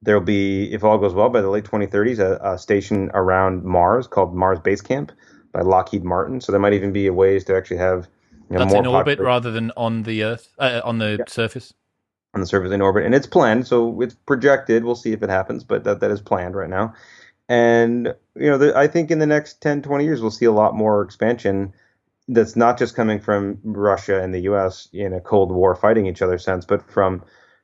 There'll 0.00 0.20
be, 0.20 0.72
if 0.72 0.82
all 0.82 0.98
goes 0.98 1.14
well, 1.14 1.28
by 1.28 1.42
the 1.42 1.50
late 1.50 1.64
2030s, 1.64 2.18
a, 2.18 2.54
a 2.54 2.58
station 2.58 3.10
around 3.14 3.64
Mars 3.64 4.06
called 4.06 4.34
Mars 4.34 4.58
Base 4.58 4.80
Camp 4.80 5.12
by 5.52 5.60
Lockheed 5.60 6.02
Martin. 6.02 6.40
So 6.40 6.50
there 6.50 6.60
might 6.60 6.72
even 6.72 6.92
be 6.92 7.08
ways 7.10 7.44
to 7.44 7.56
actually 7.56 7.76
have 7.76 8.08
you 8.50 8.58
know, 8.58 8.64
that's 8.64 8.74
in 8.74 8.86
orbit 8.86 9.18
rather 9.20 9.50
than 9.50 9.70
on 9.76 10.02
the 10.02 10.24
Earth, 10.24 10.52
uh, 10.58 10.80
on 10.84 10.98
the 10.98 11.16
yeah. 11.18 11.24
surface. 11.28 11.72
On 12.34 12.40
the 12.40 12.46
surface 12.46 12.72
in 12.72 12.80
orbit, 12.80 13.04
and 13.04 13.14
it's 13.14 13.26
planned, 13.26 13.66
so 13.66 14.00
it's 14.00 14.14
projected. 14.14 14.84
We'll 14.84 14.94
see 14.94 15.12
if 15.12 15.22
it 15.22 15.28
happens, 15.28 15.64
but 15.64 15.84
that 15.84 16.00
that 16.00 16.10
is 16.10 16.22
planned 16.22 16.54
right 16.54 16.68
now. 16.68 16.94
And 17.46 18.14
you 18.34 18.48
know, 18.48 18.56
the, 18.56 18.76
I 18.76 18.88
think 18.88 19.10
in 19.10 19.18
the 19.18 19.26
next 19.26 19.60
10, 19.60 19.82
20 19.82 20.04
years, 20.04 20.22
we'll 20.22 20.30
see 20.30 20.46
a 20.46 20.52
lot 20.52 20.74
more 20.74 21.02
expansion 21.02 21.74
that's 22.28 22.56
not 22.56 22.78
just 22.78 22.94
coming 22.94 23.20
from 23.20 23.58
Russia 23.64 24.22
and 24.22 24.34
the 24.34 24.40
U.S. 24.40 24.88
in 24.92 25.12
a 25.12 25.20
Cold 25.20 25.52
War 25.52 25.74
fighting 25.74 26.06
each 26.06 26.22
other 26.22 26.38
sense, 26.38 26.64
but 26.64 26.88
from 26.90 27.22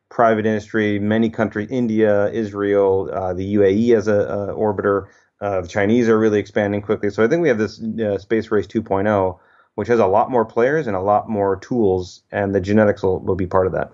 private 0.08 0.46
industry, 0.46 0.98
many 0.98 1.30
countries, 1.30 1.68
India, 1.70 2.30
Israel, 2.30 3.10
uh, 3.12 3.34
the 3.34 3.54
UAE 3.54 3.96
as 3.96 4.08
a, 4.08 4.20
a 4.20 4.54
orbiter. 4.54 5.06
Uh, 5.40 5.60
the 5.60 5.68
Chinese 5.68 6.08
are 6.08 6.18
really 6.18 6.40
expanding 6.40 6.82
quickly. 6.82 7.10
So 7.10 7.22
I 7.22 7.28
think 7.28 7.42
we 7.42 7.48
have 7.48 7.58
this 7.58 7.80
uh, 7.80 8.18
space 8.18 8.50
race 8.50 8.66
2.0, 8.66 9.38
which 9.76 9.88
has 9.88 10.00
a 10.00 10.06
lot 10.06 10.30
more 10.30 10.44
players 10.44 10.86
and 10.86 10.96
a 10.96 11.00
lot 11.00 11.28
more 11.28 11.56
tools, 11.56 12.22
and 12.32 12.54
the 12.54 12.60
genetics 12.60 13.02
will, 13.02 13.20
will 13.20 13.36
be 13.36 13.46
part 13.46 13.66
of 13.66 13.72
that. 13.72 13.92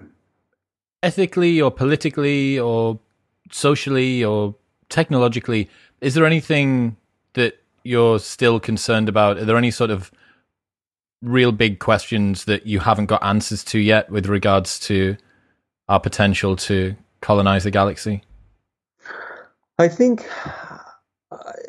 Ethically 1.02 1.60
or 1.60 1.70
politically 1.70 2.58
or 2.58 2.98
socially 3.50 4.24
or 4.24 4.54
technologically, 4.88 5.68
is 6.00 6.14
there 6.14 6.24
anything 6.24 6.96
that 7.34 7.60
you're 7.82 8.18
still 8.18 8.58
concerned 8.58 9.10
about? 9.10 9.36
Are 9.36 9.44
there 9.44 9.58
any 9.58 9.70
sort 9.70 9.90
of 9.90 10.10
real 11.24 11.52
big 11.52 11.78
questions 11.78 12.44
that 12.44 12.66
you 12.66 12.80
haven't 12.80 13.06
got 13.06 13.24
answers 13.24 13.64
to 13.64 13.78
yet 13.78 14.10
with 14.10 14.26
regards 14.26 14.78
to 14.80 15.16
our 15.88 16.00
potential 16.00 16.56
to 16.56 16.94
colonize 17.20 17.64
the 17.64 17.70
galaxy? 17.70 18.22
I 19.78 19.88
think, 19.88 20.28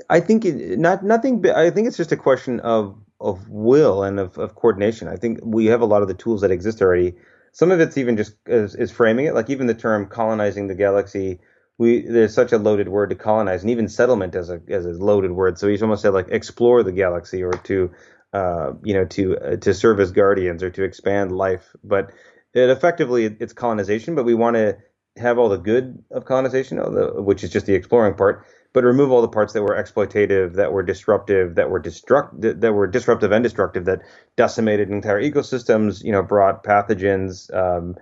I 0.09 0.19
think 0.19 0.45
it, 0.45 0.77
not 0.77 1.03
nothing. 1.03 1.43
I 1.49 1.69
think 1.71 1.87
it's 1.87 1.97
just 1.97 2.11
a 2.11 2.17
question 2.17 2.59
of 2.59 2.95
of 3.19 3.49
will 3.49 4.03
and 4.03 4.19
of, 4.19 4.37
of 4.37 4.55
coordination. 4.55 5.07
I 5.07 5.15
think 5.15 5.39
we 5.41 5.67
have 5.67 5.81
a 5.81 5.85
lot 5.85 6.01
of 6.01 6.07
the 6.07 6.13
tools 6.13 6.41
that 6.41 6.51
exist 6.51 6.81
already. 6.81 7.15
Some 7.53 7.71
of 7.71 7.79
it's 7.79 7.97
even 7.97 8.17
just 8.17 8.35
is, 8.45 8.75
is 8.75 8.91
framing 8.91 9.25
it, 9.25 9.33
like 9.33 9.49
even 9.49 9.67
the 9.67 9.73
term 9.73 10.07
colonizing 10.07 10.67
the 10.67 10.75
galaxy. 10.75 11.39
We 11.77 12.01
there's 12.01 12.33
such 12.33 12.51
a 12.51 12.57
loaded 12.57 12.89
word 12.89 13.09
to 13.09 13.15
colonize, 13.15 13.61
and 13.61 13.71
even 13.71 13.89
settlement 13.89 14.35
as 14.35 14.49
a 14.49 14.61
as 14.69 14.85
a 14.85 14.91
loaded 14.91 15.31
word. 15.31 15.57
So 15.57 15.67
he's 15.67 15.81
almost 15.81 16.03
said 16.03 16.13
like 16.13 16.27
explore 16.29 16.83
the 16.83 16.91
galaxy 16.91 17.43
or 17.43 17.51
to 17.51 17.91
uh, 18.35 18.73
you 18.83 18.93
know 18.93 19.05
to 19.05 19.37
uh, 19.37 19.55
to 19.57 19.73
serve 19.73 19.99
as 19.99 20.11
guardians 20.11 20.61
or 20.61 20.69
to 20.69 20.83
expand 20.83 21.31
life. 21.31 21.75
But 21.83 22.11
it 22.53 22.69
effectively 22.69 23.25
it's 23.39 23.53
colonization, 23.53 24.15
but 24.15 24.25
we 24.25 24.33
want 24.33 24.55
to 24.55 24.77
have 25.17 25.37
all 25.37 25.47
the 25.47 25.57
good 25.57 26.03
of 26.11 26.25
colonization, 26.25 26.77
which 27.23 27.43
is 27.43 27.49
just 27.49 27.65
the 27.65 27.73
exploring 27.73 28.15
part, 28.15 28.45
but 28.73 28.83
remove 28.83 29.11
all 29.11 29.21
the 29.21 29.29
parts 29.29 29.53
that 29.53 29.61
were 29.61 29.81
exploitative, 29.81 30.55
that 30.55 30.73
were 30.73 30.83
disruptive, 30.83 31.55
that 31.55 31.69
were 31.69 31.81
destruct 31.81 32.59
that 32.61 32.73
were 32.73 32.87
disruptive 32.87 33.31
and 33.31 33.43
destructive, 33.43 33.85
that 33.85 34.01
decimated 34.35 34.89
entire 34.89 35.21
ecosystems. 35.21 36.03
You 36.03 36.11
know, 36.11 36.23
brought 36.23 36.63
pathogens. 36.63 37.53
Um, 37.55 37.95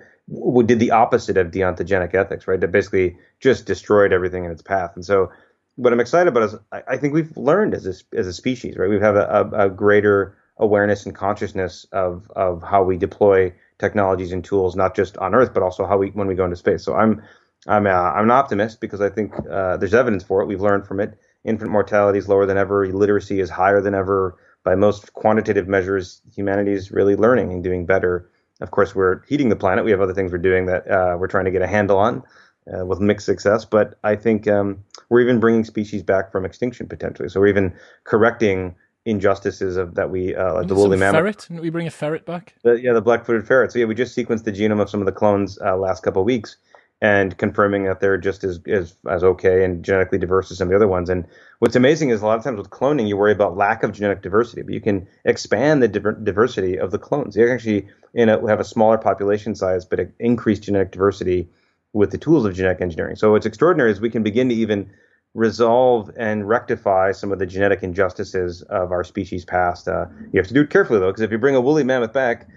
did 0.66 0.80
the 0.80 0.92
opposite 0.92 1.38
of 1.38 1.52
deontogenic 1.52 2.16
ethics, 2.16 2.48
right? 2.48 2.60
That 2.60 2.72
basically 2.72 3.18
just 3.42 3.66
destroyed 3.66 4.14
everything 4.14 4.46
in 4.46 4.52
its 4.52 4.62
path. 4.62 4.92
And 4.96 5.04
so, 5.06 5.32
what 5.76 5.94
I'm 5.94 6.00
excited 6.00 6.28
about 6.28 6.44
is 6.44 6.56
I, 6.72 6.84
I 6.90 6.98
think 6.98 7.14
we've 7.14 7.36
learned 7.36 7.74
as 7.74 7.88
a, 7.88 8.18
as 8.18 8.28
a 8.28 8.34
species, 8.34 8.78
right? 8.78 8.90
We 8.90 9.00
have 9.00 9.16
a, 9.16 9.50
a, 9.54 9.66
a 9.66 9.70
greater 9.70 10.38
awareness 10.58 11.06
and 11.06 11.16
consciousness 11.16 11.86
of 11.92 12.30
of 12.36 12.62
how 12.62 12.84
we 12.84 12.98
deploy 12.98 13.54
technologies 13.80 14.32
and 14.32 14.44
tools, 14.44 14.76
not 14.76 14.96
just 14.96 15.18
on 15.18 15.34
Earth, 15.34 15.54
but 15.54 15.64
also 15.64 15.86
how 15.86 15.98
we 15.98 16.10
when 16.12 16.28
we 16.28 16.36
go 16.36 16.46
into 16.46 16.56
space. 16.56 16.84
So 16.84 16.96
I'm 16.96 17.22
I'm 17.68 17.88
uh, 17.88 17.90
I'm 17.90 18.26
an 18.26 18.32
optimist 18.32 18.82
because 18.82 19.02
I 19.02 19.10
think 19.10 19.34
uh, 19.50 19.78
there's 19.78 19.94
evidence 19.94 20.24
for 20.24 20.42
it. 20.42 20.46
We've 20.46 20.62
learned 20.62 20.88
from 20.88 21.00
it. 21.00 21.18
Infant 21.44 21.72
mortality 21.72 22.20
is 22.20 22.30
lower 22.30 22.46
than 22.46 22.58
ever. 22.58 22.88
Literacy 22.88 23.40
is 23.40 23.50
higher 23.50 23.82
than 23.82 23.96
ever. 23.96 24.38
By 24.64 24.76
most 24.76 25.14
quantitative 25.14 25.68
measures, 25.68 26.22
humanity 26.34 26.72
is 26.72 26.92
really 26.92 27.18
learning 27.18 27.52
and 27.52 27.62
doing 27.62 27.86
better. 27.86 28.30
Of 28.62 28.72
course, 28.72 28.96
we're 28.96 29.22
heating 29.26 29.50
the 29.50 29.58
planet. 29.58 29.84
We 29.84 29.92
have 29.92 30.00
other 30.00 30.14
things 30.14 30.32
we're 30.32 30.38
doing 30.38 30.68
that 30.68 30.90
uh, 30.90 31.18
we're 31.20 31.28
trying 31.28 31.46
to 31.46 31.52
get 31.52 31.62
a 31.62 31.68
handle 31.68 31.98
on 31.98 32.24
uh, 32.72 32.86
with 32.86 33.00
mixed 33.00 33.26
success. 33.26 33.66
But 33.66 33.98
I 34.04 34.16
think 34.16 34.48
um, 34.48 34.84
we're 35.10 35.22
even 35.22 35.40
bringing 35.40 35.64
species 35.64 36.04
back 36.04 36.32
from 36.32 36.46
extinction 36.46 36.88
potentially. 36.88 37.30
So 37.30 37.40
we're 37.40 37.48
even 37.48 37.74
correcting 38.04 38.76
injustices 39.06 39.76
of 39.76 39.96
that 39.96 40.10
we 40.10 40.36
uh, 40.36 40.54
like 40.54 40.68
the 40.68 40.76
woolly 40.76 40.98
mammoth. 40.98 41.20
Ferret? 41.20 41.46
Didn't 41.48 41.62
we 41.62 41.70
bring 41.70 41.88
a 41.88 41.92
ferret 41.92 42.26
back? 42.26 42.56
The, 42.64 42.82
yeah, 42.82 42.94
the 42.94 43.02
black-footed 43.02 43.46
ferret. 43.46 43.72
So 43.72 43.80
yeah, 43.80 43.86
we 43.86 43.96
just 43.96 44.18
sequenced 44.18 44.46
the 44.46 44.52
genome 44.52 44.82
of 44.82 44.90
some 44.90 45.02
of 45.02 45.06
the 45.06 45.12
clones 45.12 45.60
uh, 45.62 45.76
last 45.76 46.04
couple 46.04 46.22
of 46.22 46.26
weeks 46.26 46.58
and 47.02 47.38
confirming 47.38 47.84
that 47.84 48.00
they're 48.00 48.18
just 48.18 48.46
as, 48.46 48.62
as 48.66 48.96
as 49.10 49.26
okay 49.26 49.66
and 49.66 49.84
genetically 49.84 50.18
diverse 50.18 50.50
as 50.52 50.58
some 50.58 50.68
of 50.68 50.70
the 50.70 50.76
other 50.78 50.88
ones. 50.88 51.10
And 51.10 51.28
what's 51.60 51.76
amazing 51.76 52.12
is 52.12 52.22
a 52.22 52.26
lot 52.26 52.38
of 52.38 52.46
times 52.46 52.58
with 52.58 52.70
cloning, 52.70 53.10
you 53.10 53.18
worry 53.18 53.34
about 53.34 53.58
lack 53.58 53.84
of 53.84 53.92
genetic 53.92 54.22
diversity, 54.22 54.62
but 54.62 54.74
you 54.74 54.80
can 54.80 55.06
expand 55.26 55.84
the 55.84 55.90
diversity 55.90 56.80
of 56.80 56.92
the 56.92 57.00
clones. 57.00 57.36
You 57.36 57.52
actually 57.52 57.90
you 58.14 58.26
know, 58.26 58.46
have 58.48 58.60
a 58.60 58.64
smaller 58.64 58.98
population 58.98 59.56
size, 59.56 59.86
but 59.86 60.00
increase 60.20 60.60
genetic 60.60 60.92
diversity 60.92 61.50
with 61.94 62.12
the 62.12 62.18
tools 62.18 62.46
of 62.46 62.54
genetic 62.56 62.82
engineering. 62.82 63.16
So 63.16 63.32
what's 63.32 63.46
extraordinary 63.46 63.92
is 63.92 64.02
we 64.02 64.10
can 64.10 64.24
begin 64.24 64.50
to 64.50 64.56
even 64.56 64.90
resolve 65.34 66.12
and 66.18 66.48
rectify 66.48 67.12
some 67.12 67.32
of 67.32 67.40
the 67.40 67.46
genetic 67.46 67.82
injustices 67.82 68.62
of 68.64 68.92
our 68.92 69.04
species 69.04 69.46
past. 69.46 69.88
Uh, 69.88 70.06
you 70.32 70.40
have 70.40 70.48
to 70.48 70.54
do 70.54 70.62
it 70.62 70.70
carefully 70.70 71.00
though, 71.00 71.08
because 71.08 71.22
if 71.22 71.32
you 71.32 71.38
bring 71.38 71.56
a 71.56 71.62
woolly 71.62 71.84
mammoth 71.84 72.14
back, 72.14 72.48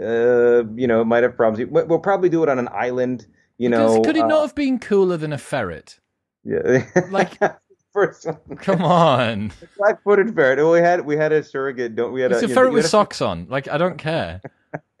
uh, 0.00 0.64
you 0.74 0.86
know, 0.86 1.02
it 1.02 1.04
might 1.04 1.22
have 1.22 1.36
problems. 1.36 1.68
We'll 1.70 1.98
probably 1.98 2.28
do 2.28 2.42
it 2.42 2.48
on 2.48 2.58
an 2.58 2.68
island. 2.72 3.26
You 3.58 3.68
know, 3.68 4.02
could 4.02 4.16
it 4.16 4.24
uh, 4.24 4.26
not 4.26 4.40
have 4.42 4.54
been 4.54 4.78
cooler 4.78 5.16
than 5.16 5.32
a 5.32 5.38
ferret? 5.38 6.00
Yeah, 6.42 6.84
like 7.10 7.38
first 7.92 8.26
one. 8.26 8.56
Come 8.56 8.82
on, 8.82 9.52
black-footed 9.78 10.34
ferret. 10.34 10.66
We 10.66 10.78
had 10.78 11.04
we 11.04 11.16
had 11.16 11.32
a 11.32 11.42
surrogate. 11.42 11.94
Don't 11.94 12.12
we? 12.12 12.22
Had 12.22 12.32
it's 12.32 12.42
a, 12.42 12.46
a 12.46 12.48
ferret 12.48 12.72
with 12.72 12.86
socks 12.86 13.22
on. 13.22 13.46
Like 13.48 13.68
I 13.68 13.78
don't 13.78 13.98
care. 13.98 14.40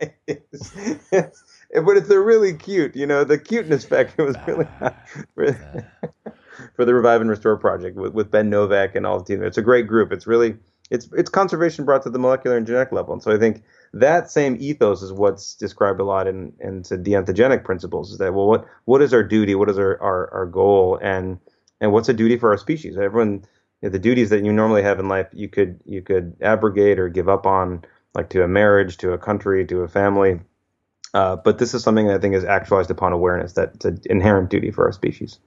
it's, 0.26 0.72
it's, 1.10 1.53
but 1.72 1.96
it's 1.96 2.10
a 2.10 2.20
really 2.20 2.54
cute. 2.54 2.96
You 2.96 3.06
know, 3.06 3.24
the 3.24 3.38
cuteness 3.38 3.84
factor 3.86 4.24
was 4.24 4.36
really. 4.46 4.66
for 6.76 6.84
the 6.84 6.94
Revive 6.94 7.20
and 7.20 7.30
Restore 7.30 7.56
project 7.56 7.96
with, 7.96 8.12
with 8.12 8.30
Ben 8.30 8.50
Novak 8.50 8.94
and 8.94 9.06
all 9.06 9.18
the 9.18 9.24
team. 9.24 9.42
It's 9.42 9.58
a 9.58 9.62
great 9.62 9.86
group. 9.86 10.12
It's 10.12 10.26
really 10.26 10.56
it's 10.90 11.08
it's 11.16 11.30
conservation 11.30 11.84
brought 11.84 12.02
to 12.02 12.10
the 12.10 12.18
molecular 12.18 12.56
and 12.56 12.66
genetic 12.66 12.92
level. 12.92 13.14
And 13.14 13.22
so 13.22 13.32
I 13.32 13.38
think 13.38 13.62
that 13.94 14.30
same 14.30 14.56
ethos 14.58 15.02
is 15.02 15.12
what's 15.12 15.54
described 15.54 16.00
a 16.00 16.04
lot 16.04 16.26
in 16.26 16.52
in 16.60 16.82
the 16.82 16.98
deontogenic 16.98 17.64
principles. 17.64 18.12
Is 18.12 18.18
that 18.18 18.34
well, 18.34 18.46
what 18.46 18.66
what 18.84 19.02
is 19.02 19.14
our 19.14 19.22
duty? 19.22 19.54
What 19.54 19.70
is 19.70 19.78
our 19.78 20.00
our, 20.02 20.32
our 20.32 20.46
goal? 20.46 20.98
And 21.02 21.38
and 21.80 21.92
what's 21.92 22.08
a 22.08 22.14
duty 22.14 22.38
for 22.38 22.50
our 22.50 22.58
species? 22.58 22.96
Everyone, 22.96 23.44
you 23.80 23.88
know, 23.88 23.90
the 23.90 23.98
duties 23.98 24.30
that 24.30 24.44
you 24.44 24.52
normally 24.52 24.82
have 24.82 24.98
in 24.98 25.08
life, 25.08 25.28
you 25.32 25.48
could 25.48 25.80
you 25.86 26.02
could 26.02 26.36
abrogate 26.42 26.98
or 26.98 27.08
give 27.08 27.28
up 27.28 27.46
on, 27.46 27.84
like 28.14 28.28
to 28.30 28.42
a 28.42 28.48
marriage, 28.48 28.98
to 28.98 29.12
a 29.12 29.18
country, 29.18 29.66
to 29.66 29.80
a 29.80 29.88
family. 29.88 30.40
Uh, 31.14 31.36
but 31.36 31.58
this 31.58 31.72
is 31.74 31.82
something 31.82 32.08
that 32.08 32.16
I 32.16 32.18
think 32.18 32.34
is 32.34 32.44
actualized 32.44 32.90
upon 32.90 33.12
awareness 33.12 33.52
that 33.52 33.72
it's 33.74 33.84
an 33.84 34.00
inherent 34.06 34.50
duty 34.50 34.72
for 34.72 34.84
our 34.84 34.92
species. 34.92 35.38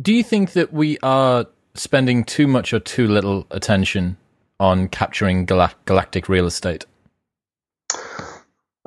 Do 0.00 0.14
you 0.14 0.22
think 0.22 0.52
that 0.52 0.72
we 0.72 0.98
are 1.02 1.46
spending 1.74 2.22
too 2.22 2.46
much 2.46 2.72
or 2.72 2.78
too 2.78 3.08
little 3.08 3.46
attention 3.50 4.16
on 4.60 4.88
capturing 4.88 5.46
gal- 5.46 5.72
galactic 5.84 6.28
real 6.28 6.46
estate? 6.46 6.86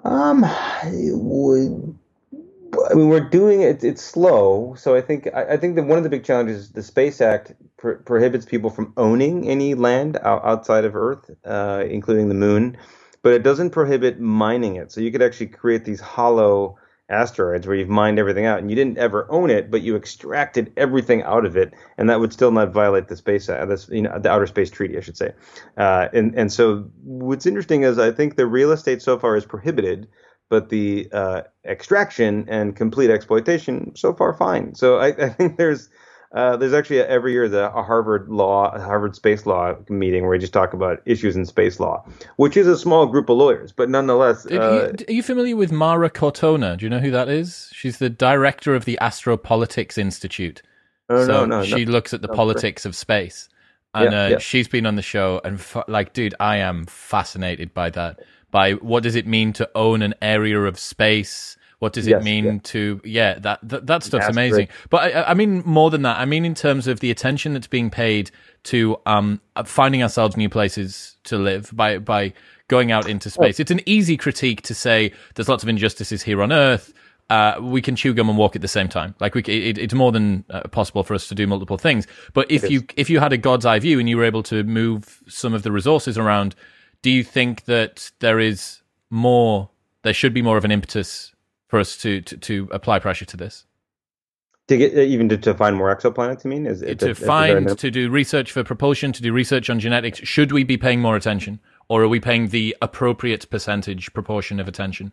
Um, 0.06 0.42
we, 0.84 1.68
I 2.90 2.94
mean, 2.94 3.10
we're 3.10 3.30
doing 3.30 3.62
it. 3.62 3.84
It's 3.84 4.02
slow, 4.02 4.76
so 4.78 4.96
I 4.96 5.02
think 5.02 5.28
I, 5.34 5.54
I 5.54 5.58
think 5.58 5.76
that 5.76 5.84
one 5.84 5.98
of 5.98 6.06
the 6.06 6.10
big 6.10 6.24
challenges 6.24 6.58
is 6.58 6.72
the 6.72 6.84
Space 6.84 7.20
Act 7.20 7.52
pr- 7.78 7.94
prohibits 7.94 8.46
people 8.46 8.70
from 8.70 8.94
owning 8.96 9.50
any 9.50 9.74
land 9.74 10.18
out, 10.22 10.46
outside 10.46 10.86
of 10.86 10.96
Earth, 10.96 11.30
uh, 11.44 11.84
including 11.90 12.30
the 12.30 12.36
Moon, 12.36 12.78
but 13.22 13.34
it 13.34 13.44
doesn't 13.44 13.72
prohibit 13.72 14.20
mining 14.20 14.76
it. 14.76 14.92
So 14.92 15.02
you 15.02 15.12
could 15.12 15.22
actually 15.22 15.48
create 15.48 15.86
these 15.86 16.00
hollow 16.00 16.78
asteroids 17.10 17.66
where 17.66 17.76
you've 17.76 17.90
mined 17.90 18.20
everything 18.20 18.46
out 18.46 18.60
and 18.60 18.70
you 18.70 18.76
didn't 18.76 18.98
ever 18.98 19.26
own 19.32 19.50
it, 19.50 19.72
but 19.72 19.82
you 19.82 19.96
extracted 19.96 20.72
everything 20.78 21.24
out 21.24 21.46
of 21.46 21.58
it, 21.58 21.74
and 21.98 22.10
that 22.10 22.20
would 22.20 22.32
still 22.32 22.52
not 22.52 22.72
violate 22.72 23.08
the 23.08 23.16
space, 23.16 23.50
uh, 23.50 23.66
this 23.66 23.90
you 23.90 24.02
know 24.02 24.20
the 24.20 24.30
outer 24.30 24.48
space 24.48 24.70
treaty, 24.70 24.98
I 24.98 25.02
should 25.02 25.18
say. 25.18 25.34
Uh, 25.78 26.08
and 26.14 26.36
and 26.36 26.52
so 26.52 26.90
what's 27.04 27.46
interesting 27.46 27.84
is 27.84 27.98
I 27.98 28.12
think 28.12 28.36
the 28.36 28.46
real 28.46 28.72
estate 28.72 29.02
so 29.02 29.18
far 29.18 29.36
is 29.36 29.46
prohibited, 29.46 30.08
but 30.50 30.70
the 30.70 31.10
uh, 31.12 31.42
extraction 31.66 32.46
and 32.48 32.76
complete 32.76 33.10
exploitation 33.10 33.96
so 33.96 34.14
far 34.14 34.34
fine. 34.34 34.76
So 34.76 34.98
I, 34.98 35.08
I 35.08 35.30
think 35.30 35.58
there's 35.58 35.90
uh, 36.32 36.56
there's 36.58 36.74
actually 36.74 37.00
a, 37.00 37.08
every 37.08 37.32
year 37.32 37.50
the 37.50 37.74
a 37.74 37.82
Harvard 37.82 38.30
law, 38.30 38.72
a 38.72 38.80
Harvard 38.80 39.16
space 39.16 39.48
law 39.48 39.76
meeting 39.90 40.22
where 40.22 40.32
we 40.32 40.38
just 40.38 40.54
talk 40.54 40.74
about 40.74 41.02
issues 41.06 41.36
in 41.36 41.46
space 41.46 41.80
law, 41.80 42.06
which 42.36 42.56
is 42.56 42.68
a 42.68 42.78
small 42.78 43.08
group 43.08 43.30
of 43.30 43.38
lawyers, 43.38 43.72
but 43.72 43.90
nonetheless. 43.90 44.46
Uh, 44.46 44.50
are, 44.50 44.74
you, 44.74 44.96
are, 45.08 45.12
you, 45.12 45.24
familiar 45.24 45.56
with 45.56 45.72
Mara 45.72 46.10
Cortona? 46.10 46.78
Do 46.78 46.86
you 46.86 46.90
know 46.90 47.00
who 47.00 47.10
that 47.12 47.30
is? 47.30 47.72
She's 47.74 47.98
the 47.98 48.12
director 48.12 48.76
of 48.76 48.86
the 48.86 49.00
Astropolitics 49.02 49.98
Institute. 49.98 50.62
Oh, 51.10 51.26
so 51.26 51.46
no, 51.46 51.62
no, 51.62 51.64
she 51.64 51.86
no, 51.86 51.92
looks 51.92 52.14
at 52.14 52.22
the 52.22 52.28
politics 52.28 52.86
of 52.86 52.96
space, 52.96 53.50
and 53.96 54.12
yeah, 54.12 54.26
uh, 54.26 54.28
yeah. 54.28 54.38
she's 54.38 54.68
been 54.68 54.86
on 54.86 54.96
the 54.96 55.02
show. 55.02 55.42
And 55.44 55.60
like, 55.88 56.14
dude, 56.14 56.36
I 56.40 56.58
am 56.58 56.86
fascinated 56.86 57.74
by 57.74 57.90
that. 57.92 58.20
By 58.52 58.74
what 58.74 59.02
does 59.02 59.16
it 59.16 59.26
mean 59.26 59.54
to 59.54 59.68
own 59.74 60.04
an 60.04 60.14
area 60.22 60.62
of 60.62 60.78
space? 60.78 61.58
What 61.80 61.94
does 61.94 62.06
yes, 62.06 62.22
it 62.22 62.26
mean 62.26 62.46
yeah. 62.46 62.60
to 62.64 63.02
yeah 63.06 63.40
that 63.40 63.60
that, 63.64 63.88
that 63.88 64.04
stuff's 64.04 64.26
that's 64.26 64.36
amazing. 64.36 64.66
Great. 64.66 64.90
But 64.90 65.16
I, 65.16 65.24
I, 65.30 65.34
mean 65.34 65.64
more 65.66 65.90
than 65.90 66.02
that. 66.02 66.20
I 66.20 66.26
mean 66.26 66.44
in 66.44 66.54
terms 66.54 66.88
of 66.88 67.00
the 67.00 67.10
attention 67.10 67.54
that's 67.54 67.68
being 67.68 67.90
paid 67.90 68.32
to 68.64 68.98
um 69.06 69.40
finding 69.66 70.04
ourselves 70.04 70.36
new 70.36 70.50
places 70.50 71.16
to 71.24 71.38
live 71.38 71.72
by 71.74 71.98
by 71.98 72.34
going 72.68 72.92
out 72.92 73.08
into 73.10 73.30
space. 73.30 73.60
Oh. 73.60 73.62
It's 73.62 73.72
an 73.72 73.82
easy 73.86 74.18
critique 74.18 74.62
to 74.64 74.76
say 74.76 75.14
there's 75.36 75.48
lots 75.48 75.64
of 75.64 75.70
injustices 75.70 76.22
here 76.22 76.42
on 76.42 76.52
Earth. 76.52 76.94
Uh, 77.30 77.60
we 77.62 77.82
can 77.82 77.96
chew 77.96 78.14
gum 78.14 78.28
and 78.28 78.38
walk 78.38 78.56
at 78.56 78.62
the 78.62 78.68
same 78.68 78.90
time. 78.90 79.16
Like 79.20 79.36
we, 79.36 79.42
it, 79.44 79.78
it's 79.78 79.94
more 79.94 80.12
than 80.12 80.44
uh, 80.50 80.62
possible 80.70 81.04
for 81.04 81.14
us 81.14 81.28
to 81.30 81.36
do 81.36 81.48
multiple 81.48 81.78
things. 81.78 82.08
But 82.34 82.52
if 82.52 82.70
you 82.70 82.84
if 82.98 83.10
you 83.10 83.20
had 83.20 83.32
a 83.32 83.38
god's 83.38 83.66
eye 83.66 83.80
view 83.80 84.00
and 84.00 84.10
you 84.10 84.18
were 84.18 84.26
able 84.26 84.44
to 84.44 84.64
move 84.64 85.22
some 85.28 85.54
of 85.54 85.64
the 85.64 85.72
resources 85.72 86.18
around, 86.18 86.56
do 87.02 87.10
you 87.10 87.24
think 87.24 87.66
that 87.66 88.12
there 88.20 88.40
is 88.40 88.82
more? 89.10 89.70
There 90.02 90.14
should 90.14 90.34
be 90.34 90.42
more 90.42 90.58
of 90.58 90.66
an 90.66 90.72
impetus 90.72 91.34
for 91.70 91.80
us 91.80 91.96
to, 91.98 92.20
to, 92.22 92.38
to 92.38 92.68
apply 92.72 93.00
pressure 93.00 93.26
to 93.26 93.38
this? 93.38 93.66
To 94.68 94.78
get 94.78 94.96
uh, 94.96 95.00
even 95.00 95.30
to, 95.30 95.38
to 95.38 95.54
find 95.54 95.76
more 95.76 95.96
exoplanets, 95.96 96.44
you 96.44 96.50
mean? 96.50 96.66
Is, 96.66 96.82
to, 96.82 96.96
to 96.96 97.16
find 97.16 97.78
to 97.78 97.90
do 97.90 98.10
research 98.10 98.52
for 98.52 98.64
propulsion, 98.64 99.14
to 99.14 99.22
do 99.22 99.32
research 99.32 99.70
on 99.70 99.80
genetics. 99.80 100.20
Should 100.20 100.52
we 100.52 100.64
be 100.64 100.78
paying 100.78 101.00
more 101.00 101.16
attention, 101.16 101.60
or 101.88 102.04
are 102.04 102.08
we 102.08 102.20
paying 102.20 102.50
the 102.50 102.76
appropriate 102.82 103.50
percentage 103.50 104.14
proportion 104.14 104.60
of 104.60 104.68
attention? 104.68 105.12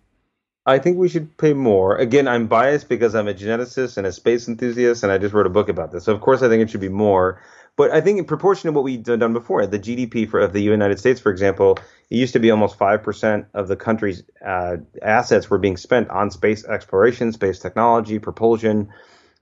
I 0.66 0.80
think 0.80 0.98
we 0.98 1.09
should 1.09 1.36
pay 1.38 1.52
more. 1.52 1.96
Again, 1.96 2.26
I'm 2.26 2.48
biased 2.48 2.88
because 2.88 3.14
I'm 3.14 3.28
a 3.28 3.34
geneticist 3.34 3.96
and 3.98 4.07
a 4.07 4.12
space 4.12 4.48
enthusiast, 4.48 5.04
and 5.04 5.12
I 5.12 5.18
just 5.18 5.32
wrote 5.32 5.46
a 5.46 5.50
book 5.50 5.68
about 5.68 5.92
this. 5.92 6.04
So 6.04 6.12
of 6.12 6.20
course, 6.20 6.42
I 6.42 6.48
think 6.48 6.62
it 6.62 6.68
should 6.68 6.80
be 6.80 6.88
more. 6.88 7.40
But 7.77 7.91
I 7.91 8.01
think 8.01 8.18
in 8.18 8.24
proportion 8.24 8.68
to 8.68 8.72
what 8.72 8.85
we've 8.85 9.03
done 9.03 9.35
before, 9.35 9.66
the 9.66 9.79
GDP 9.79 10.29
for 10.29 10.41
of 10.41 10.55
the 10.55 10.61
United 10.61 10.99
States, 10.99 11.20
for 11.20 11.31
example, 11.31 11.79
it 12.11 12.16
used 12.16 12.33
to 12.33 12.39
be 12.39 12.51
almost 12.51 12.79
five 12.79 13.03
percent 13.03 13.47
of 13.53 13.68
the 13.68 13.77
country's 13.77 14.22
uh, 14.45 14.79
assets 15.03 15.51
were 15.51 15.59
being 15.59 15.77
spent 15.77 16.09
on 16.09 16.31
space 16.31 16.64
exploration, 16.64 17.33
space 17.33 17.59
technology, 17.59 18.18
propulsion, 18.18 18.89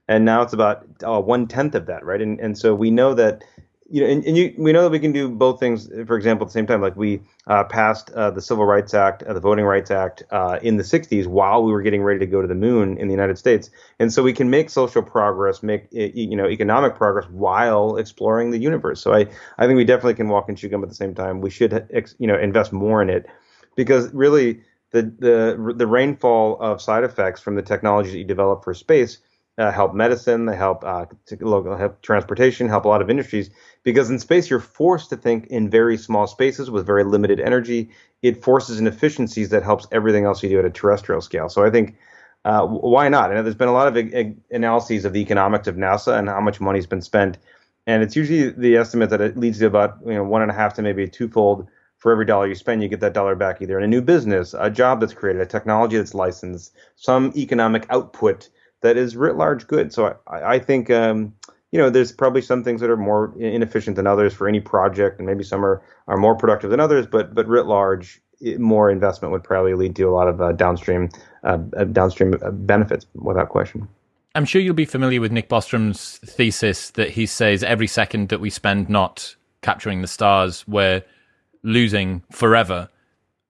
and 0.07 0.25
now 0.25 0.41
it's 0.41 0.53
about 0.53 0.85
uh, 1.03 1.19
one 1.21 1.47
tenth 1.47 1.75
of 1.75 1.85
that, 1.85 2.05
right? 2.05 2.21
And 2.21 2.39
and 2.41 2.57
so 2.57 2.75
we 2.75 2.91
know 2.91 3.13
that 3.13 3.43
you 3.89 4.01
know, 4.01 4.07
and, 4.09 4.25
and 4.25 4.35
you, 4.35 4.53
we 4.57 4.71
know 4.71 4.81
that 4.83 4.89
we 4.89 4.99
can 4.99 5.11
do 5.11 5.29
both 5.29 5.59
things. 5.59 5.87
For 6.07 6.17
example, 6.17 6.45
at 6.45 6.49
the 6.49 6.53
same 6.53 6.65
time, 6.65 6.81
like 6.81 6.95
we 6.95 7.21
uh, 7.45 7.63
passed 7.65 8.09
uh, 8.11 8.31
the 8.31 8.41
Civil 8.41 8.65
Rights 8.65 8.95
Act, 8.95 9.21
uh, 9.23 9.33
the 9.33 9.39
Voting 9.39 9.63
Rights 9.63 9.91
Act 9.91 10.23
uh, 10.31 10.57
in 10.63 10.77
the 10.77 10.83
'60s 10.83 11.27
while 11.27 11.63
we 11.63 11.71
were 11.71 11.83
getting 11.83 12.01
ready 12.01 12.19
to 12.19 12.25
go 12.25 12.41
to 12.41 12.47
the 12.47 12.55
moon 12.55 12.97
in 12.97 13.07
the 13.07 13.13
United 13.13 13.37
States, 13.37 13.69
and 13.99 14.11
so 14.11 14.23
we 14.23 14.33
can 14.33 14.49
make 14.49 14.69
social 14.71 15.03
progress, 15.03 15.61
make 15.61 15.87
you 15.91 16.35
know 16.35 16.47
economic 16.47 16.95
progress 16.95 17.29
while 17.29 17.97
exploring 17.97 18.49
the 18.49 18.57
universe. 18.57 19.01
So 19.01 19.13
I, 19.13 19.27
I 19.59 19.67
think 19.67 19.77
we 19.77 19.85
definitely 19.85 20.15
can 20.15 20.29
walk 20.29 20.49
and 20.49 20.57
chew 20.57 20.69
gum 20.69 20.81
at 20.81 20.89
the 20.89 20.95
same 20.95 21.13
time. 21.13 21.41
We 21.41 21.51
should, 21.51 21.87
you 22.17 22.27
know, 22.27 22.37
invest 22.37 22.73
more 22.73 23.03
in 23.03 23.09
it 23.09 23.27
because 23.75 24.11
really 24.13 24.61
the 24.91 25.03
the 25.19 25.73
the 25.75 25.85
rainfall 25.85 26.59
of 26.59 26.81
side 26.81 27.03
effects 27.03 27.39
from 27.41 27.55
the 27.55 27.61
technologies 27.61 28.13
that 28.13 28.19
you 28.19 28.25
develop 28.25 28.63
for 28.63 28.73
space 28.73 29.19
uh, 29.57 29.71
help 29.71 29.93
medicine, 29.93 30.45
they 30.45 30.55
help 30.55 30.83
uh, 30.83 31.05
local 31.39 31.77
help 31.77 32.01
transportation, 32.01 32.67
help 32.67 32.85
a 32.85 32.87
lot 32.87 33.01
of 33.01 33.09
industries. 33.09 33.49
Because 33.83 34.09
in 34.09 34.19
space, 34.19 34.49
you're 34.49 34.59
forced 34.59 35.09
to 35.11 35.17
think 35.17 35.47
in 35.47 35.69
very 35.69 35.97
small 35.97 36.27
spaces 36.27 36.69
with 36.69 36.85
very 36.85 37.03
limited 37.03 37.39
energy. 37.39 37.89
It 38.21 38.43
forces 38.43 38.79
inefficiencies 38.79 39.49
that 39.49 39.63
helps 39.63 39.87
everything 39.91 40.25
else 40.25 40.43
you 40.43 40.49
do 40.49 40.59
at 40.59 40.65
a 40.65 40.69
terrestrial 40.69 41.21
scale. 41.21 41.47
So 41.49 41.63
I 41.63 41.69
think 41.69 41.95
uh, 42.43 42.65
why 42.65 43.09
not? 43.09 43.31
And 43.31 43.45
there's 43.45 43.55
been 43.55 43.69
a 43.69 43.73
lot 43.73 43.87
of 43.87 43.97
ag- 43.97 44.37
analyses 44.51 45.05
of 45.05 45.13
the 45.13 45.21
economics 45.21 45.67
of 45.67 45.75
NASA 45.75 46.17
and 46.17 46.27
how 46.27 46.41
much 46.41 46.59
money's 46.59 46.85
been 46.85 47.01
spent, 47.01 47.37
and 47.87 48.03
it's 48.03 48.15
usually 48.15 48.49
the 48.49 48.77
estimate 48.77 49.09
that 49.09 49.21
it 49.21 49.37
leads 49.37 49.59
to 49.59 49.65
about 49.65 49.97
you 50.05 50.13
know 50.13 50.23
one 50.23 50.41
and 50.41 50.51
a 50.51 50.53
half 50.53 50.73
to 50.75 50.81
maybe 50.81 51.03
a 51.03 51.07
twofold. 51.07 51.67
For 51.97 52.11
every 52.11 52.25
dollar 52.25 52.45
you 52.45 52.53
spend, 52.53 52.83
you 52.83 52.89
get 52.89 52.99
that 52.99 53.13
dollar 53.13 53.33
back 53.35 53.63
either 53.63 53.79
in 53.79 53.83
a 53.83 53.87
new 53.87 54.01
business, 54.01 54.53
a 54.59 54.69
job 54.69 54.99
that's 54.99 55.13
created, 55.13 55.41
a 55.41 55.45
technology 55.45 55.97
that's 55.97 56.13
licensed, 56.13 56.75
some 56.97 57.31
economic 57.35 57.87
output 57.89 58.49
that 58.81 58.97
is 58.97 59.15
writ 59.15 59.35
large 59.35 59.67
good. 59.67 59.93
So 59.93 60.17
I, 60.27 60.55
I 60.55 60.59
think 60.59 60.89
um, 60.89 61.33
you 61.71 61.79
know 61.79 61.89
there's 61.89 62.11
probably 62.11 62.41
some 62.41 62.63
things 62.63 62.81
that 62.81 62.89
are 62.89 62.97
more 62.97 63.33
inefficient 63.39 63.95
than 63.95 64.07
others 64.07 64.33
for 64.33 64.47
any 64.47 64.59
project, 64.59 65.19
and 65.19 65.27
maybe 65.27 65.43
some 65.43 65.65
are 65.65 65.81
are 66.07 66.17
more 66.17 66.35
productive 66.35 66.69
than 66.71 66.79
others. 66.79 67.07
But 67.07 67.33
but 67.33 67.47
writ 67.47 67.65
large, 67.65 68.21
more 68.57 68.89
investment 68.89 69.31
would 69.31 69.43
probably 69.43 69.73
lead 69.73 69.95
to 69.97 70.03
a 70.03 70.11
lot 70.11 70.27
of 70.27 70.41
uh, 70.41 70.51
downstream 70.53 71.09
uh, 71.43 71.57
uh 71.77 71.83
downstream 71.85 72.35
uh, 72.41 72.51
benefits 72.51 73.05
without 73.15 73.49
question. 73.49 73.87
I'm 74.35 74.45
sure 74.45 74.61
you'll 74.61 74.73
be 74.73 74.85
familiar 74.85 75.21
with 75.21 75.31
Nick 75.31 75.47
Bostrom's 75.47 76.17
thesis 76.17 76.91
that 76.91 77.11
he 77.11 77.25
says 77.25 77.63
every 77.63 77.87
second 77.87 78.29
that 78.29 78.41
we 78.41 78.49
spend 78.49 78.89
not 78.89 79.33
capturing 79.61 80.01
the 80.01 80.09
stars, 80.09 80.67
we're 80.67 81.03
losing 81.63 82.21
forever 82.31 82.89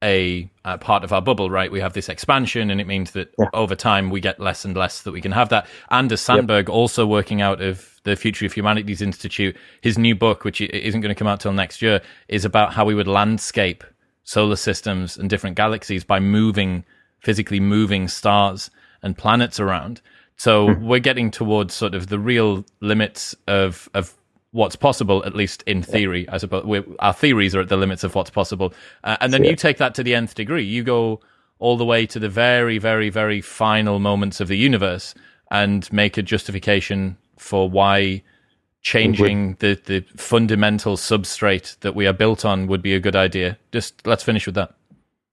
a, 0.05 0.49
a, 0.63 0.77
part 0.77 1.03
of 1.03 1.11
our 1.11 1.21
bubble, 1.21 1.49
right? 1.49 1.71
We 1.71 1.79
have 1.81 1.93
this 1.93 2.09
expansion, 2.09 2.69
and 2.69 2.79
it 2.79 2.85
means 2.85 3.11
that 3.11 3.33
yeah. 3.39 3.47
over 3.53 3.75
time 3.75 4.11
we 4.11 4.21
get 4.21 4.39
less 4.39 4.63
and 4.63 4.77
less 4.77 5.01
that 5.01 5.11
we 5.11 5.19
can 5.19 5.31
have 5.31 5.49
that. 5.49 5.67
Anders 5.89 6.21
Sandberg, 6.21 6.67
yep. 6.67 6.73
also 6.73 7.07
working 7.07 7.41
out 7.41 7.59
of 7.59 7.99
the 8.03 8.15
Future 8.15 8.45
of 8.45 8.53
Humanities 8.53 9.01
Institute, 9.01 9.57
his 9.81 9.97
new 9.97 10.15
book, 10.15 10.43
which 10.43 10.61
isn't 10.61 11.01
going 11.01 11.13
to 11.13 11.17
come 11.17 11.27
out 11.27 11.39
till 11.39 11.53
next 11.53 11.81
year, 11.81 12.01
is 12.27 12.45
about 12.45 12.71
how 12.71 12.85
we 12.85 12.93
would 12.93 13.07
landscape 13.07 13.83
solar 14.23 14.55
systems 14.55 15.17
and 15.17 15.29
different 15.29 15.55
galaxies 15.55 16.03
by 16.03 16.19
moving, 16.19 16.85
physically 17.19 17.59
moving 17.59 18.07
stars 18.07 18.69
and 19.01 19.17
planets 19.17 19.59
around. 19.59 20.01
So 20.37 20.67
mm. 20.67 20.81
we're 20.81 20.99
getting 20.99 21.31
towards 21.31 21.73
sort 21.73 21.95
of 21.95 22.07
the 22.07 22.19
real 22.19 22.63
limits 22.79 23.35
of 23.47 23.89
of 23.95 24.13
what's 24.55 24.77
possible, 24.77 25.23
at 25.25 25.35
least 25.35 25.63
in 25.67 25.83
theory. 25.83 26.27
I 26.29 26.37
suppose 26.37 26.63
We're, 26.63 26.85
our 26.99 27.13
theories 27.13 27.53
are 27.55 27.59
at 27.59 27.67
the 27.67 27.77
limits 27.77 28.03
of 28.05 28.15
what's 28.15 28.29
possible, 28.29 28.73
uh, 29.03 29.17
and 29.19 29.33
then 29.33 29.43
you 29.43 29.55
take 29.55 29.77
that 29.77 29.93
to 29.95 30.03
the 30.03 30.15
nth 30.15 30.33
degree. 30.33 30.63
You 30.63 30.83
go 30.83 31.19
all 31.59 31.77
the 31.77 31.85
way 31.85 32.05
to 32.05 32.19
the 32.19 32.29
very, 32.29 32.77
very, 32.77 33.09
very 33.09 33.41
final 33.41 33.99
moments 33.99 34.39
of 34.39 34.47
the 34.47 34.57
universe 34.57 35.13
and 35.51 35.91
make 35.91 36.17
a 36.17 36.21
justification 36.21 37.17
for 37.37 37.69
why 37.69 38.23
changing 38.81 39.55
the, 39.59 39.79
the 39.85 40.01
fundamental 40.15 40.95
substrate 40.95 41.79
that 41.79 41.95
we 41.95 42.05
are 42.05 42.13
built 42.13 42.45
on 42.45 42.67
would 42.67 42.83
be 42.83 42.93
a 42.93 42.99
good 42.99 43.15
idea. 43.15 43.57
Just 43.71 44.05
let's 44.05 44.23
finish 44.23 44.45
with 44.45 44.55
that. 44.55 44.74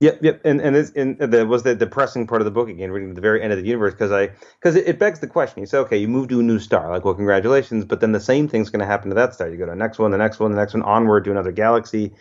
Yep, 0.02 0.18
yep, 0.20 0.40
and 0.44 0.60
and, 0.60 0.74
and 0.96 1.32
the, 1.32 1.46
was 1.46 1.62
the 1.62 1.76
depressing 1.76 2.26
part 2.26 2.40
of 2.40 2.44
the 2.44 2.50
book 2.50 2.68
again, 2.68 2.90
reading 2.90 3.14
the 3.14 3.20
very 3.20 3.40
end 3.40 3.52
of 3.52 3.60
the 3.60 3.64
universe 3.64 3.94
because 3.94 4.10
I 4.10 4.30
because 4.58 4.74
it, 4.74 4.88
it, 4.88 4.98
begs 4.98 5.20
the 5.20 5.28
question. 5.28 5.60
You 5.60 5.66
say, 5.66 5.78
okay, 5.78 5.96
you 5.96 6.08
move 6.08 6.26
to 6.30 6.40
a 6.40 6.42
new 6.42 6.58
star, 6.58 6.90
like 6.90 7.04
well, 7.04 7.14
congratulations, 7.14 7.84
but 7.84 8.00
then 8.00 8.10
the 8.10 8.18
same 8.18 8.48
thing's 8.48 8.68
going 8.68 8.80
to 8.80 8.86
happen 8.86 9.10
to 9.10 9.14
that 9.14 9.32
star. 9.32 9.48
You 9.48 9.56
go 9.56 9.66
to 9.66 9.70
the 9.70 9.76
next 9.76 10.00
one, 10.00 10.10
the 10.10 10.18
next 10.18 10.40
one, 10.40 10.50
the 10.50 10.56
next 10.56 10.74
one, 10.74 10.82
onward 10.82 11.22
to 11.26 11.30
another 11.30 11.52
galaxy. 11.52 12.14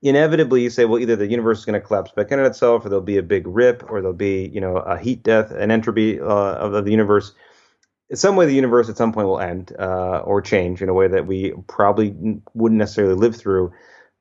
Inevitably, 0.00 0.62
you 0.62 0.70
say, 0.70 0.84
well, 0.84 1.00
either 1.00 1.16
the 1.16 1.26
universe 1.26 1.58
is 1.58 1.64
going 1.64 1.80
to 1.80 1.84
collapse 1.84 2.12
back 2.12 2.30
into 2.30 2.44
itself, 2.44 2.86
or 2.86 2.88
there'll 2.88 3.04
be 3.04 3.18
a 3.18 3.22
big 3.22 3.48
rip, 3.48 3.82
or 3.90 4.00
there'll 4.00 4.16
be 4.16 4.48
you 4.54 4.60
know 4.60 4.76
a 4.76 4.96
heat 4.96 5.24
death, 5.24 5.50
an 5.50 5.72
entropy 5.72 6.20
uh, 6.20 6.24
of, 6.24 6.74
of, 6.74 6.84
the 6.84 6.92
universe. 6.92 7.32
In 8.10 8.16
some 8.16 8.36
way, 8.36 8.46
the 8.46 8.54
universe 8.54 8.88
at 8.88 8.96
some 8.96 9.12
point 9.12 9.26
will 9.26 9.40
end 9.40 9.74
uh, 9.76 10.18
or 10.18 10.40
change 10.40 10.82
in 10.82 10.88
a 10.88 10.94
way 10.94 11.08
that 11.08 11.26
we 11.26 11.52
probably 11.66 12.14
wouldn't 12.54 12.78
necessarily 12.78 13.16
live 13.16 13.34
through. 13.34 13.72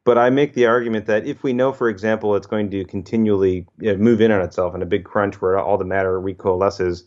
But 0.05 0.17
I 0.17 0.29
make 0.29 0.53
the 0.53 0.65
argument 0.65 1.05
that 1.05 1.25
if 1.25 1.43
we 1.43 1.53
know, 1.53 1.71
for 1.71 1.87
example, 1.87 2.35
it's 2.35 2.47
going 2.47 2.69
to 2.71 2.83
continually 2.85 3.65
move 3.79 4.19
in 4.19 4.31
on 4.31 4.41
itself 4.41 4.75
in 4.75 4.81
a 4.81 4.85
big 4.85 5.05
crunch 5.05 5.41
where 5.41 5.57
all 5.57 5.77
the 5.77 5.85
matter 5.85 6.19
recoalesces 6.19 7.03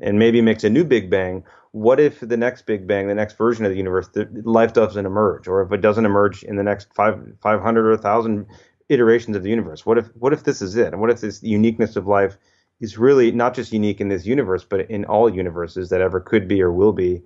and 0.00 0.18
maybe 0.18 0.40
makes 0.40 0.64
a 0.64 0.70
new 0.70 0.84
Big 0.84 1.10
Bang, 1.10 1.44
what 1.72 2.00
if 2.00 2.20
the 2.20 2.36
next 2.36 2.64
Big 2.64 2.86
Bang, 2.86 3.08
the 3.08 3.14
next 3.14 3.36
version 3.36 3.66
of 3.66 3.70
the 3.70 3.76
universe, 3.76 4.08
the 4.08 4.26
life 4.44 4.72
doesn't 4.72 5.04
emerge, 5.04 5.46
or 5.46 5.60
if 5.60 5.72
it 5.72 5.82
doesn't 5.82 6.06
emerge 6.06 6.42
in 6.42 6.56
the 6.56 6.62
next 6.62 6.88
five, 6.94 7.20
500 7.42 7.86
or 7.86 7.90
1,000 7.90 8.46
iterations 8.88 9.36
of 9.36 9.42
the 9.42 9.50
universe? 9.50 9.84
What 9.84 9.98
if, 9.98 10.06
what 10.16 10.32
if 10.32 10.44
this 10.44 10.62
is 10.62 10.76
it? 10.76 10.92
And 10.92 11.00
what 11.00 11.10
if 11.10 11.20
this 11.20 11.42
uniqueness 11.42 11.96
of 11.96 12.06
life 12.06 12.38
is 12.80 12.96
really 12.96 13.30
not 13.30 13.54
just 13.54 13.72
unique 13.72 14.00
in 14.00 14.08
this 14.08 14.24
universe, 14.24 14.64
but 14.64 14.90
in 14.90 15.04
all 15.04 15.28
universes 15.28 15.90
that 15.90 16.00
ever 16.00 16.20
could 16.20 16.48
be 16.48 16.62
or 16.62 16.72
will 16.72 16.92
be? 16.92 17.22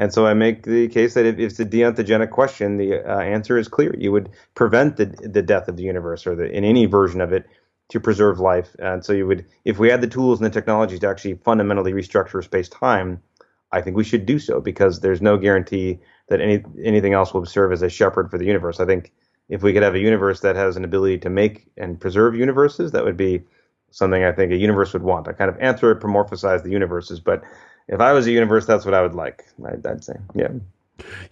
And 0.00 0.14
so 0.14 0.26
I 0.26 0.32
make 0.32 0.62
the 0.62 0.88
case 0.88 1.12
that 1.12 1.26
if, 1.26 1.38
if 1.38 1.50
it's 1.50 1.60
a 1.60 1.66
deontogenic 1.66 2.30
question, 2.30 2.78
the 2.78 3.06
uh, 3.06 3.20
answer 3.20 3.58
is 3.58 3.68
clear. 3.68 3.94
You 3.98 4.12
would 4.12 4.30
prevent 4.54 4.96
the, 4.96 5.04
the 5.04 5.42
death 5.42 5.68
of 5.68 5.76
the 5.76 5.82
universe 5.82 6.26
or 6.26 6.34
the, 6.34 6.50
in 6.50 6.64
any 6.64 6.86
version 6.86 7.20
of 7.20 7.34
it 7.34 7.44
to 7.90 8.00
preserve 8.00 8.40
life. 8.40 8.74
And 8.78 9.04
so 9.04 9.12
you 9.12 9.26
would, 9.26 9.44
if 9.66 9.78
we 9.78 9.90
had 9.90 10.00
the 10.00 10.06
tools 10.06 10.40
and 10.40 10.46
the 10.46 10.58
technologies 10.58 11.00
to 11.00 11.08
actually 11.08 11.34
fundamentally 11.34 11.92
restructure 11.92 12.42
space 12.42 12.66
time, 12.70 13.22
I 13.72 13.82
think 13.82 13.94
we 13.94 14.04
should 14.04 14.24
do 14.24 14.38
so 14.38 14.58
because 14.58 15.00
there's 15.00 15.20
no 15.20 15.36
guarantee 15.36 15.98
that 16.28 16.40
any 16.40 16.64
anything 16.82 17.12
else 17.12 17.34
will 17.34 17.44
serve 17.44 17.70
as 17.70 17.82
a 17.82 17.90
shepherd 17.90 18.30
for 18.30 18.38
the 18.38 18.46
universe. 18.46 18.80
I 18.80 18.86
think 18.86 19.12
if 19.50 19.62
we 19.62 19.74
could 19.74 19.82
have 19.82 19.94
a 19.94 20.00
universe 20.00 20.40
that 20.40 20.56
has 20.56 20.76
an 20.76 20.84
ability 20.84 21.18
to 21.18 21.30
make 21.30 21.66
and 21.76 22.00
preserve 22.00 22.34
universes, 22.34 22.92
that 22.92 23.04
would 23.04 23.18
be 23.18 23.42
something 23.90 24.24
I 24.24 24.32
think 24.32 24.52
a 24.52 24.56
universe 24.56 24.92
would 24.94 25.02
want. 25.02 25.28
I 25.28 25.32
kind 25.32 25.50
of 25.50 25.58
anthropomorphize 25.58 26.62
the 26.62 26.70
universes, 26.70 27.20
but 27.20 27.42
if 27.90 28.00
I 28.00 28.12
was 28.12 28.26
a 28.26 28.32
universe, 28.32 28.66
that's 28.66 28.84
what 28.84 28.94
I 28.94 29.02
would 29.02 29.14
like. 29.14 29.44
I'd, 29.66 29.86
I'd 29.86 30.04
say, 30.04 30.14
yeah. 30.34 30.48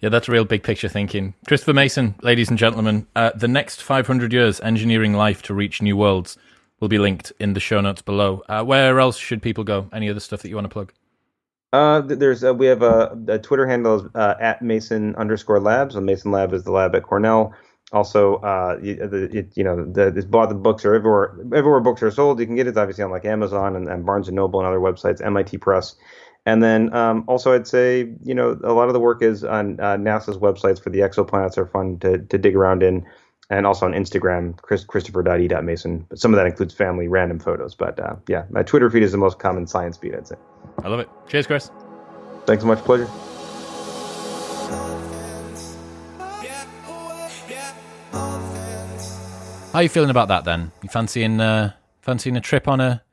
Yeah, 0.01 0.09
that's 0.09 0.27
real 0.27 0.45
big 0.45 0.63
picture 0.63 0.89
thinking. 0.89 1.33
Christopher 1.47 1.73
Mason, 1.73 2.15
ladies 2.21 2.49
and 2.49 2.57
gentlemen, 2.57 3.07
uh, 3.15 3.31
the 3.35 3.47
next 3.47 3.81
500 3.81 4.33
years 4.33 4.59
engineering 4.61 5.13
life 5.13 5.41
to 5.43 5.53
reach 5.53 5.81
new 5.81 5.95
worlds 5.95 6.37
will 6.79 6.87
be 6.87 6.97
linked 6.97 7.31
in 7.39 7.53
the 7.53 7.59
show 7.59 7.81
notes 7.81 8.01
below. 8.01 8.43
Uh, 8.49 8.63
where 8.63 8.99
else 8.99 9.17
should 9.17 9.41
people 9.41 9.63
go? 9.63 9.89
Any 9.93 10.09
other 10.09 10.19
stuff 10.19 10.41
that 10.41 10.49
you 10.49 10.55
want 10.55 10.65
to 10.65 10.73
plug? 10.73 10.93
Uh, 11.71 12.01
there's 12.01 12.43
uh, 12.43 12.53
we 12.53 12.65
have 12.65 12.81
a, 12.81 13.15
a 13.27 13.37
Twitter 13.37 13.67
handle 13.67 14.09
uh, 14.15 14.35
at 14.39 14.61
Mason 14.61 15.15
underscore 15.15 15.59
Labs. 15.59 15.95
And 15.95 16.05
Mason 16.05 16.31
Lab 16.31 16.53
is 16.53 16.63
the 16.63 16.71
lab 16.71 16.95
at 16.95 17.03
Cornell. 17.03 17.53
Also, 17.91 18.35
uh, 18.37 18.79
you, 18.81 18.95
the, 18.95 19.37
it, 19.37 19.51
you 19.55 19.63
know, 19.63 19.83
the, 19.83 20.11
the, 20.11 20.21
the 20.21 20.55
books 20.55 20.85
are 20.85 20.95
everywhere. 20.95 21.35
Everywhere 21.55 21.79
books 21.79 22.01
are 22.01 22.11
sold, 22.11 22.39
you 22.39 22.45
can 22.45 22.55
get 22.55 22.67
it. 22.67 22.77
Obviously 22.77 23.03
on 23.03 23.11
like 23.11 23.25
Amazon 23.25 23.75
and, 23.75 23.87
and 23.87 24.05
Barnes 24.05 24.27
and 24.27 24.35
Noble 24.35 24.59
and 24.59 24.67
other 24.67 24.79
websites. 24.79 25.23
MIT 25.23 25.57
Press. 25.57 25.95
And 26.45 26.63
then 26.63 26.93
um, 26.95 27.23
also, 27.27 27.53
I'd 27.53 27.67
say 27.67 28.11
you 28.23 28.33
know 28.33 28.59
a 28.63 28.73
lot 28.73 28.87
of 28.87 28.93
the 28.93 28.99
work 28.99 29.21
is 29.21 29.43
on 29.43 29.79
uh, 29.79 29.97
NASA's 29.97 30.37
websites 30.37 30.81
for 30.81 30.89
the 30.89 30.99
exoplanets 30.99 31.57
are 31.57 31.67
fun 31.67 31.99
to, 31.99 32.17
to 32.17 32.37
dig 32.37 32.55
around 32.55 32.81
in, 32.81 33.05
and 33.49 33.67
also 33.67 33.85
on 33.85 33.93
Instagram, 33.93 34.57
Chris, 34.61 34.83
Christopher.e.mason. 34.83 36.05
But 36.09 36.19
some 36.19 36.33
of 36.33 36.37
that 36.37 36.45
includes 36.45 36.73
family 36.73 37.07
random 37.07 37.39
photos. 37.39 37.75
But 37.75 37.99
uh, 37.99 38.15
yeah, 38.27 38.45
my 38.49 38.63
Twitter 38.63 38.89
feed 38.89 39.03
is 39.03 39.11
the 39.11 39.17
most 39.17 39.39
common 39.39 39.67
science 39.67 39.97
feed, 39.97 40.15
I'd 40.15 40.27
say. 40.27 40.35
I 40.83 40.87
love 40.87 40.99
it. 40.99 41.09
Cheers, 41.27 41.47
Chris. 41.47 41.71
Thanks 42.45 42.63
so 42.63 42.67
much. 42.67 42.79
Pleasure. 42.79 43.07
How 49.71 49.79
are 49.79 49.83
you 49.83 49.89
feeling 49.89 50.09
about 50.09 50.29
that 50.29 50.45
then? 50.45 50.71
You 50.81 50.89
fancying 50.89 51.39
uh, 51.39 51.73
fancying 52.01 52.35
a 52.35 52.41
trip 52.41 52.67
on 52.67 52.81
a 52.81 53.03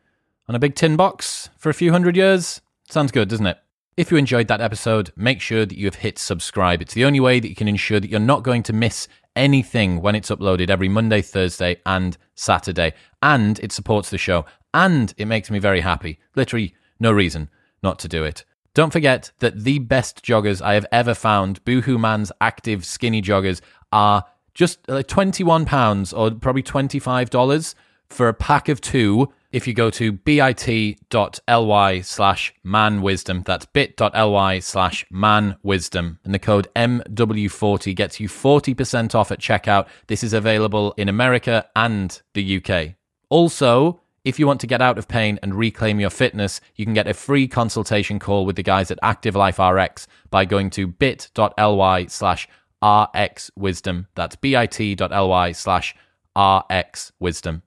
on 0.49 0.55
a 0.55 0.59
big 0.59 0.75
tin 0.75 0.97
box 0.97 1.51
for 1.59 1.69
a 1.69 1.75
few 1.75 1.93
hundred 1.93 2.17
years? 2.17 2.63
Sounds 2.89 3.13
good, 3.13 3.29
doesn't 3.29 3.47
it? 3.47 3.59
If 3.97 4.11
you 4.11 4.17
enjoyed 4.17 4.49
that 4.49 4.61
episode, 4.61 5.11
make 5.17 5.41
sure 5.41 5.65
that 5.65 5.79
you 5.79 5.87
have 5.87 5.97
hit 5.97 6.19
subscribe. 6.19 6.83
It's 6.83 6.95
the 6.95 7.05
only 7.05 7.21
way 7.21 7.41
that 7.41 7.49
you 7.49 7.55
can 7.55 7.69
ensure 7.69 7.99
that 7.99 8.11
you're 8.11 8.21
not 8.21 8.43
going 8.43 8.63
to 8.65 8.73
miss 8.73 9.09
anything 9.35 10.01
when 10.03 10.15
it's 10.15 10.31
uploaded 10.31 10.71
every 10.71 10.89
Monday, 10.89 11.23
Thursday, 11.23 11.81
and 11.87 12.17
Saturday. 12.35 12.93
And 13.23 13.59
it 13.61 13.73
supports 13.73 14.11
the 14.11 14.19
show. 14.19 14.45
And 14.75 15.15
it 15.17 15.25
makes 15.25 15.51
me 15.51 15.59
very 15.59 15.81
happy. 15.81 16.19
Literally, 16.35 16.75
no 17.01 17.11
reason 17.11 17.49
not 17.83 17.99
to 18.01 18.09
do 18.09 18.23
it. 18.23 18.45
Don't 18.75 18.93
forget 18.93 19.33
that 19.39 19.65
the 19.65 19.79
best 19.79 20.23
joggers 20.23 20.61
I 20.61 20.75
have 20.75 20.87
ever 20.93 21.15
found, 21.15 21.65
Boohoo 21.65 21.99
Man's 21.99 22.31
active 22.41 22.85
skinny 22.85 23.23
joggers, 23.23 23.63
are 23.91 24.25
just 24.53 24.87
like 24.89 25.07
£21 25.07 26.17
or 26.17 26.31
probably 26.33 26.63
$25 26.63 27.75
for 28.11 28.29
a 28.29 28.35
pack 28.35 28.69
of 28.69 28.81
two 28.81 29.33
if 29.53 29.67
you 29.67 29.75
go 29.75 29.91
to 29.91 30.13
bit.ly 30.13 32.01
slash 32.01 32.55
manwisdom. 32.65 33.45
That's 33.45 33.67
bit.ly 33.67 34.59
slash 34.61 35.07
manwisdom. 35.13 36.19
And 36.25 36.35
the 36.35 36.39
code 36.39 36.69
MW40 36.77 37.95
gets 37.95 38.21
you 38.21 38.29
40% 38.29 39.15
off 39.15 39.33
at 39.33 39.41
checkout. 39.41 39.87
This 40.07 40.23
is 40.23 40.33
available 40.33 40.95
in 40.97 41.09
America 41.09 41.67
and 41.75 42.21
the 42.35 42.63
UK. 42.63 42.95
Also, 43.29 44.01
if 44.25 44.41
you 44.41 44.47
want 44.47 44.61
to 44.61 44.67
get 44.67 44.83
out 44.83 44.99
of 44.99 45.07
pain 45.07 45.39
and 45.43 45.55
reclaim 45.55 46.01
your 46.01 46.11
fitness, 46.11 46.61
you 46.75 46.85
can 46.85 46.95
get 46.95 47.07
a 47.07 47.15
free 47.15 47.47
consultation 47.47 48.19
call 48.19 48.45
with 48.45 48.57
the 48.57 48.63
guys 48.63 48.91
at 48.91 48.99
Active 49.01 49.37
Life 49.37 49.61
RX 49.61 50.09
by 50.31 50.45
going 50.45 50.71
to 50.71 50.89
bit.ly 50.89 52.07
slash 52.07 52.49
rxwisdom. 52.83 54.07
That's 54.17 54.37
bit.ly 54.37 55.53
slash 55.53 55.95
rxwisdom. 56.37 57.63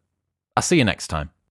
I'll 0.57 0.63
see 0.63 0.77
you 0.77 0.83
next 0.83 1.07
time. 1.07 1.29